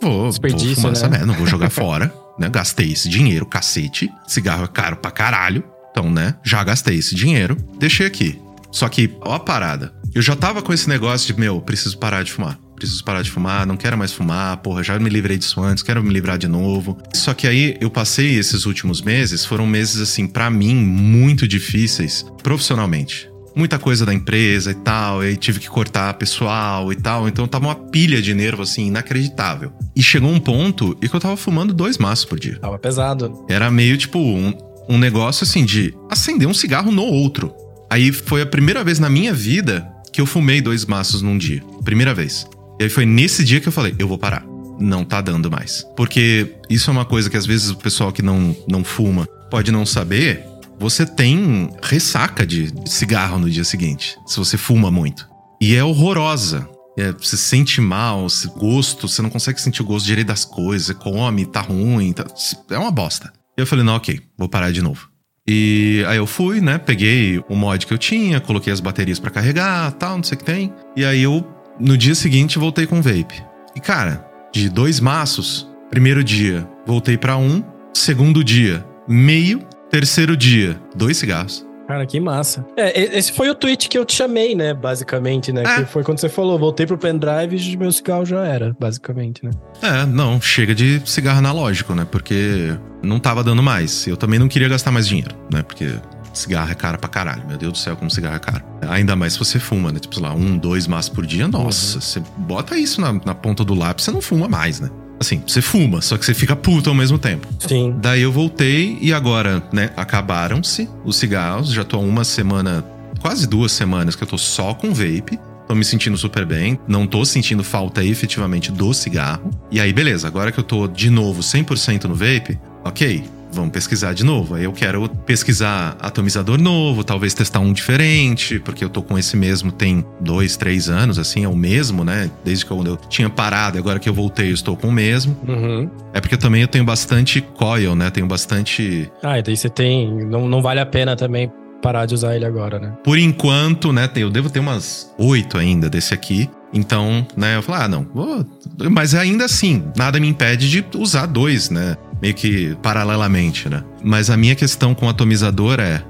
vou, 0.00 0.30
vou 0.30 0.32
fumar 0.32 0.92
né? 0.92 0.92
essa 0.92 1.08
merda, 1.08 1.26
não 1.26 1.34
vou 1.34 1.46
jogar 1.46 1.70
fora, 1.70 2.12
né? 2.38 2.48
Gastei 2.48 2.92
esse 2.92 3.08
dinheiro, 3.08 3.44
cacete. 3.44 4.10
Cigarro 4.26 4.64
é 4.64 4.68
caro 4.68 4.96
pra 4.96 5.10
caralho. 5.10 5.64
Então, 5.90 6.10
né, 6.10 6.34
já 6.42 6.62
gastei 6.64 6.96
esse 6.98 7.14
dinheiro, 7.14 7.56
deixei 7.78 8.06
aqui. 8.06 8.40
Só 8.70 8.88
que, 8.88 9.14
ó 9.20 9.34
a 9.34 9.40
parada. 9.40 9.92
Eu 10.14 10.22
já 10.22 10.34
tava 10.34 10.62
com 10.62 10.72
esse 10.72 10.88
negócio 10.88 11.26
de, 11.34 11.38
meu, 11.38 11.60
preciso 11.60 11.98
parar 11.98 12.22
de 12.22 12.32
fumar. 12.32 12.58
Preciso 12.82 13.04
parar 13.04 13.22
de 13.22 13.30
fumar, 13.30 13.64
não 13.64 13.76
quero 13.76 13.96
mais 13.96 14.12
fumar, 14.12 14.56
porra, 14.56 14.82
já 14.82 14.98
me 14.98 15.08
livrei 15.08 15.38
disso 15.38 15.62
antes, 15.62 15.84
quero 15.84 16.02
me 16.02 16.12
livrar 16.12 16.36
de 16.36 16.48
novo. 16.48 16.98
Só 17.14 17.32
que 17.32 17.46
aí 17.46 17.76
eu 17.80 17.88
passei 17.88 18.34
esses 18.34 18.66
últimos 18.66 19.00
meses, 19.00 19.44
foram 19.44 19.68
meses 19.68 20.00
assim, 20.00 20.26
pra 20.26 20.50
mim, 20.50 20.74
muito 20.74 21.46
difíceis 21.46 22.26
profissionalmente. 22.42 23.30
Muita 23.54 23.78
coisa 23.78 24.04
da 24.04 24.12
empresa 24.12 24.72
e 24.72 24.74
tal, 24.74 25.24
e 25.24 25.36
tive 25.36 25.60
que 25.60 25.68
cortar 25.70 26.12
pessoal 26.14 26.92
e 26.92 26.96
tal, 26.96 27.28
então 27.28 27.46
tava 27.46 27.68
uma 27.68 27.76
pilha 27.76 28.20
de 28.20 28.34
nervo 28.34 28.62
assim, 28.62 28.88
inacreditável. 28.88 29.72
E 29.94 30.02
chegou 30.02 30.30
um 30.32 30.40
ponto 30.40 30.98
em 31.00 31.06
que 31.06 31.14
eu 31.14 31.20
tava 31.20 31.36
fumando 31.36 31.72
dois 31.72 31.98
maços 31.98 32.24
por 32.24 32.40
dia. 32.40 32.58
Tava 32.58 32.80
pesado. 32.80 33.46
Era 33.48 33.70
meio 33.70 33.96
tipo 33.96 34.18
um, 34.18 34.52
um 34.88 34.98
negócio 34.98 35.44
assim 35.44 35.64
de 35.64 35.94
acender 36.10 36.48
um 36.48 36.54
cigarro 36.54 36.90
no 36.90 37.04
outro. 37.04 37.54
Aí 37.88 38.10
foi 38.10 38.42
a 38.42 38.46
primeira 38.46 38.82
vez 38.82 38.98
na 38.98 39.08
minha 39.08 39.32
vida 39.32 39.88
que 40.12 40.20
eu 40.20 40.26
fumei 40.26 40.60
dois 40.60 40.84
maços 40.84 41.22
num 41.22 41.38
dia. 41.38 41.62
Primeira 41.84 42.12
vez. 42.12 42.44
E 42.82 42.86
aí 42.86 42.90
foi 42.90 43.06
nesse 43.06 43.44
dia 43.44 43.60
que 43.60 43.68
eu 43.68 43.72
falei, 43.72 43.94
eu 43.96 44.08
vou 44.08 44.18
parar. 44.18 44.44
Não 44.80 45.04
tá 45.04 45.20
dando 45.20 45.48
mais. 45.48 45.86
Porque 45.96 46.56
isso 46.68 46.90
é 46.90 46.92
uma 46.92 47.04
coisa 47.04 47.30
que 47.30 47.36
às 47.36 47.46
vezes 47.46 47.70
o 47.70 47.76
pessoal 47.76 48.10
que 48.10 48.22
não, 48.22 48.56
não 48.68 48.82
fuma 48.82 49.24
pode 49.48 49.70
não 49.70 49.86
saber. 49.86 50.44
Você 50.80 51.06
tem 51.06 51.70
ressaca 51.80 52.44
de 52.44 52.72
cigarro 52.86 53.38
no 53.38 53.48
dia 53.48 53.62
seguinte, 53.62 54.16
se 54.26 54.36
você 54.36 54.58
fuma 54.58 54.90
muito. 54.90 55.28
E 55.60 55.76
é 55.76 55.84
horrorosa. 55.84 56.68
É, 56.98 57.12
você 57.12 57.36
sente 57.36 57.80
mal, 57.80 58.26
esse 58.26 58.48
gosto, 58.48 59.06
você 59.06 59.22
não 59.22 59.30
consegue 59.30 59.60
sentir 59.60 59.80
o 59.80 59.84
gosto 59.84 60.04
direito 60.04 60.26
das 60.26 60.44
coisas, 60.44 60.94
come, 60.96 61.46
tá 61.46 61.60
ruim, 61.60 62.12
tá- 62.12 62.26
é 62.68 62.76
uma 62.76 62.90
bosta. 62.90 63.32
E 63.56 63.60
eu 63.60 63.66
falei, 63.66 63.84
não, 63.84 63.94
ok, 63.94 64.20
vou 64.36 64.48
parar 64.48 64.72
de 64.72 64.82
novo. 64.82 65.08
E 65.48 66.04
aí 66.08 66.16
eu 66.16 66.26
fui, 66.26 66.60
né, 66.60 66.78
peguei 66.78 67.42
o 67.48 67.54
mod 67.54 67.86
que 67.86 67.94
eu 67.94 67.98
tinha, 67.98 68.40
coloquei 68.40 68.72
as 68.72 68.80
baterias 68.80 69.18
pra 69.20 69.30
carregar, 69.30 69.92
tal, 69.92 70.16
não 70.16 70.24
sei 70.24 70.34
o 70.34 70.38
que 70.38 70.44
tem. 70.44 70.72
E 70.96 71.04
aí 71.04 71.22
eu, 71.22 71.46
no 71.78 71.96
dia 71.96 72.14
seguinte, 72.14 72.58
voltei 72.58 72.86
com 72.86 72.98
o 72.98 73.02
vape. 73.02 73.42
E 73.74 73.80
cara, 73.80 74.24
de 74.52 74.68
dois 74.68 75.00
maços, 75.00 75.68
primeiro 75.90 76.22
dia, 76.22 76.68
voltei 76.86 77.16
pra 77.16 77.36
um, 77.36 77.62
segundo 77.94 78.44
dia, 78.44 78.84
meio, 79.08 79.60
terceiro 79.90 80.36
dia, 80.36 80.80
dois 80.94 81.16
cigarros. 81.16 81.66
Cara, 81.86 82.06
que 82.06 82.18
massa. 82.20 82.64
É, 82.76 83.18
esse 83.18 83.32
foi 83.32 83.50
o 83.50 83.54
tweet 83.54 83.88
que 83.88 83.98
eu 83.98 84.04
te 84.04 84.14
chamei, 84.14 84.54
né? 84.54 84.72
Basicamente, 84.72 85.52
né? 85.52 85.62
É. 85.62 85.80
Que 85.80 85.84
foi 85.84 86.02
quando 86.02 86.18
você 86.18 86.28
falou, 86.28 86.58
voltei 86.58 86.86
pro 86.86 86.96
pendrive 86.96 87.56
e 87.56 87.76
meu 87.76 87.90
cigarro 87.92 88.24
já 88.24 88.46
era, 88.46 88.74
basicamente, 88.78 89.44
né? 89.44 89.50
É, 89.82 90.06
não, 90.06 90.40
chega 90.40 90.74
de 90.74 91.02
cigarro 91.04 91.38
analógico, 91.38 91.94
né? 91.94 92.06
Porque 92.10 92.74
não 93.02 93.18
tava 93.18 93.44
dando 93.44 93.62
mais. 93.62 94.06
Eu 94.06 94.16
também 94.16 94.38
não 94.38 94.48
queria 94.48 94.68
gastar 94.68 94.90
mais 94.90 95.06
dinheiro, 95.06 95.34
né? 95.52 95.62
Porque 95.62 95.92
cigarro 96.32 96.70
é 96.70 96.74
caro 96.74 96.98
pra 96.98 97.08
caralho. 97.08 97.46
Meu 97.46 97.56
Deus 97.56 97.72
do 97.72 97.78
céu, 97.78 97.96
como 97.96 98.10
cigarro 98.10 98.36
é 98.36 98.38
caro. 98.38 98.64
Ainda 98.88 99.14
mais 99.14 99.34
se 99.34 99.38
você 99.38 99.58
fuma, 99.58 99.92
né? 99.92 99.98
Tipo, 99.98 100.14
sei 100.14 100.22
lá, 100.22 100.34
um, 100.34 100.56
dois 100.56 100.86
maços 100.86 101.08
por 101.08 101.26
dia. 101.26 101.48
Nossa, 101.48 102.00
você 102.00 102.22
bota 102.36 102.76
isso 102.76 103.00
na, 103.00 103.12
na 103.12 103.34
ponta 103.34 103.64
do 103.64 103.74
lápis, 103.74 104.04
você 104.04 104.10
não 104.10 104.20
fuma 104.20 104.48
mais, 104.48 104.80
né? 104.80 104.90
Assim, 105.20 105.40
você 105.46 105.62
fuma, 105.62 106.02
só 106.02 106.18
que 106.18 106.26
você 106.26 106.34
fica 106.34 106.56
puto 106.56 106.90
ao 106.90 106.96
mesmo 106.96 107.16
tempo. 107.16 107.46
Sim. 107.60 107.94
Daí 107.98 108.22
eu 108.22 108.32
voltei 108.32 108.98
e 109.00 109.12
agora, 109.12 109.62
né, 109.72 109.90
acabaram-se 109.96 110.88
os 111.04 111.16
cigarros. 111.16 111.72
Já 111.72 111.84
tô 111.84 111.96
há 111.96 112.00
uma 112.00 112.24
semana, 112.24 112.84
quase 113.20 113.46
duas 113.46 113.70
semanas 113.70 114.16
que 114.16 114.24
eu 114.24 114.26
tô 114.26 114.36
só 114.36 114.74
com 114.74 114.92
vape. 114.92 115.38
Tô 115.68 115.76
me 115.76 115.84
sentindo 115.84 116.18
super 116.18 116.44
bem, 116.44 116.78
não 116.88 117.06
tô 117.06 117.24
sentindo 117.24 117.62
falta 117.62 118.04
efetivamente 118.04 118.72
do 118.72 118.92
cigarro. 118.92 119.48
E 119.70 119.80
aí, 119.80 119.92
beleza, 119.92 120.26
agora 120.26 120.50
que 120.50 120.58
eu 120.58 120.64
tô 120.64 120.88
de 120.88 121.08
novo 121.08 121.40
100% 121.40 122.04
no 122.04 122.14
vape, 122.14 122.58
ok, 122.84 123.24
vamos 123.52 123.70
pesquisar 123.70 124.12
de 124.12 124.24
novo. 124.24 124.54
Aí 124.54 124.64
eu 124.64 124.72
quero 124.72 125.08
pesquisar 125.08 125.96
atomizador 126.00 126.60
novo, 126.60 127.04
talvez 127.04 127.34
testar 127.34 127.60
um 127.60 127.72
diferente, 127.72 128.58
porque 128.58 128.84
eu 128.84 128.88
tô 128.88 129.02
com 129.02 129.18
esse 129.18 129.36
mesmo 129.36 129.70
tem 129.70 130.04
dois, 130.20 130.56
três 130.56 130.88
anos, 130.88 131.18
assim, 131.18 131.44
é 131.44 131.48
o 131.48 131.56
mesmo, 131.56 132.04
né? 132.04 132.30
Desde 132.44 132.64
que 132.64 132.70
eu 132.70 132.96
tinha 133.08 133.28
parado, 133.28 133.78
agora 133.78 133.98
que 133.98 134.08
eu 134.08 134.14
voltei, 134.14 134.50
eu 134.50 134.54
estou 134.54 134.76
com 134.76 134.88
o 134.88 134.92
mesmo. 134.92 135.36
Uhum. 135.46 135.90
É 136.12 136.20
porque 136.20 136.36
também 136.36 136.62
eu 136.62 136.68
tenho 136.68 136.84
bastante 136.84 137.40
coil, 137.40 137.94
né? 137.94 138.10
Tenho 138.10 138.26
bastante. 138.26 139.10
Ah, 139.22 139.38
e 139.38 139.42
daí 139.42 139.56
você 139.56 139.68
tem. 139.68 140.24
Não, 140.24 140.48
não 140.48 140.62
vale 140.62 140.80
a 140.80 140.86
pena 140.86 141.16
também 141.16 141.50
parar 141.82 142.06
de 142.06 142.14
usar 142.14 142.36
ele 142.36 142.44
agora, 142.44 142.78
né? 142.78 142.92
Por 143.02 143.18
enquanto, 143.18 143.92
né? 143.92 144.08
Eu 144.14 144.30
devo 144.30 144.48
ter 144.48 144.60
umas 144.60 145.12
oito 145.18 145.58
ainda 145.58 145.90
desse 145.90 146.14
aqui. 146.14 146.48
Então, 146.72 147.26
né, 147.36 147.56
eu 147.56 147.62
falei, 147.62 147.82
ah, 147.82 147.88
não, 147.88 148.06
vou... 148.14 148.46
mas 148.90 149.14
ainda 149.14 149.44
assim, 149.44 149.84
nada 149.96 150.18
me 150.18 150.26
impede 150.26 150.70
de 150.70 150.84
usar 150.96 151.26
dois, 151.26 151.68
né? 151.68 151.96
Meio 152.20 152.34
que 152.34 152.74
paralelamente, 152.82 153.68
né? 153.68 153.82
Mas 154.02 154.30
a 154.30 154.36
minha 154.36 154.54
questão 154.54 154.94
com 154.94 155.06
o 155.06 155.08
atomizador 155.08 155.80
é: 155.80 156.02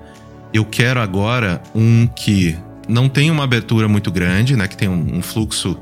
eu 0.52 0.64
quero 0.64 1.00
agora 1.00 1.62
um 1.74 2.06
que 2.06 2.56
não 2.88 3.08
tenha 3.08 3.32
uma 3.32 3.44
abertura 3.44 3.88
muito 3.88 4.12
grande, 4.12 4.54
né? 4.54 4.68
Que 4.68 4.86
um, 4.86 5.16
um 5.16 5.22
fluxo 5.22 5.76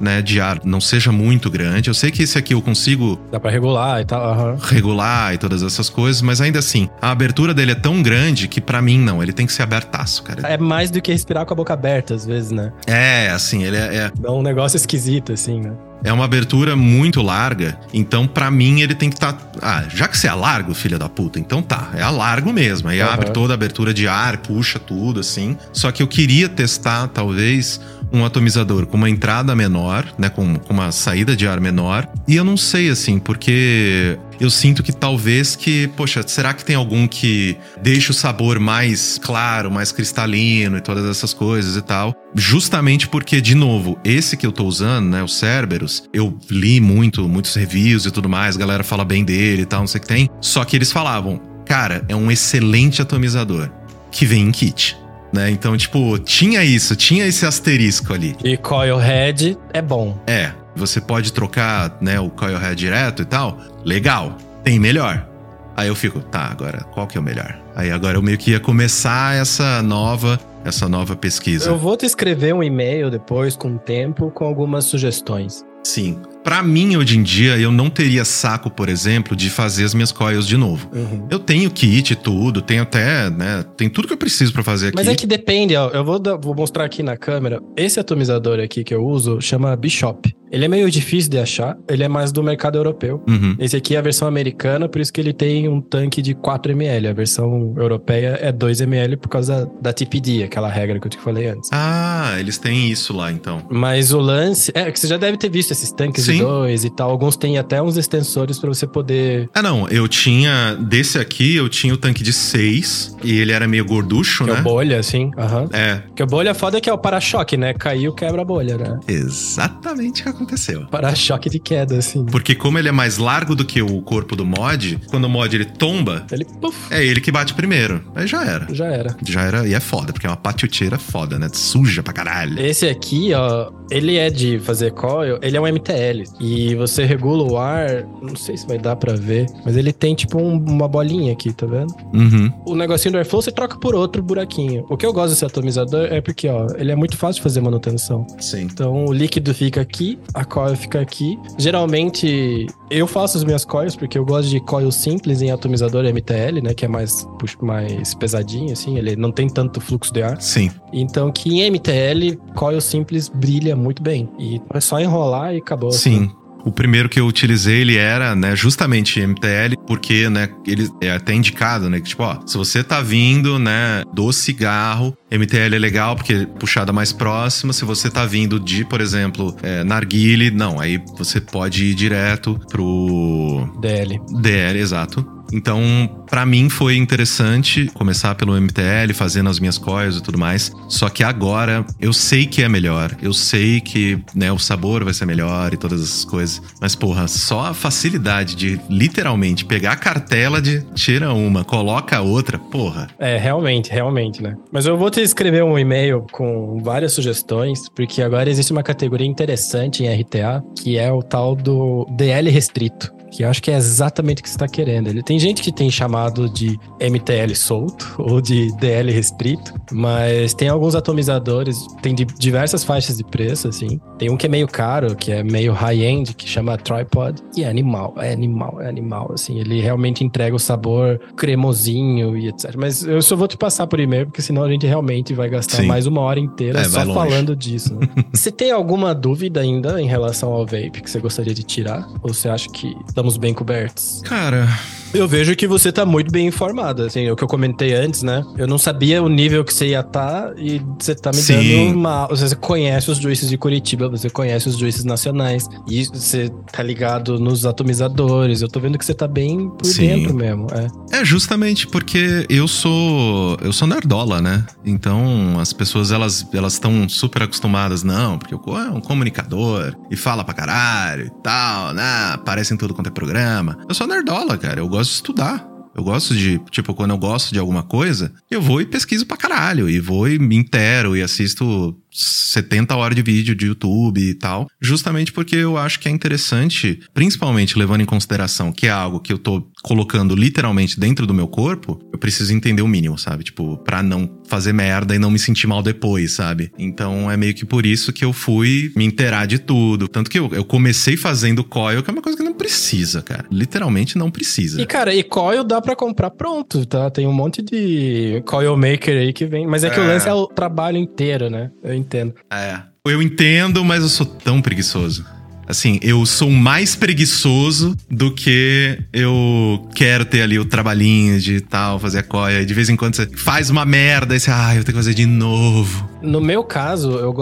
né, 0.00 0.22
de 0.22 0.40
ar 0.40 0.60
não 0.64 0.80
seja 0.80 1.12
muito 1.12 1.50
grande. 1.50 1.88
Eu 1.88 1.94
sei 1.94 2.10
que 2.10 2.22
esse 2.22 2.38
aqui 2.38 2.54
eu 2.54 2.62
consigo. 2.62 3.18
Dá 3.30 3.40
pra 3.40 3.50
regular 3.50 4.00
e 4.00 4.04
tal. 4.04 4.36
Uhum. 4.36 4.56
Regular 4.56 5.34
e 5.34 5.38
todas 5.38 5.62
essas 5.62 5.88
coisas, 5.88 6.22
mas 6.22 6.40
ainda 6.40 6.58
assim, 6.58 6.88
a 7.00 7.10
abertura 7.10 7.52
dele 7.54 7.72
é 7.72 7.74
tão 7.74 8.02
grande 8.02 8.48
que 8.48 8.60
para 8.60 8.80
mim 8.82 8.98
não, 8.98 9.22
ele 9.22 9.32
tem 9.32 9.46
que 9.46 9.52
ser 9.52 9.62
abertaço, 9.62 10.22
cara. 10.22 10.46
É 10.46 10.58
mais 10.58 10.90
do 10.90 11.00
que 11.00 11.12
respirar 11.12 11.44
com 11.46 11.52
a 11.52 11.56
boca 11.56 11.72
aberta, 11.72 12.14
às 12.14 12.26
vezes, 12.26 12.50
né? 12.50 12.72
É, 12.86 13.30
assim, 13.30 13.64
ele 13.64 13.76
é. 13.76 13.96
É, 13.96 14.12
é 14.24 14.30
um 14.30 14.42
negócio 14.42 14.76
esquisito, 14.76 15.32
assim, 15.32 15.60
né? 15.60 15.72
É 16.04 16.12
uma 16.12 16.24
abertura 16.24 16.76
muito 16.76 17.22
larga, 17.22 17.78
então 17.92 18.26
para 18.26 18.50
mim 18.50 18.80
ele 18.80 18.94
tem 18.94 19.08
que 19.08 19.16
estar. 19.16 19.32
Tá... 19.32 19.46
Ah, 19.62 19.84
já 19.88 20.06
que 20.06 20.16
você 20.16 20.28
é 20.28 20.32
largo, 20.32 20.74
filha 20.74 20.98
da 20.98 21.08
puta, 21.08 21.40
então 21.40 21.62
tá, 21.62 21.90
é 21.94 22.02
a 22.02 22.10
largo 22.10 22.52
mesmo. 22.52 22.88
Aí 22.88 23.02
uhum. 23.02 23.08
abre 23.08 23.30
toda 23.30 23.54
a 23.54 23.56
abertura 23.56 23.92
de 23.92 24.06
ar, 24.06 24.36
puxa 24.38 24.78
tudo 24.78 25.20
assim. 25.20 25.56
Só 25.72 25.90
que 25.90 26.02
eu 26.02 26.06
queria 26.06 26.48
testar, 26.48 27.08
talvez, 27.08 27.80
um 28.12 28.24
atomizador 28.24 28.86
com 28.86 28.96
uma 28.96 29.10
entrada 29.10 29.54
menor, 29.54 30.06
né, 30.18 30.28
com, 30.28 30.56
com 30.56 30.72
uma 30.72 30.92
saída 30.92 31.36
de 31.36 31.46
ar 31.46 31.60
menor. 31.60 32.08
E 32.26 32.36
eu 32.36 32.44
não 32.44 32.56
sei 32.56 32.90
assim, 32.90 33.18
porque 33.18 34.18
eu 34.40 34.50
sinto 34.50 34.82
que 34.82 34.92
talvez 34.92 35.56
que, 35.56 35.88
poxa, 35.88 36.26
será 36.26 36.52
que 36.52 36.64
tem 36.64 36.76
algum 36.76 37.06
que 37.06 37.56
deixa 37.82 38.12
o 38.12 38.14
sabor 38.14 38.58
mais 38.58 39.18
claro, 39.22 39.70
mais 39.70 39.92
cristalino 39.92 40.76
e 40.76 40.80
todas 40.80 41.04
essas 41.04 41.32
coisas 41.32 41.76
e 41.76 41.82
tal? 41.82 42.14
Justamente 42.34 43.08
porque, 43.08 43.40
de 43.40 43.54
novo, 43.54 43.98
esse 44.04 44.36
que 44.36 44.46
eu 44.46 44.52
tô 44.52 44.64
usando, 44.64 45.08
né, 45.08 45.22
o 45.22 45.28
Cerberus, 45.28 46.04
eu 46.12 46.36
li 46.50 46.80
muito, 46.80 47.28
muitos 47.28 47.54
reviews 47.54 48.06
e 48.06 48.10
tudo 48.10 48.28
mais, 48.28 48.56
galera 48.56 48.84
fala 48.84 49.04
bem 49.04 49.24
dele 49.24 49.62
e 49.62 49.66
tal, 49.66 49.80
não 49.80 49.86
sei 49.86 49.98
o 49.98 50.02
que 50.02 50.08
tem. 50.08 50.30
Só 50.40 50.64
que 50.64 50.76
eles 50.76 50.92
falavam, 50.92 51.40
cara, 51.64 52.04
é 52.08 52.14
um 52.14 52.30
excelente 52.30 53.00
atomizador 53.00 53.70
que 54.10 54.24
vem 54.24 54.42
em 54.42 54.52
kit 54.52 54.96
né? 55.36 55.50
Então, 55.50 55.76
tipo, 55.76 56.18
tinha 56.18 56.64
isso, 56.64 56.96
tinha 56.96 57.26
esse 57.26 57.44
asterisco 57.44 58.12
ali. 58.12 58.34
E 58.42 58.56
coil 58.56 58.96
head 58.96 59.56
é 59.72 59.82
bom. 59.82 60.18
É, 60.26 60.50
você 60.74 61.00
pode 61.00 61.32
trocar, 61.32 61.96
né, 62.00 62.18
o 62.18 62.30
coil 62.30 62.58
head 62.58 62.74
direto 62.74 63.22
e 63.22 63.26
tal. 63.26 63.58
Legal, 63.84 64.36
tem 64.64 64.80
melhor. 64.80 65.28
Aí 65.76 65.88
eu 65.88 65.94
fico, 65.94 66.20
tá, 66.20 66.48
agora 66.50 66.78
qual 66.94 67.06
que 67.06 67.18
é 67.18 67.20
o 67.20 67.24
melhor? 67.24 67.58
Aí 67.74 67.90
agora 67.90 68.16
eu 68.16 68.22
meio 68.22 68.38
que 68.38 68.52
ia 68.52 68.60
começar 68.60 69.36
essa 69.36 69.82
nova 69.82 70.40
essa 70.64 70.88
nova 70.88 71.14
pesquisa. 71.14 71.70
Eu 71.70 71.78
vou 71.78 71.96
te 71.96 72.04
escrever 72.06 72.52
um 72.52 72.62
e-mail 72.62 73.08
depois 73.08 73.54
com 73.54 73.76
o 73.76 73.78
tempo 73.78 74.32
com 74.32 74.44
algumas 74.44 74.84
sugestões. 74.86 75.64
Sim. 75.84 76.20
Para 76.46 76.62
mim, 76.62 76.96
hoje 76.96 77.18
em 77.18 77.24
dia, 77.24 77.58
eu 77.58 77.72
não 77.72 77.90
teria 77.90 78.24
saco, 78.24 78.70
por 78.70 78.88
exemplo, 78.88 79.34
de 79.34 79.50
fazer 79.50 79.82
as 79.82 79.92
minhas 79.92 80.12
coils 80.12 80.46
de 80.46 80.56
novo. 80.56 80.88
Uhum. 80.94 81.26
Eu 81.28 81.40
tenho 81.40 81.68
kit 81.68 82.12
e 82.12 82.14
tudo, 82.14 82.62
tenho 82.62 82.82
até, 82.82 83.28
né? 83.28 83.64
Tem 83.76 83.88
tudo 83.88 84.06
que 84.06 84.14
eu 84.14 84.16
preciso 84.16 84.52
para 84.52 84.62
fazer 84.62 84.86
aqui. 84.86 84.96
Mas 84.96 85.08
é 85.08 85.16
que 85.16 85.26
depende, 85.26 85.74
ó. 85.74 85.88
Eu 85.88 86.04
vou, 86.04 86.22
vou 86.40 86.54
mostrar 86.54 86.84
aqui 86.84 87.02
na 87.02 87.16
câmera. 87.16 87.60
Esse 87.76 87.98
atomizador 87.98 88.60
aqui 88.60 88.84
que 88.84 88.94
eu 88.94 89.04
uso 89.04 89.40
chama 89.40 89.74
Bishop. 89.74 90.32
Ele 90.50 90.64
é 90.64 90.68
meio 90.68 90.90
difícil 90.90 91.30
de 91.30 91.38
achar, 91.38 91.76
ele 91.88 92.04
é 92.04 92.08
mais 92.08 92.30
do 92.30 92.42
mercado 92.42 92.78
europeu. 92.78 93.22
Uhum. 93.28 93.56
Esse 93.58 93.76
aqui 93.76 93.96
é 93.96 93.98
a 93.98 94.02
versão 94.02 94.28
americana, 94.28 94.88
por 94.88 95.00
isso 95.00 95.12
que 95.12 95.20
ele 95.20 95.32
tem 95.32 95.68
um 95.68 95.80
tanque 95.80 96.22
de 96.22 96.34
4ml. 96.34 97.10
A 97.10 97.12
versão 97.12 97.74
europeia 97.76 98.38
é 98.40 98.52
2ml 98.52 99.16
por 99.16 99.28
causa 99.28 99.66
da, 99.66 99.90
da 99.90 99.92
TPD, 99.92 100.44
aquela 100.44 100.68
regra 100.68 101.00
que 101.00 101.06
eu 101.06 101.10
te 101.10 101.18
falei 101.18 101.48
antes. 101.48 101.68
Ah, 101.72 102.36
eles 102.38 102.58
têm 102.58 102.88
isso 102.90 103.14
lá 103.14 103.32
então. 103.32 103.66
Mas 103.70 104.12
o 104.12 104.20
lance. 104.20 104.70
É, 104.74 104.90
que 104.90 105.00
você 105.00 105.08
já 105.08 105.16
deve 105.16 105.36
ter 105.36 105.50
visto 105.50 105.72
esses 105.72 105.90
tanques 105.90 106.24
Sim. 106.24 106.32
de 106.32 106.35
2 106.38 106.84
e 106.84 106.90
tal. 106.90 107.10
Alguns 107.10 107.36
têm 107.36 107.58
até 107.58 107.80
uns 107.82 107.96
extensores 107.96 108.58
para 108.58 108.68
você 108.68 108.86
poder. 108.86 109.48
Ah, 109.54 109.62
não. 109.62 109.88
Eu 109.88 110.08
tinha. 110.08 110.76
Desse 110.80 111.18
aqui, 111.18 111.56
eu 111.56 111.68
tinha 111.68 111.94
o 111.94 111.96
tanque 111.96 112.22
de 112.22 112.32
6 112.32 113.16
e 113.22 113.38
ele 113.38 113.52
era 113.52 113.66
meio 113.66 113.84
gorducho, 113.84 114.44
que 114.44 114.50
né? 114.50 114.58
É 114.58 114.62
bolha, 114.62 114.98
assim. 114.98 115.26
Uhum. 115.36 115.68
É. 115.72 116.02
Que 116.14 116.22
a 116.22 116.26
bolha 116.26 116.54
foda 116.54 116.78
é 116.78 116.80
que 116.80 116.88
é 116.88 116.92
o 116.92 116.98
para-choque, 116.98 117.56
né? 117.56 117.74
Caiu, 117.74 118.12
quebra 118.12 118.42
a 118.42 118.44
bolha, 118.44 118.76
né? 118.76 118.98
Exatamente 119.08 120.20
o 120.20 120.24
que 120.24 120.30
aconteceu. 120.30 120.86
Para-choque 120.86 121.48
de 121.48 121.58
queda, 121.58 121.96
assim. 121.96 122.24
Porque 122.26 122.54
como 122.54 122.78
ele 122.78 122.88
é 122.88 122.92
mais 122.92 123.18
largo 123.18 123.54
do 123.54 123.64
que 123.64 123.80
o 123.82 124.00
corpo 124.02 124.34
do 124.36 124.44
mod, 124.44 125.00
quando 125.08 125.24
o 125.24 125.28
mod 125.28 125.54
ele 125.54 125.64
tomba, 125.64 126.26
ele 126.30 126.44
puff. 126.44 126.76
é 126.90 127.04
ele 127.04 127.20
que 127.20 127.30
bate 127.30 127.54
primeiro. 127.54 128.02
Aí 128.14 128.26
já 128.26 128.44
era. 128.44 128.66
Já 128.72 128.86
era. 128.86 129.16
Já 129.24 129.42
era. 129.42 129.66
E 129.68 129.74
é 129.74 129.80
foda, 129.80 130.12
porque 130.12 130.26
é 130.26 130.30
uma 130.30 130.36
patioteira 130.36 130.98
foda, 130.98 131.38
né? 131.38 131.48
Suja 131.52 132.02
pra 132.02 132.12
caralho. 132.12 132.58
Esse 132.60 132.88
aqui, 132.88 133.32
ó, 133.34 133.70
ele 133.90 134.16
é 134.16 134.30
de 134.30 134.58
fazer 134.60 134.92
coil, 134.92 135.38
ele 135.42 135.56
é 135.56 135.60
um 135.60 135.66
MTL. 135.66 136.24
E 136.40 136.74
você 136.74 137.04
regula 137.04 137.44
o 137.50 137.56
ar, 137.56 138.04
não 138.20 138.36
sei 138.36 138.56
se 138.56 138.66
vai 138.66 138.78
dar 138.78 138.96
para 138.96 139.14
ver, 139.14 139.46
mas 139.64 139.76
ele 139.76 139.92
tem 139.92 140.14
tipo 140.14 140.38
um, 140.38 140.58
uma 140.58 140.88
bolinha 140.88 141.32
aqui, 141.32 141.52
tá 141.52 141.66
vendo? 141.66 141.94
Uhum. 142.12 142.52
O 142.64 142.74
negocinho 142.74 143.12
do 143.12 143.18
airflow 143.18 143.42
você 143.42 143.52
troca 143.52 143.78
por 143.78 143.94
outro 143.94 144.22
buraquinho. 144.22 144.84
O 144.88 144.96
que 144.96 145.06
eu 145.06 145.12
gosto 145.12 145.30
desse 145.30 145.44
atomizador 145.44 146.06
é 146.10 146.20
porque, 146.20 146.48
ó, 146.48 146.66
ele 146.76 146.92
é 146.92 146.96
muito 146.96 147.16
fácil 147.16 147.36
de 147.36 147.42
fazer 147.42 147.60
manutenção. 147.60 148.26
Sim. 148.40 148.62
Então 148.62 149.04
o 149.06 149.12
líquido 149.12 149.54
fica 149.54 149.80
aqui, 149.80 150.18
a 150.34 150.44
coil 150.44 150.76
fica 150.76 151.00
aqui. 151.00 151.38
Geralmente 151.58 152.66
eu 152.90 153.06
faço 153.06 153.36
as 153.36 153.44
minhas 153.44 153.64
coils 153.64 153.96
porque 153.96 154.18
eu 154.18 154.24
gosto 154.24 154.48
de 154.48 154.60
coil 154.60 154.90
simples 154.90 155.42
em 155.42 155.50
atomizador 155.50 156.04
MTL, 156.04 156.60
né, 156.62 156.74
que 156.74 156.84
é 156.84 156.88
mais 156.88 157.26
mais 157.60 158.14
pesadinho 158.14 158.72
assim, 158.72 158.98
ele 158.98 159.16
não 159.16 159.30
tem 159.30 159.48
tanto 159.48 159.80
fluxo 159.80 160.12
de 160.12 160.22
ar. 160.22 160.40
Sim. 160.40 160.70
Então 160.92 161.30
que 161.30 161.60
em 161.60 161.70
MTL 161.70 162.36
coil 162.54 162.80
simples 162.80 163.28
brilha 163.28 163.74
muito 163.74 164.02
bem 164.02 164.28
e 164.38 164.60
é 164.72 164.80
só 164.80 165.00
enrolar 165.00 165.54
e 165.54 165.58
acabou. 165.58 165.92
Sim. 165.92 166.15
Assim. 166.16 166.46
O 166.64 166.72
primeiro 166.72 167.08
que 167.08 167.20
eu 167.20 167.26
utilizei, 167.28 167.82
ele 167.82 167.96
era, 167.96 168.34
né, 168.34 168.56
justamente 168.56 169.20
MTL, 169.20 169.76
porque, 169.86 170.28
né, 170.28 170.48
ele 170.66 170.88
é 171.00 171.12
até 171.12 171.32
indicado, 171.32 171.88
né, 171.88 172.00
que 172.00 172.08
tipo, 172.08 172.24
ó, 172.24 172.40
se 172.44 172.56
você 172.56 172.82
tá 172.82 173.00
vindo, 173.00 173.56
né, 173.56 174.02
do 174.12 174.32
cigarro, 174.32 175.16
MTL 175.30 175.76
é 175.76 175.78
legal 175.78 176.16
porque 176.16 176.32
é 176.32 176.44
puxada 176.44 176.92
mais 176.92 177.12
próxima. 177.12 177.72
Se 177.72 177.84
você 177.84 178.10
tá 178.10 178.26
vindo 178.26 178.58
de, 178.58 178.84
por 178.84 179.00
exemplo, 179.00 179.56
é, 179.62 179.84
narguile, 179.84 180.50
não, 180.50 180.80
aí 180.80 181.00
você 181.16 181.40
pode 181.40 181.84
ir 181.84 181.94
direto 181.94 182.58
pro 182.68 183.68
DL. 183.80 184.20
DL, 184.40 184.80
exato. 184.80 185.35
Então, 185.52 186.24
para 186.28 186.44
mim 186.44 186.68
foi 186.68 186.96
interessante 186.96 187.86
começar 187.94 188.34
pelo 188.34 188.60
MTL, 188.60 189.12
fazendo 189.14 189.48
as 189.48 189.58
minhas 189.58 189.78
coils 189.78 190.16
e 190.16 190.22
tudo 190.22 190.38
mais. 190.38 190.72
Só 190.88 191.08
que 191.08 191.22
agora 191.22 191.84
eu 192.00 192.12
sei 192.12 192.46
que 192.46 192.62
é 192.62 192.68
melhor. 192.68 193.16
Eu 193.22 193.32
sei 193.32 193.80
que, 193.80 194.18
né, 194.34 194.50
o 194.52 194.58
sabor 194.58 195.04
vai 195.04 195.14
ser 195.14 195.26
melhor 195.26 195.72
e 195.72 195.76
todas 195.76 196.02
essas 196.02 196.24
coisas. 196.24 196.62
Mas, 196.80 196.94
porra, 196.94 197.28
só 197.28 197.66
a 197.66 197.74
facilidade 197.74 198.54
de 198.54 198.80
literalmente 198.88 199.64
pegar 199.64 199.92
a 199.92 199.96
cartela 199.96 200.60
de 200.60 200.82
tira 200.94 201.32
uma, 201.32 201.64
coloca 201.64 202.16
a 202.16 202.20
outra, 202.20 202.58
porra. 202.58 203.08
É, 203.18 203.36
realmente, 203.36 203.90
realmente, 203.90 204.42
né? 204.42 204.56
Mas 204.72 204.86
eu 204.86 204.96
vou 204.96 205.10
te 205.10 205.20
escrever 205.20 205.62
um 205.64 205.78
e-mail 205.78 206.26
com 206.32 206.78
várias 206.82 207.12
sugestões, 207.12 207.88
porque 207.88 208.22
agora 208.22 208.50
existe 208.50 208.72
uma 208.72 208.82
categoria 208.82 209.26
interessante 209.26 210.04
em 210.04 210.20
RTA, 210.20 210.62
que 210.76 210.98
é 210.98 211.12
o 211.12 211.22
tal 211.22 211.54
do 211.54 212.06
DL 212.16 212.50
restrito 212.50 213.15
que 213.30 213.44
acho 213.44 213.62
que 213.62 213.70
é 213.70 213.76
exatamente 213.76 214.40
o 214.40 214.42
que 214.42 214.48
você 214.48 214.54
está 214.54 214.68
querendo. 214.68 215.08
Ele 215.08 215.22
tem 215.22 215.38
gente 215.38 215.62
que 215.62 215.72
tem 215.72 215.90
chamado 215.90 216.48
de 216.48 216.78
MTL 217.00 217.54
solto 217.54 218.14
ou 218.18 218.40
de 218.40 218.72
DL 218.76 219.12
restrito, 219.12 219.74
mas 219.92 220.54
tem 220.54 220.68
alguns 220.68 220.94
atomizadores, 220.94 221.86
tem 222.02 222.14
de 222.14 222.24
diversas 222.24 222.84
faixas 222.84 223.16
de 223.16 223.24
preço, 223.24 223.68
assim. 223.68 224.00
Tem 224.18 224.30
um 224.30 224.36
que 224.36 224.46
é 224.46 224.48
meio 224.48 224.66
caro, 224.66 225.14
que 225.14 225.32
é 225.32 225.42
meio 225.42 225.72
high-end, 225.72 226.34
que 226.34 226.48
chama 226.48 226.76
Tripod, 226.76 227.40
e 227.56 227.64
é 227.64 227.68
animal, 227.68 228.14
é 228.18 228.32
animal, 228.32 228.80
é 228.80 228.88
animal, 228.88 229.30
assim. 229.32 229.58
Ele 229.58 229.80
realmente 229.80 230.24
entrega 230.24 230.54
o 230.54 230.58
sabor 230.58 231.20
cremosinho 231.36 232.36
e 232.36 232.48
etc. 232.48 232.74
Mas 232.76 233.02
eu 233.02 233.20
só 233.20 233.36
vou 233.36 233.48
te 233.48 233.56
passar 233.56 233.86
por 233.86 234.00
e-mail, 234.00 234.26
porque 234.26 234.42
senão 234.42 234.62
a 234.62 234.70
gente 234.70 234.86
realmente 234.86 235.34
vai 235.34 235.48
gastar 235.48 235.78
Sim. 235.78 235.86
mais 235.86 236.06
uma 236.06 236.20
hora 236.20 236.40
inteira 236.40 236.80
é, 236.80 236.84
só 236.84 237.04
falando 237.12 237.54
disso. 237.54 237.94
Né? 237.94 238.08
você 238.32 238.50
tem 238.50 238.70
alguma 238.70 239.14
dúvida 239.14 239.60
ainda 239.60 240.00
em 240.00 240.06
relação 240.06 240.52
ao 240.52 240.64
vape 240.64 241.02
que 241.02 241.10
você 241.10 241.20
gostaria 241.20 241.54
de 241.54 241.62
tirar? 241.62 242.08
Ou 242.22 242.32
você 242.32 242.48
acha 242.48 242.68
que 242.70 242.94
estamos 243.26 243.36
bem 243.38 243.52
cobertos? 243.52 244.22
Cara, 244.22 244.68
Eu 245.16 245.28
vejo 245.28 245.54
que 245.56 245.66
você 245.66 245.90
tá 245.92 246.04
muito 246.04 246.30
bem 246.30 246.46
informado, 246.46 247.02
assim, 247.02 247.30
o 247.30 247.36
que 247.36 247.44
eu 247.44 247.48
comentei 247.48 247.94
antes, 247.94 248.22
né? 248.22 248.44
Eu 248.56 248.66
não 248.66 248.78
sabia 248.78 249.22
o 249.22 249.28
nível 249.28 249.64
que 249.64 249.72
você 249.72 249.88
ia 249.88 250.00
estar 250.00 250.50
tá, 250.50 250.54
e 250.56 250.80
você 250.98 251.14
tá 251.14 251.30
me 251.30 251.38
Sim. 251.38 251.86
dando 251.86 251.98
uma... 251.98 252.26
Você 252.28 252.54
conhece 252.56 253.10
os 253.10 253.18
juízes 253.18 253.48
de 253.48 253.58
Curitiba, 253.58 254.08
você 254.08 254.30
conhece 254.30 254.68
os 254.68 254.78
juízes 254.78 255.04
nacionais 255.04 255.68
e 255.88 256.04
você 256.04 256.50
tá 256.72 256.82
ligado 256.82 257.38
nos 257.38 257.64
atomizadores. 257.66 258.62
Eu 258.62 258.68
tô 258.68 258.80
vendo 258.80 258.98
que 258.98 259.04
você 259.04 259.14
tá 259.14 259.26
bem 259.26 259.68
por 259.70 259.86
Sim. 259.86 260.06
dentro 260.08 260.34
mesmo, 260.34 260.66
é. 260.72 261.20
É 261.20 261.24
justamente 261.24 261.86
porque 261.86 262.46
eu 262.48 262.68
sou 262.68 263.56
eu 263.62 263.72
sou 263.72 263.86
nerdola, 263.88 264.40
né? 264.40 264.64
Então 264.84 265.58
as 265.58 265.72
pessoas 265.72 266.10
elas 266.10 266.46
elas 266.52 266.74
estão 266.74 267.08
super 267.08 267.42
acostumadas, 267.42 268.02
não, 268.02 268.38
porque 268.38 268.54
o 268.54 268.78
é 268.78 268.90
um 268.90 269.00
comunicador 269.00 269.94
e 270.10 270.16
fala 270.16 270.44
pra 270.44 270.54
caralho 270.54 271.26
e 271.26 271.42
tal, 271.42 271.92
né? 271.94 272.32
Aparece 272.32 272.74
em 272.74 272.76
tudo 272.76 272.94
quanto 272.94 273.08
é 273.08 273.10
programa. 273.10 273.78
Eu 273.88 273.94
sou 273.94 274.06
nerdola, 274.06 274.58
cara. 274.58 274.80
Eu 274.80 274.88
gosto 274.88 275.05
de 275.10 275.16
estudar. 275.16 275.76
Eu 275.96 276.04
gosto 276.04 276.34
de, 276.34 276.60
tipo, 276.70 276.92
quando 276.92 277.12
eu 277.12 277.18
gosto 277.18 277.54
de 277.54 277.58
alguma 277.58 277.82
coisa, 277.82 278.30
eu 278.50 278.60
vou 278.60 278.82
e 278.82 278.84
pesquiso 278.84 279.24
pra 279.24 279.34
caralho. 279.34 279.88
E 279.88 279.98
vou 279.98 280.28
e 280.28 280.38
me 280.38 280.54
intero 280.54 281.16
e 281.16 281.22
assisto 281.22 281.96
70 282.12 282.94
horas 282.94 283.16
de 283.16 283.22
vídeo 283.22 283.54
de 283.54 283.64
YouTube 283.64 284.20
e 284.20 284.34
tal. 284.34 284.66
Justamente 284.78 285.32
porque 285.32 285.56
eu 285.56 285.78
acho 285.78 285.98
que 285.98 286.06
é 286.06 286.12
interessante, 286.12 287.00
principalmente 287.14 287.78
levando 287.78 288.02
em 288.02 288.06
consideração 288.06 288.72
que 288.72 288.86
é 288.86 288.90
algo 288.90 289.20
que 289.20 289.32
eu 289.32 289.38
tô 289.38 289.66
colocando 289.86 290.34
literalmente 290.34 290.98
dentro 290.98 291.28
do 291.28 291.32
meu 291.32 291.46
corpo, 291.46 291.96
eu 292.12 292.18
preciso 292.18 292.52
entender 292.52 292.82
o 292.82 292.88
mínimo, 292.88 293.16
sabe? 293.16 293.44
Tipo, 293.44 293.76
pra 293.78 294.02
não 294.02 294.28
fazer 294.48 294.72
merda 294.72 295.14
e 295.14 295.18
não 295.18 295.30
me 295.30 295.38
sentir 295.38 295.68
mal 295.68 295.80
depois, 295.80 296.32
sabe? 296.32 296.72
Então 296.76 297.30
é 297.30 297.36
meio 297.36 297.54
que 297.54 297.64
por 297.64 297.86
isso 297.86 298.12
que 298.12 298.24
eu 298.24 298.32
fui 298.32 298.90
me 298.96 299.04
inteirar 299.04 299.46
de 299.46 299.60
tudo. 299.60 300.08
Tanto 300.08 300.28
que 300.28 300.40
eu, 300.40 300.50
eu 300.52 300.64
comecei 300.64 301.16
fazendo 301.16 301.62
coil, 301.62 302.02
que 302.02 302.10
é 302.10 302.12
uma 302.12 302.20
coisa 302.20 302.36
que 302.36 302.42
não 302.44 302.52
precisa, 302.52 303.22
cara. 303.22 303.44
Literalmente 303.48 304.18
não 304.18 304.28
precisa. 304.28 304.80
E, 304.82 304.86
cara, 304.86 305.14
e 305.14 305.22
coil 305.22 305.62
dá 305.62 305.80
pra 305.80 305.94
comprar 305.94 306.30
pronto, 306.30 306.84
tá? 306.84 307.08
Tem 307.08 307.24
um 307.26 307.32
monte 307.32 307.62
de 307.62 308.42
coil 308.44 308.76
maker 308.76 309.16
aí 309.16 309.32
que 309.32 309.46
vem. 309.46 309.68
Mas 309.68 309.84
é 309.84 309.90
que 309.90 310.00
o 310.00 310.02
É. 310.02 310.06
lance 310.08 310.28
é 310.28 310.34
o 310.34 310.48
trabalho 310.48 310.98
inteiro, 310.98 311.48
né? 311.48 311.70
Eu 311.84 311.94
entendo. 311.94 312.34
É. 312.52 312.80
Eu 313.06 313.22
entendo, 313.22 313.84
mas 313.84 314.02
eu 314.02 314.08
sou 314.08 314.26
tão 314.26 314.60
preguiçoso. 314.60 315.24
Assim, 315.68 315.98
eu 316.02 316.24
sou 316.24 316.50
mais 316.50 316.94
preguiçoso 316.94 317.96
do 318.10 318.32
que 318.32 318.98
eu 319.12 319.88
quero 319.94 320.24
ter 320.24 320.42
ali 320.42 320.58
o 320.58 320.64
trabalhinho 320.64 321.40
de 321.40 321.60
tal, 321.60 321.98
fazer 321.98 322.20
a 322.20 322.22
coia. 322.22 322.64
De 322.64 322.72
vez 322.72 322.88
em 322.88 322.96
quando 322.96 323.16
você 323.16 323.26
faz 323.36 323.68
uma 323.68 323.84
merda 323.84 324.36
e 324.36 324.40
você, 324.40 324.50
ah, 324.50 324.74
eu 324.74 324.84
tenho 324.84 324.96
que 324.96 325.04
fazer 325.04 325.14
de 325.14 325.26
novo. 325.26 326.08
No 326.22 326.40
meu 326.40 326.64
caso, 326.64 327.12
eu 327.12 327.34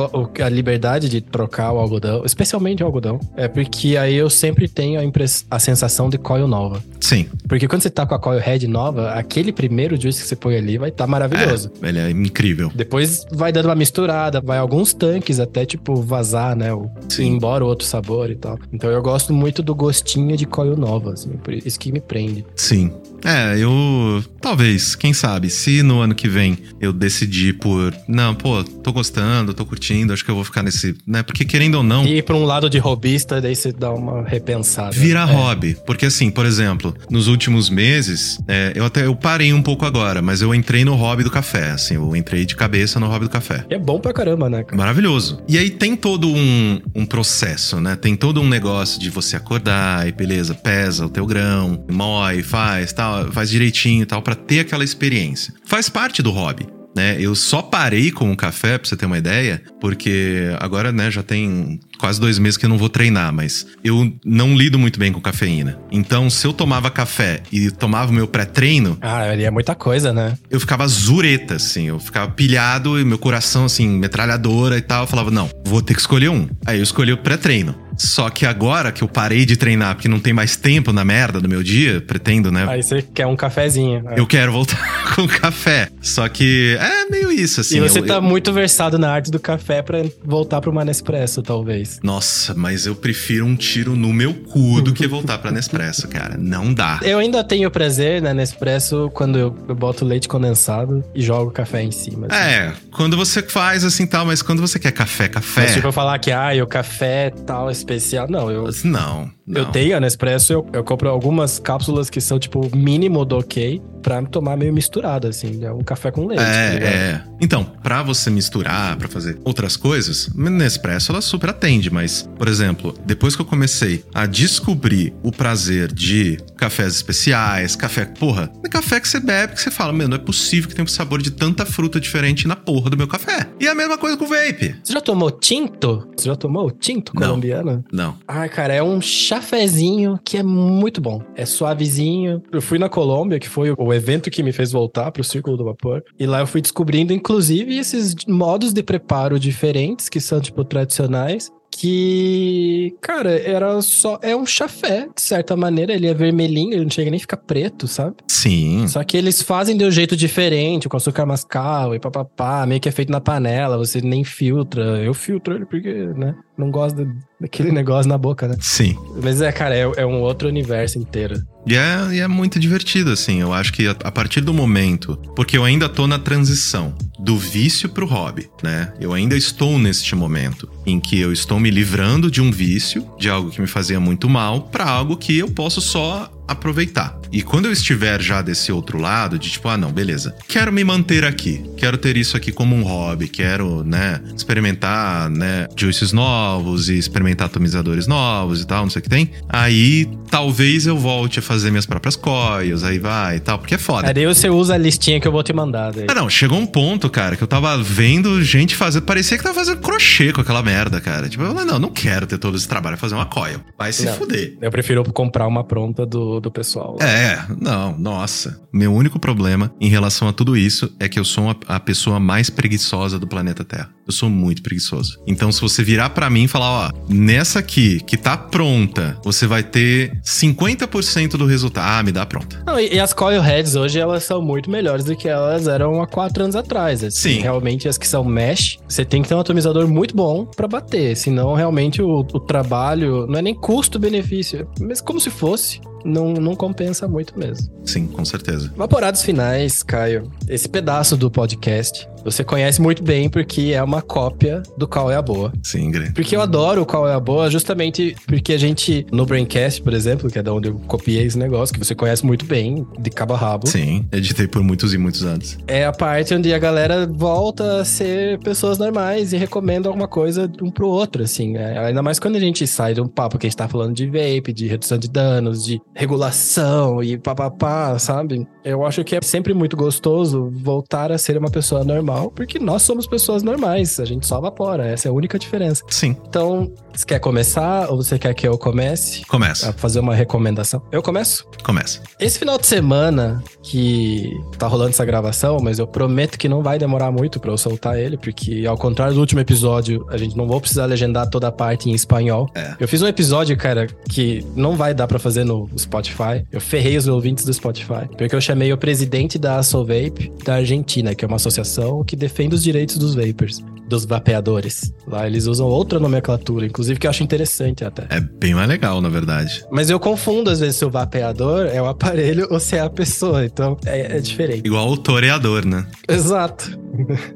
a 0.42 0.48
liberdade 0.48 1.08
de 1.08 1.20
trocar 1.20 1.72
o 1.72 1.78
algodão, 1.78 2.22
especialmente 2.24 2.82
o 2.82 2.86
algodão, 2.86 3.20
é 3.36 3.46
porque 3.48 3.96
aí 3.96 4.14
eu 4.14 4.28
sempre 4.28 4.68
tenho 4.68 4.98
a, 5.00 5.04
impress- 5.04 5.46
a 5.50 5.58
sensação 5.58 6.08
de 6.10 6.18
coil 6.18 6.46
nova. 6.48 6.82
Sim. 7.00 7.26
Porque 7.48 7.68
quando 7.68 7.82
você 7.82 7.90
tá 7.90 8.04
com 8.06 8.14
a 8.14 8.18
coil 8.18 8.40
head 8.40 8.66
nova, 8.66 9.10
aquele 9.12 9.52
primeiro 9.52 10.00
juice 10.00 10.22
que 10.22 10.28
você 10.28 10.36
põe 10.36 10.56
ali 10.56 10.76
vai 10.78 10.88
estar 10.88 11.06
maravilhoso. 11.06 11.70
É, 11.82 11.88
ele 11.88 11.98
é 11.98 12.10
incrível. 12.10 12.70
Depois 12.74 13.24
vai 13.30 13.52
dando 13.52 13.66
uma 13.66 13.74
misturada, 13.74 14.40
vai 14.40 14.58
alguns 14.58 14.92
tanques 14.92 15.38
até, 15.40 15.64
tipo, 15.64 15.94
vazar, 15.96 16.56
né? 16.56 16.72
O, 16.72 16.90
Sim. 17.08 17.26
embora 17.26 17.64
o 17.64 17.68
outro 17.68 17.86
sabor 17.86 18.30
e 18.30 18.34
tal. 18.34 18.58
Então 18.72 18.90
eu 18.90 19.00
gosto 19.02 19.32
muito 19.32 19.62
do 19.62 19.74
gostinho 19.74 20.36
de 20.36 20.46
coil 20.46 20.76
nova, 20.76 21.12
assim, 21.12 21.30
por 21.30 21.52
isso 21.54 21.78
que 21.78 21.92
me 21.92 22.00
prende. 22.00 22.44
Sim. 22.56 22.92
É, 23.24 23.56
eu. 23.58 24.22
Talvez, 24.40 24.94
quem 24.94 25.12
sabe, 25.14 25.48
se 25.48 25.82
no 25.82 26.00
ano 26.00 26.14
que 26.14 26.28
vem 26.28 26.58
eu 26.80 26.92
decidir 26.92 27.54
por. 27.54 27.94
Não, 28.06 28.34
pô, 28.34 28.62
tô 28.62 28.92
gostando, 28.92 29.54
tô 29.54 29.64
curtindo, 29.64 30.12
acho 30.12 30.24
que 30.24 30.30
eu 30.30 30.34
vou 30.34 30.44
ficar 30.44 30.62
nesse. 30.62 30.94
né? 31.06 31.22
Porque 31.22 31.44
querendo 31.44 31.76
ou 31.76 31.82
não. 31.82 32.04
E 32.04 32.18
ir 32.18 32.22
pra 32.22 32.36
um 32.36 32.44
lado 32.44 32.68
de 32.68 32.78
robista, 32.78 33.40
daí 33.40 33.56
você 33.56 33.72
dá 33.72 33.90
uma 33.92 34.22
repensada. 34.22 34.90
Vira 34.92 35.20
É. 35.20 35.24
hobby. 35.24 35.76
Porque 35.86 36.06
assim, 36.06 36.30
por 36.30 36.44
exemplo, 36.44 36.94
nos 37.10 37.26
últimos 37.26 37.70
meses, 37.70 38.38
é, 38.46 38.72
eu 38.74 38.84
até 38.84 39.06
eu 39.06 39.16
parei 39.16 39.52
um 39.52 39.62
pouco 39.62 39.86
agora, 39.86 40.20
mas 40.20 40.42
eu 40.42 40.54
entrei 40.54 40.84
no 40.84 40.94
hobby 40.94 41.24
do 41.24 41.30
café. 41.30 41.70
Assim, 41.70 41.94
eu 41.94 42.14
entrei 42.14 42.44
de 42.44 42.54
cabeça 42.54 43.00
no 43.00 43.06
hobby 43.06 43.24
do 43.26 43.30
café. 43.30 43.64
É 43.70 43.78
bom 43.78 43.98
pra 43.98 44.12
caramba, 44.12 44.50
né, 44.50 44.62
cara? 44.62 44.76
Maravilhoso. 44.76 45.40
E 45.48 45.56
aí 45.56 45.70
tem 45.70 45.96
todo 45.96 46.28
um, 46.28 46.80
um 46.94 47.06
processo, 47.06 47.80
né? 47.80 47.96
Tem 47.96 48.14
todo 48.14 48.40
um 48.42 48.48
negócio 48.48 49.00
de 49.00 49.08
você 49.08 49.36
acordar 49.36 50.06
e 50.06 50.12
beleza, 50.12 50.54
pesa 50.54 51.06
o 51.06 51.08
teu 51.08 51.24
grão, 51.26 51.82
moe, 51.90 52.42
faz, 52.42 52.92
tal, 52.92 53.13
faz 53.32 53.50
direitinho 53.50 54.02
e 54.02 54.06
tal, 54.06 54.22
pra 54.22 54.34
ter 54.34 54.60
aquela 54.60 54.84
experiência. 54.84 55.52
Faz 55.64 55.88
parte 55.88 56.22
do 56.22 56.30
hobby. 56.30 56.66
Né, 56.96 57.16
eu 57.18 57.34
só 57.34 57.60
parei 57.60 58.12
com 58.12 58.30
o 58.30 58.36
café, 58.36 58.78
pra 58.78 58.88
você 58.88 58.96
ter 58.96 59.04
uma 59.04 59.18
ideia, 59.18 59.60
porque 59.80 60.50
agora, 60.60 60.92
né, 60.92 61.10
já 61.10 61.24
tem 61.24 61.80
quase 61.98 62.20
dois 62.20 62.38
meses 62.38 62.56
que 62.56 62.66
eu 62.66 62.70
não 62.70 62.78
vou 62.78 62.88
treinar, 62.88 63.32
mas 63.32 63.66
eu 63.82 64.12
não 64.24 64.56
lido 64.56 64.78
muito 64.78 64.96
bem 64.96 65.10
com 65.12 65.20
cafeína. 65.20 65.76
Então, 65.90 66.30
se 66.30 66.46
eu 66.46 66.52
tomava 66.52 66.92
café 66.92 67.42
e 67.50 67.68
tomava 67.72 68.12
o 68.12 68.14
meu 68.14 68.28
pré-treino, 68.28 68.96
Ah, 69.00 69.22
ali 69.28 69.42
é 69.42 69.50
muita 69.50 69.74
coisa, 69.74 70.12
né? 70.12 70.38
eu 70.48 70.60
ficava 70.60 70.86
zureta, 70.86 71.56
assim. 71.56 71.88
Eu 71.88 71.98
ficava 71.98 72.30
pilhado 72.30 72.96
e 73.00 73.04
meu 73.04 73.18
coração, 73.18 73.64
assim, 73.64 73.88
metralhadora 73.88 74.78
e 74.78 74.82
tal. 74.82 75.02
Eu 75.02 75.08
falava, 75.08 75.32
não, 75.32 75.50
vou 75.66 75.82
ter 75.82 75.94
que 75.94 76.00
escolher 76.00 76.28
um. 76.28 76.46
Aí 76.64 76.78
eu 76.78 76.84
escolhi 76.84 77.12
o 77.12 77.18
pré-treino. 77.18 77.74
Só 77.96 78.28
que 78.30 78.44
agora 78.46 78.90
que 78.92 79.02
eu 79.02 79.08
parei 79.08 79.44
de 79.46 79.56
treinar, 79.56 79.94
porque 79.94 80.08
não 80.08 80.18
tem 80.20 80.32
mais 80.32 80.56
tempo 80.56 80.92
na 80.92 81.04
merda 81.04 81.40
do 81.40 81.48
meu 81.48 81.62
dia, 81.62 82.00
pretendo, 82.00 82.50
né? 82.50 82.66
Aí 82.68 82.82
você 82.82 83.02
quer 83.02 83.26
um 83.26 83.36
cafezinho. 83.36 84.02
é. 84.10 84.18
Eu 84.18 84.26
quero 84.26 84.52
voltar 84.52 84.78
com 85.14 85.26
café. 85.26 85.88
Só 86.02 86.28
que 86.28 86.76
é 86.80 87.10
meio 87.10 87.30
isso, 87.30 87.60
assim. 87.60 87.76
e 87.76 87.80
você 87.80 88.00
eu- 88.00 88.06
tá 88.06 88.14
eu- 88.14 88.22
muito 88.22 88.52
versado 88.52 88.98
na 88.98 89.10
arte 89.10 89.30
do 89.30 89.38
café 89.38 89.82
pra 89.82 90.02
voltar 90.24 90.60
pro 90.60 90.70
uma 90.70 90.84
Nespresso, 90.84 91.42
talvez. 91.42 92.00
Nossa, 92.02 92.54
mas 92.54 92.86
eu 92.86 92.94
prefiro 92.94 93.46
um 93.46 93.56
tiro 93.56 93.94
no 93.96 94.12
meu 94.12 94.34
cu 94.34 94.80
do 94.82 94.92
que 94.92 95.06
voltar 95.06 95.38
pra 95.38 95.50
Nespresso, 95.50 96.08
cara. 96.08 96.36
Não 96.38 96.72
dá. 96.74 97.00
Eu 97.02 97.18
ainda 97.18 97.42
tenho 97.44 97.70
prazer 97.70 98.20
na 98.20 98.34
Nespresso 98.34 99.10
quando 99.14 99.38
eu, 99.38 99.56
eu 99.68 99.74
boto 99.74 100.04
leite 100.04 100.28
condensado 100.28 101.02
e 101.14 101.22
jogo 101.22 101.50
café 101.50 101.82
em 101.82 101.90
cima. 101.90 102.26
assim. 102.30 102.36
É, 102.36 102.72
quando 102.90 103.16
você 103.16 103.42
faz 103.42 103.84
assim 103.84 104.06
tal, 104.06 104.26
mas 104.26 104.42
quando 104.42 104.60
você 104.60 104.78
quer 104.78 104.92
café, 104.92 105.28
café. 105.28 105.62
Mas 105.62 105.74
tipo, 105.74 105.86
eu 105.88 105.92
falar 105.92 106.18
que, 106.18 106.30
ah, 106.32 106.50
o 106.62 106.66
café 106.66 107.30
tal 107.46 107.70
especial. 107.84 108.28
Não, 108.28 108.50
eu, 108.50 108.68
Não, 108.84 109.30
não. 109.46 109.62
eu 109.62 109.66
tenho 109.66 109.96
a 109.96 110.00
Nespresso, 110.00 110.52
eu, 110.52 110.66
eu 110.72 110.84
compro 110.84 111.08
algumas 111.08 111.58
cápsulas 111.58 112.08
que 112.10 112.20
são, 112.20 112.38
tipo, 112.38 112.74
mínimo 112.76 113.24
do 113.24 113.38
ok 113.38 113.80
pra 114.02 114.22
tomar 114.22 114.56
meio 114.56 114.72
misturado, 114.72 115.26
assim. 115.26 115.64
É 115.64 115.72
um 115.72 115.82
café 115.82 116.10
com 116.10 116.26
leite. 116.26 116.42
tá 116.42 116.70
ligado? 116.74 116.82
É, 116.92 116.94
é. 116.96 117.24
Então, 117.40 117.64
pra 117.82 118.02
você 118.02 118.28
misturar, 118.30 118.96
pra 118.96 119.08
fazer 119.08 119.38
outras 119.44 119.76
coisas, 119.76 120.28
Nespresso 120.34 121.10
ela 121.12 121.20
super 121.22 121.50
atende, 121.50 121.90
mas, 121.90 122.28
por 122.36 122.46
exemplo, 122.48 122.94
depois 123.06 123.34
que 123.34 123.42
eu 123.42 123.46
comecei 123.46 124.04
a 124.14 124.26
descobrir 124.26 125.14
o 125.22 125.32
prazer 125.32 125.92
de 125.92 126.38
cafés 126.56 126.94
especiais, 126.94 127.74
café, 127.76 128.04
porra, 128.04 128.50
é 128.64 128.68
café 128.68 129.00
que 129.00 129.08
você 129.08 129.18
bebe 129.20 129.54
que 129.54 129.60
você 129.60 129.70
fala, 129.70 129.92
meu, 129.92 130.06
não 130.08 130.16
é 130.16 130.20
possível 130.20 130.68
que 130.68 130.74
tenha 130.74 130.84
um 130.84 130.88
sabor 130.88 131.20
de 131.22 131.30
tanta 131.30 131.64
fruta 131.64 131.98
diferente 131.98 132.46
na 132.46 132.56
porra 132.56 132.90
do 132.90 132.96
meu 132.96 133.08
café. 133.08 133.48
E 133.60 133.66
é 133.66 133.70
a 133.70 133.74
mesma 133.74 133.96
coisa 133.98 134.16
com 134.16 134.24
o 134.24 134.28
vape. 134.28 134.76
Você 134.82 134.92
já 134.92 135.00
tomou 135.00 135.30
tinto? 135.30 136.08
Você 136.16 136.28
já 136.28 136.36
tomou 136.36 136.70
tinto 136.70 137.12
Não. 137.14 137.22
colombiano? 137.22 137.84
Não. 137.92 138.16
Ai, 138.28 138.48
cara, 138.48 138.74
é 138.74 138.82
um 138.82 139.00
chafezinho 139.34 140.18
que 140.24 140.36
é 140.36 140.42
muito 140.42 141.00
bom. 141.00 141.22
É 141.34 141.44
suavezinho. 141.44 142.42
Eu 142.52 142.62
fui 142.62 142.78
na 142.78 142.88
Colômbia, 142.88 143.38
que 143.38 143.48
foi 143.48 143.74
o 143.76 143.92
evento 143.92 144.30
que 144.30 144.42
me 144.42 144.52
fez 144.52 144.72
voltar 144.72 145.10
pro 145.10 145.24
Círculo 145.24 145.56
do 145.56 145.64
Vapor. 145.64 146.02
E 146.18 146.26
lá 146.26 146.40
eu 146.40 146.46
fui 146.46 146.60
descobrindo, 146.60 147.12
inclusive, 147.12 147.76
esses 147.76 148.14
modos 148.28 148.72
de 148.72 148.82
preparo 148.82 149.38
diferentes, 149.38 150.08
que 150.08 150.20
são, 150.20 150.40
tipo, 150.40 150.64
tradicionais. 150.64 151.50
Que, 151.76 152.94
cara, 153.00 153.32
era 153.32 153.82
só. 153.82 154.16
É 154.22 154.36
um 154.36 154.46
chafé, 154.46 155.08
de 155.12 155.20
certa 155.20 155.56
maneira. 155.56 155.92
Ele 155.92 156.06
é 156.06 156.14
vermelhinho, 156.14 156.72
ele 156.72 156.84
não 156.84 156.90
chega 156.90 157.10
nem 157.10 157.18
a 157.18 157.20
ficar 157.20 157.36
preto, 157.36 157.88
sabe? 157.88 158.14
Sim. 158.28 158.86
Só 158.86 159.02
que 159.02 159.16
eles 159.16 159.42
fazem 159.42 159.76
de 159.76 159.84
um 159.84 159.90
jeito 159.90 160.16
diferente, 160.16 160.88
com 160.88 160.96
açúcar 160.96 161.26
mascavo 161.26 161.96
e 161.96 161.98
papapá, 161.98 162.64
meio 162.64 162.80
que 162.80 162.88
é 162.88 162.92
feito 162.92 163.10
na 163.10 163.20
panela, 163.20 163.76
você 163.76 164.00
nem 164.00 164.22
filtra. 164.22 165.02
Eu 165.02 165.12
filtro 165.12 165.56
ele 165.56 165.66
porque, 165.66 165.92
né? 165.92 166.36
Não 166.56 166.70
gosto 166.70 167.04
da- 167.04 167.12
daquele 167.40 167.72
negócio 167.72 168.08
na 168.08 168.16
boca, 168.16 168.46
né? 168.46 168.56
Sim. 168.60 168.96
Mas 169.22 169.40
é, 169.40 169.50
cara, 169.50 169.74
é, 169.76 169.80
é 169.96 170.06
um 170.06 170.20
outro 170.20 170.46
universo 170.48 170.98
inteiro. 170.98 171.42
E 171.66 171.74
é, 171.74 172.08
e 172.12 172.20
é 172.20 172.28
muito 172.28 172.60
divertido, 172.60 173.10
assim. 173.10 173.40
Eu 173.40 173.52
acho 173.52 173.72
que 173.72 173.86
a, 173.88 173.90
a 174.04 174.12
partir 174.12 174.40
do 174.40 174.54
momento. 174.54 175.16
Porque 175.34 175.56
eu 175.56 175.64
ainda 175.64 175.88
tô 175.88 176.06
na 176.06 176.18
transição 176.18 176.94
do 177.18 177.36
vício 177.36 177.88
pro 177.88 178.06
hobby, 178.06 178.48
né? 178.62 178.92
Eu 179.00 179.12
ainda 179.12 179.36
estou 179.36 179.78
neste 179.78 180.14
momento 180.14 180.68
em 180.86 181.00
que 181.00 181.18
eu 181.18 181.32
estou 181.32 181.58
me 181.58 181.70
livrando 181.70 182.30
de 182.30 182.40
um 182.40 182.50
vício, 182.52 183.04
de 183.18 183.28
algo 183.28 183.50
que 183.50 183.60
me 183.60 183.66
fazia 183.66 183.98
muito 183.98 184.28
mal, 184.28 184.62
pra 184.62 184.84
algo 184.88 185.16
que 185.16 185.38
eu 185.38 185.50
posso 185.50 185.80
só 185.80 186.30
aproveitar. 186.46 187.18
E 187.32 187.42
quando 187.42 187.66
eu 187.66 187.72
estiver 187.72 188.20
já 188.22 188.40
desse 188.42 188.70
outro 188.70 188.98
lado, 188.98 189.38
de 189.38 189.50
tipo, 189.50 189.68
ah, 189.68 189.76
não, 189.76 189.90
beleza, 189.92 190.34
quero 190.48 190.72
me 190.72 190.84
manter 190.84 191.24
aqui, 191.24 191.64
quero 191.76 191.98
ter 191.98 192.16
isso 192.16 192.36
aqui 192.36 192.52
como 192.52 192.76
um 192.76 192.82
hobby, 192.82 193.28
quero, 193.28 193.82
né, 193.84 194.20
experimentar, 194.36 195.28
né, 195.30 195.66
juices 195.76 196.12
novos 196.12 196.88
e 196.88 196.96
experimentar 196.96 197.46
atomizadores 197.46 198.06
novos 198.06 198.60
e 198.60 198.66
tal, 198.66 198.82
não 198.84 198.90
sei 198.90 199.00
o 199.00 199.02
que 199.02 199.08
tem. 199.08 199.30
Aí 199.48 200.08
talvez 200.30 200.86
eu 200.86 200.96
volte 200.96 201.38
a 201.38 201.42
fazer 201.42 201.70
minhas 201.70 201.86
próprias 201.86 202.16
coils, 202.16 202.84
aí 202.84 202.98
vai 202.98 203.36
e 203.36 203.40
tal, 203.40 203.58
porque 203.58 203.74
é 203.74 203.78
foda. 203.78 204.08
Aí 204.08 204.14
daí 204.14 204.26
você 204.26 204.48
usa 204.48 204.74
a 204.74 204.78
listinha 204.78 205.20
que 205.20 205.26
eu 205.26 205.32
vou 205.32 205.42
te 205.42 205.52
mandar. 205.52 205.92
Daí. 205.92 206.06
Ah, 206.08 206.14
não, 206.14 206.30
chegou 206.30 206.58
um 206.58 206.66
ponto, 206.66 207.10
cara, 207.10 207.36
que 207.36 207.42
eu 207.42 207.48
tava 207.48 207.76
vendo 207.82 208.42
gente 208.42 208.74
fazer. 208.76 209.00
Parecia 209.00 209.36
que 209.36 209.42
tava 209.42 209.54
fazendo 209.54 209.80
crochê 209.80 210.32
com 210.32 210.40
aquela 210.40 210.62
merda, 210.62 211.00
cara. 211.00 211.28
Tipo, 211.28 211.42
eu 211.44 211.52
falei, 211.52 211.64
não, 211.64 211.78
não 211.78 211.90
quero 211.90 212.26
ter 212.26 212.38
todo 212.38 212.56
esse 212.56 212.68
trabalho, 212.68 212.96
fazer 212.96 213.14
uma 213.14 213.26
coil. 213.26 213.60
Vai 213.76 213.92
se 213.92 214.04
Não. 214.04 214.14
fuder. 214.14 214.56
Eu 214.60 214.70
prefiro 214.70 215.04
comprar 215.12 215.46
uma 215.46 215.64
pronta 215.64 216.04
do 216.06 216.33
do, 216.40 216.50
pessoal. 216.50 216.96
É, 217.00 217.44
não, 217.60 217.96
nossa. 217.98 218.60
Meu 218.72 218.92
único 218.92 219.18
problema 219.18 219.72
em 219.80 219.88
relação 219.88 220.28
a 220.28 220.32
tudo 220.32 220.56
isso 220.56 220.92
é 220.98 221.08
que 221.08 221.18
eu 221.18 221.24
sou 221.24 221.50
a, 221.50 221.76
a 221.76 221.80
pessoa 221.80 222.18
mais 222.18 222.50
preguiçosa 222.50 223.18
do 223.18 223.26
planeta 223.26 223.64
Terra. 223.64 223.90
Eu 224.06 224.12
sou 224.12 224.28
muito 224.28 224.62
preguiçoso. 224.62 225.18
Então, 225.26 225.50
se 225.50 225.60
você 225.60 225.82
virar 225.82 226.10
para 226.10 226.28
mim 226.28 226.44
e 226.44 226.48
falar, 226.48 226.88
ó, 226.88 226.90
nessa 227.08 227.60
aqui, 227.60 228.00
que 228.00 228.16
tá 228.16 228.36
pronta, 228.36 229.18
você 229.24 229.46
vai 229.46 229.62
ter 229.62 230.20
50% 230.22 231.36
do 231.36 231.46
resultado. 231.46 231.84
Ah, 231.86 232.02
me 232.02 232.12
dá 232.12 232.26
pronta. 232.26 232.62
Não, 232.66 232.78
e, 232.78 232.94
e 232.94 233.00
as 233.00 233.14
coil 233.14 233.40
heads 233.40 233.74
hoje, 233.76 233.98
elas 233.98 234.24
são 234.24 234.42
muito 234.42 234.70
melhores 234.70 235.04
do 235.04 235.16
que 235.16 235.28
elas 235.28 235.66
eram 235.66 236.02
há 236.02 236.06
quatro 236.06 236.44
anos 236.44 236.54
atrás. 236.54 237.02
Assim, 237.02 237.34
Sim. 237.34 237.40
Realmente, 237.40 237.88
as 237.88 237.96
que 237.96 238.06
são 238.06 238.22
mesh, 238.24 238.78
você 238.86 239.04
tem 239.04 239.22
que 239.22 239.28
ter 239.28 239.34
um 239.34 239.40
atomizador 239.40 239.88
muito 239.88 240.14
bom 240.14 240.44
para 240.44 240.68
bater. 240.68 241.16
Senão, 241.16 241.54
realmente, 241.54 242.02
o, 242.02 242.18
o 242.18 242.40
trabalho 242.40 243.26
não 243.26 243.38
é 243.38 243.42
nem 243.42 243.54
custo-benefício, 243.54 244.68
mas 244.80 245.00
como 245.00 245.18
se 245.18 245.30
fosse. 245.30 245.80
Não, 246.04 246.34
não 246.34 246.54
compensa 246.54 247.08
muito 247.08 247.38
mesmo. 247.38 247.72
Sim, 247.82 248.06
com 248.06 248.26
certeza. 248.26 248.70
Vaporados 248.76 249.22
finais, 249.22 249.82
Caio. 249.82 250.30
Esse 250.46 250.68
pedaço 250.68 251.16
do 251.16 251.30
podcast 251.30 252.06
você 252.24 252.42
conhece 252.42 252.80
muito 252.80 253.02
bem 253.02 253.28
porque 253.28 253.72
é 253.74 253.82
uma 253.82 254.02
cópia 254.02 254.62
do 254.76 254.88
Qual 254.88 255.10
é 255.10 255.16
a 255.16 255.22
Boa. 255.22 255.52
Sim, 255.62 255.90
Gre. 255.90 256.12
Porque 256.12 256.34
eu 256.34 256.40
adoro 256.40 256.82
o 256.82 256.86
Qual 256.86 257.08
é 257.08 257.14
a 257.14 257.20
Boa, 257.20 257.50
justamente 257.50 258.16
porque 258.26 258.52
a 258.52 258.58
gente, 258.58 259.06
no 259.12 259.26
Braincast, 259.26 259.82
por 259.82 259.92
exemplo, 259.92 260.30
que 260.30 260.38
é 260.38 260.42
da 260.42 260.52
onde 260.52 260.68
eu 260.68 260.74
copiei 260.86 261.24
esse 261.24 261.38
negócio, 261.38 261.72
que 261.72 261.78
você 261.78 261.94
conhece 261.94 262.24
muito 262.24 262.44
bem, 262.44 262.86
de 262.98 263.10
cabo 263.10 263.34
a 263.34 263.36
rabo. 263.36 263.66
Sim, 263.66 264.04
editei 264.10 264.46
por 264.46 264.62
muitos 264.62 264.94
e 264.94 264.98
muitos 264.98 265.22
anos. 265.22 265.58
É 265.66 265.84
a 265.84 265.92
parte 265.92 266.34
onde 266.34 266.52
a 266.52 266.58
galera 266.58 267.06
volta 267.06 267.80
a 267.80 267.84
ser 267.84 268.38
pessoas 268.38 268.78
normais 268.78 269.32
e 269.32 269.36
recomenda 269.36 269.88
alguma 269.88 270.08
coisa 270.08 270.50
um 270.62 270.70
pro 270.70 270.88
outro, 270.88 271.22
assim. 271.22 271.56
É, 271.56 271.78
ainda 271.78 272.02
mais 272.02 272.18
quando 272.18 272.36
a 272.36 272.40
gente 272.40 272.66
sai 272.66 272.94
de 272.94 273.00
um 273.00 273.08
papo 273.08 273.38
que 273.38 273.46
a 273.46 273.50
gente 273.50 273.56
tá 273.56 273.68
falando 273.68 273.94
de 273.94 274.06
vape, 274.06 274.52
de 274.52 274.66
redução 274.66 274.98
de 274.98 275.08
danos, 275.08 275.64
de 275.64 275.80
regulação 275.94 277.02
e 277.02 277.18
papapá, 277.18 277.98
sabe? 277.98 278.46
Eu 278.64 278.84
acho 278.84 279.04
que 279.04 279.14
é 279.14 279.20
sempre 279.22 279.52
muito 279.52 279.76
gostoso 279.76 280.50
voltar 280.50 281.12
a 281.12 281.18
ser 281.18 281.36
uma 281.36 281.50
pessoa 281.50 281.84
normal, 281.84 282.13
porque 282.34 282.58
nós 282.58 282.82
somos 282.82 283.06
pessoas 283.06 283.42
normais, 283.42 283.98
a 284.00 284.04
gente 284.04 284.26
só 284.26 284.38
evapora, 284.38 284.86
essa 284.86 285.08
é 285.08 285.10
a 285.10 285.12
única 285.12 285.38
diferença. 285.38 285.82
Sim. 285.88 286.16
Então, 286.28 286.72
você 286.92 287.04
quer 287.04 287.18
começar 287.18 287.90
ou 287.90 287.96
você 287.96 288.18
quer 288.18 288.32
que 288.34 288.46
eu 288.46 288.56
comece 288.56 289.24
Começa. 289.26 289.70
a 289.70 289.72
fazer 289.72 290.00
uma 290.00 290.14
recomendação? 290.14 290.82
Eu 290.92 291.02
começo? 291.02 291.46
Começa. 291.62 292.00
Esse 292.20 292.38
final 292.38 292.58
de 292.58 292.66
semana 292.66 293.42
que 293.62 294.30
tá 294.58 294.66
rolando 294.66 294.90
essa 294.90 295.04
gravação, 295.04 295.58
mas 295.60 295.78
eu 295.78 295.86
prometo 295.86 296.38
que 296.38 296.48
não 296.48 296.62
vai 296.62 296.78
demorar 296.78 297.10
muito 297.10 297.40
pra 297.40 297.50
eu 297.50 297.58
soltar 297.58 297.98
ele, 297.98 298.16
porque 298.16 298.64
ao 298.66 298.76
contrário 298.76 299.14
do 299.14 299.20
último 299.20 299.40
episódio, 299.40 300.06
a 300.10 300.16
gente 300.16 300.36
não 300.36 300.46
vou 300.46 300.60
precisar 300.60 300.86
legendar 300.86 301.28
toda 301.28 301.48
a 301.48 301.52
parte 301.52 301.90
em 301.90 301.94
espanhol. 301.94 302.48
É. 302.54 302.74
Eu 302.78 302.86
fiz 302.86 303.02
um 303.02 303.06
episódio, 303.08 303.56
cara, 303.56 303.86
que 304.08 304.44
não 304.54 304.76
vai 304.76 304.94
dar 304.94 305.06
pra 305.06 305.18
fazer 305.18 305.44
no 305.44 305.68
Spotify. 305.76 306.44
Eu 306.52 306.60
ferrei 306.60 306.96
os 306.96 307.08
ouvintes 307.08 307.44
do 307.44 307.52
Spotify, 307.52 308.06
porque 308.16 308.34
eu 308.34 308.40
chamei 308.40 308.72
o 308.72 308.78
presidente 308.78 309.38
da 309.38 309.56
Assolvape 309.58 310.32
da 310.44 310.56
Argentina, 310.56 311.14
que 311.14 311.24
é 311.24 311.28
uma 311.28 311.36
associação 311.36 312.03
que 312.06 312.16
defende 312.16 312.54
os 312.54 312.62
direitos 312.62 312.98
dos 312.98 313.14
vapers, 313.14 313.62
dos 313.88 314.04
vapeadores. 314.04 314.92
Lá 315.06 315.26
eles 315.26 315.46
usam 315.46 315.66
outra 315.66 315.98
nomenclatura, 315.98 316.66
inclusive 316.66 316.98
que 316.98 317.06
eu 317.06 317.10
acho 317.10 317.22
interessante 317.22 317.84
até. 317.84 318.06
É 318.10 318.20
bem 318.20 318.54
mais 318.54 318.68
legal, 318.68 319.00
na 319.00 319.08
verdade. 319.08 319.64
Mas 319.70 319.90
eu 319.90 320.00
confundo 320.00 320.50
às 320.50 320.60
vezes 320.60 320.76
se 320.76 320.84
o 320.84 320.90
vapeador 320.90 321.66
é 321.66 321.80
o 321.80 321.86
aparelho 321.86 322.46
ou 322.52 322.58
se 322.58 322.76
é 322.76 322.80
a 322.80 322.90
pessoa, 322.90 323.44
então 323.44 323.76
é, 323.84 324.16
é 324.16 324.20
diferente. 324.20 324.66
Igual 324.66 324.88
o 324.90 324.96
toreador, 324.96 325.66
né? 325.66 325.86
Exato. 326.08 326.82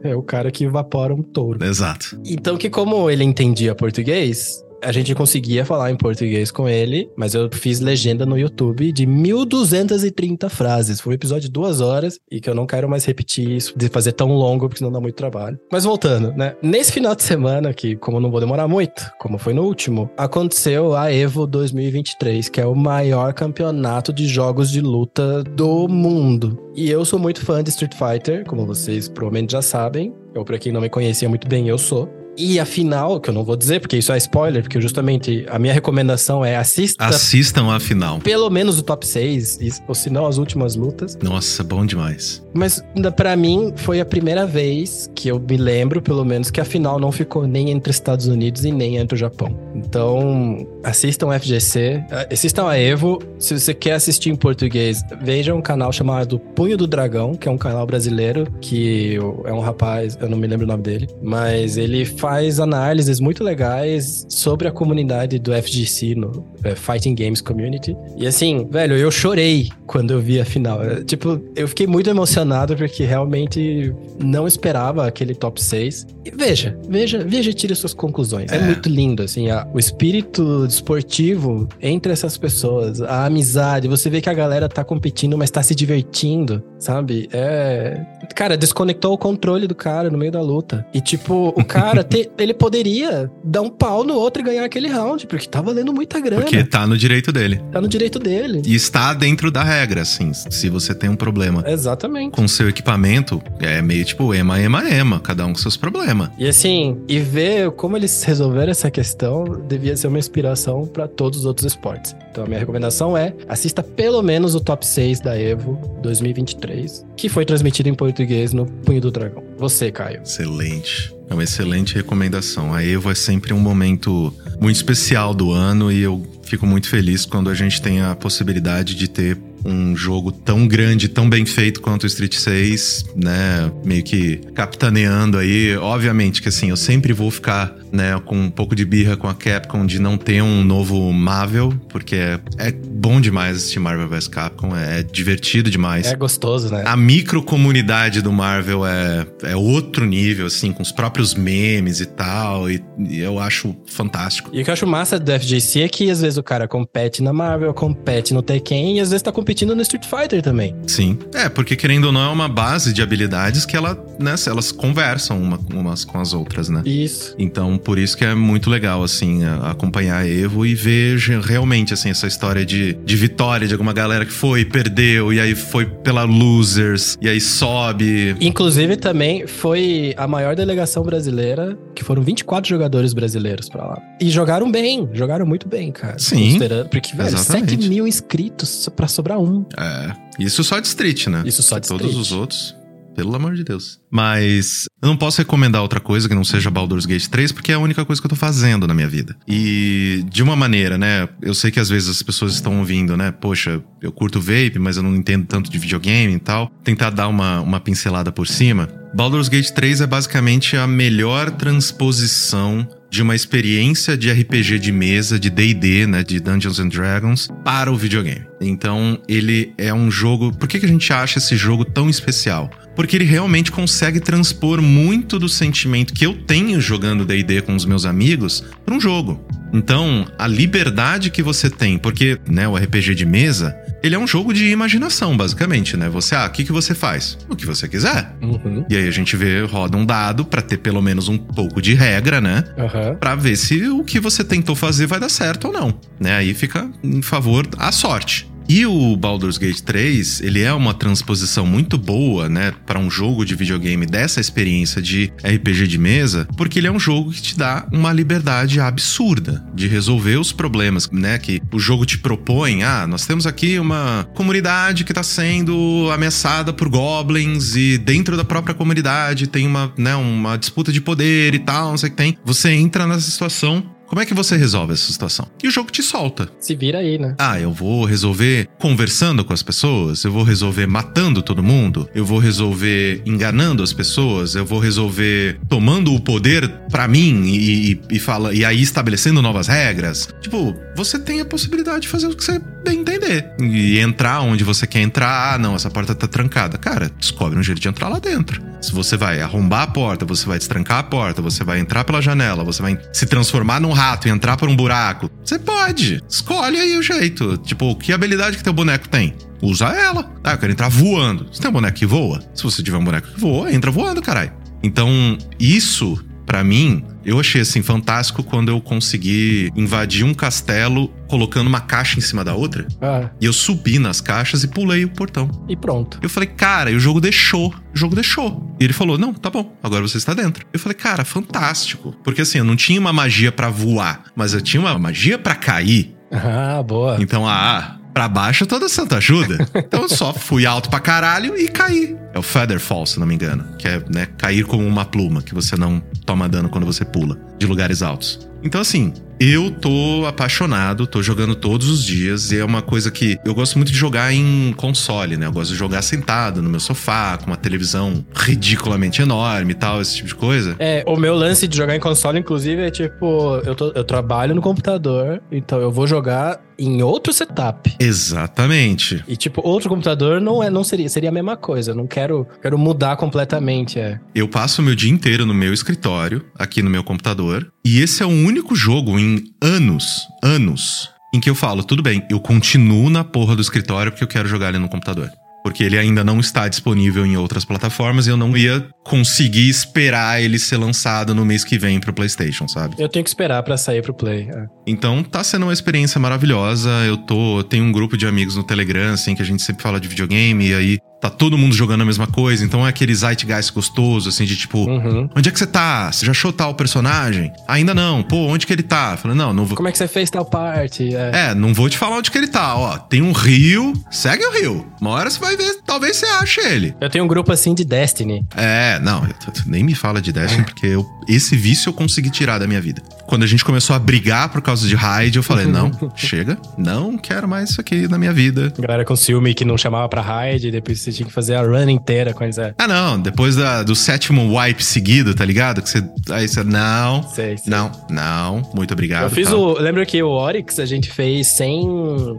É 0.04 0.14
o 0.14 0.22
cara 0.22 0.52
que 0.52 0.64
evapora 0.64 1.12
um 1.12 1.20
touro. 1.20 1.64
Exato. 1.64 2.20
Então 2.24 2.56
que 2.56 2.70
como 2.70 3.10
ele 3.10 3.24
entendia 3.24 3.74
português, 3.74 4.62
a 4.82 4.92
gente 4.92 5.14
conseguia 5.14 5.64
falar 5.64 5.90
em 5.90 5.96
português 5.96 6.50
com 6.50 6.68
ele, 6.68 7.10
mas 7.16 7.34
eu 7.34 7.48
fiz 7.52 7.80
legenda 7.80 8.24
no 8.24 8.38
YouTube 8.38 8.92
de 8.92 9.06
1230 9.06 10.48
frases. 10.48 11.00
Foi 11.00 11.12
um 11.12 11.14
episódio 11.14 11.42
de 11.42 11.50
duas 11.50 11.80
horas 11.80 12.18
e 12.30 12.40
que 12.40 12.48
eu 12.48 12.54
não 12.54 12.66
quero 12.66 12.88
mais 12.88 13.04
repetir 13.04 13.48
isso, 13.50 13.74
de 13.76 13.88
fazer 13.88 14.12
tão 14.12 14.28
longo, 14.32 14.68
porque 14.68 14.78
senão 14.78 14.92
dá 14.92 15.00
muito 15.00 15.16
trabalho. 15.16 15.58
Mas 15.70 15.84
voltando, 15.84 16.32
né? 16.32 16.54
Nesse 16.62 16.92
final 16.92 17.14
de 17.14 17.22
semana, 17.22 17.72
que 17.72 17.96
como 17.96 18.20
não 18.20 18.30
vou 18.30 18.40
demorar 18.40 18.68
muito, 18.68 19.10
como 19.18 19.38
foi 19.38 19.52
no 19.52 19.62
último, 19.62 20.10
aconteceu 20.16 20.94
a 20.94 21.12
Evo 21.12 21.46
2023, 21.46 22.48
que 22.48 22.60
é 22.60 22.66
o 22.66 22.74
maior 22.74 23.32
campeonato 23.34 24.12
de 24.12 24.26
jogos 24.26 24.70
de 24.70 24.80
luta 24.80 25.42
do 25.42 25.88
mundo. 25.88 26.58
E 26.74 26.90
eu 26.90 27.04
sou 27.04 27.18
muito 27.18 27.44
fã 27.44 27.62
de 27.62 27.70
Street 27.70 27.94
Fighter, 27.94 28.44
como 28.44 28.64
vocês 28.64 29.08
provavelmente 29.08 29.52
já 29.52 29.62
sabem. 29.62 30.14
Eu, 30.34 30.44
pra 30.44 30.58
quem 30.58 30.72
não 30.72 30.80
me 30.80 30.88
conhecia 30.88 31.28
muito 31.28 31.48
bem, 31.48 31.68
eu 31.68 31.78
sou. 31.78 32.17
E 32.38 32.60
a 32.60 32.64
final, 32.64 33.20
que 33.20 33.30
eu 33.30 33.34
não 33.34 33.42
vou 33.44 33.56
dizer, 33.56 33.80
porque 33.80 33.96
isso 33.96 34.12
é 34.12 34.16
spoiler, 34.18 34.62
porque 34.62 34.80
justamente 34.80 35.44
a 35.50 35.58
minha 35.58 35.72
recomendação 35.74 36.44
é 36.44 36.56
assista 36.56 37.04
Assistam 37.04 37.70
a 37.72 37.80
final. 37.80 38.20
pelo 38.20 38.48
menos 38.48 38.78
o 38.78 38.82
top 38.82 39.04
6, 39.06 39.58
e- 39.60 39.72
ou 39.88 39.94
se 39.94 40.08
não 40.08 40.24
as 40.26 40.38
últimas 40.38 40.76
lutas. 40.76 41.18
Nossa, 41.20 41.64
bom 41.64 41.84
demais. 41.84 42.42
Mas 42.54 42.82
pra 43.16 43.34
mim 43.36 43.72
foi 43.76 44.00
a 44.00 44.04
primeira 44.04 44.46
vez 44.46 45.10
que 45.14 45.28
eu 45.28 45.38
me 45.40 45.56
lembro, 45.56 46.00
pelo 46.00 46.24
menos, 46.24 46.50
que 46.50 46.60
a 46.60 46.64
final 46.64 46.98
não 47.00 47.10
ficou 47.10 47.46
nem 47.46 47.70
entre 47.70 47.90
Estados 47.90 48.26
Unidos 48.26 48.64
e 48.64 48.70
nem 48.70 48.96
entre 48.96 49.16
o 49.16 49.18
Japão. 49.18 49.56
Então, 49.74 50.66
assistam 50.84 51.26
o 51.28 51.32
FGC, 51.32 52.04
assistam 52.32 52.68
a 52.68 52.78
Evo. 52.78 53.18
Se 53.38 53.58
você 53.58 53.74
quer 53.74 53.94
assistir 53.94 54.30
em 54.30 54.36
português, 54.36 55.02
veja 55.20 55.54
um 55.54 55.60
canal 55.60 55.92
chamado 55.92 56.38
Punho 56.38 56.76
do 56.76 56.86
Dragão, 56.86 57.34
que 57.34 57.48
é 57.48 57.50
um 57.50 57.58
canal 57.58 57.84
brasileiro, 57.86 58.46
que 58.60 59.18
é 59.44 59.52
um 59.52 59.60
rapaz, 59.60 60.16
eu 60.20 60.28
não 60.28 60.38
me 60.38 60.46
lembro 60.46 60.64
o 60.66 60.68
nome 60.68 60.82
dele, 60.84 61.08
mas 61.22 61.76
ele 61.76 62.04
faz 62.04 62.27
análises 62.60 63.20
muito 63.20 63.42
legais 63.42 64.26
sobre 64.28 64.68
a 64.68 64.70
comunidade 64.70 65.38
do 65.38 65.52
FGC, 65.52 66.14
no 66.14 66.44
é, 66.64 66.74
Fighting 66.74 67.14
Games 67.14 67.40
Community. 67.40 67.96
E 68.16 68.26
assim, 68.26 68.66
velho, 68.70 68.96
eu 68.96 69.10
chorei 69.10 69.68
quando 69.86 70.12
eu 70.12 70.20
vi 70.20 70.40
a 70.40 70.44
final. 70.44 70.82
É, 70.82 71.02
Tipo, 71.02 71.40
eu 71.56 71.66
fiquei 71.68 71.86
muito 71.86 72.10
emocionado 72.10 72.76
porque 72.76 73.04
realmente 73.04 73.94
não 74.22 74.46
esperava 74.46 75.06
aquele 75.06 75.34
top 75.34 75.62
6. 75.62 76.06
E 76.24 76.30
veja, 76.30 76.78
veja, 76.88 77.24
veja 77.24 77.50
e 77.50 77.54
tire 77.54 77.74
suas 77.74 77.94
conclusões. 77.94 78.50
É, 78.52 78.56
É. 78.56 78.60
muito 78.60 78.88
lindo, 78.88 79.22
assim, 79.22 79.50
a- 79.50 79.66
o 79.72 79.78
espírito 79.78 80.66
esportivo 80.66 81.68
entre 81.80 82.12
essas 82.12 82.36
pessoas, 82.36 83.00
a 83.00 83.24
amizade. 83.26 83.88
Você 83.88 84.10
vê 84.10 84.20
que 84.20 84.28
a 84.28 84.34
galera 84.34 84.68
tá 84.68 84.82
competindo, 84.84 85.36
mas 85.38 85.50
tá 85.50 85.62
se 85.62 85.74
divertindo, 85.74 86.62
sabe? 86.78 87.28
É. 87.32 88.00
Cara, 88.34 88.56
desconectou 88.56 89.12
o 89.14 89.18
controle 89.18 89.66
do 89.66 89.74
cara 89.74 90.10
no 90.10 90.18
meio 90.18 90.30
da 90.32 90.40
luta. 90.42 90.86
E, 90.92 91.00
tipo, 91.00 91.48
o 91.56 91.64
cara, 91.64 92.02
ele 92.38 92.54
poderia 92.54 93.30
dar 93.44 93.62
um 93.62 93.68
pau 93.68 94.04
no 94.04 94.14
outro 94.14 94.42
e 94.42 94.44
ganhar 94.44 94.64
aquele 94.64 94.88
round, 94.88 95.26
porque 95.26 95.46
tá 95.46 95.60
valendo 95.60 95.92
muita 95.92 96.20
grana. 96.20 96.42
Porque 96.42 96.64
tá 96.64 96.86
no 96.86 96.96
direito 96.96 97.32
dele. 97.32 97.60
Tá 97.70 97.80
no 97.80 97.88
direito 97.88 98.18
dele. 98.18 98.62
E 98.66 98.74
está 98.74 99.12
dentro 99.12 99.50
da 99.50 99.62
regra, 99.62 100.02
assim. 100.02 100.32
Se 100.32 100.68
você 100.68 100.94
tem 100.94 101.10
um 101.10 101.16
problema 101.16 101.64
Exatamente. 101.66 102.32
com 102.32 102.46
seu 102.48 102.68
equipamento, 102.68 103.42
é 103.60 103.82
meio 103.82 104.04
tipo 104.04 104.32
ema, 104.34 104.60
ema, 104.60 104.88
ema. 104.88 105.20
Cada 105.20 105.44
um 105.46 105.52
com 105.52 105.58
seus 105.58 105.76
problemas. 105.76 106.30
E 106.38 106.46
assim, 106.46 106.98
e 107.08 107.18
ver 107.18 107.70
como 107.72 107.96
eles 107.96 108.22
resolveram 108.22 108.70
essa 108.70 108.90
questão 108.90 109.44
devia 109.66 109.96
ser 109.96 110.08
uma 110.08 110.18
inspiração 110.18 110.86
pra 110.86 111.06
todos 111.06 111.40
os 111.40 111.44
outros 111.44 111.66
esportes. 111.66 112.14
Então 112.30 112.44
a 112.44 112.46
minha 112.46 112.60
recomendação 112.60 113.16
é 113.16 113.34
assista 113.48 113.82
pelo 113.82 114.22
menos 114.22 114.54
o 114.54 114.60
top 114.60 114.86
6 114.86 115.20
da 115.20 115.38
Evo 115.38 115.78
2023, 116.02 117.04
que 117.16 117.28
foi 117.28 117.44
transmitido 117.44 117.88
em 117.88 117.94
português 117.94 118.52
no 118.52 118.66
Punho 118.66 119.00
do 119.00 119.10
Dragão. 119.10 119.42
Você, 119.56 119.90
Caio. 119.90 120.22
Excelente. 120.22 121.17
É 121.28 121.34
uma 121.34 121.44
excelente 121.44 121.94
recomendação. 121.94 122.72
A 122.74 122.84
Evo 122.84 123.10
é 123.10 123.14
sempre 123.14 123.52
um 123.52 123.60
momento 123.60 124.32
muito 124.60 124.76
especial 124.76 125.34
do 125.34 125.52
ano 125.52 125.92
e 125.92 126.00
eu 126.00 126.26
fico 126.42 126.66
muito 126.66 126.88
feliz 126.88 127.26
quando 127.26 127.50
a 127.50 127.54
gente 127.54 127.80
tem 127.82 128.00
a 128.00 128.14
possibilidade 128.14 128.94
de 128.94 129.08
ter 129.08 129.36
um 129.64 129.94
jogo 129.94 130.32
tão 130.32 130.66
grande, 130.66 131.08
tão 131.08 131.28
bem 131.28 131.44
feito 131.44 131.80
quanto 131.80 132.04
o 132.04 132.06
Street 132.06 132.34
6, 132.34 133.06
né? 133.16 133.70
Meio 133.84 134.02
que 134.02 134.38
capitaneando 134.54 135.36
aí. 135.36 135.76
Obviamente 135.76 136.40
que 136.40 136.48
assim, 136.48 136.70
eu 136.70 136.76
sempre 136.76 137.12
vou 137.12 137.30
ficar, 137.30 137.74
né, 137.92 138.20
com 138.24 138.36
um 138.36 138.50
pouco 138.50 138.74
de 138.74 138.84
birra 138.84 139.16
com 139.16 139.28
a 139.28 139.34
Capcom 139.34 139.86
de 139.86 139.98
não 139.98 140.16
ter 140.16 140.42
um 140.42 140.62
novo 140.64 141.12
Marvel, 141.12 141.72
porque 141.88 142.16
é, 142.16 142.40
é 142.58 142.72
bom 142.72 143.20
demais 143.20 143.56
assistir 143.56 143.78
Marvel 143.78 144.08
vs 144.08 144.28
Capcom, 144.28 144.76
é 144.76 145.02
divertido 145.02 145.70
demais. 145.70 146.06
É 146.06 146.16
gostoso, 146.16 146.70
né? 146.72 146.82
A 146.86 146.96
micro 146.96 147.42
comunidade 147.42 148.20
do 148.22 148.32
Marvel 148.32 148.86
é, 148.86 149.26
é 149.44 149.56
outro 149.56 150.04
nível, 150.06 150.46
assim, 150.46 150.72
com 150.72 150.82
os 150.82 150.92
próprios 150.92 151.34
memes 151.34 152.00
e 152.00 152.06
tal. 152.06 152.70
E, 152.70 152.82
e 152.98 153.18
eu 153.20 153.38
acho 153.38 153.74
fantástico. 153.86 154.50
E 154.52 154.60
o 154.60 154.64
que 154.64 154.70
eu 154.70 154.74
acho 154.74 154.86
massa 154.86 155.18
do 155.18 155.32
FGC 155.32 155.80
é 155.82 155.88
que 155.88 156.10
às 156.10 156.20
vezes 156.20 156.36
o 156.38 156.42
cara 156.42 156.66
compete 156.68 157.22
na 157.22 157.32
Marvel, 157.32 157.72
compete 157.74 158.32
no 158.34 158.42
Tekken 158.42 158.96
e 158.96 159.00
às 159.00 159.10
vezes 159.10 159.22
tá 159.22 159.32
competindo 159.32 159.74
no 159.74 159.82
Street 159.82 160.04
Fighter 160.06 160.42
também. 160.42 160.74
Sim. 160.86 161.18
É, 161.34 161.48
porque 161.48 161.76
querendo 161.76 162.06
ou 162.06 162.12
não, 162.12 162.22
é 162.22 162.28
uma 162.32 162.48
base 162.48 162.92
de 162.92 163.02
habilidades 163.02 163.64
que 163.66 163.76
ela, 163.76 163.94
né, 164.18 164.34
elas 164.46 164.72
conversam 164.72 165.40
uma- 165.40 165.58
umas 165.74 166.04
com 166.04 166.18
as 166.20 166.32
outras, 166.32 166.68
né? 166.68 166.82
Isso. 166.84 167.34
Então, 167.38 167.77
por 167.78 167.98
isso 167.98 168.16
que 168.16 168.24
é 168.24 168.34
muito 168.34 168.68
legal, 168.70 169.02
assim, 169.02 169.42
acompanhar 169.62 170.18
a 170.22 170.28
Evo 170.28 170.64
e 170.66 170.74
ver 170.74 171.18
realmente, 171.40 171.94
assim, 171.94 172.10
essa 172.10 172.26
história 172.26 172.64
de, 172.64 172.94
de 172.94 173.16
vitória 173.16 173.66
de 173.66 173.74
alguma 173.74 173.92
galera 173.92 174.24
que 174.24 174.32
foi, 174.32 174.64
perdeu, 174.64 175.32
e 175.32 175.40
aí 175.40 175.54
foi 175.54 175.86
pela 175.86 176.24
Losers, 176.24 177.16
e 177.20 177.28
aí 177.28 177.40
sobe. 177.40 178.36
Inclusive, 178.40 178.96
também 178.96 179.46
foi 179.46 180.14
a 180.16 180.26
maior 180.26 180.54
delegação 180.56 181.02
brasileira, 181.02 181.78
que 181.94 182.04
foram 182.04 182.22
24 182.22 182.68
jogadores 182.68 183.12
brasileiros 183.12 183.68
pra 183.68 183.84
lá. 183.84 184.02
E 184.20 184.30
jogaram 184.30 184.70
bem, 184.70 185.08
jogaram 185.12 185.46
muito 185.46 185.68
bem, 185.68 185.92
cara. 185.92 186.18
Sim, 186.18 186.58
Porque, 186.90 187.14
velho, 187.16 187.28
exatamente. 187.28 187.76
7 187.76 187.88
mil 187.88 188.06
inscritos 188.06 188.88
pra 188.94 189.06
sobrar 189.08 189.38
um. 189.38 189.64
É, 189.76 190.12
isso 190.38 190.62
só 190.62 190.80
de 190.80 190.86
Street, 190.86 191.26
né? 191.28 191.42
Isso 191.44 191.62
só 191.62 191.78
de 191.78 191.88
Todos 191.88 192.06
Street. 192.06 192.22
os 192.26 192.32
outros, 192.32 192.76
pelo 193.18 193.34
amor 193.34 193.56
de 193.56 193.64
Deus. 193.64 193.98
Mas 194.08 194.84
eu 195.02 195.08
não 195.08 195.16
posso 195.16 195.38
recomendar 195.38 195.82
outra 195.82 195.98
coisa 195.98 196.28
que 196.28 196.34
não 196.36 196.44
seja 196.44 196.70
Baldur's 196.70 197.04
Gate 197.04 197.26
3, 197.26 197.50
porque 197.50 197.72
é 197.72 197.74
a 197.74 197.78
única 197.80 198.04
coisa 198.04 198.22
que 198.22 198.26
eu 198.26 198.30
tô 198.30 198.36
fazendo 198.36 198.86
na 198.86 198.94
minha 198.94 199.08
vida. 199.08 199.34
E 199.46 200.24
de 200.30 200.40
uma 200.40 200.54
maneira, 200.54 200.96
né? 200.96 201.28
Eu 201.42 201.52
sei 201.52 201.72
que 201.72 201.80
às 201.80 201.88
vezes 201.88 202.08
as 202.08 202.22
pessoas 202.22 202.54
estão 202.54 202.78
ouvindo, 202.78 203.16
né? 203.16 203.32
Poxa, 203.32 203.82
eu 204.00 204.12
curto 204.12 204.40
vape, 204.40 204.78
mas 204.78 204.96
eu 204.96 205.02
não 205.02 205.16
entendo 205.16 205.46
tanto 205.46 205.68
de 205.68 205.78
videogame 205.78 206.34
e 206.34 206.38
tal. 206.38 206.70
Tentar 206.84 207.10
dar 207.10 207.26
uma, 207.26 207.60
uma 207.60 207.80
pincelada 207.80 208.30
por 208.30 208.46
cima. 208.46 208.88
Baldur's 209.12 209.48
Gate 209.48 209.70
3 209.70 210.02
é 210.02 210.06
basicamente 210.06 210.76
a 210.76 210.86
melhor 210.86 211.50
transposição 211.50 212.86
de 213.10 213.22
uma 213.22 213.34
experiência 213.34 214.16
de 214.16 214.30
RPG 214.30 214.78
de 214.78 214.92
mesa, 214.92 215.38
de 215.38 215.48
D&D, 215.48 216.06
né, 216.06 216.22
de 216.22 216.38
Dungeons 216.38 216.78
and 216.78 216.88
Dragons, 216.88 217.48
para 217.64 217.90
o 217.90 217.96
videogame. 217.96 218.44
Então, 218.60 219.20
ele 219.26 219.72
é 219.78 219.92
um 219.94 220.10
jogo... 220.10 220.52
Por 220.52 220.68
que, 220.68 220.78
que 220.78 220.86
a 220.86 220.88
gente 220.88 221.10
acha 221.12 221.38
esse 221.38 221.56
jogo 221.56 221.84
tão 221.84 222.10
especial? 222.10 222.70
Porque 222.98 223.16
ele 223.16 223.24
realmente 223.24 223.70
consegue 223.70 224.18
transpor 224.18 224.82
muito 224.82 225.38
do 225.38 225.48
sentimento 225.48 226.12
que 226.12 226.26
eu 226.26 226.34
tenho 226.34 226.80
jogando 226.80 227.24
D&D 227.24 227.62
com 227.62 227.76
os 227.76 227.84
meus 227.84 228.04
amigos 228.04 228.64
para 228.84 228.92
um 228.92 229.00
jogo. 229.00 229.40
Então, 229.72 230.26
a 230.36 230.48
liberdade 230.48 231.30
que 231.30 231.40
você 231.40 231.70
tem, 231.70 231.96
porque 231.96 232.40
né, 232.50 232.66
o 232.66 232.74
RPG 232.74 233.14
de 233.14 233.24
mesa, 233.24 233.76
ele 234.02 234.16
é 234.16 234.18
um 234.18 234.26
jogo 234.26 234.52
de 234.52 234.70
imaginação, 234.70 235.36
basicamente, 235.36 235.96
né? 235.96 236.08
Você, 236.08 236.34
ah, 236.34 236.46
o 236.46 236.50
que, 236.50 236.64
que 236.64 236.72
você 236.72 236.92
faz? 236.92 237.38
O 237.48 237.54
que 237.54 237.64
você 237.64 237.86
quiser. 237.86 238.34
Uhum. 238.42 238.84
E 238.90 238.96
aí 238.96 239.06
a 239.06 239.12
gente 239.12 239.36
vê, 239.36 239.62
roda 239.62 239.96
um 239.96 240.04
dado 240.04 240.44
pra 240.44 240.60
ter 240.60 240.78
pelo 240.78 241.00
menos 241.00 241.28
um 241.28 241.38
pouco 241.38 241.80
de 241.80 241.94
regra, 241.94 242.40
né? 242.40 242.64
Aham. 242.76 243.14
Pra 243.14 243.36
ver 243.36 243.54
se 243.54 243.86
o 243.86 244.02
que 244.02 244.18
você 244.18 244.42
tentou 244.42 244.74
fazer 244.74 245.06
vai 245.06 245.20
dar 245.20 245.28
certo 245.28 245.68
ou 245.68 245.72
não, 245.72 245.94
né? 246.18 246.34
Aí 246.34 246.52
fica 246.52 246.90
em 247.04 247.22
favor 247.22 247.64
a 247.78 247.92
sorte. 247.92 248.48
E 248.68 248.84
o 248.84 249.16
Baldur's 249.16 249.56
Gate 249.56 249.80
3, 249.80 250.42
ele 250.42 250.60
é 250.60 250.70
uma 250.74 250.92
transposição 250.92 251.64
muito 251.64 251.96
boa, 251.96 252.50
né, 252.50 252.74
para 252.84 252.98
um 252.98 253.10
jogo 253.10 253.42
de 253.42 253.54
videogame 253.54 254.04
dessa 254.04 254.42
experiência 254.42 255.00
de 255.00 255.32
RPG 255.42 255.86
de 255.86 255.96
mesa, 255.96 256.46
porque 256.54 256.78
ele 256.78 256.86
é 256.86 256.92
um 256.92 257.00
jogo 257.00 257.32
que 257.32 257.40
te 257.40 257.56
dá 257.56 257.88
uma 257.90 258.12
liberdade 258.12 258.78
absurda 258.78 259.64
de 259.74 259.88
resolver 259.88 260.36
os 260.36 260.52
problemas, 260.52 261.08
né, 261.10 261.38
que 261.38 261.62
o 261.72 261.78
jogo 261.78 262.04
te 262.04 262.18
propõe. 262.18 262.82
Ah, 262.82 263.06
nós 263.06 263.24
temos 263.24 263.46
aqui 263.46 263.78
uma 263.78 264.28
comunidade 264.34 265.02
que 265.02 265.14
tá 265.14 265.22
sendo 265.22 266.10
ameaçada 266.12 266.70
por 266.70 266.90
goblins 266.90 267.74
e 267.74 267.96
dentro 267.96 268.36
da 268.36 268.44
própria 268.44 268.74
comunidade 268.74 269.46
tem 269.46 269.66
uma, 269.66 269.90
né, 269.96 270.14
uma 270.14 270.58
disputa 270.58 270.92
de 270.92 271.00
poder 271.00 271.54
e 271.54 271.58
tal, 271.58 271.90
não 271.90 271.96
sei 271.96 272.08
o 272.08 272.10
que 272.10 272.18
tem. 272.18 272.36
Você 272.44 272.70
entra 272.70 273.06
nessa 273.06 273.30
situação 273.30 273.96
como 274.08 274.22
é 274.22 274.26
que 274.26 274.34
você 274.34 274.56
resolve 274.56 274.94
essa 274.94 275.12
situação? 275.12 275.46
E 275.62 275.68
o 275.68 275.70
jogo 275.70 275.90
te 275.90 276.02
solta. 276.02 276.48
Se 276.58 276.74
vira 276.74 276.98
aí, 276.98 277.18
né? 277.18 277.34
Ah, 277.38 277.60
eu 277.60 277.72
vou 277.72 278.04
resolver 278.04 278.68
conversando 278.78 279.44
com 279.44 279.52
as 279.52 279.62
pessoas, 279.62 280.24
eu 280.24 280.32
vou 280.32 280.42
resolver 280.42 280.86
matando 280.86 281.42
todo 281.42 281.62
mundo, 281.62 282.08
eu 282.14 282.24
vou 282.24 282.38
resolver 282.38 283.22
enganando 283.26 283.82
as 283.82 283.92
pessoas, 283.92 284.54
eu 284.54 284.64
vou 284.64 284.78
resolver 284.78 285.60
tomando 285.68 286.14
o 286.14 286.20
poder 286.20 286.68
pra 286.90 287.06
mim 287.06 287.44
e, 287.44 287.92
e, 287.92 288.00
e 288.12 288.18
fala 288.18 288.54
e 288.54 288.64
aí 288.64 288.80
estabelecendo 288.80 289.42
novas 289.42 289.66
regras. 289.66 290.28
Tipo, 290.40 290.74
você 290.96 291.18
tem 291.18 291.40
a 291.40 291.44
possibilidade 291.44 292.02
de 292.02 292.08
fazer 292.08 292.28
o 292.28 292.34
que 292.34 292.42
você 292.42 292.58
bem 292.84 293.00
entender 293.00 293.52
e 293.60 293.98
entrar 293.98 294.40
onde 294.40 294.64
você 294.64 294.86
quer 294.86 295.00
entrar. 295.00 295.54
Ah, 295.54 295.58
não, 295.58 295.74
essa 295.74 295.90
porta 295.90 296.14
tá 296.14 296.26
trancada. 296.26 296.78
Cara, 296.78 297.10
descobre 297.18 297.58
um 297.58 297.62
jeito 297.62 297.80
de 297.80 297.88
entrar 297.88 298.08
lá 298.08 298.18
dentro. 298.18 298.62
Se 298.80 298.92
você 298.92 299.16
vai 299.16 299.40
arrombar 299.40 299.82
a 299.82 299.86
porta, 299.86 300.24
você 300.24 300.46
vai 300.46 300.58
destrancar 300.58 300.98
a 300.98 301.02
porta, 301.02 301.42
você 301.42 301.64
vai 301.64 301.80
entrar 301.80 302.04
pela 302.04 302.22
janela, 302.22 302.64
você 302.64 302.80
vai 302.80 302.98
se 303.12 303.26
transformar 303.26 303.80
num 303.80 303.92
rato 303.92 304.28
e 304.28 304.30
entrar 304.30 304.56
por 304.56 304.68
um 304.68 304.76
buraco. 304.76 305.30
Você 305.44 305.58
pode. 305.58 306.22
Escolhe 306.28 306.78
aí 306.78 306.96
o 306.96 307.02
jeito. 307.02 307.58
Tipo, 307.58 307.94
que 307.96 308.12
habilidade 308.12 308.56
que 308.56 308.64
teu 308.64 308.72
boneco 308.72 309.08
tem? 309.08 309.34
Usa 309.60 309.86
ela. 309.86 310.30
Ah, 310.44 310.52
eu 310.52 310.58
quero 310.58 310.72
entrar 310.72 310.88
voando. 310.88 311.48
Você 311.52 311.60
tem 311.60 311.70
um 311.70 311.74
boneco 311.74 311.96
que 311.96 312.06
voa? 312.06 312.40
Se 312.54 312.62
você 312.62 312.82
tiver 312.82 312.98
um 312.98 313.04
boneco 313.04 313.28
que 313.28 313.40
voa, 313.40 313.72
entra 313.72 313.90
voando, 313.90 314.22
caralho. 314.22 314.52
Então, 314.82 315.36
isso, 315.58 316.24
pra 316.46 316.62
mim, 316.62 317.04
eu 317.28 317.38
achei 317.40 317.60
assim 317.60 317.82
fantástico 317.82 318.42
quando 318.42 318.68
eu 318.70 318.80
consegui 318.80 319.70
invadir 319.76 320.24
um 320.24 320.32
castelo 320.34 321.08
colocando 321.28 321.66
uma 321.66 321.80
caixa 321.80 322.18
em 322.18 322.22
cima 322.22 322.42
da 322.44 322.54
outra. 322.54 322.86
Ah, 323.00 323.28
E 323.40 323.44
eu 323.46 323.52
subi 323.52 323.98
nas 323.98 324.20
caixas 324.20 324.64
e 324.64 324.68
pulei 324.68 325.04
o 325.04 325.08
portão. 325.10 325.50
e 325.68 325.76
pronto. 325.76 326.18
Eu 326.22 326.28
falei, 326.30 326.48
cara, 326.48 326.90
e 326.90 326.96
o 326.96 327.00
jogo 327.00 327.20
deixou. 327.20 327.68
O 327.94 327.98
jogo 327.98 328.14
deixou. 328.14 328.74
E 328.80 328.84
ele 328.84 328.92
falou, 328.92 329.18
não, 329.18 329.32
tá 329.34 329.50
bom, 329.50 329.76
agora 329.82 330.02
você 330.02 330.16
está 330.16 330.32
dentro. 330.34 330.64
Eu 330.72 330.78
falei, 330.80 330.96
cara, 330.96 331.24
fantástico. 331.24 332.14
Porque 332.24 332.42
assim, 332.42 332.58
eu 332.58 332.64
não 332.64 332.76
tinha 332.76 332.98
uma 333.00 333.12
magia 333.12 333.52
pra 333.52 333.68
voar, 333.68 334.24
mas 334.34 334.54
eu 334.54 334.60
tinha 334.60 334.80
uma 334.80 334.98
magia 334.98 335.38
pra 335.38 335.54
cair. 335.54 336.14
Ah, 336.30 336.82
boa. 336.82 337.16
Então, 337.20 337.46
ah, 337.46 337.98
pra 338.18 338.26
baixo 338.26 338.66
toda 338.66 338.88
santa 338.88 339.18
ajuda. 339.18 339.64
Então 339.76 340.02
eu 340.02 340.08
só 340.08 340.32
fui 340.32 340.66
alto 340.66 340.90
pra 340.90 340.98
caralho 340.98 341.56
e 341.56 341.68
caí. 341.68 342.16
É 342.34 342.38
o 342.38 342.42
Feather 342.42 342.80
Fall, 342.80 343.06
se 343.06 343.20
não 343.20 343.26
me 343.28 343.36
engano. 343.36 343.64
Que 343.78 343.86
é, 343.86 344.02
né, 344.12 344.26
cair 344.36 344.64
como 344.64 344.84
uma 344.84 345.04
pluma, 345.04 345.40
que 345.40 345.54
você 345.54 345.76
não 345.76 346.00
toma 346.26 346.48
dano 346.48 346.68
quando 346.68 346.84
você 346.84 347.04
pula 347.04 347.38
de 347.56 347.64
lugares 347.64 348.02
altos. 348.02 348.50
Então, 348.60 348.80
assim, 348.80 349.14
eu 349.40 349.70
tô 349.70 350.24
apaixonado, 350.26 351.06
tô 351.06 351.22
jogando 351.22 351.54
todos 351.54 351.88
os 351.88 352.04
dias 352.04 352.50
e 352.50 352.58
é 352.58 352.64
uma 352.64 352.82
coisa 352.82 353.10
que 353.10 353.38
eu 353.44 353.54
gosto 353.54 353.76
muito 353.78 353.92
de 353.92 353.96
jogar 353.98 354.32
em 354.32 354.72
console, 354.76 355.36
né? 355.36 355.46
Eu 355.46 355.52
gosto 355.52 355.70
de 355.72 355.76
jogar 355.76 356.02
sentado 356.02 356.60
no 356.62 356.68
meu 356.68 356.80
sofá, 356.80 357.36
com 357.38 357.46
uma 357.46 357.56
televisão 357.56 358.24
ridiculamente 358.34 359.22
enorme 359.22 359.72
e 359.72 359.74
tal, 359.74 360.00
esse 360.00 360.16
tipo 360.16 360.28
de 360.28 360.34
coisa. 360.34 360.74
É, 360.78 361.04
o 361.06 361.16
meu 361.16 361.34
lance 361.34 361.68
de 361.68 361.76
jogar 361.76 361.94
em 361.94 362.00
console, 362.00 362.38
inclusive, 362.38 362.82
é 362.82 362.90
tipo, 362.90 363.56
eu, 363.64 363.74
tô- 363.74 363.92
eu 363.94 364.04
trabalho 364.04 364.54
no 364.54 364.60
computador, 364.60 365.40
então 365.52 365.80
eu 365.80 365.92
vou 365.92 366.06
jogar 366.06 366.60
em 366.80 367.02
outro 367.02 367.32
setup. 367.32 367.92
Exatamente. 367.98 369.24
E, 369.26 369.36
tipo, 369.36 369.60
outro 369.66 369.88
computador 369.88 370.40
não 370.40 370.62
é, 370.62 370.70
não 370.70 370.84
seria, 370.84 371.08
seria 371.08 371.28
a 371.28 371.32
mesma 371.32 371.56
coisa. 371.56 371.90
Eu 371.90 371.94
não 371.96 372.06
quero, 372.06 372.46
quero 372.62 372.78
mudar 372.78 373.16
completamente, 373.16 373.98
é. 373.98 374.20
Eu 374.32 374.46
passo 374.46 374.80
o 374.80 374.84
meu 374.84 374.94
dia 374.94 375.10
inteiro 375.10 375.44
no 375.44 375.52
meu 375.52 375.72
escritório, 375.74 376.44
aqui 376.56 376.80
no 376.80 376.88
meu 376.88 377.02
computador, 377.02 377.66
e 377.84 378.00
esse 378.00 378.22
é 378.22 378.26
o 378.26 378.28
único 378.28 378.76
jogo 378.76 379.18
em 379.18 379.27
anos, 379.62 380.26
anos, 380.42 381.10
em 381.34 381.40
que 381.40 381.50
eu 381.50 381.54
falo, 381.54 381.84
tudo 381.84 382.02
bem, 382.02 382.24
eu 382.30 382.40
continuo 382.40 383.10
na 383.10 383.22
porra 383.24 383.54
do 383.54 383.62
escritório 383.62 384.10
porque 384.10 384.24
eu 384.24 384.28
quero 384.28 384.48
jogar 384.48 384.70
ele 384.70 384.78
no 384.78 384.88
computador. 384.88 385.30
Porque 385.62 385.84
ele 385.84 385.98
ainda 385.98 386.24
não 386.24 386.40
está 386.40 386.68
disponível 386.68 387.26
em 387.26 387.36
outras 387.36 387.64
plataformas 387.64 388.26
e 388.26 388.30
eu 388.30 388.36
não 388.36 388.56
ia 388.56 388.88
conseguir 389.04 389.68
esperar 389.68 390.40
ele 390.40 390.58
ser 390.58 390.78
lançado 390.78 391.34
no 391.34 391.44
mês 391.44 391.64
que 391.64 391.76
vem 391.76 392.00
pro 392.00 392.12
PlayStation, 392.12 392.66
sabe? 392.66 392.94
Eu 392.98 393.08
tenho 393.08 393.24
que 393.24 393.28
esperar 393.28 393.62
pra 393.62 393.76
sair 393.76 394.00
pro 394.00 394.14
Play. 394.14 394.48
é. 394.48 394.66
Então 394.86 395.22
tá 395.22 395.44
sendo 395.44 395.64
uma 395.64 395.72
experiência 395.72 396.18
maravilhosa. 396.18 396.88
Eu 397.04 397.18
tô, 397.18 397.58
eu 397.58 397.64
tenho 397.64 397.84
um 397.84 397.92
grupo 397.92 398.16
de 398.16 398.26
amigos 398.26 398.56
no 398.56 398.62
Telegram, 398.62 399.12
assim, 399.12 399.34
que 399.34 399.42
a 399.42 399.44
gente 399.44 399.62
sempre 399.62 399.82
fala 399.82 400.00
de 400.00 400.08
videogame, 400.08 400.68
e 400.68 400.74
aí 400.74 400.98
tá 401.20 401.28
todo 401.30 401.58
mundo 401.58 401.74
jogando 401.74 402.02
a 402.02 402.04
mesma 402.04 402.26
coisa. 402.26 402.64
Então 402.64 402.86
é 402.86 402.90
aquele 402.90 403.14
zeitgeist 403.14 403.72
gostoso, 403.72 404.28
assim, 404.28 404.44
de 404.44 404.56
tipo, 404.56 404.78
Uhum. 404.88 405.28
onde 405.36 405.48
é 405.48 405.52
que 405.52 405.58
você 405.58 405.66
tá? 405.66 406.10
Você 406.12 406.24
já 406.24 406.32
achou 406.32 406.52
tal 406.52 406.74
personagem? 406.74 407.52
Ainda 407.66 407.94
não. 407.94 408.22
Pô, 408.22 408.46
onde 408.46 408.66
que 408.66 408.72
ele 408.72 408.82
tá? 408.82 409.16
Falei, 409.16 409.36
não, 409.36 409.52
não 409.52 409.64
vou. 409.64 409.76
Como 409.76 409.88
é 409.88 409.92
que 409.92 409.98
você 409.98 410.06
fez 410.08 410.30
tal 410.30 410.44
parte? 410.44 411.14
É. 411.14 411.48
É, 411.50 411.54
não 411.54 411.74
vou 411.74 411.88
te 411.88 411.98
falar 411.98 412.16
onde 412.18 412.30
que 412.30 412.38
ele 412.38 412.46
tá, 412.48 412.76
ó. 412.76 412.96
Tem 412.98 413.20
um 413.22 413.32
rio, 413.32 413.92
segue 414.10 414.44
o 414.44 414.52
rio. 414.52 414.86
Uma 415.00 415.10
hora 415.10 415.28
você 415.30 415.38
vai 415.40 415.56
ver, 415.56 415.80
talvez 415.86 416.16
você 416.16 416.26
ache 416.26 416.60
ele. 416.60 416.94
Eu 417.00 417.10
tenho 417.10 417.24
um 417.24 417.28
grupo 417.28 417.52
assim 417.52 417.74
de 417.74 417.84
Destiny. 417.84 418.44
É, 418.56 418.98
não, 419.00 419.26
nem 419.66 419.82
me 419.84 419.94
fala 419.94 420.20
de 420.20 420.32
Destiny, 420.32 420.64
porque 420.64 420.86
eu- 420.86 421.06
esse 421.28 421.56
vício 421.56 421.88
eu 421.90 421.92
consegui 421.92 422.30
tirar 422.30 422.58
da 422.58 422.66
minha 422.66 422.80
vida. 422.80 423.02
Quando 423.26 423.42
a 423.42 423.46
gente 423.46 423.64
começou 423.64 423.94
a 423.94 423.98
brigar 423.98 424.48
por 424.48 424.62
causa 424.62 424.88
de 424.88 424.94
raid, 424.94 425.36
eu 425.36 425.42
falei, 425.42 425.66
não, 425.66 425.90
chega, 426.16 426.56
não 426.78 427.18
quero 427.18 427.46
mais 427.46 427.70
isso 427.70 427.80
aqui 427.80 428.08
na 428.08 428.16
minha 428.18 428.32
vida. 428.32 428.72
Galera 428.78 429.04
com 429.04 429.14
ciúme 429.14 429.52
que 429.54 429.64
não 429.64 429.76
chamava 429.76 430.08
pra 430.08 430.22
raid, 430.22 430.70
depois 430.70 431.06
você 431.10 431.16
tinha 431.16 431.26
que 431.26 431.32
fazer 431.32 431.54
a 431.54 431.62
run 431.62 431.88
inteira 431.88 432.32
com 432.34 432.44
eles. 432.44 432.58
Ah, 432.58 432.86
não, 432.88 433.20
depois 433.20 433.56
da- 433.56 433.82
do 433.82 433.94
sétimo 433.94 434.56
wipe 434.56 434.84
seguido, 434.84 435.34
tá 435.34 435.44
ligado? 435.44 435.82
Que 435.82 435.88
você. 435.88 436.04
Aí 436.30 436.48
você. 436.48 436.62
Não. 436.64 437.22
Sei, 437.28 437.56
sei. 437.56 437.70
Não, 437.70 437.90
não, 438.10 438.62
muito 438.74 438.92
obrigado. 438.92 439.24
Eu 439.24 439.30
fiz 439.30 439.50
o. 439.52 439.72
Lembra 439.74 440.04
que 440.04 440.22
o 440.22 440.28
Oryx 440.28 440.78
a 440.78 440.86
gente 440.86 441.10
fez 441.10 441.46
sem. 441.48 441.86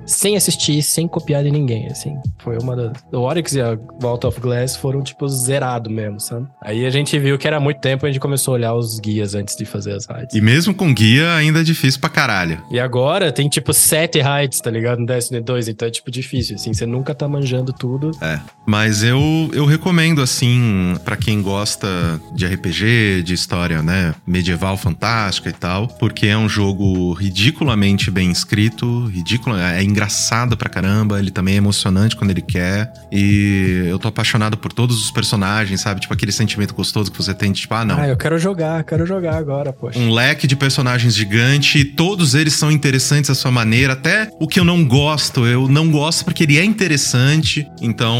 sem 0.05 0.35
assistir, 0.35 0.81
sem 0.83 1.07
copiar 1.07 1.43
de 1.43 1.51
ninguém, 1.51 1.87
assim. 1.87 2.13
Foi 2.43 2.57
uma 2.57 2.75
das. 2.75 2.91
O 3.11 3.19
Oryx 3.19 3.53
e 3.53 3.61
a 3.61 3.77
Vault 3.99 4.25
of 4.25 4.39
Glass 4.39 4.75
foram, 4.75 5.01
tipo, 5.01 5.27
zerado 5.27 5.89
mesmo, 5.89 6.19
sabe? 6.19 6.47
Aí 6.61 6.85
a 6.85 6.89
gente 6.89 7.17
viu 7.19 7.37
que 7.37 7.47
era 7.47 7.59
muito 7.59 7.79
tempo 7.79 8.05
e 8.05 8.09
a 8.09 8.11
gente 8.11 8.21
começou 8.21 8.53
a 8.53 8.55
olhar 8.57 8.73
os 8.73 8.99
guias 8.99 9.35
antes 9.35 9.55
de 9.55 9.65
fazer 9.65 9.93
as 9.93 10.05
raids. 10.05 10.35
E 10.35 10.41
mesmo 10.41 10.73
com 10.73 10.93
guia, 10.93 11.33
ainda 11.35 11.59
é 11.61 11.63
difícil 11.63 11.99
pra 11.99 12.09
caralho. 12.09 12.61
E 12.71 12.79
agora 12.79 13.31
tem, 13.31 13.47
tipo, 13.49 13.73
sete 13.73 14.19
raids, 14.19 14.59
tá 14.61 14.69
ligado? 14.69 14.99
No 14.99 15.05
Destiny 15.05 15.41
2, 15.41 15.67
então 15.69 15.87
é, 15.87 15.91
tipo, 15.91 16.09
difícil, 16.11 16.55
assim. 16.55 16.73
Você 16.73 16.85
nunca 16.85 17.13
tá 17.15 17.27
manjando 17.27 17.71
tudo. 17.73 18.11
É. 18.21 18.39
Mas 18.65 19.03
eu, 19.03 19.49
eu 19.53 19.65
recomendo, 19.65 20.21
assim, 20.21 20.95
para 21.03 21.17
quem 21.17 21.41
gosta 21.41 22.21
de 22.35 22.45
RPG, 22.45 23.23
de 23.23 23.33
história, 23.33 23.81
né, 23.81 24.13
medieval 24.27 24.77
fantástica 24.77 25.49
e 25.49 25.53
tal, 25.53 25.87
porque 25.87 26.27
é 26.27 26.37
um 26.37 26.47
jogo 26.47 27.13
ridiculamente 27.13 28.11
bem 28.11 28.29
escrito, 28.29 29.07
ridículo, 29.07 29.57
é 29.57 29.83
engraçado 29.83 30.55
pra 30.55 30.69
caramba, 30.69 31.19
ele 31.19 31.31
também 31.31 31.55
é 31.55 31.57
emocionante 31.57 32.15
quando 32.15 32.29
ele 32.29 32.41
quer, 32.41 32.93
e 33.11 33.85
eu 33.87 33.97
tô 33.97 34.07
apaixonado 34.07 34.55
por 34.55 34.71
todos 34.71 35.03
os 35.03 35.09
personagens, 35.09 35.81
sabe? 35.81 36.01
Tipo 36.01 36.13
aquele 36.13 36.31
sentimento 36.31 36.73
gostoso 36.73 37.11
que 37.11 37.17
você 37.17 37.33
tem, 37.33 37.51
tipo, 37.51 37.73
ah, 37.73 37.83
não. 37.83 37.97
Ah, 37.97 38.07
eu 38.07 38.17
quero 38.17 38.37
jogar, 38.37 38.83
quero 38.83 39.05
jogar 39.05 39.35
agora, 39.35 39.73
poxa. 39.73 39.97
Um 39.97 40.11
leque 40.13 40.45
de 40.45 40.55
personagens 40.55 41.15
gigante, 41.15 41.83
todos 41.83 42.35
eles 42.35 42.53
são 42.53 42.71
interessantes 42.71 43.31
à 43.31 43.35
sua 43.35 43.51
maneira, 43.51 43.93
até 43.93 44.29
o 44.39 44.47
que 44.47 44.59
eu 44.59 44.63
não 44.63 44.85
gosto, 44.85 45.47
eu 45.47 45.67
não 45.67 45.89
gosto 45.89 46.23
porque 46.23 46.43
ele 46.43 46.57
é 46.57 46.63
interessante, 46.63 47.67
então 47.81 48.19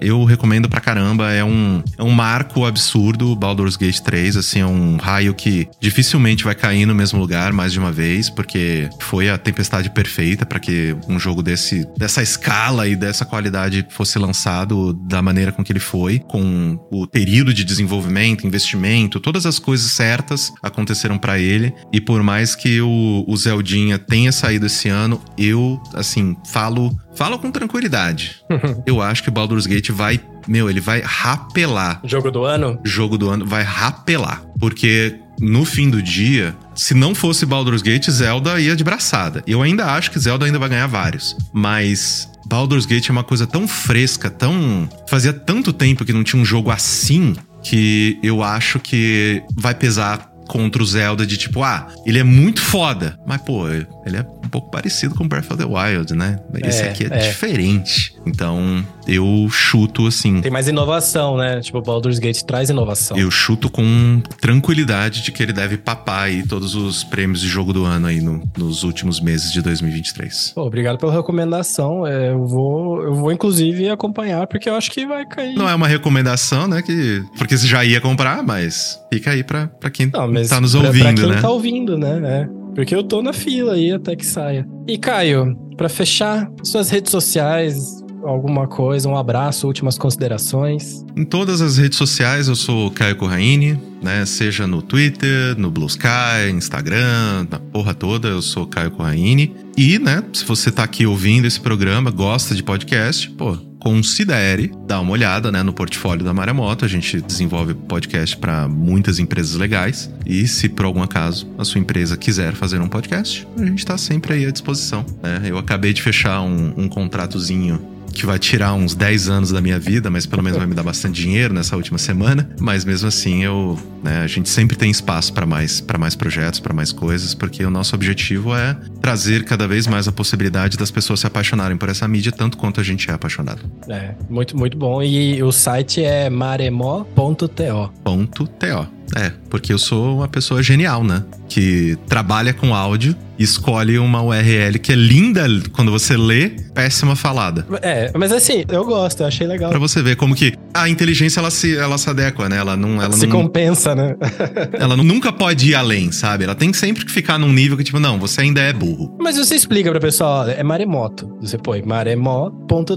eu 0.00 0.24
recomendo 0.24 0.68
pra 0.68 0.80
caramba. 0.80 1.30
É 1.32 1.44
um, 1.44 1.82
é 1.98 2.02
um 2.02 2.10
marco 2.10 2.64
absurdo, 2.64 3.34
Baldur's 3.34 3.76
Gate 3.76 4.00
3. 4.00 4.36
Assim, 4.36 4.60
é 4.60 4.66
um 4.66 4.96
raio 4.96 5.34
que 5.34 5.68
dificilmente 5.80 6.44
vai 6.44 6.54
cair 6.54 6.86
no 6.86 6.94
mesmo 6.94 7.18
lugar 7.18 7.52
mais 7.52 7.72
de 7.72 7.78
uma 7.78 7.92
vez, 7.92 8.28
porque 8.30 8.88
foi 9.00 9.28
a 9.28 9.38
tempestade 9.38 9.90
perfeita 9.90 10.44
para 10.46 10.58
que 10.58 10.96
um 11.08 11.18
jogo 11.18 11.42
desse, 11.42 11.86
dessa 11.96 12.22
escala 12.22 12.86
e 12.88 12.96
dessa 12.96 13.24
qualidade 13.24 13.86
fosse 13.90 14.18
lançado 14.18 14.92
da 14.92 15.22
maneira 15.22 15.52
com 15.52 15.62
que 15.62 15.72
ele 15.72 15.80
foi, 15.80 16.18
com 16.18 16.78
o 16.90 17.06
período 17.06 17.52
de 17.52 17.64
desenvolvimento, 17.64 18.46
investimento, 18.46 19.20
todas 19.20 19.46
as 19.46 19.58
coisas 19.58 19.90
certas 19.90 20.52
aconteceram 20.62 21.18
para 21.18 21.38
ele. 21.38 21.72
E 21.92 22.00
por 22.00 22.22
mais 22.22 22.54
que 22.54 22.80
o, 22.80 23.24
o 23.26 23.36
Zeldinha 23.36 23.98
tenha 23.98 24.32
saído 24.32 24.66
esse 24.66 24.88
ano, 24.88 25.20
eu, 25.38 25.80
assim, 25.94 26.36
falo 26.46 26.94
Fala 27.14 27.38
com 27.38 27.50
tranquilidade. 27.50 28.42
eu 28.86 29.00
acho 29.00 29.22
que 29.22 29.30
Baldur's 29.30 29.63
Gate 29.66 29.90
vai. 29.90 30.20
Meu, 30.46 30.68
ele 30.68 30.80
vai 30.80 31.00
rapelar. 31.00 32.00
Jogo 32.04 32.30
do 32.30 32.44
ano? 32.44 32.78
Jogo 32.84 33.16
do 33.16 33.30
ano 33.30 33.46
vai 33.46 33.62
rapelar. 33.62 34.42
Porque 34.58 35.16
no 35.40 35.64
fim 35.64 35.90
do 35.90 36.02
dia, 36.02 36.54
se 36.74 36.94
não 36.94 37.14
fosse 37.14 37.46
Baldur's 37.46 37.82
Gate, 37.82 38.10
Zelda 38.10 38.60
ia 38.60 38.76
de 38.76 38.84
braçada. 38.84 39.42
Eu 39.46 39.62
ainda 39.62 39.86
acho 39.86 40.10
que 40.10 40.18
Zelda 40.18 40.46
ainda 40.46 40.58
vai 40.58 40.68
ganhar 40.68 40.86
vários. 40.86 41.36
Mas 41.52 42.28
Baldur's 42.46 42.86
Gate 42.86 43.08
é 43.08 43.12
uma 43.12 43.24
coisa 43.24 43.46
tão 43.46 43.66
fresca, 43.66 44.30
tão. 44.30 44.88
Fazia 45.08 45.32
tanto 45.32 45.72
tempo 45.72 46.04
que 46.04 46.12
não 46.12 46.22
tinha 46.22 46.40
um 46.40 46.44
jogo 46.44 46.70
assim 46.70 47.34
que 47.62 48.18
eu 48.22 48.42
acho 48.42 48.78
que 48.78 49.42
vai 49.56 49.74
pesar 49.74 50.30
contra 50.48 50.82
o 50.82 50.86
Zelda 50.86 51.26
de 51.26 51.36
tipo, 51.36 51.62
ah, 51.62 51.88
ele 52.06 52.18
é 52.18 52.24
muito 52.24 52.60
foda. 52.60 53.18
Mas, 53.26 53.40
pô, 53.42 53.68
ele 53.68 54.16
é 54.16 54.20
um 54.20 54.48
pouco 54.48 54.70
parecido 54.70 55.14
com 55.14 55.26
Breath 55.26 55.50
of 55.50 55.56
the 55.56 55.64
Wild, 55.64 56.14
né? 56.14 56.38
Esse 56.64 56.82
é, 56.82 56.90
aqui 56.90 57.04
é, 57.04 57.06
é, 57.06 57.28
diferente. 57.28 58.14
Então, 58.26 58.84
eu 59.06 59.48
chuto 59.50 60.06
assim. 60.06 60.40
Tem 60.40 60.50
mais 60.50 60.68
inovação, 60.68 61.36
né? 61.36 61.60
Tipo, 61.60 61.80
Baldur's 61.80 62.18
Gate 62.18 62.42
traz 62.42 62.70
inovação. 62.70 63.16
Eu 63.16 63.30
chuto 63.30 63.70
com 63.70 64.22
tranquilidade 64.40 65.22
de 65.22 65.32
que 65.32 65.42
ele 65.42 65.52
deve 65.52 65.76
papar 65.76 66.24
aí 66.24 66.46
todos 66.46 66.74
os 66.74 67.04
prêmios 67.04 67.40
de 67.40 67.48
jogo 67.48 67.72
do 67.72 67.84
ano 67.84 68.06
aí 68.06 68.20
no, 68.20 68.42
nos 68.56 68.82
últimos 68.82 69.20
meses 69.20 69.52
de 69.52 69.62
2023. 69.62 70.52
Pô, 70.54 70.62
obrigado 70.62 70.98
pela 70.98 71.12
recomendação. 71.12 72.06
É, 72.06 72.30
eu 72.30 72.46
vou, 72.46 73.02
eu 73.02 73.14
vou 73.14 73.32
inclusive 73.32 73.88
acompanhar 73.88 74.46
porque 74.46 74.68
eu 74.68 74.74
acho 74.74 74.90
que 74.90 75.06
vai 75.06 75.24
cair. 75.26 75.54
Não 75.54 75.68
é 75.68 75.74
uma 75.74 75.88
recomendação, 75.88 76.66
né? 76.66 76.82
Que 76.82 77.22
porque 77.36 77.56
você 77.56 77.66
já 77.66 77.84
ia 77.84 78.00
comprar, 78.00 78.42
mas 78.42 78.98
fica 79.12 79.30
aí 79.30 79.42
pra, 79.42 79.66
pra 79.66 79.90
quem 79.90 80.10
Não, 80.12 80.26
tá 80.42 80.60
nos 80.60 80.74
ouvindo, 80.74 80.92
pra, 80.92 81.12
pra 81.12 81.22
quem 81.22 81.32
né? 81.32 81.40
tá 81.40 81.50
ouvindo, 81.50 81.98
né? 81.98 82.20
É. 82.24 82.74
Porque 82.74 82.94
eu 82.94 83.02
tô 83.02 83.22
na 83.22 83.32
fila 83.32 83.74
aí 83.74 83.92
até 83.92 84.16
que 84.16 84.26
saia. 84.26 84.66
E 84.86 84.98
Caio, 84.98 85.56
para 85.76 85.88
fechar, 85.88 86.50
suas 86.62 86.90
redes 86.90 87.10
sociais, 87.10 88.02
alguma 88.24 88.66
coisa, 88.66 89.08
um 89.08 89.16
abraço, 89.16 89.66
últimas 89.66 89.98
considerações. 89.98 91.04
Em 91.16 91.24
todas 91.24 91.60
as 91.60 91.76
redes 91.76 91.98
sociais 91.98 92.48
eu 92.48 92.56
sou 92.56 92.90
Caio 92.90 93.16
Corraine, 93.16 93.78
né? 94.02 94.24
Seja 94.26 94.66
no 94.66 94.82
Twitter, 94.82 95.56
no 95.56 95.70
Blue 95.70 95.86
Sky, 95.86 96.50
Instagram, 96.52 97.46
na 97.50 97.58
porra 97.58 97.94
toda, 97.94 98.28
eu 98.28 98.42
sou 98.42 98.66
Caio 98.66 98.90
Corraine. 98.90 99.54
E, 99.76 99.98
né, 99.98 100.22
se 100.32 100.44
você 100.44 100.70
tá 100.70 100.84
aqui 100.84 101.06
ouvindo 101.06 101.46
esse 101.46 101.60
programa, 101.60 102.10
gosta 102.10 102.54
de 102.54 102.62
podcast, 102.62 103.30
pô, 103.30 103.56
considere 103.84 104.72
dar 104.86 104.98
uma 105.02 105.12
olhada 105.12 105.52
né, 105.52 105.62
no 105.62 105.70
portfólio 105.70 106.24
da 106.24 106.32
Maremoto. 106.32 106.86
A 106.86 106.88
gente 106.88 107.20
desenvolve 107.20 107.74
podcast 107.74 108.34
para 108.34 108.66
muitas 108.66 109.18
empresas 109.18 109.56
legais. 109.56 110.10
E 110.24 110.48
se 110.48 110.70
por 110.70 110.86
algum 110.86 111.02
acaso 111.02 111.46
a 111.58 111.66
sua 111.66 111.82
empresa 111.82 112.16
quiser 112.16 112.54
fazer 112.54 112.80
um 112.80 112.88
podcast, 112.88 113.46
a 113.58 113.62
gente 113.66 113.80
está 113.80 113.98
sempre 113.98 114.32
aí 114.32 114.46
à 114.46 114.50
disposição. 114.50 115.04
Né? 115.22 115.42
Eu 115.44 115.58
acabei 115.58 115.92
de 115.92 116.00
fechar 116.00 116.40
um, 116.40 116.72
um 116.78 116.88
contratozinho 116.88 117.78
que 118.14 118.26
vai 118.26 118.38
tirar 118.38 118.74
uns 118.74 118.94
10 118.94 119.28
anos 119.28 119.50
da 119.50 119.60
minha 119.60 119.78
vida, 119.78 120.10
mas 120.10 120.26
pelo 120.26 120.42
menos 120.42 120.58
vai 120.58 120.66
me 120.66 120.74
dar 120.74 120.82
bastante 120.82 121.20
dinheiro 121.20 121.52
nessa 121.52 121.76
última 121.76 121.98
semana. 121.98 122.48
Mas 122.60 122.84
mesmo 122.84 123.08
assim, 123.08 123.42
eu, 123.44 123.78
né, 124.02 124.22
a 124.22 124.26
gente 124.26 124.48
sempre 124.48 124.76
tem 124.76 124.90
espaço 124.90 125.32
para 125.32 125.46
mais, 125.46 125.80
para 125.80 125.98
mais 125.98 126.14
projetos, 126.14 126.60
para 126.60 126.72
mais 126.72 126.92
coisas, 126.92 127.34
porque 127.34 127.64
o 127.64 127.70
nosso 127.70 127.94
objetivo 127.94 128.54
é 128.54 128.76
trazer 129.00 129.44
cada 129.44 129.66
vez 129.66 129.86
mais 129.86 130.08
a 130.08 130.12
possibilidade 130.12 130.76
das 130.76 130.90
pessoas 130.90 131.20
se 131.20 131.26
apaixonarem 131.26 131.76
por 131.76 131.88
essa 131.88 132.06
mídia 132.08 132.32
tanto 132.32 132.56
quanto 132.56 132.80
a 132.80 132.84
gente 132.84 133.10
é 133.10 133.14
apaixonado. 133.14 133.60
É, 133.88 134.14
muito 134.28 134.56
muito 134.56 134.76
bom. 134.76 135.02
E 135.02 135.42
o 135.42 135.52
site 135.52 136.02
é 136.02 136.30
maremó.to. 136.30 137.48
.to. 137.48 139.03
É, 139.16 139.32
porque 139.50 139.72
eu 139.72 139.78
sou 139.78 140.18
uma 140.18 140.28
pessoa 140.28 140.62
genial, 140.62 141.04
né? 141.04 141.24
Que 141.48 141.96
trabalha 142.06 142.52
com 142.52 142.74
áudio 142.74 143.16
escolhe 143.38 143.98
uma 143.98 144.22
URL 144.22 144.78
que 144.78 144.92
é 144.92 144.94
linda 144.94 145.44
quando 145.72 145.90
você 145.90 146.16
lê, 146.16 146.50
péssima 146.72 147.16
falada. 147.16 147.66
É, 147.82 148.10
mas 148.16 148.32
assim, 148.32 148.64
eu 148.68 148.84
gosto, 148.84 149.20
eu 149.20 149.26
achei 149.26 149.46
legal. 149.46 149.70
Pra 149.70 149.78
você 149.78 150.02
ver 150.02 150.16
como 150.16 150.34
que 150.34 150.54
a 150.74 150.88
inteligência 150.88 151.38
ela 151.38 151.50
se, 151.50 151.76
ela 151.76 151.96
se 151.96 152.10
adequa, 152.10 152.48
né? 152.48 152.56
Ela 152.56 152.76
não. 152.76 153.00
Ela 153.00 153.12
se 153.12 153.26
não, 153.26 153.42
compensa, 153.42 153.94
né? 153.94 154.16
ela 154.74 154.96
nunca 154.96 155.32
pode 155.32 155.70
ir 155.70 155.74
além, 155.74 156.10
sabe? 156.10 156.44
Ela 156.44 156.54
tem 156.54 156.72
sempre 156.72 157.04
que 157.04 157.12
ficar 157.12 157.38
num 157.38 157.52
nível 157.52 157.76
que, 157.76 157.84
tipo, 157.84 158.00
não, 158.00 158.18
você 158.18 158.40
ainda 158.40 158.60
é 158.60 158.72
burro. 158.72 159.16
Mas 159.20 159.36
você 159.36 159.54
explica 159.54 159.90
pra 159.90 160.00
pessoa, 160.00 160.50
é 160.50 160.62
maremoto. 160.62 161.38
Você 161.40 161.56
põe 161.56 161.82
maremó.to. 161.82 162.96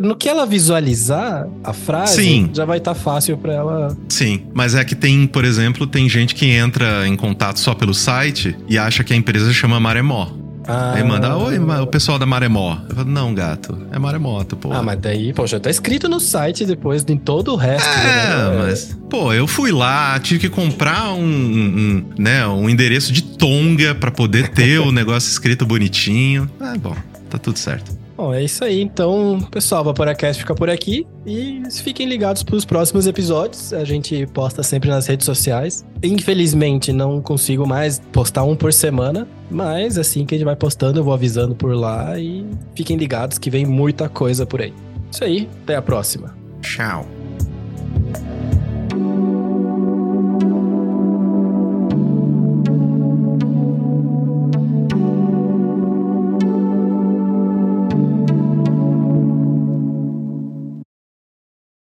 No 0.00 0.16
que 0.16 0.28
ela 0.28 0.44
visualizar 0.44 1.48
a 1.62 1.72
frase, 1.72 2.22
Sim. 2.22 2.50
já 2.52 2.64
vai 2.64 2.78
estar 2.78 2.94
tá 2.94 3.00
fácil 3.00 3.38
pra 3.38 3.54
ela. 3.54 3.96
Sim, 4.08 4.46
mas 4.52 4.74
é 4.74 4.84
que 4.84 4.94
tem, 4.94 5.26
por 5.26 5.44
exemplo, 5.44 5.86
tem 5.86 6.08
gente 6.08 6.34
que 6.34 6.46
entra 6.46 7.06
em 7.06 7.14
contato 7.16 7.60
só 7.60 7.74
pelo 7.74 7.94
site 7.94 8.56
e 8.68 8.76
acha 8.76 9.04
que 9.04 9.12
a 9.12 9.16
empresa 9.16 9.52
chama 9.52 9.78
Maremó. 9.78 10.45
Ah. 10.66 10.94
Aí 10.94 11.04
manda, 11.04 11.36
oi, 11.36 11.58
o 11.58 11.86
pessoal 11.86 12.18
da 12.18 12.26
Maremó. 12.26 12.76
Eu 12.88 12.96
falo, 12.96 13.08
não, 13.08 13.34
gato, 13.34 13.86
é 13.92 13.98
Maremoto, 13.98 14.56
pô. 14.56 14.72
Ah, 14.72 14.82
mas 14.82 14.98
daí, 14.98 15.32
pô, 15.32 15.46
já 15.46 15.60
tá 15.60 15.70
escrito 15.70 16.08
no 16.08 16.18
site 16.18 16.64
depois, 16.64 17.04
em 17.08 17.16
todo 17.16 17.52
o 17.52 17.56
resto. 17.56 17.88
É, 17.88 18.50
né? 18.50 18.56
mas, 18.58 18.96
pô, 19.08 19.32
eu 19.32 19.46
fui 19.46 19.70
lá, 19.70 20.18
tive 20.18 20.40
que 20.40 20.48
comprar 20.48 21.12
um, 21.12 21.22
um 21.22 22.04
né, 22.18 22.46
um 22.46 22.68
endereço 22.68 23.12
de 23.12 23.22
Tonga 23.22 23.94
para 23.94 24.10
poder 24.10 24.48
ter 24.48 24.80
o 24.80 24.90
negócio 24.92 25.30
escrito 25.30 25.64
bonitinho. 25.64 26.50
Ah, 26.60 26.74
bom, 26.78 26.96
tá 27.30 27.38
tudo 27.38 27.58
certo. 27.58 28.05
Bom, 28.16 28.32
é 28.32 28.42
isso 28.42 28.64
aí. 28.64 28.80
Então, 28.80 29.38
pessoal, 29.50 29.82
o 29.82 29.84
Vaporacast 29.84 30.40
fica 30.40 30.54
por 30.54 30.70
aqui. 30.70 31.06
E 31.26 31.62
fiquem 31.82 32.08
ligados 32.08 32.42
para 32.42 32.56
os 32.56 32.64
próximos 32.64 33.06
episódios. 33.06 33.72
A 33.72 33.84
gente 33.84 34.26
posta 34.28 34.62
sempre 34.62 34.88
nas 34.88 35.06
redes 35.06 35.26
sociais. 35.26 35.84
Infelizmente, 36.02 36.92
não 36.92 37.20
consigo 37.20 37.66
mais 37.66 38.00
postar 38.12 38.44
um 38.44 38.56
por 38.56 38.72
semana. 38.72 39.28
Mas 39.50 39.98
assim 39.98 40.24
que 40.24 40.34
a 40.34 40.38
gente 40.38 40.46
vai 40.46 40.56
postando, 40.56 41.00
eu 41.00 41.04
vou 41.04 41.12
avisando 41.12 41.54
por 41.54 41.74
lá. 41.74 42.18
E 42.18 42.46
fiquem 42.74 42.96
ligados 42.96 43.36
que 43.38 43.50
vem 43.50 43.66
muita 43.66 44.08
coisa 44.08 44.46
por 44.46 44.62
aí. 44.62 44.72
Isso 45.10 45.22
aí. 45.22 45.48
Até 45.62 45.76
a 45.76 45.82
próxima. 45.82 46.34
Tchau. 46.62 47.15